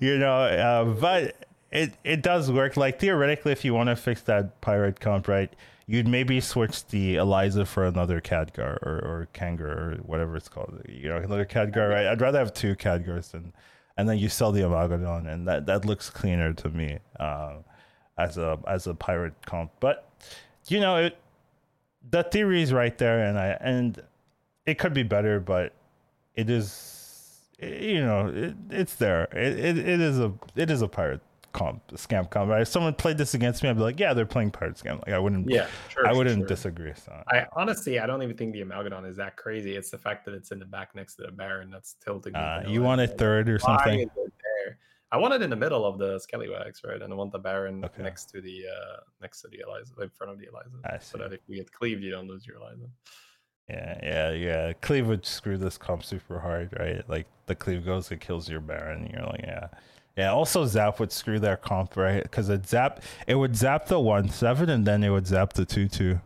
You 0.00 0.18
know, 0.18 0.44
uh, 0.44 0.84
but 0.84 1.46
it 1.70 1.94
it 2.04 2.22
does 2.22 2.50
work. 2.52 2.76
Like 2.76 2.98
theoretically, 2.98 3.52
if 3.52 3.64
you 3.64 3.74
want 3.74 3.88
to 3.88 3.96
fix 3.96 4.22
that 4.22 4.60
pirate 4.60 5.00
comp, 5.00 5.26
right, 5.28 5.52
you'd 5.86 6.06
maybe 6.06 6.40
switch 6.40 6.86
the 6.86 7.16
Eliza 7.16 7.64
for 7.64 7.86
another 7.86 8.20
Khadgar 8.20 8.82
or 8.82 9.00
or 9.04 9.28
Kangor 9.34 9.62
or 9.62 9.96
whatever 10.04 10.36
it's 10.36 10.48
called. 10.48 10.80
You 10.88 11.08
know, 11.08 11.16
another 11.16 11.44
Khadgar, 11.46 11.90
right? 11.90 12.06
I'd 12.06 12.20
rather 12.20 12.38
have 12.38 12.52
two 12.52 12.76
Khadgars 12.76 13.30
than, 13.30 13.52
and 13.96 14.08
then 14.08 14.18
you 14.18 14.28
sell 14.28 14.52
the 14.52 14.60
Amalgadon, 14.62 15.26
and 15.26 15.48
that 15.48 15.66
that 15.66 15.84
looks 15.84 16.10
cleaner 16.10 16.52
to 16.52 16.68
me 16.68 16.98
uh, 17.18 17.54
as 18.18 18.36
a 18.36 18.58
as 18.66 18.86
a 18.86 18.94
pirate 18.94 19.34
comp. 19.46 19.70
But 19.80 20.08
you 20.68 20.80
know, 20.80 20.96
it 20.96 21.16
the 22.10 22.22
theory 22.22 22.62
is 22.62 22.72
right 22.72 22.96
there, 22.98 23.24
and 23.24 23.38
I 23.38 23.56
and 23.60 24.02
it 24.66 24.78
could 24.78 24.94
be 24.94 25.02
better, 25.02 25.40
but 25.40 25.72
it 26.34 26.48
is 26.50 26.91
you 27.62 28.04
know, 28.04 28.28
it, 28.28 28.54
it's 28.70 28.94
there. 28.96 29.24
It, 29.32 29.58
it, 29.58 29.78
it 29.78 30.00
is 30.00 30.18
a 30.18 30.32
it 30.56 30.70
is 30.70 30.82
a 30.82 30.88
pirate 30.88 31.20
comp, 31.52 31.86
scam 31.92 32.28
comp. 32.28 32.50
Right? 32.50 32.62
If 32.62 32.68
someone 32.68 32.94
played 32.94 33.18
this 33.18 33.34
against 33.34 33.62
me, 33.62 33.68
I'd 33.68 33.76
be 33.76 33.82
like, 33.82 34.00
yeah, 34.00 34.14
they're 34.14 34.26
playing 34.26 34.50
pirate 34.50 34.76
scam. 34.76 34.96
Like 35.06 35.14
I 35.14 35.18
wouldn't, 35.18 35.48
yeah, 35.48 35.66
sure, 35.88 36.06
I 36.06 36.12
wouldn't 36.12 36.40
sure. 36.40 36.46
disagree. 36.46 36.92
So 36.94 37.22
I 37.28 37.46
honestly, 37.54 37.98
I 37.98 38.06
don't 38.06 38.22
even 38.22 38.36
think 38.36 38.52
the 38.52 38.62
Amalgadon 38.62 39.08
is 39.08 39.16
that 39.16 39.36
crazy. 39.36 39.76
It's 39.76 39.90
the 39.90 39.98
fact 39.98 40.24
that 40.24 40.34
it's 40.34 40.50
in 40.50 40.58
the 40.58 40.64
back 40.66 40.94
next 40.94 41.16
to 41.16 41.22
the 41.22 41.32
Baron 41.32 41.70
that's 41.70 41.96
tilting. 42.04 42.34
Uh, 42.34 42.64
you 42.66 42.82
want 42.82 43.00
a 43.00 43.06
third 43.06 43.48
or 43.48 43.58
something? 43.58 44.08
I 45.12 45.18
want 45.18 45.34
it 45.34 45.42
in 45.42 45.50
the 45.50 45.56
middle 45.56 45.84
of 45.84 45.98
the 45.98 46.18
Scallywags, 46.18 46.80
right? 46.84 47.02
And 47.02 47.12
I 47.12 47.16
want 47.16 47.32
the 47.32 47.38
Baron 47.38 47.84
Okay. 47.84 48.02
next 48.02 48.30
to 48.30 48.40
the 48.40 48.62
uh 48.66 49.00
next 49.20 49.42
to 49.42 49.48
the 49.48 49.60
Eliza, 49.66 49.92
in 50.00 50.08
front 50.08 50.32
of 50.32 50.38
the 50.38 50.46
Eliza. 50.46 51.04
So 51.04 51.18
that 51.18 51.34
if 51.34 51.40
you 51.46 51.56
get 51.56 51.70
cleaved, 51.70 52.02
you 52.02 52.10
don't 52.10 52.26
lose 52.26 52.46
your 52.46 52.56
Eliza. 52.56 52.86
Yeah, 53.72 53.98
yeah, 54.02 54.30
yeah. 54.32 54.72
Cleave 54.82 55.06
would 55.06 55.24
screw 55.24 55.56
this 55.56 55.78
comp 55.78 56.04
super 56.04 56.38
hard, 56.38 56.74
right? 56.78 57.08
Like 57.08 57.26
the 57.46 57.54
cleave 57.54 57.86
goes, 57.86 58.10
it 58.12 58.20
kills 58.20 58.48
your 58.48 58.60
Baron. 58.60 59.04
And 59.04 59.10
you're 59.10 59.24
like, 59.24 59.40
yeah, 59.42 59.68
yeah. 60.16 60.32
Also, 60.32 60.66
zap 60.66 61.00
would 61.00 61.10
screw 61.10 61.38
their 61.38 61.56
comp, 61.56 61.96
right? 61.96 62.22
Because 62.22 62.50
it 62.50 62.68
zap, 62.68 63.02
it 63.26 63.36
would 63.36 63.56
zap 63.56 63.86
the 63.86 63.98
one 63.98 64.28
seven, 64.28 64.68
and 64.68 64.86
then 64.86 65.02
it 65.02 65.08
would 65.08 65.26
zap 65.26 65.54
the 65.54 65.64
two 65.64 65.88
two, 65.88 66.20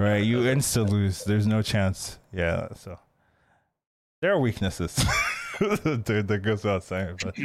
right? 0.00 0.24
You 0.24 0.38
insta 0.38 0.88
lose. 0.88 1.22
There's 1.22 1.46
no 1.46 1.62
chance. 1.62 2.18
Yeah, 2.32 2.66
so 2.74 2.98
there 4.20 4.32
are 4.32 4.40
weaknesses. 4.40 4.96
Dude, 5.60 6.26
that 6.28 6.42
goes 6.42 6.64
without 6.64 6.82
saying, 6.82 7.16
but 7.22 7.36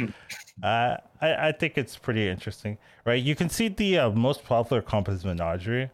uh, 0.64 0.96
I 1.20 1.48
I 1.48 1.52
think 1.52 1.78
it's 1.78 1.96
pretty 1.96 2.28
interesting, 2.28 2.78
right? 3.04 3.22
You 3.22 3.36
can 3.36 3.48
see 3.48 3.68
the 3.68 3.98
uh, 3.98 4.10
most 4.10 4.44
popular 4.44 4.82
comp 4.82 5.08
is 5.08 5.24
Menagerie 5.24 5.90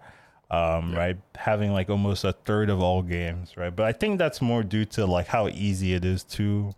um, 0.50 0.94
right? 0.94 1.16
Having 1.36 1.72
like 1.72 1.90
almost 1.90 2.24
a 2.24 2.32
third 2.32 2.70
of 2.70 2.80
all 2.80 3.02
games, 3.02 3.56
right? 3.56 3.74
But 3.74 3.86
I 3.86 3.92
think 3.92 4.18
that's 4.18 4.40
more 4.42 4.62
due 4.62 4.84
to 4.86 5.06
like 5.06 5.26
how 5.26 5.48
easy 5.48 5.94
it 5.94 6.04
is 6.04 6.24
to 6.24 6.74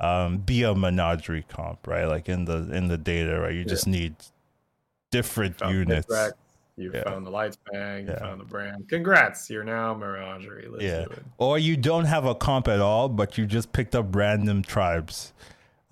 um, 0.00 0.38
be 0.38 0.62
a 0.62 0.74
menagerie 0.74 1.44
comp, 1.48 1.86
right? 1.86 2.06
Like 2.06 2.28
in 2.28 2.44
the 2.44 2.70
in 2.74 2.88
the 2.88 2.98
data, 2.98 3.40
right? 3.40 3.54
You 3.54 3.64
just 3.64 3.86
need 3.86 4.14
different 5.10 5.58
Found 5.58 5.74
units. 5.74 6.06
You 6.76 6.90
Yeah. 6.92 7.04
found 7.04 7.24
the 7.24 7.30
lights 7.30 7.56
bag. 7.72 8.08
You 8.08 8.14
found 8.16 8.40
the 8.40 8.44
Brann. 8.44 8.84
Congrats, 8.88 9.48
you're 9.48 9.62
now 9.62 9.94
menagerie. 9.94 10.66
Let's 10.68 10.82
Yeah. 10.82 11.04
do 11.04 11.10
it. 11.10 11.22
Or 11.38 11.56
you 11.56 11.76
don't 11.76 12.06
have 12.06 12.24
a 12.24 12.34
comp 12.34 12.66
at 12.66 12.80
all, 12.80 13.08
but 13.08 13.38
you 13.38 13.46
just 13.46 13.72
picked 13.72 13.94
up 13.94 14.14
random 14.16 14.62
tribes 14.62 15.32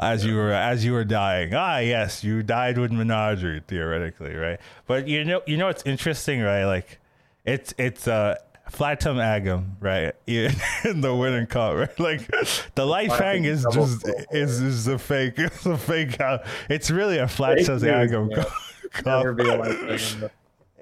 as 0.01 0.25
you 0.25 0.35
were 0.35 0.51
as 0.51 0.85
you 0.85 0.93
were 0.93 1.05
dying. 1.05 1.55
Ah, 1.55 1.79
yes, 1.79 2.25
you 2.25 2.43
died 2.43 2.79
with 2.79 2.91
menagerie 2.91 3.63
theoretically, 3.69 4.35
right? 4.35 4.59
But 4.89 5.07
you 5.07 5.25
know, 5.25 5.43
you 5.47 5.57
know 5.57 5.69
it's 5.69 5.85
interesting, 5.87 6.41
right? 6.43 6.65
Like, 6.65 6.99
it's 7.45 7.74
it's 7.78 8.07
uh 8.09 8.36
Flatum 8.70 9.16
Agam, 9.16 9.72
right? 9.80 10.14
Yeah, 10.26 10.53
in 10.84 11.01
the 11.01 11.14
winning 11.14 11.47
comp, 11.47 11.78
right? 11.78 11.99
Like 11.99 12.26
the 12.74 12.86
light 12.86 13.11
Flatum 13.11 13.18
fang 13.18 13.45
is 13.45 13.66
just 13.72 14.05
kill. 14.05 14.14
is 14.30 14.61
is 14.61 14.86
a 14.86 14.99
fake, 14.99 15.34
it's 15.38 15.66
a 15.66 15.76
fake. 15.76 16.20
Uh, 16.20 16.38
it's 16.70 16.90
really 16.90 17.18
a 17.18 17.28
flat 17.28 17.59
Fake 17.59 17.66
says 17.66 17.82
Agam 17.82 18.30
yeah. 18.30 18.45
comp. 18.93 19.07
Never 19.07 19.32
be 19.34 19.49
a 19.49 19.57
light 19.57 19.99
fang 19.99 20.30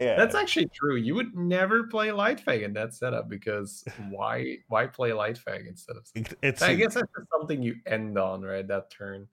Yeah, 0.00 0.16
That's 0.16 0.34
actually 0.34 0.66
true. 0.66 0.96
You 0.96 1.14
would 1.14 1.34
never 1.36 1.84
play 1.84 2.11
light 2.12 2.40
fang 2.40 2.62
in 2.62 2.72
that 2.74 2.94
setup 2.94 3.28
because 3.28 3.84
why 4.08 4.58
why 4.68 4.86
play 4.86 5.12
light 5.12 5.38
fang 5.38 5.66
instead 5.66 5.96
of 5.96 6.06
It- 6.14 6.38
it's 6.42 6.62
I 6.62 6.74
guess 6.74 6.94
that's 6.94 7.08
just 7.16 7.30
something 7.30 7.62
you 7.62 7.76
end 7.86 8.18
on, 8.18 8.42
right? 8.42 8.66
That 8.66 8.90
turn. 8.90 9.26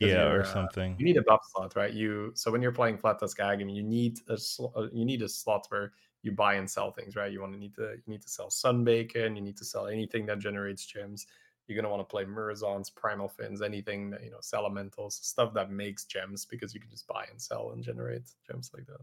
yeah, 0.00 0.08
you're, 0.28 0.38
or 0.38 0.42
uh, 0.42 0.44
something. 0.52 0.94
You 0.98 1.04
need 1.04 1.16
a 1.16 1.22
buff 1.22 1.40
slot, 1.54 1.74
right? 1.74 1.92
You 1.92 2.32
so 2.34 2.50
when 2.50 2.60
you're 2.62 2.72
playing 2.72 2.98
Flat 2.98 3.18
Tusk 3.18 3.38
Aggem, 3.38 3.74
you 3.74 3.82
need 3.82 4.18
a 4.28 4.36
sl- 4.36 4.72
uh, 4.76 4.88
you 4.92 5.04
need 5.04 5.22
a 5.22 5.28
slot 5.28 5.66
where 5.70 5.92
you 6.22 6.32
buy 6.32 6.54
and 6.54 6.68
sell 6.68 6.90
things, 6.90 7.16
right? 7.16 7.32
You 7.32 7.40
want 7.40 7.52
to 7.52 7.58
need 7.58 7.74
to 7.76 7.92
you 7.94 8.02
need 8.06 8.22
to 8.22 8.28
sell 8.28 8.50
Sun 8.50 8.84
Bacon, 8.84 9.36
you 9.36 9.42
need 9.42 9.56
to 9.56 9.64
sell 9.64 9.86
anything 9.86 10.26
that 10.26 10.38
generates 10.38 10.84
gems. 10.86 11.26
You're 11.66 11.80
gonna 11.80 11.94
want 11.94 12.00
to 12.00 12.10
play 12.10 12.24
Murazons, 12.24 12.94
Primal 12.94 13.28
Fins, 13.28 13.60
anything 13.60 14.10
that 14.10 14.24
you 14.24 14.30
know, 14.30 14.38
Elementals, 14.54 15.20
stuff 15.22 15.52
that 15.54 15.70
makes 15.70 16.04
gems 16.04 16.46
because 16.46 16.74
you 16.74 16.80
can 16.80 16.90
just 16.90 17.06
buy 17.06 17.26
and 17.30 17.40
sell 17.40 17.72
and 17.72 17.82
generate 17.82 18.22
gems 18.50 18.70
like 18.74 18.86
that. 18.86 19.00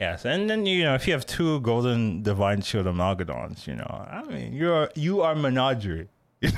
Yes, 0.00 0.24
and 0.24 0.48
then 0.48 0.64
you 0.64 0.84
know 0.84 0.94
if 0.94 1.06
you 1.06 1.12
have 1.12 1.26
two 1.26 1.60
golden 1.60 2.22
divine 2.22 2.62
shield 2.62 2.86
amalgadons, 2.86 3.66
you 3.66 3.76
know, 3.76 4.06
I 4.10 4.22
mean 4.22 4.54
you're 4.54 4.90
you 4.94 5.20
are 5.20 5.34
menagerie. 5.34 6.08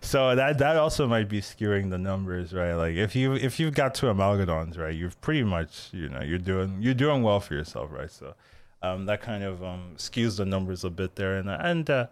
so 0.00 0.36
that 0.36 0.58
that 0.58 0.76
also 0.76 1.06
might 1.08 1.28
be 1.28 1.40
skewing 1.40 1.90
the 1.90 1.98
numbers, 1.98 2.52
right? 2.52 2.74
Like 2.74 2.94
if 2.94 3.16
you 3.16 3.34
if 3.34 3.58
you've 3.58 3.74
got 3.74 3.94
two 3.94 4.06
amalgadons, 4.06 4.78
right, 4.78 4.94
you've 4.94 5.20
pretty 5.20 5.42
much 5.42 5.88
you 5.92 6.08
know 6.08 6.20
you're 6.20 6.38
doing 6.38 6.78
you're 6.80 6.94
doing 6.94 7.22
well 7.22 7.40
for 7.40 7.54
yourself, 7.54 7.90
right? 7.90 8.10
So 8.10 8.34
um, 8.82 9.06
that 9.06 9.20
kind 9.20 9.42
of 9.42 9.64
um, 9.64 9.94
skews 9.96 10.36
the 10.36 10.44
numbers 10.44 10.84
a 10.84 10.90
bit 10.90 11.16
there, 11.16 11.38
and 11.38 11.50
and 11.50 11.90
uh, 11.90 12.06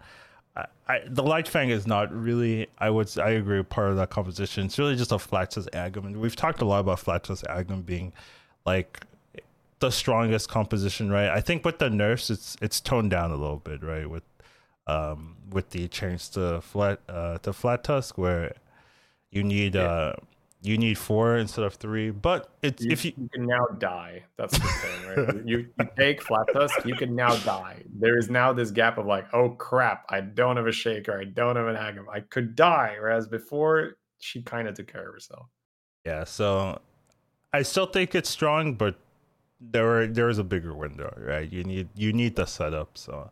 I, 0.56 0.66
I, 0.88 1.00
the 1.06 1.22
light 1.22 1.46
fang 1.46 1.70
is 1.70 1.86
not 1.86 2.12
really. 2.12 2.68
I 2.78 2.90
would 2.90 3.16
I 3.18 3.30
agree 3.30 3.62
part 3.62 3.90
of 3.90 3.96
that 3.96 4.10
composition. 4.10 4.66
It's 4.66 4.78
really 4.78 4.96
just 4.96 5.12
a 5.12 5.18
flat 5.18 5.52
tusk 5.52 5.70
aggem, 5.70 6.04
and 6.04 6.16
we've 6.16 6.36
talked 6.36 6.62
a 6.62 6.64
lot 6.64 6.80
about 6.80 6.98
flat 6.98 7.24
tusk 7.24 7.44
aggem 7.46 7.86
being 7.86 8.12
like 8.66 9.06
the 9.78 9.90
strongest 9.90 10.48
composition, 10.48 11.10
right? 11.10 11.28
I 11.28 11.40
think 11.40 11.64
with 11.64 11.78
the 11.78 11.90
nerfs, 11.90 12.30
it's 12.30 12.56
it's 12.60 12.80
toned 12.80 13.10
down 13.10 13.30
a 13.30 13.36
little 13.36 13.58
bit, 13.58 13.82
right? 13.82 14.08
With 14.08 14.24
um 14.86 15.36
with 15.50 15.70
the 15.70 15.88
change 15.88 16.30
to 16.30 16.60
flat 16.60 17.00
uh 17.08 17.38
to 17.38 17.52
flat 17.52 17.84
tusk 17.84 18.18
where 18.18 18.54
you 19.30 19.42
need 19.42 19.76
uh 19.76 20.12
you 20.64 20.78
need 20.78 20.96
four 20.96 21.36
instead 21.36 21.62
of 21.62 21.74
three, 21.74 22.10
but 22.10 22.48
it's 22.62 22.82
You, 22.82 22.90
if 22.90 23.04
you 23.04 23.12
you 23.18 23.28
can 23.28 23.46
now 23.46 23.66
die. 23.78 24.24
That's 24.38 24.58
the 24.58 24.66
thing, 24.66 25.26
right? 25.26 25.46
you, 25.46 25.66
you 25.78 25.88
take 25.98 26.22
Flat 26.22 26.46
Tusk, 26.54 26.86
you 26.86 26.94
can 26.94 27.14
now 27.14 27.36
die. 27.36 27.82
There 27.94 28.16
is 28.16 28.30
now 28.30 28.54
this 28.54 28.70
gap 28.70 28.96
of 28.96 29.04
like, 29.04 29.26
oh 29.34 29.50
crap, 29.50 30.06
I 30.08 30.22
don't 30.22 30.56
have 30.56 30.66
a 30.66 30.72
shaker, 30.72 31.20
I 31.20 31.24
don't 31.24 31.56
have 31.56 31.66
an 31.66 31.76
aggem, 31.76 32.08
I 32.10 32.20
could 32.20 32.56
die. 32.56 32.96
Whereas 32.98 33.28
before, 33.28 33.98
she 34.20 34.40
kind 34.42 34.66
of 34.66 34.74
took 34.74 34.90
care 34.90 35.06
of 35.06 35.12
herself. 35.12 35.46
yeah, 36.06 36.24
so 36.24 36.80
I 37.52 37.60
still 37.60 37.86
think 37.86 38.14
it's 38.14 38.30
strong, 38.30 38.74
but 38.74 38.96
there 39.60 39.84
were 39.84 40.06
there 40.06 40.30
is 40.30 40.38
a 40.38 40.44
bigger 40.44 40.74
window, 40.74 41.14
right? 41.18 41.50
You 41.52 41.62
need 41.64 41.88
you 41.94 42.14
need 42.14 42.36
the 42.36 42.46
setup, 42.46 42.96
so 42.96 43.30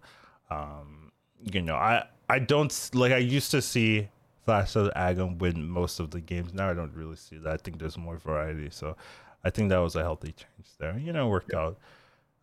um 0.51 1.02
you 1.45 1.63
know 1.63 1.75
I 1.77 2.05
I 2.29 2.39
don't 2.39 2.91
like 2.95 3.13
I 3.13 3.19
used 3.19 3.51
to 3.53 3.63
see 3.63 4.09
Flash 4.45 4.77
of 4.77 4.93
Agam 4.95 5.39
win 5.39 5.69
most 5.69 6.01
of 6.01 6.11
the 6.11 6.21
games. 6.21 6.53
Now 6.53 6.71
I 6.71 6.75
don't 6.75 6.95
really 6.95 7.17
see 7.17 7.37
that. 7.39 7.53
I 7.53 7.57
think 7.57 7.79
there's 7.79 7.97
more 7.99 8.17
variety, 8.17 8.71
so 8.71 8.97
I 9.45 9.51
think 9.51 9.69
that 9.71 9.79
was 9.79 9.97
a 9.97 10.03
healthy 10.03 10.33
change 10.33 10.69
there. 10.79 10.99
You 10.99 11.13
know, 11.13 11.29
worked 11.29 11.55
out. 11.55 11.79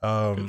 Um, 0.02 0.48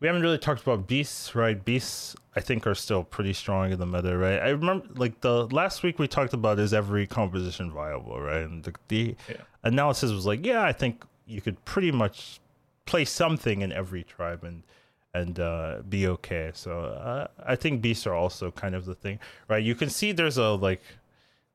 we 0.00 0.06
haven't 0.06 0.22
really 0.22 0.38
talked 0.38 0.62
about 0.62 0.86
beasts, 0.86 1.34
right? 1.34 1.62
Beasts, 1.62 2.14
I 2.36 2.40
think, 2.40 2.66
are 2.66 2.74
still 2.74 3.02
pretty 3.02 3.32
strong 3.32 3.72
in 3.72 3.78
the 3.80 3.86
meta, 3.86 4.16
right? 4.16 4.38
I 4.38 4.50
remember, 4.50 4.86
like 4.94 5.20
the 5.22 5.46
last 5.48 5.82
week 5.82 5.98
we 5.98 6.06
talked 6.06 6.32
about 6.34 6.58
is 6.60 6.72
every 6.72 7.06
composition 7.06 7.72
viable, 7.72 8.20
right? 8.20 8.42
And 8.42 8.62
the, 8.62 8.74
the 8.86 9.16
Yeah. 9.28 9.36
analysis 9.64 10.12
was 10.12 10.24
like, 10.24 10.46
yeah, 10.46 10.62
I 10.62 10.72
think 10.72 11.04
you 11.26 11.40
could 11.40 11.62
pretty 11.64 11.90
much 11.90 12.40
play 12.86 13.04
something 13.04 13.60
in 13.60 13.72
every 13.72 14.04
tribe 14.04 14.44
and 14.44 14.62
and 15.18 15.40
uh, 15.40 15.82
be 15.88 16.06
okay. 16.06 16.50
So 16.54 16.80
uh, 16.80 17.26
I 17.44 17.56
think 17.56 17.82
beasts 17.82 18.06
are 18.06 18.14
also 18.14 18.50
kind 18.50 18.74
of 18.74 18.84
the 18.84 18.94
thing, 18.94 19.18
right? 19.48 19.62
You 19.62 19.74
can 19.74 19.90
see 19.90 20.12
there's 20.12 20.38
a 20.38 20.50
like 20.50 20.82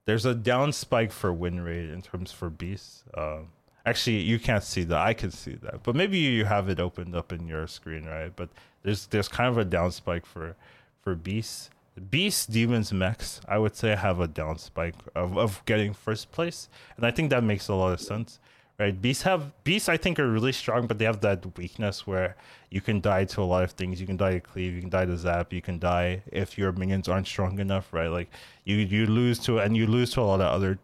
there's 0.05 0.25
a 0.25 0.35
down 0.35 0.73
spike 0.73 1.11
for 1.11 1.31
win 1.31 1.61
rate 1.61 1.89
in 1.89 2.01
terms 2.01 2.31
for 2.31 2.49
beasts. 2.49 3.03
Um, 3.15 3.49
actually, 3.85 4.19
you 4.19 4.39
can't 4.39 4.63
see 4.63 4.83
that. 4.83 4.97
I 4.97 5.13
can 5.13 5.31
see 5.31 5.55
that, 5.55 5.83
but 5.83 5.95
maybe 5.95 6.17
you 6.17 6.45
have 6.45 6.69
it 6.69 6.79
opened 6.79 7.15
up 7.15 7.31
in 7.31 7.47
your 7.47 7.67
screen, 7.67 8.05
right? 8.05 8.33
But 8.35 8.49
there's 8.83 9.07
there's 9.07 9.27
kind 9.27 9.49
of 9.49 9.57
a 9.57 9.65
down 9.65 9.91
spike 9.91 10.25
for 10.25 10.55
for 11.01 11.15
beasts. 11.15 11.69
Beasts, 12.09 12.47
demons, 12.47 12.91
mechs, 12.91 13.39
I 13.47 13.59
would 13.59 13.75
say 13.75 13.95
have 13.95 14.19
a 14.19 14.27
down 14.27 14.57
spike 14.57 14.95
of, 15.13 15.37
of 15.37 15.61
getting 15.65 15.93
first 15.93 16.31
place, 16.31 16.67
and 16.97 17.05
I 17.05 17.11
think 17.11 17.29
that 17.29 17.43
makes 17.43 17.67
a 17.67 17.75
lot 17.75 17.93
of 17.93 18.01
sense, 18.01 18.39
right? 18.79 18.99
Beasts 18.99 19.23
have 19.23 19.51
beasts, 19.63 19.89
I 19.89 19.97
think, 19.97 20.19
are 20.19 20.29
really 20.29 20.51
strong, 20.51 20.87
but 20.87 20.97
they 20.97 21.05
have 21.05 21.21
that 21.21 21.57
weakness 21.57 22.07
where 22.07 22.35
you 22.69 22.81
can 22.81 23.01
die 23.01 23.25
to 23.25 23.41
a 23.41 23.43
lot 23.43 23.63
of 23.63 23.71
things. 23.71 24.01
You 24.01 24.07
can 24.07 24.17
die 24.17 24.33
to 24.33 24.39
cleave, 24.39 24.73
you 24.73 24.81
can 24.81 24.89
die 24.89 25.05
to 25.05 25.17
zap, 25.17 25.53
you 25.53 25.61
can 25.61 25.79
die 25.79 26.23
if 26.31 26.57
your 26.57 26.71
minions 26.71 27.07
aren't 27.07 27.27
strong 27.27 27.59
enough, 27.59 27.93
right? 27.93 28.07
Like 28.07 28.29
you 28.65 28.77
you 28.77 29.05
lose 29.05 29.39
to 29.39 29.59
and 29.59 29.77
you 29.77 29.87
lose 29.87 30.11
to 30.13 30.21
a 30.21 30.23
lot 30.23 30.41
of 30.41 30.47
other 30.47 30.79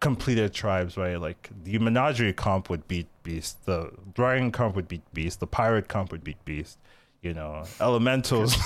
completed 0.00 0.52
tribes, 0.52 0.96
right? 0.96 1.20
Like 1.20 1.50
the 1.64 1.78
menagerie 1.78 2.32
comp 2.32 2.70
would 2.70 2.88
beat 2.88 3.08
beast, 3.22 3.64
the 3.66 3.90
dragon 4.14 4.50
comp 4.50 4.76
would 4.76 4.88
beat 4.88 5.02
beast, 5.12 5.40
the 5.40 5.46
pirate 5.46 5.88
comp 5.88 6.12
would 6.12 6.24
beat 6.24 6.42
beast. 6.44 6.78
You 7.22 7.34
know, 7.34 7.64
elementals 7.80 8.56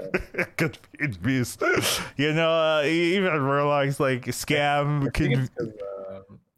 could 0.56 0.78
beat 0.98 1.22
beast. 1.22 1.62
You 2.16 2.32
know, 2.32 2.50
uh, 2.50 2.82
even 2.84 3.30
Murlocs 3.30 4.00
like 4.00 4.24
scam 4.26 5.06
I 5.06 5.10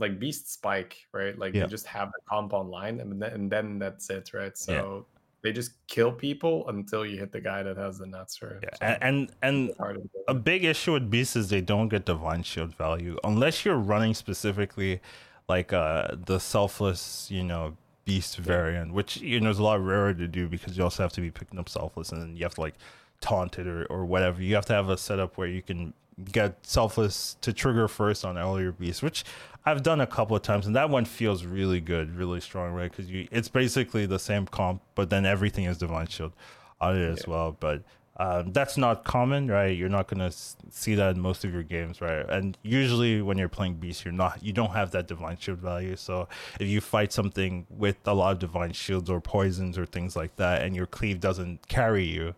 think 0.03 0.21
can. 0.21 0.29
it's 0.29 0.37
'cause, 0.51 0.53
like 0.53 0.53
Beast 0.53 0.53
Spike, 0.53 0.97
right? 1.13 1.39
Like 1.39 1.55
Yeah. 1.55 1.63
they 1.65 1.69
just 1.69 1.87
have 1.87 2.09
the 2.13 2.21
comp 2.29 2.53
online, 2.53 3.01
and 3.01 3.21
then, 3.23 3.33
and 3.33 3.51
then 3.53 3.79
that's 3.79 4.11
it, 4.11 4.33
right? 4.35 4.57
So 4.57 5.07
they 5.43 5.53
just 5.53 5.73
kill 5.89 6.13
people 6.13 6.69
until 6.69 7.05
you 7.05 7.19
hit 7.19 7.33
the 7.33 7.41
guy 7.41 7.63
that 7.65 7.77
has 7.77 7.99
the 7.99 8.07
nuts, 8.07 8.41
right? 8.43 8.59
Yeah, 8.63 8.69
So 8.75 8.85
and 8.87 9.03
and, 9.03 9.31
and 9.43 9.69
it's 9.71 9.79
hard 9.79 9.97
to 9.97 10.03
do. 10.03 10.09
a 10.29 10.35
big 10.35 10.65
issue 10.65 10.93
with 10.93 11.11
beasts 11.11 11.35
is 11.37 11.49
they 11.51 11.61
don't 11.61 11.89
get 11.89 12.05
divine 12.05 12.43
shield 12.45 12.75
value 12.77 13.19
unless 13.25 13.65
you're 13.65 13.77
running 13.77 14.15
specifically 14.15 15.01
like 15.49 15.73
uh 15.73 16.15
the 16.27 16.39
selfless 16.39 17.29
you 17.31 17.43
know 17.43 17.77
beast 18.05 18.37
variant 18.39 18.93
which 18.95 19.17
you 19.17 19.41
know 19.41 19.51
is 19.51 19.59
a 19.59 19.63
lot 19.63 19.81
rarer 19.85 20.15
to 20.15 20.29
do 20.29 20.49
because 20.49 20.77
you 20.79 20.85
also 20.85 21.03
have 21.03 21.13
to 21.13 21.21
be 21.21 21.31
picking 21.31 21.59
up 21.59 21.69
selfless 21.69 22.13
and 22.13 22.39
you 22.39 22.45
have 22.45 22.55
to 22.55 22.61
like 22.61 22.75
taunt 23.21 23.59
it 23.59 23.67
or, 23.67 23.85
or 23.87 24.05
whatever 24.07 24.41
you 24.43 24.55
have 24.55 24.65
to 24.67 24.73
have 24.73 24.89
a 24.89 24.97
setup 24.97 25.37
where 25.37 25.49
you 25.49 25.63
can 25.63 25.93
get 26.33 26.57
selfless 26.67 27.37
to 27.41 27.53
trigger 27.53 27.89
first 27.89 28.25
on 28.25 28.37
earlier 28.37 28.73
beasts 28.73 29.03
which 29.03 29.25
i've 29.65 29.83
done 29.83 30.01
a 30.01 30.07
couple 30.07 30.37
of 30.37 30.43
times 30.43 30.67
and 30.67 30.77
that 30.77 30.91
one 30.91 31.05
feels 31.05 31.45
really 31.45 31.81
good 31.81 32.15
really 32.17 32.41
strong 32.41 32.73
right 32.73 32.91
because 32.91 33.11
you 33.11 33.27
it's 33.31 33.49
basically 33.49 34.07
the 34.07 34.19
same 34.19 34.47
comp 34.47 34.83
but 34.95 35.09
then 35.11 35.25
everything 35.25 35.65
is 35.65 35.79
divine 35.79 36.07
shield 36.07 36.33
on 36.81 36.97
it 36.97 37.05
as 37.05 37.27
well 37.27 37.57
but 37.59 37.83
Um, 38.19 38.53
that's 38.53 38.77
not 38.77 39.05
common, 39.05 39.49
right? 39.49 39.75
You're 39.75 39.89
not 39.89 40.07
gonna 40.07 40.31
see 40.31 40.95
that 40.97 41.17
in 41.17 41.21
most 41.21 41.45
of 41.47 41.53
your 41.53 41.63
games, 41.63 42.03
right? 42.03 42.29
And 42.29 42.59
usually 42.63 43.23
when 43.23 43.39
you're 43.39 43.49
playing 43.49 43.77
beast, 43.77 44.05
you're 44.05 44.13
not 44.13 44.43
you 44.43 44.53
don't 44.53 44.73
have 44.73 44.91
that 44.91 45.09
divine 45.09 45.39
shield 45.39 45.61
value. 45.61 45.97
So 45.97 46.29
if 46.61 46.69
you 46.69 46.83
fight 46.83 47.11
something 47.11 47.67
with 47.71 47.97
a 48.05 48.13
lot 48.13 48.33
of 48.35 48.39
divine 48.39 48.75
shields 48.75 49.09
or 49.09 49.19
poisons 49.21 49.79
or 49.79 49.87
things 49.87 50.15
like 50.15 50.37
that, 50.37 50.61
and 50.63 50.77
your 50.77 50.87
cleave 50.87 51.21
doesn't 51.21 51.67
carry 51.69 52.05
you, 52.05 52.35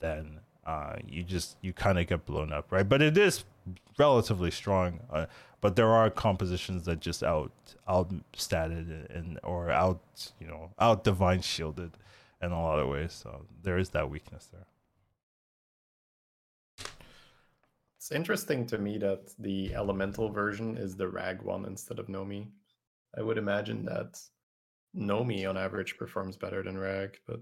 then 0.00 0.40
uh, 0.70 0.96
you 1.08 1.22
just 1.22 1.56
you 1.62 1.72
kind 1.72 1.98
of 1.98 2.06
get 2.06 2.24
blown 2.24 2.52
up, 2.52 2.70
right? 2.70 2.88
But 2.88 3.02
it 3.02 3.18
is 3.18 3.44
relatively 3.98 4.50
strong. 4.50 5.00
Uh, 5.10 5.26
but 5.60 5.76
there 5.76 5.88
are 5.88 6.08
compositions 6.10 6.84
that 6.84 7.00
just 7.00 7.22
out 7.22 7.52
out 7.88 8.12
statted 8.32 8.88
and 9.16 9.38
or 9.42 9.70
out 9.70 10.00
you 10.40 10.46
know 10.46 10.70
out 10.78 11.02
divine 11.04 11.42
shielded 11.42 11.92
in 12.40 12.52
a 12.52 12.62
lot 12.62 12.78
of 12.78 12.88
ways. 12.88 13.12
So 13.12 13.46
there 13.62 13.78
is 13.78 13.90
that 13.90 14.08
weakness 14.08 14.48
there. 14.52 14.68
It's 17.96 18.12
interesting 18.12 18.64
to 18.66 18.78
me 18.78 18.96
that 18.98 19.34
the 19.38 19.74
elemental 19.74 20.30
version 20.30 20.76
is 20.78 20.96
the 20.96 21.08
rag 21.08 21.42
one 21.42 21.64
instead 21.66 21.98
of 21.98 22.06
Nomi. 22.06 22.46
I 23.18 23.22
would 23.22 23.38
imagine 23.38 23.84
that 23.86 24.18
Nomi 24.96 25.48
on 25.48 25.56
average 25.56 25.98
performs 25.98 26.36
better 26.36 26.62
than 26.62 26.78
rag, 26.78 27.18
but 27.26 27.40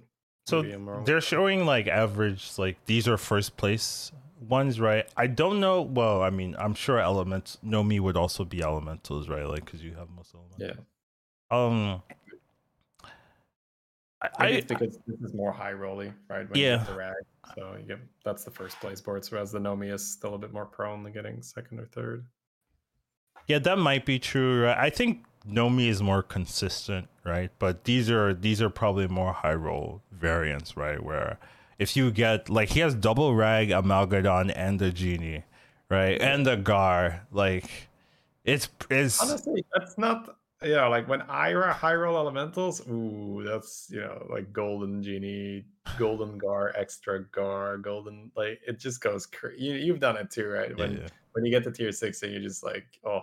so 0.49 1.03
they're 1.05 1.21
showing 1.21 1.67
like 1.67 1.89
average 1.89 2.53
like 2.57 2.77
these 2.87 3.07
are 3.07 3.19
first 3.19 3.57
place 3.57 4.13
ones, 4.41 4.81
right? 4.81 5.07
I 5.17 5.27
don't 5.27 5.61
know. 5.61 5.83
Well, 5.83 6.23
I 6.23 6.31
mean, 6.31 6.57
I'm 6.59 6.75
sure 6.75 6.99
elements. 6.99 7.59
Nomi 7.65 8.01
would 8.01 8.17
also 8.17 8.45
be 8.45 8.63
elementals, 8.63 9.29
right? 9.29 9.47
Like 9.47 9.65
because 9.65 9.83
you 9.83 9.95
have 9.95 10.09
most 10.11 10.35
elements. 10.35 10.81
Yeah. 11.51 11.57
Um. 11.57 12.03
I, 14.21 14.29
I 14.39 14.47
it's 14.49 14.67
because 14.67 14.99
this 15.07 15.21
is 15.21 15.35
more 15.35 15.53
high 15.53 15.73
rolly, 15.73 16.13
right? 16.29 16.49
When 16.51 16.59
yeah. 16.59 16.79
the 16.79 16.95
rag, 16.95 17.15
so 17.55 17.77
you 17.79 17.87
get 17.87 17.99
that's 18.25 18.43
the 18.43 18.51
first 18.51 18.81
place 18.81 19.01
board. 19.01 19.25
So 19.25 19.37
as 19.37 19.53
the 19.53 19.61
Nomi 19.61 19.93
is 19.93 20.05
still 20.05 20.35
a 20.35 20.39
bit 20.39 20.53
more 20.53 20.67
prone 20.67 21.05
to 21.05 21.11
getting 21.11 21.41
second 21.43 21.79
or 21.79 21.87
third. 21.87 22.25
Yeah, 23.47 23.61
that 23.61 23.79
might 23.79 24.05
be 24.05 24.19
true. 24.19 24.65
Right? 24.65 24.77
I 24.77 24.91
think 24.91 25.25
Nomi 25.49 25.89
is 25.89 26.03
more 26.03 26.23
consistent, 26.23 27.09
right? 27.25 27.51
But 27.59 27.85
these 27.85 28.11
are 28.11 28.35
these 28.35 28.61
are 28.61 28.71
probably 28.71 29.09
more 29.09 29.33
high 29.33 29.55
roll 29.55 30.03
variants, 30.13 30.77
right? 30.77 31.03
Where 31.03 31.39
if 31.79 31.97
you 31.97 32.11
get 32.11 32.49
like 32.49 32.71
he 32.71 32.81
has 32.81 32.95
double 32.95 33.35
rag, 33.35 33.69
Amalgadon, 33.69 34.53
and 34.55 34.79
the 34.79 34.91
genie, 34.91 35.45
right, 35.89 36.21
and 36.21 36.45
the 36.45 36.57
Gar, 36.57 37.27
like 37.33 37.89
it's 38.45 38.69
it's 38.91 39.23
honestly 39.23 39.65
that's 39.75 39.97
not 39.97 40.37
yeah 40.63 40.87
like 40.87 41.09
when 41.09 41.23
Ira 41.23 41.73
high 41.73 41.95
roll 41.95 42.17
elementals, 42.17 42.87
ooh, 42.89 43.43
that's 43.47 43.89
you 43.91 44.01
know 44.01 44.27
like 44.31 44.53
golden 44.53 45.03
genie, 45.03 45.65
golden 45.99 46.37
Gar, 46.37 46.73
extra 46.77 47.25
Gar, 47.27 47.79
golden 47.79 48.31
like 48.37 48.61
it 48.67 48.79
just 48.79 49.01
goes 49.01 49.25
crazy. 49.25 49.65
You, 49.65 49.75
you've 49.75 50.01
done 50.01 50.17
it 50.17 50.31
too, 50.31 50.49
right? 50.49 50.77
When 50.77 50.93
yeah, 50.93 50.99
yeah. 51.03 51.09
when 51.33 51.45
you 51.45 51.51
get 51.51 51.65
to 51.65 51.71
tier 51.71 51.93
six 51.93 52.23
and 52.23 52.33
you're 52.33 52.43
just 52.43 52.65
like 52.65 52.87
oh 53.05 53.23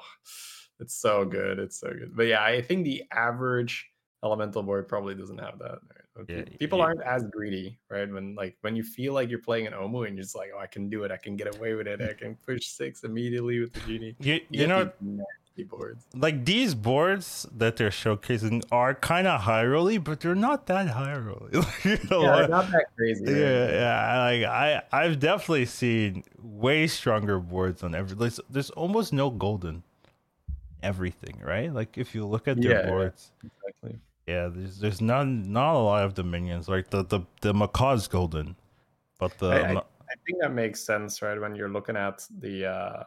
it's 0.79 0.95
so 0.95 1.25
good. 1.25 1.59
It's 1.59 1.79
so 1.79 1.89
good. 1.89 2.15
But 2.15 2.27
yeah, 2.27 2.43
I 2.43 2.61
think 2.61 2.83
the 2.83 3.03
average 3.11 3.87
elemental 4.23 4.63
board 4.63 4.87
probably 4.87 5.15
doesn't 5.15 5.37
have 5.37 5.59
that. 5.59 5.79
Right? 6.15 6.25
Yeah, 6.29 6.43
People 6.59 6.79
yeah. 6.79 6.85
aren't 6.85 7.01
as 7.03 7.25
greedy, 7.25 7.77
right? 7.89 8.09
When 8.09 8.35
like 8.35 8.57
when 8.61 8.75
you 8.75 8.83
feel 8.83 9.13
like 9.13 9.29
you're 9.29 9.39
playing 9.39 9.67
an 9.67 9.73
Omu 9.73 10.07
and 10.07 10.15
you're 10.15 10.23
just 10.23 10.35
like, 10.35 10.51
oh, 10.55 10.59
I 10.59 10.67
can 10.67 10.89
do 10.89 11.03
it. 11.03 11.11
I 11.11 11.17
can 11.17 11.35
get 11.35 11.53
away 11.55 11.73
with 11.73 11.87
it. 11.87 12.01
I 12.01 12.13
can 12.13 12.35
push 12.35 12.67
six 12.67 13.03
immediately 13.03 13.59
with 13.59 13.73
the 13.73 13.79
genie. 13.81 14.15
You, 14.25 14.33
you, 14.49 14.61
you 14.61 14.67
know, 14.67 14.91
boards. 15.63 16.05
Like 16.13 16.45
these 16.45 16.75
boards 16.75 17.47
that 17.55 17.77
they're 17.77 17.89
showcasing 17.89 18.63
are 18.71 18.93
kind 18.93 19.27
of 19.27 19.41
high 19.41 19.65
rolly, 19.65 19.97
but 19.97 20.19
they're 20.19 20.35
not 20.35 20.67
that 20.67 20.89
high 20.89 21.17
rolly. 21.17 21.51
you 21.83 21.97
know, 22.09 22.23
yeah, 22.23 22.35
like, 22.35 22.49
not 22.49 22.71
that 22.71 22.85
crazy. 22.95 23.23
Yeah, 23.25 23.71
yeah. 23.71 24.23
Like 24.23 24.43
I, 24.43 24.81
I've 24.91 25.19
definitely 25.19 25.65
seen 25.65 26.23
way 26.41 26.87
stronger 26.87 27.39
boards 27.39 27.83
on 27.83 27.95
every. 27.95 28.15
There's, 28.15 28.39
there's 28.49 28.69
almost 28.71 29.13
no 29.13 29.29
golden 29.29 29.83
everything, 30.83 31.41
right? 31.43 31.73
Like 31.73 31.97
if 31.97 32.15
you 32.15 32.25
look 32.25 32.47
at 32.47 32.61
their 32.61 32.81
yeah, 32.81 32.89
boards, 32.89 33.31
exactly. 33.43 33.99
Yeah, 34.27 34.49
there's 34.53 34.79
there's 34.79 35.01
not 35.01 35.27
not 35.27 35.75
a 35.75 35.79
lot 35.79 36.03
of 36.03 36.13
dominions. 36.13 36.67
Like 36.67 36.89
the 36.89 37.03
the 37.03 37.21
the 37.41 37.53
Macaw's 37.53 38.07
golden, 38.07 38.55
but 39.19 39.37
the 39.37 39.47
I, 39.47 39.57
I, 39.57 39.77
I, 39.77 40.15
think 40.25 40.41
that 40.41 40.53
makes 40.53 40.81
sense, 40.83 41.21
right? 41.21 41.39
When 41.39 41.55
you're 41.55 41.69
looking 41.69 41.95
at 41.95 42.25
the 42.39 42.65
uh, 42.65 43.03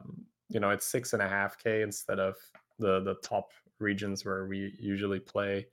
you 0.49 0.61
know 0.61 0.71
it's 0.71 0.87
six 0.87 1.13
and 1.13 1.23
a 1.23 1.29
half 1.29 1.59
k 1.59 1.83
instead 1.83 2.19
of 2.21 2.37
the 2.79 3.01
the 3.01 3.15
top 3.17 3.51
regions 3.79 4.25
where 4.25 4.47
we 4.47 4.75
usually 4.79 5.21
play. 5.21 5.67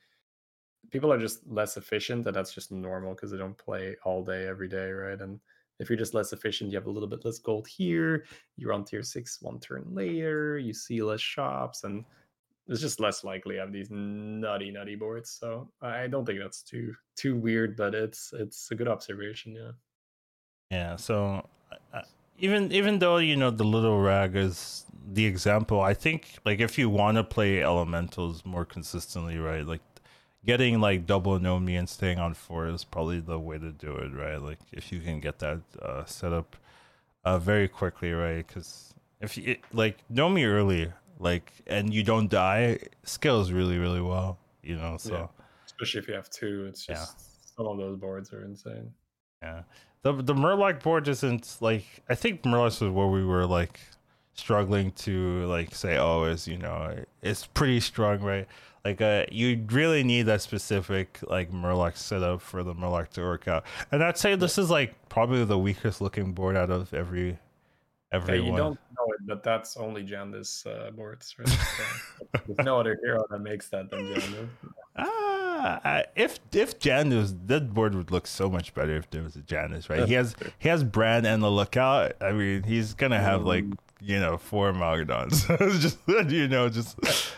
People 0.91 1.11
are 1.11 1.19
just 1.19 1.45
less 1.47 1.77
efficient, 1.77 2.25
and 2.25 2.35
that's 2.35 2.53
just 2.53 2.71
normal 2.71 3.13
because 3.13 3.31
they 3.31 3.37
don't 3.37 3.57
play 3.57 3.95
all 4.03 4.23
day 4.23 4.47
every 4.47 4.67
day, 4.67 4.91
right? 4.91 5.19
And 5.19 5.39
if 5.79 5.89
you're 5.89 5.97
just 5.97 6.13
less 6.13 6.33
efficient, 6.33 6.71
you 6.71 6.77
have 6.77 6.87
a 6.87 6.91
little 6.91 7.09
bit 7.09 7.25
less 7.25 7.39
gold 7.39 7.67
here. 7.67 8.25
You're 8.57 8.73
on 8.73 8.85
tier 8.85 9.03
six 9.03 9.41
one 9.41 9.59
turn 9.59 9.85
later. 9.91 10.57
You 10.57 10.73
see 10.73 11.01
less 11.01 11.21
shops, 11.21 11.83
and 11.83 12.05
it's 12.67 12.81
just 12.81 12.99
less 12.99 13.23
likely 13.23 13.55
to 13.55 13.61
have 13.61 13.71
these 13.71 13.89
nutty, 13.91 14.71
nutty 14.71 14.95
boards. 14.95 15.29
So 15.29 15.69
I 15.81 16.07
don't 16.07 16.25
think 16.25 16.39
that's 16.39 16.61
too 16.61 16.93
too 17.15 17.35
weird, 17.35 17.75
but 17.75 17.93
it's 17.93 18.33
it's 18.33 18.71
a 18.71 18.75
good 18.75 18.87
observation. 18.87 19.55
Yeah. 19.55 19.71
Yeah. 20.71 20.95
So 20.95 21.47
uh, 21.93 22.01
even 22.37 22.71
even 22.71 22.99
though 22.99 23.17
you 23.17 23.35
know 23.35 23.51
the 23.51 23.63
little 23.63 23.99
rag 23.99 24.35
is 24.35 24.85
the 25.07 25.25
example, 25.25 25.81
I 25.81 25.93
think 25.93 26.37
like 26.45 26.59
if 26.59 26.77
you 26.77 26.89
want 26.89 27.17
to 27.17 27.23
play 27.23 27.61
elementals 27.61 28.43
more 28.45 28.65
consistently, 28.65 29.37
right? 29.37 29.65
Like 29.65 29.81
getting 30.45 30.79
like 30.79 31.05
double 31.05 31.39
Nomi 31.39 31.77
and 31.77 31.89
staying 31.89 32.19
on 32.19 32.33
four 32.33 32.67
is 32.67 32.83
probably 32.83 33.19
the 33.19 33.39
way 33.39 33.57
to 33.57 33.71
do 33.71 33.95
it, 33.95 34.13
right? 34.13 34.41
Like 34.41 34.59
if 34.71 34.91
you 34.91 34.99
can 34.99 35.19
get 35.19 35.39
that 35.39 35.61
uh, 35.81 36.05
set 36.05 36.33
up 36.33 36.55
uh, 37.23 37.39
very 37.39 37.67
quickly, 37.67 38.11
right? 38.11 38.45
Because 38.45 38.93
if 39.21 39.37
you 39.37 39.57
like 39.73 39.97
Nomi 40.13 40.45
early, 40.45 40.91
like 41.19 41.51
and 41.67 41.93
you 41.93 42.03
don't 42.03 42.29
die, 42.29 42.79
scales 43.03 43.51
really 43.51 43.77
really 43.77 44.01
well, 44.01 44.37
you 44.61 44.75
know. 44.75 44.97
So 44.97 45.13
yeah. 45.13 45.43
especially 45.65 46.01
if 46.01 46.07
you 46.07 46.13
have 46.13 46.29
two, 46.29 46.65
it's 46.69 46.85
just 46.85 47.15
yeah. 47.17 47.55
some 47.55 47.67
of 47.67 47.77
those 47.77 47.97
boards 47.97 48.31
are 48.31 48.43
insane. 48.43 48.91
Yeah, 49.41 49.63
the 50.03 50.13
the 50.13 50.33
Murloc 50.33 50.83
board 50.83 51.07
isn't 51.07 51.57
like 51.59 51.85
I 52.09 52.15
think 52.15 52.43
Murloc 52.43 52.81
was 52.81 52.91
where 52.91 53.07
we 53.07 53.25
were 53.25 53.45
like 53.45 53.79
struggling 54.35 54.91
to 54.91 55.45
like 55.45 55.73
say 55.73 55.97
oh 55.97 56.25
is 56.25 56.45
you 56.45 56.57
know 56.57 56.93
it's 57.21 57.45
pretty 57.47 57.79
strong 57.79 58.19
right 58.19 58.47
like 58.85 59.01
uh, 59.01 59.25
you 59.31 59.65
really 59.71 60.03
need 60.03 60.23
that 60.23 60.41
specific 60.43 61.19
like 61.27 61.51
Murloc 61.51 61.97
setup 61.97 62.39
for 62.39 62.61
the 62.61 62.75
Murloc 62.75 63.09
to 63.09 63.21
work 63.21 63.47
out. 63.47 63.65
And 63.91 64.03
I'd 64.03 64.17
say 64.17 64.35
this 64.35 64.59
is 64.59 64.69
like 64.69 64.93
probably 65.09 65.43
the 65.43 65.57
weakest 65.57 66.01
looking 66.01 66.33
board 66.33 66.55
out 66.55 66.69
of 66.69 66.93
every 66.93 67.39
every. 68.11 68.37
Yeah, 68.37 68.45
you 68.45 68.55
don't 68.55 68.79
know 68.95 69.05
it, 69.07 69.25
but 69.25 69.41
that's 69.41 69.75
only 69.75 70.05
Jandice 70.05 70.67
uh, 70.67 70.91
boards. 70.91 71.35
Right? 71.39 71.57
There's 72.45 72.63
no 72.63 72.79
other 72.79 72.99
hero 73.03 73.25
that 73.31 73.39
makes 73.39 73.69
that 73.69 73.89
than 73.89 74.05
Jandice. 74.05 74.49
Ah, 74.97 76.03
if 76.15 76.39
if 76.53 76.77
Jandice, 76.77 77.35
that 77.47 77.73
board 77.73 77.95
would 77.95 78.11
look 78.11 78.27
so 78.27 78.51
much 78.51 78.75
better 78.75 78.95
if 78.95 79.09
there 79.09 79.23
was 79.23 79.35
a 79.35 79.39
Jandice, 79.39 79.89
right? 79.89 80.07
He 80.07 80.13
has 80.13 80.35
he 80.59 80.69
has 80.69 80.83
Brann 80.83 81.25
and 81.25 81.41
the 81.41 81.49
Lookout. 81.49 82.13
I 82.21 82.33
mean, 82.33 82.61
he's 82.61 82.93
gonna 82.93 83.19
have 83.19 83.45
like 83.45 83.65
you 84.05 84.19
know, 84.19 84.37
four 84.37 84.71
Magadons. 84.71 85.47
just 85.81 85.97
you 86.31 86.47
know, 86.47 86.69
just 86.69 86.97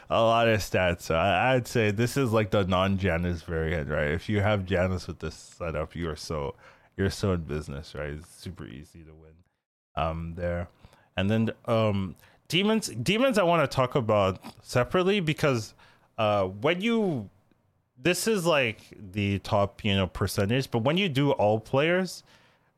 a 0.09 0.21
lot 0.21 0.49
of 0.49 0.59
stats. 0.59 1.03
So 1.03 1.15
I, 1.15 1.53
would 1.53 1.67
say 1.67 1.91
this 1.91 2.17
is 2.17 2.33
like 2.33 2.51
the 2.51 2.65
non-Jandice 2.65 3.43
variant, 3.45 3.89
right? 3.89 4.11
If 4.11 4.27
you 4.27 4.41
have 4.41 4.65
Jandice 4.65 5.07
with 5.07 5.19
this 5.19 5.35
setup, 5.35 5.95
you 5.95 6.09
are 6.09 6.15
so 6.17 6.55
you're 6.97 7.09
so 7.09 7.33
in 7.33 7.41
business, 7.41 7.95
right? 7.95 8.09
It's 8.09 8.29
super 8.29 8.65
easy 8.65 8.99
to 9.03 9.13
win 9.13 9.33
um 9.95 10.33
there. 10.35 10.67
And 11.15 11.29
then 11.29 11.51
um 11.65 12.15
demons 12.49 12.89
demons 12.89 13.37
I 13.37 13.43
want 13.43 13.69
to 13.69 13.73
talk 13.73 13.95
about 13.95 14.39
separately 14.61 15.21
because 15.21 15.73
uh 16.17 16.45
when 16.45 16.81
you 16.81 17.29
this 17.97 18.27
is 18.27 18.45
like 18.45 18.81
the 19.13 19.39
top, 19.39 19.85
you 19.85 19.95
know, 19.95 20.07
percentage, 20.07 20.69
but 20.69 20.79
when 20.79 20.97
you 20.97 21.07
do 21.07 21.31
all 21.31 21.59
players, 21.59 22.23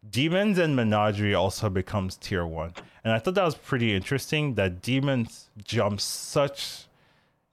demons 0.08 0.58
and 0.58 0.76
menagerie 0.76 1.34
also 1.34 1.70
becomes 1.70 2.16
tier 2.18 2.46
one. 2.46 2.74
And 3.04 3.14
i 3.14 3.20
thought 3.20 3.36
that 3.36 3.44
was 3.44 3.56
pretty 3.56 3.94
interesting 3.94 4.56
that 4.56 4.82
demons 4.82 5.50
jumps 5.64 6.04
such 6.04 6.86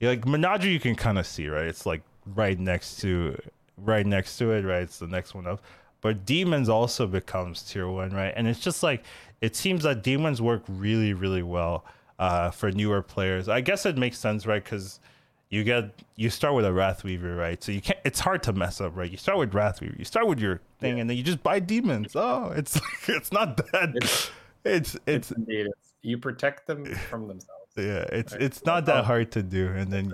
like 0.01 0.27
menagerie 0.27 0.73
you 0.73 0.81
can 0.81 0.95
kind 0.95 1.19
of 1.19 1.27
see 1.27 1.49
right? 1.49 1.67
It's 1.67 1.87
like 1.87 2.03
right 2.35 2.59
next 2.59 3.01
to 3.01 3.39
right 3.79 4.07
next 4.07 4.39
to 4.39 4.53
it 4.53 4.65
right? 4.65 4.83
It's 4.83 4.99
the 4.99 5.07
next 5.07 5.35
one 5.35 5.47
up. 5.47 5.63
But 6.03 6.27
demons 6.27 6.69
also 6.69 7.07
becomes 7.07 7.63
tier 7.63 7.89
one 7.89 8.11
right? 8.11 8.33
And 8.37 8.47
it's 8.47 8.61
just 8.61 8.83
like 8.83 9.05
it 9.41 9.57
seems 9.57 9.83
that 9.85 10.03
demons 10.03 10.43
work 10.43 10.63
really 10.69 11.15
really 11.15 11.43
well 11.43 11.85
uh, 12.19 12.51
for 12.51 12.71
newer 12.71 13.03
players. 13.03 13.49
I 13.49 13.61
guess 13.61 13.87
it 13.87 13.97
makes 13.97 14.19
sense 14.19 14.47
right? 14.47 14.63
Because 14.63 15.01
you 15.49 15.65
get 15.65 16.03
you 16.17 16.31
start 16.31 16.55
with 16.55 16.65
a 16.65 16.71
Wrathweaver, 16.71 17.37
right? 17.37 17.63
So 17.63 17.73
you 17.73 17.81
can't. 17.81 17.99
It's 18.05 18.21
hard 18.21 18.43
to 18.45 18.53
mess 18.53 18.81
up, 18.81 18.97
right? 18.97 19.11
You 19.11 19.17
start 19.17 19.39
with 19.39 19.53
Wrathweaver, 19.53 19.99
you 19.99 20.05
start 20.05 20.27
with 20.27 20.41
your 20.41 20.61
thing, 20.81 20.97
yeah. 20.97 21.03
and 21.03 21.11
then 21.11 21.17
you 21.17 21.23
just 21.23 21.43
buy 21.43 21.61
demons. 21.61 22.17
Oh, 22.17 22.53
it's 22.55 22.81
it's 23.09 23.33
not 23.33 23.57
that. 23.57 23.93
It's 23.95 24.31
it's 24.65 24.97
it's, 25.07 25.33
it's 25.47 25.73
you 26.03 26.19
protect 26.19 26.67
them 26.67 26.85
from 27.09 27.29
themselves. 27.29 27.73
Yeah, 27.77 28.07
it's 28.13 28.33
right? 28.33 28.43
it's 28.43 28.65
not 28.65 28.87
that 28.87 29.05
hard 29.05 29.33
to 29.33 29.43
do, 29.43 29.69
and 29.69 29.93
then 29.93 30.13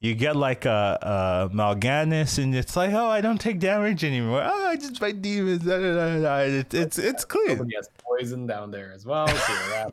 you 0.00 0.14
get 0.14 0.36
like 0.36 0.64
a, 0.64 1.48
a 1.50 1.54
Mal'Ganis, 1.54 2.42
and 2.42 2.54
it's 2.54 2.76
like, 2.76 2.92
oh, 2.92 3.06
I 3.06 3.20
don't 3.20 3.40
take 3.40 3.58
damage 3.58 4.04
anymore. 4.04 4.42
Oh, 4.44 4.66
I 4.66 4.76
just 4.76 4.98
fight 4.98 5.22
demons. 5.22 5.64
Da, 5.64 5.78
da, 5.78 5.94
da, 5.94 6.20
da. 6.20 6.36
It's 6.38 6.74
it's 6.74 6.98
it's 6.98 7.24
clean. 7.24 7.56
Somebody 7.56 7.76
has 7.76 7.88
poison 7.98 8.46
down 8.46 8.70
there 8.70 8.92
as 8.92 9.06
well. 9.06 9.28
So 9.28 9.92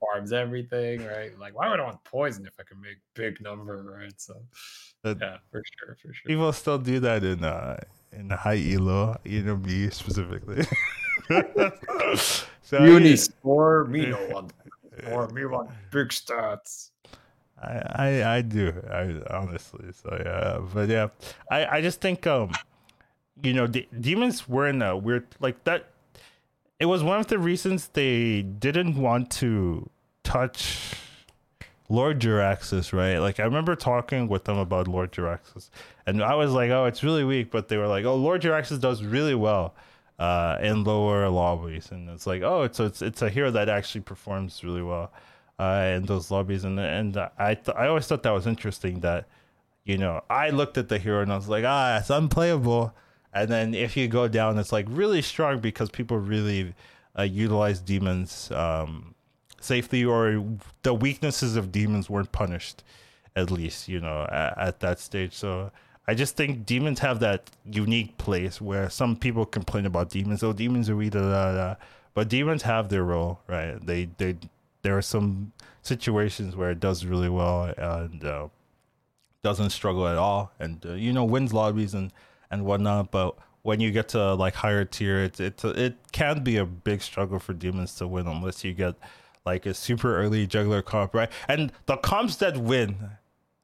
farms 0.00 0.32
everything, 0.32 1.04
right? 1.04 1.36
Like, 1.38 1.54
why 1.56 1.68
would 1.70 1.80
I 1.80 1.84
want 1.84 2.02
poison 2.04 2.46
if 2.46 2.54
I 2.60 2.62
can 2.64 2.80
make 2.80 2.98
big 3.14 3.40
number, 3.40 3.82
right? 3.82 4.12
So, 4.20 4.34
But- 5.02 5.18
yeah, 5.20 5.38
for 5.50 5.62
sure, 5.78 5.96
for 6.02 6.12
sure. 6.12 6.26
People 6.26 6.52
still 6.52 6.78
do 6.78 7.00
that 7.00 7.24
in 7.24 7.44
uh 7.44 7.78
in 8.12 8.28
the 8.28 8.36
high 8.36 8.62
elo, 8.72 9.16
you 9.24 9.42
know 9.42 9.56
me 9.56 9.90
specifically. 9.90 10.64
so 12.62 12.82
You 12.84 12.92
yeah, 12.94 12.98
need 12.98 13.16
score, 13.18 13.84
me 13.84 14.06
no 14.06 14.26
want 14.30 14.52
or 15.12 15.28
me 15.28 15.44
want 15.44 15.70
big 15.90 16.08
stats. 16.08 16.90
I, 17.62 17.80
I 17.94 18.36
I 18.36 18.40
do 18.42 18.72
I 18.90 19.16
honestly 19.34 19.88
so 19.92 20.12
yeah 20.12 20.60
but 20.74 20.88
yeah 20.90 21.08
I 21.50 21.78
I 21.78 21.80
just 21.80 22.00
think 22.02 22.26
um 22.26 22.52
you 23.42 23.54
know 23.54 23.66
de- 23.66 23.88
demons 23.98 24.46
were 24.48 24.68
in 24.68 24.82
a 24.82 24.94
weird 24.96 25.24
like 25.40 25.64
that 25.64 25.88
it 26.78 26.86
was 26.86 27.02
one 27.02 27.18
of 27.20 27.26
the 27.28 27.38
reasons 27.38 27.88
they 27.88 28.42
didn't 28.42 28.96
want 28.96 29.30
to 29.30 29.88
touch 30.24 30.94
Lord 31.88 32.20
Jaraxxus 32.20 32.92
right? 32.92 33.18
Like 33.18 33.38
I 33.40 33.44
remember 33.44 33.76
talking 33.76 34.28
with 34.28 34.44
them 34.44 34.58
about 34.58 34.88
Lord 34.88 35.12
Jaraxxus 35.12 35.70
and 36.06 36.22
I 36.22 36.34
was 36.34 36.52
like 36.52 36.70
oh 36.70 36.84
it's 36.86 37.02
really 37.02 37.24
weak 37.24 37.50
but 37.50 37.68
they 37.68 37.76
were 37.76 37.86
like 37.86 38.04
oh 38.04 38.16
Lord 38.16 38.42
Jaraxxus 38.42 38.80
does 38.80 39.02
really 39.04 39.34
well 39.34 39.74
uh 40.18 40.56
in 40.62 40.82
lower 40.82 41.28
lobbies 41.28 41.90
and 41.90 42.08
it's 42.10 42.26
like 42.26 42.42
oh 42.42 42.62
it's 42.62 42.80
it's 42.80 43.02
it's 43.02 43.22
a 43.22 43.28
hero 43.30 43.50
that 43.50 43.68
actually 43.68 44.00
performs 44.00 44.64
really 44.64 44.82
well 44.82 45.12
uh, 45.58 45.94
in 45.96 46.04
those 46.04 46.30
lobbies, 46.30 46.64
and 46.64 46.78
and 46.78 47.16
I 47.38 47.54
th- 47.54 47.76
I 47.76 47.86
always 47.86 48.06
thought 48.06 48.22
that 48.24 48.30
was 48.30 48.46
interesting 48.46 49.00
that 49.00 49.26
you 49.84 49.96
know 49.98 50.22
I 50.28 50.50
looked 50.50 50.76
at 50.76 50.88
the 50.88 50.98
hero 50.98 51.22
and 51.22 51.32
I 51.32 51.36
was 51.36 51.48
like 51.48 51.64
ah 51.66 51.98
it's 51.98 52.10
unplayable, 52.10 52.94
and 53.36 53.50
then 53.50 53.74
if 53.74 53.96
you 53.96 54.08
go 54.08 54.26
down 54.28 54.58
it's 54.58 54.72
like 54.72 54.86
really 54.88 55.22
strong 55.22 55.60
because 55.60 55.90
people 55.90 56.18
really 56.18 56.74
uh, 57.18 57.22
utilize 57.22 57.80
demons 57.80 58.50
um, 58.52 59.14
safely 59.60 60.04
or 60.04 60.44
the 60.82 60.94
weaknesses 60.94 61.56
of 61.56 61.70
demons 61.70 62.10
weren't 62.10 62.32
punished 62.32 62.82
at 63.34 63.50
least 63.50 63.88
you 63.88 64.00
know 64.00 64.26
at, 64.30 64.58
at 64.58 64.80
that 64.80 64.98
stage 64.98 65.32
so. 65.32 65.70
I 66.08 66.14
just 66.14 66.36
think 66.36 66.66
demons 66.66 67.00
have 67.00 67.18
that 67.18 67.50
unique 67.64 68.16
place 68.16 68.60
where 68.60 68.88
some 68.88 69.16
people 69.16 69.44
complain 69.44 69.86
about 69.86 70.08
demons. 70.08 70.44
Oh, 70.44 70.52
demons 70.52 70.88
are 70.88 70.94
weak, 70.94 71.10
da, 71.10 71.20
da, 71.20 71.52
da. 71.52 71.74
but 72.14 72.28
demons 72.28 72.62
have 72.62 72.90
their 72.90 73.02
role, 73.02 73.40
right? 73.48 73.84
They 73.84 74.08
they 74.16 74.36
there 74.82 74.96
are 74.96 75.02
some 75.02 75.50
situations 75.82 76.54
where 76.54 76.70
it 76.70 76.78
does 76.78 77.04
really 77.04 77.28
well 77.28 77.74
and 77.76 78.24
uh, 78.24 78.46
doesn't 79.42 79.70
struggle 79.70 80.06
at 80.06 80.16
all, 80.16 80.52
and 80.60 80.84
uh, 80.86 80.92
you 80.92 81.12
know 81.12 81.24
wins 81.24 81.52
lobbies 81.52 81.92
and 81.92 82.12
and 82.50 82.64
whatnot. 82.64 83.10
But 83.10 83.36
when 83.62 83.80
you 83.80 83.90
get 83.90 84.08
to 84.10 84.34
like 84.34 84.54
higher 84.54 84.84
tier, 84.84 85.18
it 85.18 85.40
it 85.40 85.64
it 85.64 85.96
can 86.12 86.42
be 86.42 86.56
a 86.56 86.64
big 86.64 87.02
struggle 87.02 87.38
for 87.38 87.52
demons 87.52 87.94
to 87.96 88.06
win 88.06 88.26
unless 88.26 88.64
you 88.64 88.72
get 88.72 88.94
like 89.44 89.66
a 89.66 89.74
super 89.74 90.16
early 90.16 90.46
juggler 90.46 90.82
comp, 90.82 91.14
right? 91.14 91.30
And 91.48 91.72
the 91.86 91.96
comps 91.96 92.36
that 92.36 92.56
win 92.56 93.10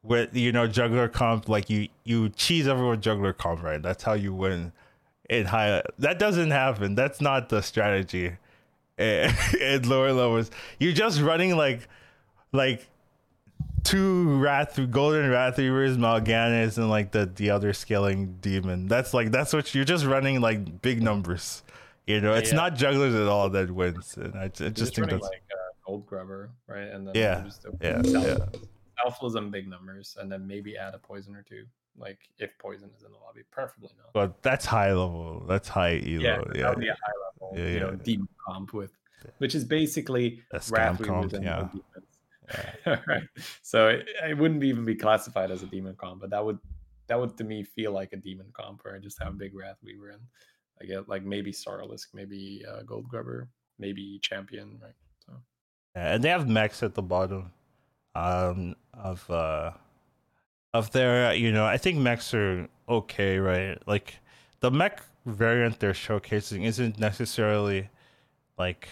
with 0.03 0.35
you 0.35 0.53
know 0.53 0.67
juggler 0.67 1.09
comp, 1.09 1.49
like 1.49 1.71
you 1.71 1.89
you 2.05 2.31
cheese 2.31 2.67
everyone 2.67 3.01
juggler 3.01 3.33
comp, 3.33 3.63
right? 3.63 3.83
That's 3.83 4.03
how 4.03 4.15
you 4.15 4.33
win 4.35 4.73
in 5.29 5.47
high. 5.47 5.83
That 5.99 6.19
doesn't 6.19 6.51
happen. 6.51 6.95
That's 6.95 7.21
not 7.21 7.49
the 7.49 7.63
strategy 7.63 8.37
in 8.99 9.89
lower 9.89 10.13
levels. 10.13 10.51
You're 10.79 10.93
just 10.93 11.21
running 11.21 11.57
like 11.57 11.89
like 12.53 12.87
two 13.85 14.39
wrath 14.39 14.79
golden 14.91 15.31
wrath 15.31 15.59
weavers, 15.59 15.97
Mal'Ganis, 15.97 16.79
and 16.79 16.89
like 16.91 17.13
the 17.13 17.27
the 17.27 17.51
other 17.51 17.73
scaling 17.73 18.39
demon. 18.41 18.89
That's 18.89 19.13
like 19.15 19.31
that's 19.31 19.53
what 19.53 19.75
you're 19.75 19.85
just 19.85 20.05
running 20.05 20.41
like 20.41 20.83
big 20.83 21.03
numbers. 21.03 21.63
You 22.07 22.21
know, 22.21 22.35
it's 22.35 22.51
Yeah. 22.51 22.57
not 22.57 22.75
jugglers 22.77 23.15
at 23.15 23.29
all 23.29 23.49
that 23.51 23.71
wins, 23.71 24.17
and 24.17 24.35
I, 24.35 24.45
I 24.45 24.49
Just, 24.49 24.75
just 24.77 24.95
think 24.97 25.09
that's 25.11 25.23
like 25.23 25.43
uh, 25.53 25.57
gold 25.87 26.07
grubber, 26.07 26.51
right? 26.67 26.89
And 26.89 27.07
then 27.07 27.15
Yeah, 27.15 27.43
just 27.45 27.65
yeah, 27.81 28.03
yeah. 28.05 28.37
and 29.37 29.51
big 29.53 29.69
numbers, 29.69 30.17
and 30.21 30.31
then 30.31 30.47
maybe 30.47 30.77
add 30.77 30.95
a 30.95 30.99
poison 30.99 31.35
or 31.37 31.43
two. 31.43 31.65
Like 31.97 32.19
if 32.39 32.57
poison 32.59 32.91
is 32.97 33.05
in 33.05 33.13
the 33.13 33.19
lobby, 33.19 33.43
preferably 33.51 33.91
not. 33.99 34.13
but 34.15 34.43
that's 34.43 34.65
high 34.65 34.89
level. 34.89 35.45
That's 35.47 35.69
high 35.69 35.97
elo. 35.99 36.03
yeah, 36.05 36.43
Yeah, 36.55 36.63
that 36.63 36.71
would 36.71 36.81
be 36.81 36.89
a 36.89 36.95
high 36.95 37.13
level, 37.51 37.59
Yeah, 37.59 37.73
you 37.75 37.81
know, 37.81 37.91
yeah. 37.91 38.03
demon 38.03 38.29
comp 38.49 38.73
with, 38.73 38.93
which 39.39 39.55
is 39.55 39.65
basically 39.65 40.41
A 40.53 40.59
scam 40.59 41.05
comp, 41.05 41.33
yeah. 41.33 41.39
no 41.39 41.71
right. 43.07 43.23
So 43.63 43.89
it, 43.89 44.09
it 44.29 44.37
wouldn't 44.37 44.65
even 44.65 44.85
be 44.85 44.95
classified 44.95 45.51
as 45.51 45.63
a 45.63 45.67
demon 45.67 45.95
comp, 45.97 46.21
but 46.21 46.31
that 46.31 46.45
would 46.45 46.59
that 47.09 47.19
would 47.19 47.37
to 47.39 47.45
me 47.45 47.63
feel 47.63 47.93
like 47.93 48.13
a 48.13 48.17
demon 48.17 48.47
comp 48.53 48.83
I 48.87 48.99
just 48.99 49.23
how 49.23 49.31
big 49.31 49.55
Wrath 49.55 49.79
Weaver 49.83 50.11
and 50.11 50.23
I 50.81 50.87
get 50.87 51.09
like 51.09 51.25
maybe 51.25 51.53
Starlisk, 51.53 52.09
maybe 52.15 52.65
uh, 52.69 52.83
Gold 52.83 53.09
Grubber, 53.09 53.49
maybe 53.79 54.19
Champion, 54.23 54.79
right? 54.83 54.95
So 55.27 55.33
Yeah, 55.97 56.15
and 56.15 56.25
they 56.25 56.31
have 56.31 56.49
mechs 56.49 56.83
at 56.83 56.95
the 56.95 57.03
bottom 57.03 57.53
um 58.15 58.75
of 58.93 59.29
uh 59.31 59.73
of 60.75 60.91
their 60.93 61.35
you 61.35 61.51
know 61.51 61.65
i 61.65 61.79
think 61.79 61.99
mechs 61.99 62.35
are 62.35 62.69
okay 62.89 63.39
right 63.39 63.79
like 63.87 64.19
the 64.61 64.71
mech 64.71 65.03
variant 65.25 65.81
they're 65.81 65.93
showcasing 65.93 66.65
isn't 66.65 66.99
necessarily 66.99 67.89
like 68.59 68.89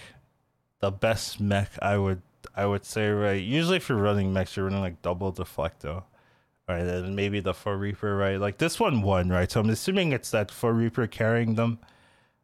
the 0.80 0.90
best 0.90 1.38
mech 1.38 1.70
i 1.82 1.98
would 1.98 2.22
i 2.56 2.64
would 2.66 2.84
say 2.84 3.08
right 3.10 3.42
usually 3.42 3.76
if 3.76 3.88
you're 3.88 3.98
running 3.98 4.32
mechs 4.32 4.56
you're 4.56 4.66
running 4.66 4.80
like 4.80 5.00
double 5.02 5.32
deflecto. 5.32 6.02
Right 6.68 6.82
and 6.84 7.16
maybe 7.16 7.40
the 7.40 7.52
Foe 7.52 7.72
Reaper 7.72 8.16
right? 8.16 8.36
Like 8.38 8.58
this 8.58 8.78
one 8.78 9.02
won 9.02 9.28
right? 9.28 9.50
So 9.50 9.58
i'm 9.60 9.70
assuming 9.70 10.12
it's 10.12 10.30
that 10.30 10.50
Foe 10.52 10.68
Reaper 10.68 11.06
carrying 11.08 11.54
them 11.56 11.78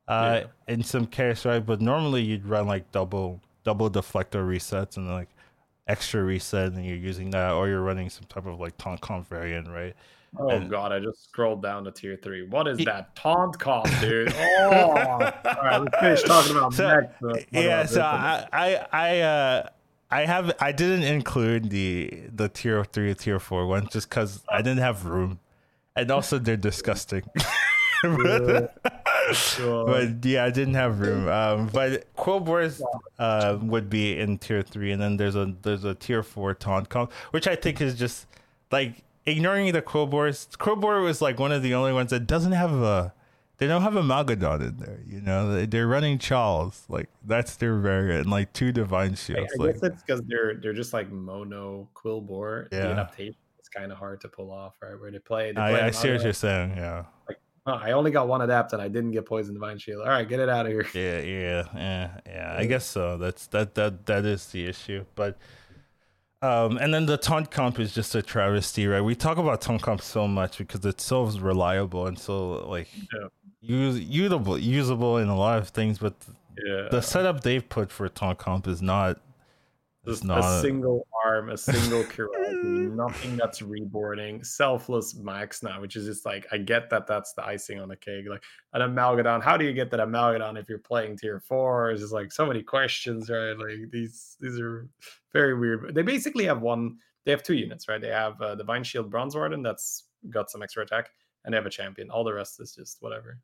uh 0.08 0.42
in 0.68 0.82
some 0.82 1.06
case 1.06 1.44
right? 1.44 1.64
But 1.64 1.80
normally 1.80 2.22
you'd 2.22 2.46
run 2.46 2.66
like 2.66 2.90
double 2.92 3.40
double 3.64 3.88
deflector 3.90 4.44
resets 4.46 4.96
and 4.96 5.08
like 5.08 5.28
extra 5.86 6.22
reset 6.24 6.72
and 6.72 6.84
you're 6.84 6.96
using 6.96 7.30
that 7.30 7.52
or 7.52 7.68
you're 7.68 7.82
running 7.82 8.10
some 8.10 8.24
type 8.28 8.46
of 8.46 8.58
like 8.58 8.76
taunt 8.78 9.00
comp 9.00 9.28
variant 9.28 9.68
right? 9.68 9.94
Oh 10.38 10.48
And- 10.50 10.68
god, 10.68 10.92
I 10.92 10.98
just 10.98 11.22
scrolled 11.24 11.62
down 11.62 11.84
to 11.84 11.92
tier 11.92 12.18
three. 12.20 12.42
What 12.46 12.66
is 12.68 12.78
Ye- 12.80 12.84
that? 12.86 13.14
Taunt 13.14 13.58
comp, 13.58 13.88
dude? 14.00 14.34
Oh, 14.58 14.80
all 14.80 15.18
right, 15.18 15.78
let's 15.80 15.98
finish 16.00 16.22
talking 16.24 16.56
about 16.56 16.74
So, 16.74 17.00
yeah 17.52 17.86
so 17.86 18.00
i 18.02 18.44
i 18.52 18.86
i 18.92 19.20
uh 19.20 19.68
I 20.10 20.24
have 20.24 20.52
I 20.60 20.72
didn't 20.72 21.02
include 21.02 21.70
the 21.70 22.22
the 22.32 22.48
tier 22.48 22.84
three 22.84 23.14
tier 23.14 23.40
four 23.40 23.66
ones 23.66 23.90
just 23.90 24.08
because 24.08 24.42
I 24.48 24.58
didn't 24.58 24.78
have 24.78 25.04
room, 25.04 25.40
and 25.96 26.10
also 26.10 26.38
they're 26.38 26.56
disgusting. 26.56 27.22
but, 28.02 28.76
but 29.58 30.24
yeah, 30.24 30.44
I 30.44 30.50
didn't 30.50 30.74
have 30.74 31.00
room. 31.00 31.28
Um, 31.28 31.66
but 31.72 32.12
Quillboars 32.14 32.82
uh, 33.18 33.58
would 33.60 33.90
be 33.90 34.18
in 34.18 34.38
tier 34.38 34.62
three, 34.62 34.92
and 34.92 35.02
then 35.02 35.16
there's 35.16 35.34
a 35.34 35.54
there's 35.62 35.84
a 35.84 35.94
tier 35.94 36.22
four 36.22 36.54
taunt 36.54 36.88
comp, 36.88 37.12
which 37.32 37.48
I 37.48 37.56
think 37.56 37.80
is 37.80 37.96
just 37.96 38.26
like 38.70 39.02
ignoring 39.24 39.72
the 39.72 39.82
Quillboars. 39.82 40.48
Quillboar 40.56 41.02
was 41.02 41.20
like 41.20 41.40
one 41.40 41.50
of 41.50 41.62
the 41.62 41.74
only 41.74 41.92
ones 41.92 42.10
that 42.10 42.28
doesn't 42.28 42.52
have 42.52 42.72
a 42.72 43.12
they 43.58 43.66
don't 43.66 43.82
have 43.82 43.96
a 43.96 44.02
Magadon 44.02 44.60
in 44.60 44.76
there. 44.76 45.00
You 45.06 45.20
know, 45.20 45.52
They- 45.54 45.66
they're 45.66 45.86
running 45.86 46.18
Charlga 46.18 46.74
like 46.88 47.08
that's 47.24 47.56
their 47.56 47.78
variant, 47.78 48.22
and 48.22 48.30
like 48.30 48.52
two 48.52 48.72
divine 48.72 49.14
shields. 49.14 49.52
I 49.58 49.62
like 49.62 49.74
guess 49.74 49.82
it's 49.84 50.02
because 50.02 50.22
they're 50.26 50.54
they're 50.56 50.72
just 50.74 50.92
like 50.92 51.10
mono 51.10 51.88
Quillboar. 51.94 52.68
Yeah. 52.72 52.78
The 52.80 52.86
adaptation 52.92 53.36
is 53.60 53.68
kind 53.68 53.90
of 53.92 53.98
hard 53.98 54.20
to 54.22 54.28
pull 54.28 54.50
off, 54.50 54.74
right? 54.82 54.98
Where 55.00 55.10
they 55.10 55.18
play. 55.18 55.48
They 55.48 55.54
play 55.54 55.80
I, 55.80 55.86
I 55.86 55.90
see 55.90 56.10
what 56.12 56.22
you're 56.22 56.32
saying. 56.32 56.76
Yeah, 56.76 57.04
Oh, 57.68 57.72
I 57.72 57.92
only 57.92 58.12
got 58.12 58.28
one 58.28 58.42
adapt 58.42 58.72
and 58.74 58.80
I 58.80 58.86
didn't 58.86 59.10
get 59.10 59.26
poison 59.26 59.52
divine 59.54 59.78
shield. 59.78 60.02
All 60.02 60.08
right, 60.08 60.28
get 60.28 60.38
it 60.38 60.48
out 60.48 60.66
of 60.66 60.72
here. 60.72 60.86
yeah, 60.94 61.18
yeah, 61.20 61.64
yeah, 61.74 62.20
yeah. 62.24 62.54
I 62.56 62.64
guess 62.66 62.86
so. 62.86 63.16
That's 63.18 63.48
that 63.48 63.74
that 63.74 64.06
that 64.06 64.24
is 64.24 64.46
the 64.52 64.66
issue. 64.66 65.04
But 65.16 65.36
um, 66.42 66.76
and 66.76 66.94
then 66.94 67.06
the 67.06 67.16
taunt 67.16 67.50
comp 67.50 67.80
is 67.80 67.92
just 67.92 68.14
a 68.14 68.22
travesty, 68.22 68.86
right? 68.86 69.00
We 69.00 69.16
talk 69.16 69.36
about 69.38 69.62
taunt 69.62 69.82
comp 69.82 70.00
so 70.02 70.28
much 70.28 70.58
because 70.58 70.84
it's 70.84 71.02
so 71.02 71.24
reliable 71.24 72.06
and 72.06 72.16
so 72.18 72.68
like 72.68 72.88
Yeah. 72.94 73.28
Use, 73.60 74.00
usable, 74.00 74.58
usable 74.58 75.18
in 75.18 75.28
a 75.28 75.36
lot 75.36 75.58
of 75.58 75.68
things. 75.68 75.98
But 75.98 76.14
Yeah, 76.64 76.88
the 76.90 77.00
setup 77.00 77.42
they've 77.42 77.66
put 77.66 77.90
for 77.90 78.08
taunt 78.08 78.38
comp 78.38 78.66
is 78.66 78.82
not. 78.82 79.20
It's 80.04 80.22
not 80.22 80.38
a 80.38 80.60
single 80.60 81.04
arm, 81.24 81.50
a 81.50 81.56
single 81.56 82.04
Qiraji, 82.04 82.94
nothing 82.94 83.36
that's 83.36 83.60
reborning, 83.60 84.44
selfless 84.44 85.16
max 85.16 85.62
now, 85.62 85.80
which 85.80 85.96
is 85.96 86.06
just 86.06 86.24
like 86.24 86.46
I 86.52 86.58
get 86.58 86.90
that 86.90 87.06
that's 87.06 87.32
the 87.32 87.44
icing 87.44 87.80
on 87.80 87.88
the 87.88 87.96
cake. 87.96 88.24
Like 88.28 88.44
an 88.72 88.82
Amalgadon, 88.82 89.42
how 89.42 89.56
do 89.56 89.64
you 89.64 89.72
get 89.72 89.90
that 89.90 90.00
Amalgadon 90.00 90.58
if 90.58 90.68
you're 90.68 90.78
playing 90.78 91.18
tier 91.18 91.40
four? 91.40 91.90
It's 91.90 92.00
just 92.00 92.12
like 92.12 92.32
so 92.32 92.46
many 92.46 92.62
questions, 92.62 93.28
right? 93.28 93.58
Like 93.58 93.90
these 93.90 94.36
these 94.40 94.60
are 94.60 94.88
very 95.32 95.58
weird. 95.58 95.94
They 95.94 96.02
basically 96.02 96.44
have 96.44 96.62
one. 96.62 96.98
They 97.24 97.32
have 97.32 97.42
two 97.42 97.54
units, 97.54 97.88
right? 97.88 98.00
They 98.00 98.08
have 98.08 98.40
uh, 98.40 98.54
Divine 98.54 98.84
Shield 98.84 99.10
Bronze 99.10 99.34
Warden 99.34 99.62
that's 99.62 100.04
got 100.30 100.50
some 100.50 100.62
extra 100.62 100.84
attack, 100.84 101.10
and 101.46 101.52
they 101.52 101.56
have 101.56 101.64
a 101.64 101.70
champion. 101.70 102.10
All 102.10 102.24
the 102.24 102.34
rest 102.34 102.60
is 102.60 102.74
just 102.74 102.98
whatever. 103.00 103.38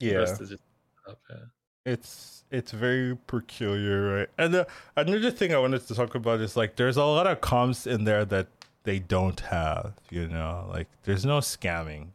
The 0.00 0.06
Yeah, 0.06 0.14
rest 0.18 0.40
is 0.40 0.50
just 0.50 0.62
up, 1.06 1.20
yeah. 1.28 1.36
it's 1.84 2.44
it's 2.50 2.70
very 2.70 3.16
peculiar, 3.26 4.16
right? 4.18 4.28
And 4.38 4.54
uh, 4.54 4.64
another 4.96 5.30
thing 5.30 5.52
I 5.52 5.58
wanted 5.58 5.86
to 5.86 5.94
talk 5.94 6.14
about 6.14 6.40
is 6.40 6.56
like 6.56 6.76
there's 6.76 6.96
a 6.96 7.04
lot 7.04 7.26
of 7.26 7.40
comps 7.40 7.86
in 7.86 8.04
there 8.04 8.24
that 8.26 8.46
they 8.84 9.00
don't 9.00 9.40
have. 9.40 9.94
You 10.10 10.28
know, 10.28 10.68
like 10.70 10.86
there's 11.02 11.26
no 11.26 11.40
scamming. 11.40 12.08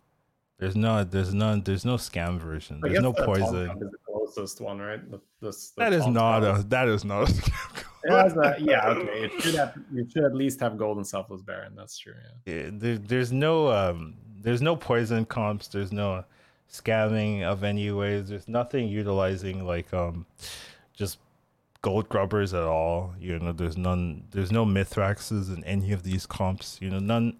There's 0.57 0.75
no, 0.75 1.03
there's 1.03 1.33
none, 1.33 1.63
there's 1.63 1.85
no 1.85 1.95
scam 1.95 2.37
version. 2.39 2.79
I 2.85 2.89
There's 2.89 3.01
no 3.01 3.13
the 3.13 3.25
poison. 3.25 3.71
Is 3.71 3.79
the 3.79 3.97
closest 4.05 4.61
one, 4.61 4.77
right? 4.77 5.01
The, 5.09 5.19
this, 5.41 5.71
the 5.71 5.85
That 5.85 5.93
is 5.93 6.05
not 6.05 6.43
a. 6.43 6.63
That 6.69 6.87
is 6.87 7.03
not 7.03 7.23
a 7.23 7.33
scam. 7.33 7.83
A, 8.03 8.55
yeah, 8.59 8.87
okay. 8.89 9.25
It 9.25 9.41
should 9.41 9.55
have. 9.55 9.75
You 9.93 10.07
should 10.09 10.23
at 10.23 10.33
least 10.33 10.59
have 10.59 10.75
golden 10.75 11.03
selfless 11.03 11.43
baron. 11.43 11.75
That's 11.75 11.99
true. 11.99 12.13
Yeah. 12.45 12.53
Yeah, 12.53 12.69
there, 12.73 12.97
there's 12.97 13.31
no 13.31 13.71
um 13.71 14.15
there's 14.41 14.61
no 14.61 14.75
poison 14.75 15.25
comps 15.25 15.67
there's 15.67 15.91
no 15.91 16.23
scamming 16.71 17.43
of 17.43 17.63
any 17.63 17.91
ways 17.91 18.29
there's 18.29 18.47
nothing 18.47 18.87
utilizing 18.87 19.65
like 19.65 19.93
um 19.93 20.25
just 20.93 21.19
gold 21.81 22.07
grubbers 22.09 22.53
at 22.53 22.63
all 22.63 23.13
you 23.19 23.37
know 23.39 23.51
there's 23.51 23.77
none 23.77 24.23
there's 24.31 24.51
no 24.51 24.65
Mythraxes 24.65 25.53
in 25.53 25.63
any 25.63 25.91
of 25.91 26.03
these 26.03 26.25
comps 26.25 26.77
you 26.79 26.89
know 26.89 26.99
none 26.99 27.37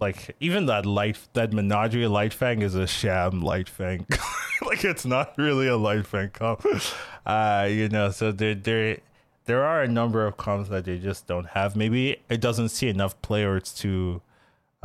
like 0.00 0.36
even 0.40 0.66
that 0.66 0.84
light 0.84 1.18
that 1.32 1.52
menagerie 1.52 2.06
light 2.06 2.32
fang 2.32 2.62
is 2.62 2.74
a 2.74 2.86
sham 2.86 3.40
light 3.40 3.68
fang. 3.68 4.06
Like 4.62 4.84
it's 4.84 5.04
not 5.04 5.36
really 5.36 5.68
a 5.68 5.76
light 5.76 6.06
fang 6.06 6.30
comp. 6.30 6.64
Uh 7.26 7.66
you 7.68 7.88
know 7.88 8.10
so 8.10 8.30
there 8.30 8.54
there 8.54 8.98
there 9.46 9.64
are 9.64 9.82
a 9.82 9.88
number 9.88 10.26
of 10.26 10.36
comps 10.36 10.68
that 10.70 10.84
they 10.84 10.98
just 10.98 11.26
don't 11.26 11.48
have. 11.48 11.76
Maybe 11.76 12.22
it 12.28 12.40
doesn't 12.40 12.68
see 12.68 12.88
enough 12.88 13.20
players 13.20 13.72
to 13.74 14.22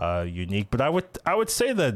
uh 0.01 0.25
unique 0.27 0.67
but 0.69 0.81
i 0.81 0.89
would 0.89 1.05
i 1.25 1.33
would 1.33 1.49
say 1.49 1.71
that 1.71 1.95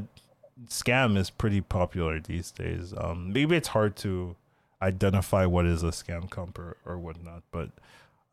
scam 0.68 1.18
is 1.18 1.30
pretty 1.30 1.60
popular 1.60 2.20
these 2.20 2.52
days 2.52 2.94
um 2.98 3.34
maybe 3.34 3.56
it's 3.58 3.70
hard 3.70 3.96
to 3.96 4.36
identify 4.82 5.46
what 5.46 5.66
is 5.66 5.84
a 5.84 5.88
scam 5.88 6.30
comp 6.30 6.58
or, 6.58 6.78
or 6.86 6.98
whatnot 6.98 7.42
but 7.52 7.70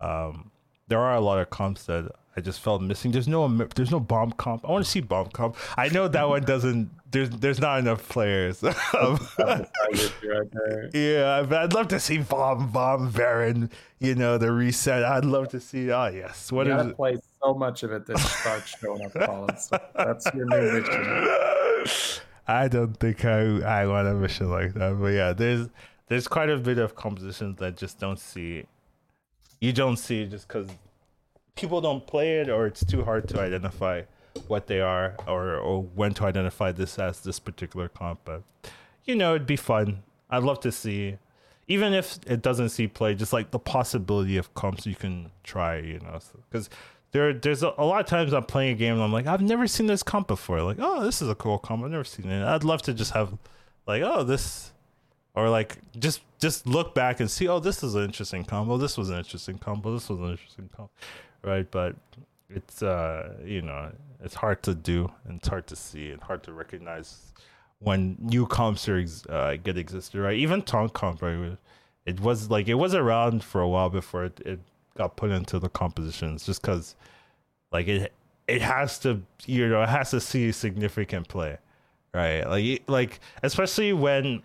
um 0.01 0.51
there 0.89 1.01
are 1.01 1.15
a 1.17 1.21
lot 1.21 1.39
of 1.39 1.51
comps 1.51 1.85
that 1.87 2.11
i 2.37 2.41
just 2.41 2.61
felt 2.61 2.81
missing 2.83 3.11
there's 3.11 3.27
no 3.29 3.49
there's 3.75 3.91
no 3.91 3.99
bomb 3.99 4.31
comp 4.33 4.65
i 4.65 4.71
want 4.71 4.85
to 4.85 4.91
see 4.91 5.01
bomb 5.01 5.29
comp 5.31 5.57
i 5.77 5.89
know 5.89 6.07
that 6.07 6.29
one 6.29 6.43
doesn't 6.45 6.91
there's 7.11 7.31
there's 7.31 7.61
not 7.61 7.79
enough 7.79 8.09
players 8.09 8.63
Um, 8.99 9.19
That's 9.37 10.13
right 10.25 10.49
there. 10.53 10.91
yeah, 10.95 11.43
but 11.43 11.59
I'd 11.63 11.73
love 11.75 11.89
to 11.89 12.01
see 12.01 12.19
Bomb 12.19 12.71
Bomb 12.71 13.11
Baron. 13.11 13.71
You 13.99 14.15
know 14.15 14.39
the 14.39 14.51
reset. 14.51 15.05
I'd 15.05 15.25
love 15.27 15.49
to 15.51 15.61
see. 15.61 15.91
Oh 15.91 16.07
yes, 16.07 16.51
what 16.51 16.67
you 16.67 16.75
is 16.75 16.87
it? 16.87 16.99
So 17.43 17.55
much 17.55 17.83
of 17.83 17.93
it 17.93 18.07
that 18.07 18.19
starts 18.19 18.77
showing 18.79 19.05
up 19.05 19.13
Collins. 19.15 19.69
So 19.69 19.81
that's 19.95 20.27
your 20.35 20.47
new 20.47 20.81
mission. 20.81 22.23
I 22.47 22.69
don't 22.69 22.95
think 22.99 23.25
I 23.25 23.61
I 23.61 23.87
want 23.87 24.09
a 24.09 24.15
mission 24.15 24.51
like 24.51 24.75
that. 24.75 24.99
But 25.01 25.09
yeah, 25.09 25.33
there's 25.33 25.69
there's 26.09 26.29
quite 26.29 26.51
a 26.51 26.59
bit 26.59 26.79
of 26.79 26.95
compositions 26.95 27.59
that 27.59 27.77
just 27.77 27.99
don't 27.99 28.19
see. 28.19 28.65
You 29.61 29.73
don't 29.73 29.97
see 29.97 30.27
just 30.27 30.49
because 30.49 30.69
people 31.55 31.81
don't 31.81 32.07
play 32.07 32.41
it, 32.41 32.49
or 32.49 32.67
it's 32.67 32.85
too 32.85 33.05
hard 33.05 33.29
to 33.29 33.41
identify 33.41 34.03
what 34.49 34.67
they 34.67 34.81
are, 34.81 35.17
or 35.27 35.57
or 35.57 35.83
when 35.83 36.15
to 36.15 36.25
identify 36.25 36.73
this 36.73 36.99
as 36.99 37.21
this 37.21 37.39
particular 37.39 37.89
comp. 37.89 38.21
But 38.25 38.43
you 39.05 39.15
know, 39.15 39.35
it'd 39.35 39.47
be 39.47 39.57
fun. 39.57 40.03
I'd 40.31 40.43
love 40.43 40.61
to 40.61 40.73
see, 40.73 41.19
even 41.69 41.93
if 41.93 42.19
it 42.27 42.43
doesn't 42.43 42.71
see 42.71 42.89
play, 42.89 43.15
just 43.15 43.33
like 43.33 43.51
the 43.51 43.59
possibility 43.59 44.37
of 44.37 44.53
comps 44.55 44.87
you 44.87 44.97
can 44.97 45.31
try. 45.45 45.79
You 45.79 46.01
know, 46.01 46.19
because 46.51 46.69
there 47.13 47.33
there's 47.33 47.63
a, 47.63 47.73
a 47.79 47.85
lot 47.85 48.01
of 48.01 48.07
times 48.07 48.33
I'm 48.33 48.45
playing 48.45 48.73
a 48.73 48.75
game 48.75 48.95
and 48.95 49.03
I'm 49.03 49.13
like, 49.13 49.27
I've 49.27 49.43
never 49.43 49.67
seen 49.67 49.87
this 49.87 50.03
comp 50.03 50.29
before. 50.29 50.63
Like, 50.63 50.79
oh, 50.81 51.05
this 51.05 51.23
is 51.23 51.29
a 51.29 51.35
cool 51.35 51.59
comp. 51.59 51.85
I've 51.85 51.91
never 51.91 52.05
seen 52.05 52.29
it. 52.31 52.45
I'd 52.45 52.65
love 52.65 52.83
to 52.83 52.95
just 52.95 53.13
have, 53.13 53.37
like, 53.87 54.03
oh, 54.03 54.25
this, 54.25 54.73
or 55.35 55.49
like 55.49 55.79
just 55.99 56.23
just 56.41 56.67
look 56.67 56.95
back 56.95 57.21
and 57.21 57.31
see, 57.31 57.49
oh, 57.49 57.61
this 57.61 57.83
is 57.83 57.95
an 57.95 58.05
interesting 58.05 58.45
combo. 58.45 58.77
This 58.77 58.99
was 58.99 59.11
an 59.11 59.19
interesting 59.19 59.59
combo. 59.59 59.95
This 59.95 60.09
was 60.09 60.19
an 60.19 60.31
interesting 60.31 60.69
combo, 60.75 60.91
right? 61.43 61.71
But 61.71 61.97
it's 62.51 62.83
uh, 62.83 63.35
you 63.45 63.63
know, 63.63 63.93
it's 64.23 64.35
hard 64.35 64.63
to 64.65 64.75
do 64.75 65.11
and 65.25 65.39
it's 65.39 65.49
hard 65.49 65.67
to 65.69 65.77
see 65.77 66.11
and 66.11 66.23
hard 66.23 66.43
to 66.45 66.53
recognize 66.53 67.33
when 67.79 68.17
new 68.21 68.47
comps 68.47 68.89
are 68.89 69.05
uh, 69.29 69.57
get 69.57 69.77
existed, 69.77 70.21
right? 70.21 70.37
Even 70.37 70.63
taunt 70.63 70.93
comp, 70.93 71.21
right? 71.21 71.57
It 72.07 72.21
was 72.21 72.51
like 72.51 72.69
it 72.69 72.75
was 72.75 72.95
around 72.95 73.45
for 73.45 73.61
a 73.61 73.69
while 73.69 73.91
before 73.91 74.25
it, 74.25 74.41
it 74.41 74.61
got 74.97 75.17
put 75.17 75.31
into 75.31 75.59
the 75.59 75.69
compositions, 75.69 76.45
just 76.45 76.63
because, 76.63 76.95
like 77.73 77.89
it 77.89 78.13
it 78.49 78.63
has 78.63 78.99
to 79.01 79.23
you 79.47 79.69
know 79.69 79.83
it 79.83 79.89
has 79.89 80.11
to 80.11 80.21
see 80.21 80.53
significant 80.53 81.29
play, 81.29 81.59
right? 82.15 82.45
Like 82.45 82.83
like 82.89 83.21
especially 83.43 83.93
when 83.93 84.43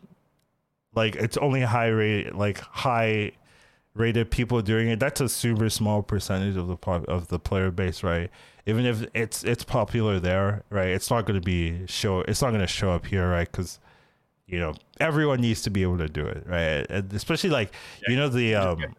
like 0.96 1.16
it's 1.16 1.38
only 1.38 1.62
high 1.62 1.88
rate 1.88 2.36
like 2.36 2.60
high 2.60 3.32
rated 3.98 4.32
people 4.32 4.62
doing 4.62 4.90
it. 4.90 5.00
That's 5.00 5.22
a 5.22 5.30
super 5.30 5.70
small 5.70 6.04
percentage 6.04 6.56
of 6.56 6.68
the 6.68 6.78
pop, 6.78 7.06
of 7.06 7.28
the 7.28 7.40
player 7.40 7.72
base, 7.72 8.04
right? 8.04 8.30
Even 8.66 8.86
if 8.86 9.06
it's 9.14 9.44
it's 9.44 9.64
popular 9.64 10.20
there, 10.20 10.64
right? 10.70 10.90
It's 10.90 11.10
not 11.10 11.26
going 11.26 11.40
to 11.40 11.46
be 11.46 11.86
show. 11.88 12.22
It's 12.22 12.42
not 12.42 12.50
going 12.50 12.62
to 12.62 12.68
show 12.68 12.92
up 12.92 13.06
here, 13.06 13.30
right? 13.30 13.50
Because 13.50 13.80
you 14.48 14.60
know 14.60 14.76
everyone 15.00 15.42
needs 15.42 15.62
to 15.64 15.70
be 15.70 15.84
able 15.84 15.98
to 15.98 16.08
do 16.08 16.26
it, 16.26 16.44
right? 16.48 16.86
And 16.90 17.12
especially 17.14 17.50
like 17.50 17.74
you 18.08 18.16
know 18.16 18.30
the 18.30 18.56
um 18.56 18.96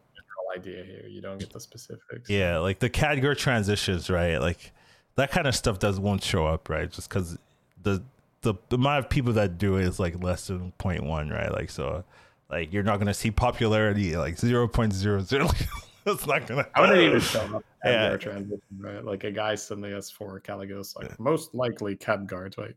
idea 0.57 0.85
here. 0.85 1.05
You 1.09 1.21
don't 1.21 1.39
get 1.39 1.53
the 1.53 1.61
specifics. 1.61 2.29
yeah 2.31 2.59
like 2.59 2.79
the 2.79 2.91
Khadgar 2.91 3.37
transitions, 3.37 4.09
right? 4.11 4.39
Like 4.39 4.73
that 5.17 5.31
kind 5.31 5.47
of 5.47 5.55
stuff 5.55 5.79
does 5.79 5.99
won't 5.99 6.23
show 6.23 6.47
up, 6.47 6.69
right? 6.69 6.91
Just 6.91 7.09
because 7.09 7.39
the, 7.83 8.03
the 8.43 8.55
amount 8.71 9.05
of 9.05 9.11
people 9.11 9.33
that 9.35 9.59
do 9.59 9.77
it 9.77 9.85
is 9.85 9.99
like 9.99 10.23
less 10.23 10.47
than 10.47 10.73
0.1, 10.79 11.31
right? 11.33 11.53
Like 11.53 11.71
so, 11.71 12.05
like 12.51 12.73
you're 12.73 12.83
not 12.85 12.97
going 12.97 13.09
to 13.09 13.15
see 13.15 13.31
popularity 13.31 14.17
like 14.17 14.37
0.00. 14.37 15.67
It's 16.07 16.27
not 16.27 16.47
gonna. 16.47 16.67
I 16.75 16.81
wouldn't 16.81 17.01
even 17.01 17.21
show 17.21 17.41
up 17.57 17.65
Yeah. 17.85 18.13
yeah. 18.13 18.17
transition, 18.17 18.61
right? 18.79 19.05
Like 19.05 19.25
a 19.25 19.31
guy 19.31 19.55
suddenly 19.57 19.91
has 19.91 20.11
four 20.11 20.41
Kalecgos, 20.41 20.97
like 20.97 21.19
most 21.21 21.55
likely 21.55 21.97
Khadgar, 21.97 22.57
right? 22.57 22.75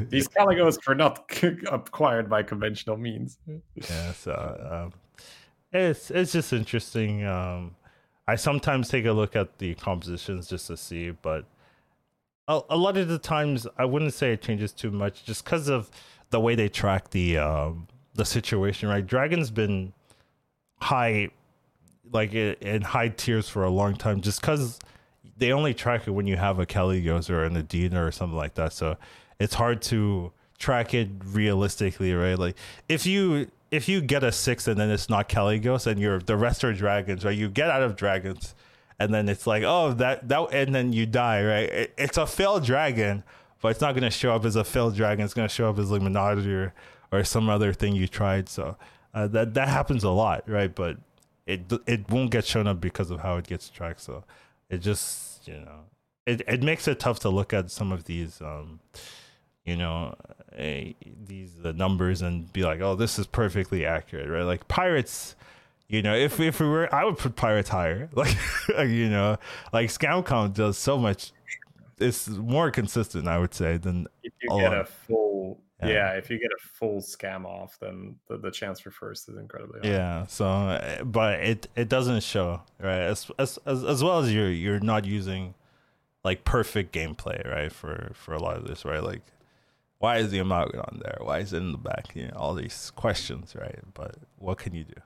These 0.10 0.26
Kalecgos 0.26 0.84
were 0.88 0.96
not 0.96 1.30
acquired 1.70 2.28
by 2.28 2.42
conventional 2.42 2.96
means. 2.96 3.38
yeah 3.76 4.12
so 4.12 4.32
um 4.92 4.92
it's 5.74 6.10
it's 6.10 6.32
just 6.32 6.52
interesting 6.52 7.24
um 7.24 7.74
i 8.26 8.36
sometimes 8.36 8.88
take 8.88 9.04
a 9.04 9.12
look 9.12 9.36
at 9.36 9.58
the 9.58 9.74
compositions 9.74 10.48
just 10.48 10.66
to 10.68 10.76
see 10.76 11.10
but 11.10 11.44
a, 12.48 12.60
a 12.70 12.76
lot 12.76 12.96
of 12.96 13.08
the 13.08 13.18
times 13.18 13.66
i 13.76 13.84
wouldn't 13.84 14.14
say 14.14 14.32
it 14.32 14.42
changes 14.42 14.72
too 14.72 14.90
much 14.90 15.24
just 15.24 15.44
because 15.44 15.68
of 15.68 15.90
the 16.30 16.40
way 16.40 16.54
they 16.54 16.68
track 16.68 17.10
the 17.10 17.36
um 17.36 17.86
the 18.14 18.24
situation 18.24 18.88
right 18.88 19.06
dragon's 19.06 19.50
been 19.50 19.92
high 20.80 21.28
like 22.12 22.32
in 22.32 22.82
high 22.82 23.08
tiers 23.08 23.48
for 23.48 23.64
a 23.64 23.70
long 23.70 23.94
time 23.96 24.20
just 24.20 24.40
because 24.40 24.78
they 25.36 25.52
only 25.52 25.74
track 25.74 26.06
it 26.06 26.10
when 26.10 26.26
you 26.26 26.36
have 26.36 26.58
a 26.58 26.66
Kelly 26.66 27.02
Kalecgos 27.02 27.30
or 27.30 27.44
an 27.44 27.56
Adina 27.56 28.04
or 28.04 28.12
something 28.12 28.36
like 28.36 28.54
that. 28.54 28.72
So 28.72 28.96
it's 29.40 29.54
hard 29.54 29.82
to 29.82 30.32
track 30.58 30.94
it 30.94 31.08
realistically, 31.24 32.14
right? 32.14 32.38
Like 32.38 32.56
if 32.88 33.06
you 33.06 33.50
if 33.74 33.88
you 33.88 34.00
get 34.00 34.22
a 34.22 34.30
six 34.30 34.68
and 34.68 34.78
then 34.78 34.90
it's 34.90 35.08
not 35.08 35.28
Kalecgos 35.28 35.86
and 35.86 36.00
you're 36.00 36.20
the 36.20 36.36
rest 36.36 36.62
are 36.64 36.72
dragons, 36.72 37.24
right? 37.24 37.36
You 37.36 37.48
get 37.48 37.70
out 37.70 37.82
of 37.82 37.96
dragons 37.96 38.54
and 38.98 39.12
then 39.12 39.28
it's 39.28 39.46
like, 39.46 39.64
oh 39.64 39.92
that 39.94 40.28
that 40.28 40.52
and 40.52 40.74
then 40.74 40.92
you 40.92 41.06
die, 41.06 41.44
right? 41.44 41.68
It, 41.68 41.94
it's 41.98 42.16
a 42.16 42.26
failed 42.26 42.64
dragon, 42.64 43.24
but 43.60 43.68
it's 43.68 43.80
not 43.80 43.94
gonna 43.94 44.10
show 44.10 44.34
up 44.34 44.44
as 44.44 44.56
a 44.56 44.64
failed 44.64 44.94
dragon. 44.94 45.24
It's 45.24 45.34
gonna 45.34 45.48
show 45.48 45.68
up 45.68 45.78
as 45.78 45.90
Menage 45.90 46.46
or, 46.46 46.72
or 47.10 47.24
some 47.24 47.48
other 47.48 47.72
thing 47.72 47.96
you 47.96 48.06
tried. 48.06 48.48
So 48.48 48.76
uh, 49.12 49.26
that 49.28 49.54
that 49.54 49.68
happens 49.68 50.04
a 50.04 50.10
lot, 50.10 50.48
right? 50.48 50.72
But 50.72 50.98
it 51.46 51.72
it 51.86 52.08
won't 52.08 52.30
get 52.30 52.44
shown 52.44 52.66
up 52.66 52.80
because 52.80 53.10
of 53.10 53.20
how 53.20 53.36
it 53.36 53.46
gets 53.46 53.68
tracked. 53.68 54.00
So 54.00 54.24
it 54.70 54.78
just 54.78 55.48
you 55.48 55.54
know 55.54 55.80
it 56.26 56.42
it 56.46 56.62
makes 56.62 56.86
it 56.86 57.00
tough 57.00 57.18
to 57.20 57.28
look 57.28 57.52
at 57.52 57.70
some 57.70 57.90
of 57.90 58.04
these 58.04 58.40
um 58.40 58.80
you 59.64 59.76
know 59.76 60.14
eh, 60.56 60.92
these 61.26 61.52
uh, 61.64 61.72
numbers 61.72 62.22
and 62.22 62.52
be 62.52 62.62
like 62.62 62.80
oh 62.80 62.94
this 62.94 63.18
is 63.18 63.26
perfectly 63.26 63.84
accurate 63.86 64.28
right 64.28 64.42
like 64.44 64.66
pirates 64.68 65.34
you 65.88 66.00
know 66.02 66.14
if 66.14 66.40
if 66.40 66.60
we 66.60 66.66
were 66.66 66.92
i 66.94 67.04
would 67.04 67.18
put 67.18 67.36
pirates 67.36 67.68
higher 67.68 68.08
like 68.14 68.36
you 68.78 69.08
know 69.08 69.36
like 69.72 69.88
scam 69.90 70.24
count 70.24 70.54
does 70.54 70.78
so 70.78 70.96
much 70.98 71.32
it's 71.98 72.28
more 72.28 72.70
consistent 72.70 73.28
i 73.28 73.38
would 73.38 73.54
say 73.54 73.76
than 73.76 74.06
If 74.22 74.32
you 74.42 74.48
get 74.58 74.70
lot. 74.72 74.80
a 74.80 74.84
full, 74.84 75.60
Yeah. 75.82 75.88
yeah. 75.88 76.10
if 76.12 76.28
you 76.30 76.38
get 76.38 76.50
a 76.50 76.62
full 76.78 77.00
scam 77.00 77.44
off, 77.44 77.78
then 77.80 78.16
the, 78.28 78.38
the 78.38 78.50
chance 78.50 78.80
for 78.80 78.90
first 78.90 79.28
is 79.28 79.36
incredibly 79.36 79.80
high. 79.80 79.88
Yeah. 79.94 80.26
So, 80.26 80.46
uh, 80.46 81.04
but 81.04 81.40
it 81.40 81.68
it 81.76 81.88
doesn't 81.88 82.22
show 82.22 82.62
right 82.80 83.00
as 83.12 83.30
as 83.38 83.58
as, 83.66 83.84
as 83.84 84.02
well 84.02 84.18
as 84.20 84.32
you're 84.34 84.50
you're 84.50 84.80
not 84.80 85.04
using 85.04 85.54
like 86.24 86.44
perfect 86.44 86.92
gameplay 86.92 87.46
right 87.48 87.70
for 87.72 88.10
for 88.14 88.34
a 88.34 88.38
lot 88.40 88.56
of 88.56 88.66
this 88.66 88.84
right 88.84 89.02
like 89.02 89.22
why 89.98 90.18
is 90.18 90.30
the 90.30 90.38
amalgam 90.38 90.80
on 90.80 91.00
there? 91.02 91.18
Why 91.20 91.38
is 91.38 91.52
it 91.52 91.58
in 91.58 91.72
the 91.72 91.78
back? 91.78 92.14
You 92.14 92.26
know 92.26 92.36
all 92.36 92.54
these 92.54 92.90
questions 92.94 93.54
right? 93.54 93.78
But 93.94 94.16
what 94.38 94.58
can 94.58 94.74
you 94.74 94.84
do? 94.84 95.00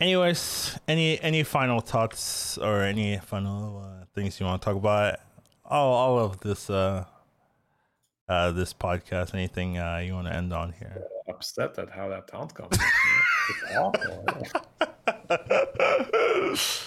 Anyways 0.00 0.78
any 0.88 1.20
any 1.20 1.42
final 1.42 1.80
thoughts 1.80 2.56
or 2.58 2.82
any 2.82 3.18
final 3.18 3.82
uh, 3.84 4.04
things 4.14 4.40
you 4.40 4.46
want 4.46 4.62
to 4.62 4.64
talk 4.64 4.76
about? 4.76 5.18
All 5.64 5.92
all 5.92 6.18
of 6.18 6.40
this 6.40 6.70
uh 6.70 7.04
uh 8.28 8.50
this 8.52 8.72
podcast 8.72 9.34
anything 9.34 9.78
uh 9.78 9.98
you 9.98 10.14
want 10.14 10.26
to 10.28 10.34
end 10.34 10.52
on 10.52 10.72
here? 10.72 11.04
Upset 11.28 11.78
at 11.78 11.90
how 11.90 12.08
that 12.08 12.28
taunt 12.28 12.54
comes. 12.54 12.78
it's 13.50 13.76
awful. 13.76 14.24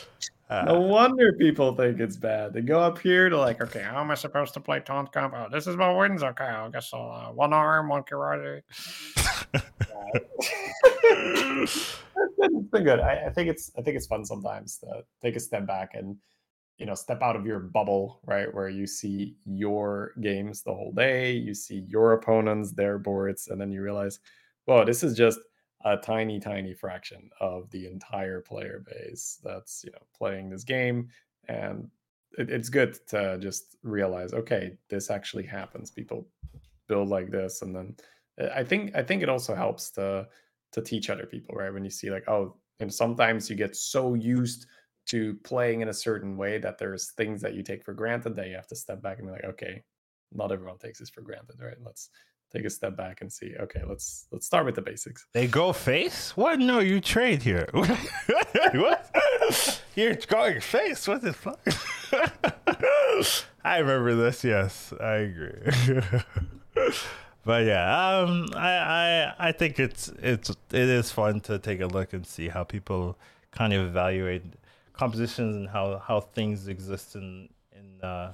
no 0.65 0.79
wonder 0.81 1.33
people 1.33 1.75
think 1.75 1.99
it's 1.99 2.17
bad. 2.17 2.53
They 2.53 2.61
go 2.61 2.79
up 2.79 2.99
here 2.99 3.29
to 3.29 3.37
like, 3.37 3.61
okay, 3.61 3.81
how 3.81 4.01
am 4.01 4.11
I 4.11 4.15
supposed 4.15 4.53
to 4.55 4.59
play 4.59 4.79
taunt 4.79 5.11
comp? 5.11 5.33
Oh, 5.35 5.47
this 5.51 5.67
is 5.67 5.75
my 5.75 5.91
wins. 5.91 6.23
Okay, 6.23 6.43
I 6.43 6.69
guess 6.69 6.91
I'll 6.93 7.11
uh, 7.11 7.33
one 7.33 7.53
arm, 7.53 7.89
one 7.89 8.03
Qiraji. 8.03 8.61
it's 11.03 12.69
been 12.71 12.83
good. 12.83 12.99
I, 12.99 13.27
I, 13.27 13.29
think 13.29 13.49
it's 13.49 13.71
I 13.77 13.81
think 13.81 13.97
it's 13.97 14.07
fun 14.07 14.25
sometimes 14.25 14.77
to 14.79 15.03
take 15.21 15.35
a 15.35 15.39
step 15.39 15.65
back 15.65 15.91
and 15.93 16.17
you 16.77 16.85
know 16.85 16.95
step 16.95 17.21
out 17.21 17.35
of 17.35 17.45
your 17.45 17.59
bubble, 17.59 18.19
right, 18.25 18.53
where 18.53 18.69
you 18.69 18.85
see 18.85 19.35
your 19.45 20.11
games 20.21 20.61
the 20.61 20.73
whole 20.73 20.91
day, 20.91 21.33
you 21.33 21.53
see 21.53 21.85
your 21.87 22.13
opponents, 22.13 22.71
their 22.71 22.97
boards, 22.97 23.47
and 23.47 23.59
then 23.59 23.71
you 23.71 23.81
realize, 23.81 24.19
well, 24.67 24.85
this 24.85 25.03
is 25.03 25.15
just 25.15 25.39
a 25.85 25.97
tiny, 25.97 26.39
tiny 26.39 26.73
fraction 26.73 27.29
of 27.39 27.69
the 27.71 27.87
entire 27.87 28.41
player 28.41 28.83
base 28.85 29.39
that's 29.43 29.83
you 29.83 29.91
know 29.91 30.05
playing 30.15 30.49
this 30.49 30.63
game, 30.63 31.09
and 31.47 31.89
it, 32.37 32.49
it's 32.49 32.69
good 32.69 32.97
to 33.07 33.37
just 33.39 33.75
realize, 33.83 34.33
okay, 34.33 34.77
this 34.89 35.09
actually 35.09 35.45
happens. 35.45 35.91
People 35.91 36.27
build 36.87 37.09
like 37.09 37.29
this, 37.29 37.61
and 37.61 37.75
then 37.75 37.95
eh, 38.39 38.49
I 38.55 38.63
think 38.63 38.95
I 38.95 39.03
think 39.03 39.23
it 39.23 39.29
also 39.29 39.55
helps 39.55 39.91
to 39.91 40.27
to 40.71 40.81
teach 40.81 41.09
other 41.09 41.25
people, 41.25 41.55
right? 41.55 41.73
When 41.73 41.83
you 41.83 41.91
see 41.91 42.09
like, 42.09 42.27
oh, 42.27 42.55
and 42.79 42.93
sometimes 42.93 43.49
you 43.49 43.55
get 43.55 43.75
so 43.75 44.15
used 44.15 44.65
to 45.05 45.35
playing 45.43 45.81
in 45.81 45.89
a 45.89 45.93
certain 45.93 46.37
way 46.37 46.57
that 46.57 46.77
there's 46.77 47.11
things 47.11 47.41
that 47.41 47.53
you 47.53 47.61
take 47.61 47.83
for 47.83 47.93
granted 47.93 48.35
that 48.35 48.47
you 48.47 48.55
have 48.55 48.67
to 48.67 48.75
step 48.75 49.01
back 49.01 49.19
and 49.19 49.27
be 49.27 49.33
like, 49.33 49.43
okay, 49.43 49.83
not 50.31 50.51
everyone 50.51 50.77
takes 50.77 50.99
this 50.99 51.09
for 51.09 51.21
granted, 51.21 51.57
right? 51.59 51.77
Let's 51.83 52.09
take 52.53 52.65
a 52.65 52.69
step 52.69 52.95
back 52.95 53.21
and 53.21 53.31
see 53.31 53.55
okay 53.59 53.81
let's 53.87 54.27
let's 54.31 54.45
start 54.45 54.65
with 54.65 54.75
the 54.75 54.81
basics. 54.81 55.25
They 55.33 55.47
go 55.47 55.73
face? 55.73 56.35
What? 56.37 56.59
No 56.59 56.79
you 56.79 57.01
trade 57.01 57.43
here. 57.43 57.67
What? 58.73 59.81
You're 59.95 60.15
going 60.15 60.61
face? 60.61 61.07
What 61.07 61.21
the 61.21 61.33
fuck? 61.33 61.59
I 63.63 63.77
remember 63.79 64.15
this 64.15 64.43
yes. 64.43 64.93
I 64.99 65.15
agree. 65.15 66.01
But 67.45 67.65
yeah 67.65 68.19
um 68.21 68.47
I, 68.55 68.71
I 68.77 69.33
i 69.49 69.51
think 69.51 69.77
it's 69.77 70.07
it's 70.21 70.49
it 70.49 70.89
is 70.99 71.11
fun 71.11 71.41
to 71.41 71.59
take 71.59 71.81
a 71.81 71.87
look 71.87 72.13
and 72.13 72.25
see 72.25 72.47
how 72.47 72.63
people 72.63 73.17
kind 73.51 73.73
of 73.73 73.85
evaluate 73.85 74.43
compositions 74.93 75.55
and 75.57 75.67
how 75.67 75.99
how 75.99 76.21
things 76.21 76.69
exist 76.69 77.15
in 77.15 77.49
in 77.73 78.01
uh 78.01 78.33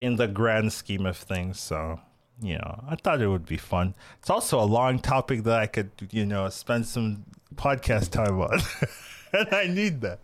in 0.00 0.16
the 0.16 0.26
grand 0.26 0.72
scheme 0.72 1.06
of 1.06 1.16
things 1.16 1.60
so 1.60 2.00
you 2.42 2.54
know, 2.54 2.84
I 2.88 2.96
thought 2.96 3.20
it 3.20 3.28
would 3.28 3.46
be 3.46 3.56
fun. 3.56 3.94
It's 4.18 4.30
also 4.30 4.60
a 4.60 4.64
long 4.64 4.98
topic 4.98 5.44
that 5.44 5.58
I 5.58 5.66
could, 5.66 5.90
you 6.10 6.24
know, 6.24 6.48
spend 6.48 6.86
some 6.86 7.24
podcast 7.54 8.10
time 8.10 8.40
on. 8.40 8.60
and 9.32 9.52
I 9.52 9.66
need 9.66 10.00
that. 10.00 10.20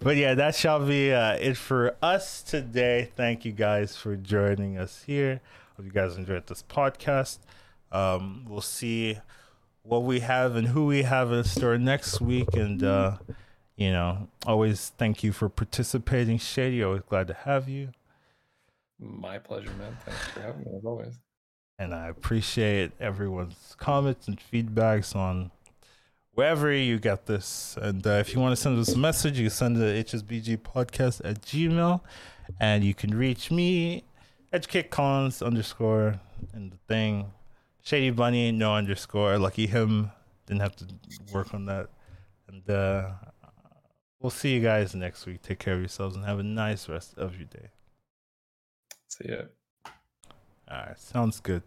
But 0.00 0.16
yeah, 0.16 0.34
that 0.34 0.54
shall 0.54 0.84
be 0.84 1.12
uh, 1.12 1.34
it 1.34 1.56
for 1.56 1.96
us 2.02 2.42
today. 2.42 3.10
Thank 3.16 3.44
you 3.44 3.52
guys 3.52 3.96
for 3.96 4.16
joining 4.16 4.78
us 4.78 5.02
here. 5.06 5.40
Hope 5.76 5.86
you 5.86 5.92
guys 5.92 6.16
enjoyed 6.16 6.46
this 6.46 6.62
podcast. 6.62 7.38
Um, 7.90 8.46
we'll 8.48 8.60
see 8.60 9.18
what 9.82 10.04
we 10.04 10.20
have 10.20 10.56
and 10.56 10.68
who 10.68 10.86
we 10.86 11.02
have 11.02 11.32
in 11.32 11.44
store 11.44 11.76
next 11.76 12.20
week. 12.20 12.54
And, 12.54 12.82
uh, 12.82 13.18
you 13.76 13.92
know, 13.92 14.28
always 14.46 14.92
thank 14.96 15.22
you 15.22 15.32
for 15.32 15.48
participating. 15.48 16.38
Shady, 16.38 16.82
always 16.82 17.02
glad 17.02 17.26
to 17.28 17.34
have 17.34 17.68
you. 17.68 17.90
My 18.98 19.38
pleasure, 19.38 19.70
man. 19.72 19.96
Thanks 20.06 20.24
for 20.28 20.40
having 20.40 20.60
me 20.64 20.70
as 20.78 20.84
always 20.84 21.18
and 21.82 21.92
I 21.92 22.06
appreciate 22.06 22.92
everyone's 23.00 23.74
comments 23.76 24.28
and 24.28 24.38
feedbacks 24.38 25.16
on 25.16 25.50
wherever 26.32 26.72
you 26.72 26.98
get 26.98 27.26
this. 27.26 27.76
And 27.80 28.06
uh, 28.06 28.10
if 28.12 28.32
you 28.32 28.40
want 28.40 28.54
to 28.56 28.62
send 28.62 28.78
us 28.78 28.94
a 28.94 28.98
message, 28.98 29.38
you 29.38 29.44
can 29.48 29.50
send 29.50 29.76
it 29.78 30.06
to 30.08 30.16
hsbgpodcast 30.18 31.22
at 31.24 31.42
gmail. 31.42 32.00
And 32.60 32.84
you 32.84 32.94
can 32.94 33.16
reach 33.16 33.50
me, 33.50 34.04
educate 34.52 34.90
Collins 34.90 35.42
underscore 35.42 36.20
and 36.52 36.72
the 36.72 36.78
thing. 36.88 37.32
Shady 37.82 38.10
Bunny, 38.10 38.52
no 38.52 38.76
underscore. 38.76 39.38
Lucky 39.38 39.66
him. 39.66 40.12
Didn't 40.46 40.60
have 40.60 40.76
to 40.76 40.86
work 41.32 41.52
on 41.52 41.66
that. 41.66 41.88
And 42.46 42.68
uh, 42.70 43.10
we'll 44.20 44.30
see 44.30 44.54
you 44.54 44.60
guys 44.60 44.94
next 44.94 45.26
week. 45.26 45.42
Take 45.42 45.58
care 45.58 45.74
of 45.74 45.80
yourselves 45.80 46.14
and 46.14 46.24
have 46.24 46.38
a 46.38 46.44
nice 46.44 46.88
rest 46.88 47.18
of 47.18 47.36
your 47.36 47.46
day. 47.46 47.70
See 49.08 49.30
ya. 49.30 49.42
Right, 50.72 50.98
sounds 50.98 51.38
good. 51.40 51.62